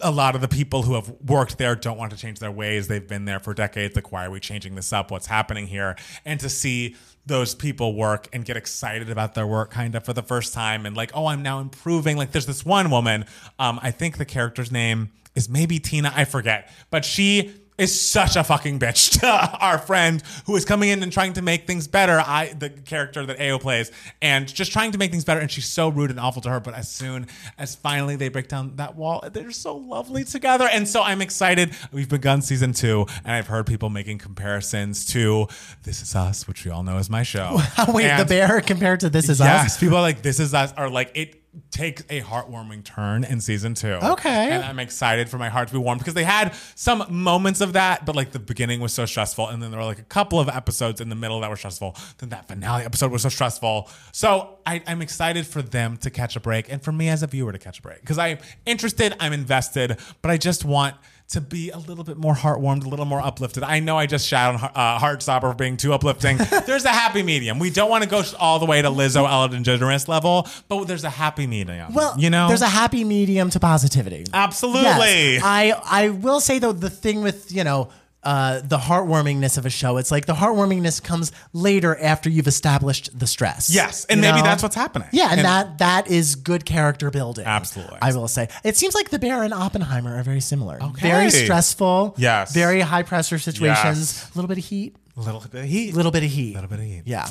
a 0.00 0.10
lot 0.10 0.34
of 0.34 0.40
the 0.40 0.48
people 0.48 0.82
who 0.82 0.94
have 0.94 1.08
worked 1.26 1.56
there 1.56 1.74
don't 1.74 1.96
want 1.96 2.10
to 2.10 2.18
change 2.18 2.38
their 2.38 2.50
ways. 2.50 2.88
They've 2.88 3.06
been 3.06 3.24
there 3.24 3.40
for 3.40 3.54
decades. 3.54 3.96
Like, 3.96 4.12
why 4.12 4.26
are 4.26 4.30
we 4.30 4.40
changing 4.40 4.74
this 4.74 4.92
up? 4.92 5.10
What's 5.10 5.26
happening 5.26 5.66
here? 5.66 5.96
And 6.24 6.38
to 6.40 6.50
see 6.50 6.96
those 7.26 7.54
people 7.54 7.94
work 7.94 8.28
and 8.32 8.44
get 8.44 8.56
excited 8.56 9.08
about 9.08 9.34
their 9.34 9.46
work 9.46 9.70
kind 9.70 9.94
of 9.94 10.04
for 10.04 10.12
the 10.12 10.22
first 10.22 10.52
time 10.52 10.84
and 10.84 10.94
like, 10.94 11.10
oh, 11.14 11.26
I'm 11.26 11.42
now 11.42 11.60
improving. 11.60 12.18
Like, 12.18 12.32
there's 12.32 12.46
this 12.46 12.66
one 12.66 12.90
woman, 12.90 13.24
um, 13.58 13.80
I 13.82 13.92
think 13.92 14.18
the 14.18 14.26
character's 14.26 14.70
name 14.70 15.10
is 15.34 15.48
maybe 15.48 15.78
Tina, 15.78 16.12
I 16.14 16.24
forget, 16.26 16.70
but 16.90 17.04
she 17.04 17.54
is 17.76 18.00
such 18.00 18.36
a 18.36 18.44
fucking 18.44 18.78
bitch 18.78 19.18
to 19.20 19.26
our 19.60 19.78
friend 19.78 20.22
who 20.46 20.54
is 20.54 20.64
coming 20.64 20.90
in 20.90 21.02
and 21.02 21.12
trying 21.12 21.32
to 21.32 21.42
make 21.42 21.66
things 21.66 21.88
better. 21.88 22.22
I, 22.24 22.54
the 22.56 22.70
character 22.70 23.26
that 23.26 23.38
Ayo 23.38 23.60
plays, 23.60 23.90
and 24.22 24.46
just 24.52 24.70
trying 24.72 24.92
to 24.92 24.98
make 24.98 25.10
things 25.10 25.24
better. 25.24 25.40
And 25.40 25.50
she's 25.50 25.66
so 25.66 25.88
rude 25.88 26.10
and 26.10 26.20
awful 26.20 26.40
to 26.42 26.50
her. 26.50 26.60
But 26.60 26.74
as 26.74 26.88
soon 26.90 27.26
as 27.58 27.74
finally 27.74 28.14
they 28.16 28.28
break 28.28 28.48
down 28.48 28.76
that 28.76 28.94
wall, 28.94 29.24
they're 29.32 29.50
so 29.50 29.76
lovely 29.76 30.22
together. 30.24 30.68
And 30.70 30.88
so 30.88 31.02
I'm 31.02 31.20
excited. 31.20 31.72
We've 31.92 32.08
begun 32.08 32.42
season 32.42 32.72
two, 32.72 33.06
and 33.24 33.32
I've 33.32 33.48
heard 33.48 33.66
people 33.66 33.90
making 33.90 34.18
comparisons 34.18 35.04
to 35.06 35.48
This 35.82 36.00
Is 36.02 36.14
Us, 36.14 36.46
which 36.46 36.64
we 36.64 36.70
all 36.70 36.82
know 36.84 36.98
is 36.98 37.10
my 37.10 37.22
show. 37.24 37.58
Wait, 37.88 38.04
And- 38.06 38.20
the 38.20 38.24
bear 38.26 38.60
compared 38.60 39.00
to 39.00 39.10
This 39.10 39.28
Is 39.28 39.40
yes, 39.40 39.66
Us? 39.66 39.78
people 39.80 39.96
are 39.96 40.02
like 40.02 40.22
This 40.22 40.38
Is 40.38 40.54
Us 40.54 40.72
are 40.76 40.88
like 40.88 41.10
it 41.14 41.40
takes 41.70 42.02
a 42.10 42.20
heartwarming 42.20 42.84
turn 42.84 43.24
in 43.24 43.40
season 43.40 43.74
two. 43.74 43.98
Okay. 44.02 44.50
And 44.50 44.64
I'm 44.64 44.78
excited 44.78 45.28
for 45.28 45.38
my 45.38 45.48
heart 45.48 45.68
to 45.68 45.74
be 45.74 45.78
warmed 45.78 46.00
because 46.00 46.14
they 46.14 46.24
had 46.24 46.54
some 46.74 47.04
moments 47.08 47.60
of 47.60 47.74
that, 47.74 48.06
but 48.06 48.14
like 48.14 48.32
the 48.32 48.38
beginning 48.38 48.80
was 48.80 48.92
so 48.92 49.06
stressful. 49.06 49.48
And 49.48 49.62
then 49.62 49.70
there 49.70 49.80
were 49.80 49.86
like 49.86 49.98
a 49.98 50.04
couple 50.04 50.40
of 50.40 50.48
episodes 50.48 51.00
in 51.00 51.08
the 51.08 51.14
middle 51.14 51.40
that 51.40 51.50
were 51.50 51.56
stressful. 51.56 51.96
Then 52.18 52.28
that 52.30 52.48
finale 52.48 52.84
episode 52.84 53.10
was 53.10 53.22
so 53.22 53.28
stressful. 53.28 53.90
So 54.12 54.58
I, 54.66 54.82
I'm 54.86 55.02
excited 55.02 55.46
for 55.46 55.62
them 55.62 55.96
to 55.98 56.10
catch 56.10 56.36
a 56.36 56.40
break 56.40 56.70
and 56.70 56.82
for 56.82 56.92
me 56.92 57.08
as 57.08 57.22
a 57.22 57.26
viewer 57.26 57.52
to 57.52 57.58
catch 57.58 57.78
a 57.78 57.82
break 57.82 58.00
because 58.00 58.18
I'm 58.18 58.38
interested, 58.66 59.14
I'm 59.20 59.32
invested, 59.32 59.98
but 60.22 60.30
I 60.30 60.36
just 60.36 60.64
want 60.64 60.96
to 61.28 61.40
be 61.40 61.70
a 61.70 61.78
little 61.78 62.04
bit 62.04 62.16
more 62.16 62.34
heartwarmed, 62.34 62.84
a 62.84 62.88
little 62.88 63.06
more 63.06 63.20
uplifted. 63.20 63.62
I 63.62 63.80
know 63.80 63.96
I 63.96 64.06
just 64.06 64.28
shat 64.28 64.54
on 64.54 64.70
uh, 64.74 64.98
Heartstopper 64.98 65.40
for 65.40 65.54
being 65.54 65.76
too 65.76 65.92
uplifting. 65.92 66.36
there's 66.66 66.84
a 66.84 66.90
happy 66.90 67.22
medium. 67.22 67.58
We 67.58 67.70
don't 67.70 67.88
want 67.88 68.04
to 68.04 68.08
go 68.08 68.22
all 68.38 68.58
the 68.58 68.66
way 68.66 68.82
to 68.82 68.88
Lizzo, 68.88 69.28
Ellen 69.28 69.64
DeGeneres 69.64 70.06
level, 70.06 70.46
but 70.68 70.84
there's 70.84 71.04
a 71.04 71.10
happy 71.10 71.46
medium. 71.46 71.94
Well, 71.94 72.14
you 72.18 72.30
know, 72.30 72.48
there's 72.48 72.62
a 72.62 72.68
happy 72.68 73.04
medium 73.04 73.50
to 73.50 73.60
positivity. 73.60 74.24
absolutely. 74.32 74.82
Yes. 74.82 75.42
I 75.44 75.80
I 75.84 76.08
will 76.10 76.40
say 76.40 76.58
though 76.58 76.72
the 76.72 76.90
thing 76.90 77.22
with 77.22 77.50
you 77.50 77.64
know 77.64 77.88
uh, 78.24 78.60
the 78.60 78.78
heartwarmingness 78.78 79.58
of 79.58 79.66
a 79.66 79.70
show, 79.70 79.96
it's 79.96 80.10
like 80.10 80.26
the 80.26 80.34
heartwarmingness 80.34 81.02
comes 81.02 81.32
later 81.52 81.96
after 82.00 82.28
you've 82.28 82.46
established 82.46 83.16
the 83.18 83.26
stress. 83.26 83.70
yes, 83.70 84.04
and 84.06 84.20
maybe 84.20 84.38
know? 84.38 84.42
that's 84.42 84.62
what's 84.62 84.74
happening. 84.74 85.08
Yeah, 85.12 85.28
and, 85.30 85.40
that 85.40 85.78
that 85.78 86.08
is 86.08 86.34
good 86.36 86.64
character 86.64 87.10
building. 87.10 87.46
Absolutely. 87.46 87.98
I 88.00 88.12
will 88.12 88.28
say. 88.28 88.48
It 88.64 88.76
seems 88.76 88.94
like 88.94 89.10
the 89.10 89.18
bear 89.18 89.42
and 89.42 89.54
Oppenheimer 89.54 90.16
are 90.16 90.22
very 90.22 90.40
similar. 90.40 90.82
Okay. 90.82 91.08
Very 91.08 91.30
stressful. 91.30 92.14
Yes. 92.16 92.52
Very 92.54 92.80
high 92.80 93.02
pressure 93.02 93.38
situations. 93.38 94.12
Yes. 94.14 94.30
A 94.34 94.38
little 94.38 94.48
bit 94.48 94.58
of 94.58 94.64
heat. 94.64 94.96
a 95.16 95.20
little 95.20 95.40
bit 95.40 95.62
of 95.62 95.68
heat. 95.68 95.92
A 95.92 95.96
little 95.96 96.12
bit 96.12 96.24
of 96.24 96.30
heat. 96.30 96.52
A 96.52 96.54
little 96.54 96.70
bit 96.70 96.78
of 96.80 96.84
heat. 96.84 97.02
Yeah. 97.06 97.28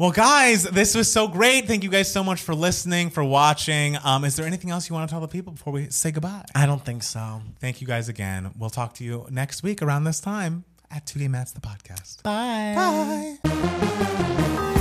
Well, 0.00 0.12
guys, 0.12 0.62
this 0.62 0.94
was 0.94 1.12
so 1.12 1.28
great. 1.28 1.66
Thank 1.66 1.84
you 1.84 1.90
guys 1.90 2.10
so 2.10 2.24
much 2.24 2.40
for 2.40 2.54
listening, 2.54 3.10
for 3.10 3.22
watching. 3.22 3.98
Um, 4.02 4.24
is 4.24 4.34
there 4.34 4.46
anything 4.46 4.70
else 4.70 4.88
you 4.88 4.94
want 4.94 5.06
to 5.06 5.12
tell 5.12 5.20
the 5.20 5.28
people 5.28 5.52
before 5.52 5.74
we 5.74 5.90
say 5.90 6.10
goodbye? 6.10 6.46
I 6.54 6.64
don't 6.64 6.82
think 6.82 7.02
so. 7.02 7.42
Thank 7.58 7.82
you 7.82 7.86
guys 7.86 8.08
again. 8.08 8.50
We'll 8.56 8.70
talk 8.70 8.94
to 8.94 9.04
you 9.04 9.26
next 9.28 9.62
week 9.62 9.82
around 9.82 10.04
this 10.04 10.18
time 10.18 10.64
at 10.90 11.04
2 11.04 11.18
Gay 11.18 11.28
Matts 11.28 11.52
the 11.52 11.60
podcast. 11.60 12.22
Bye. 12.22 13.36
Bye. 13.44 14.76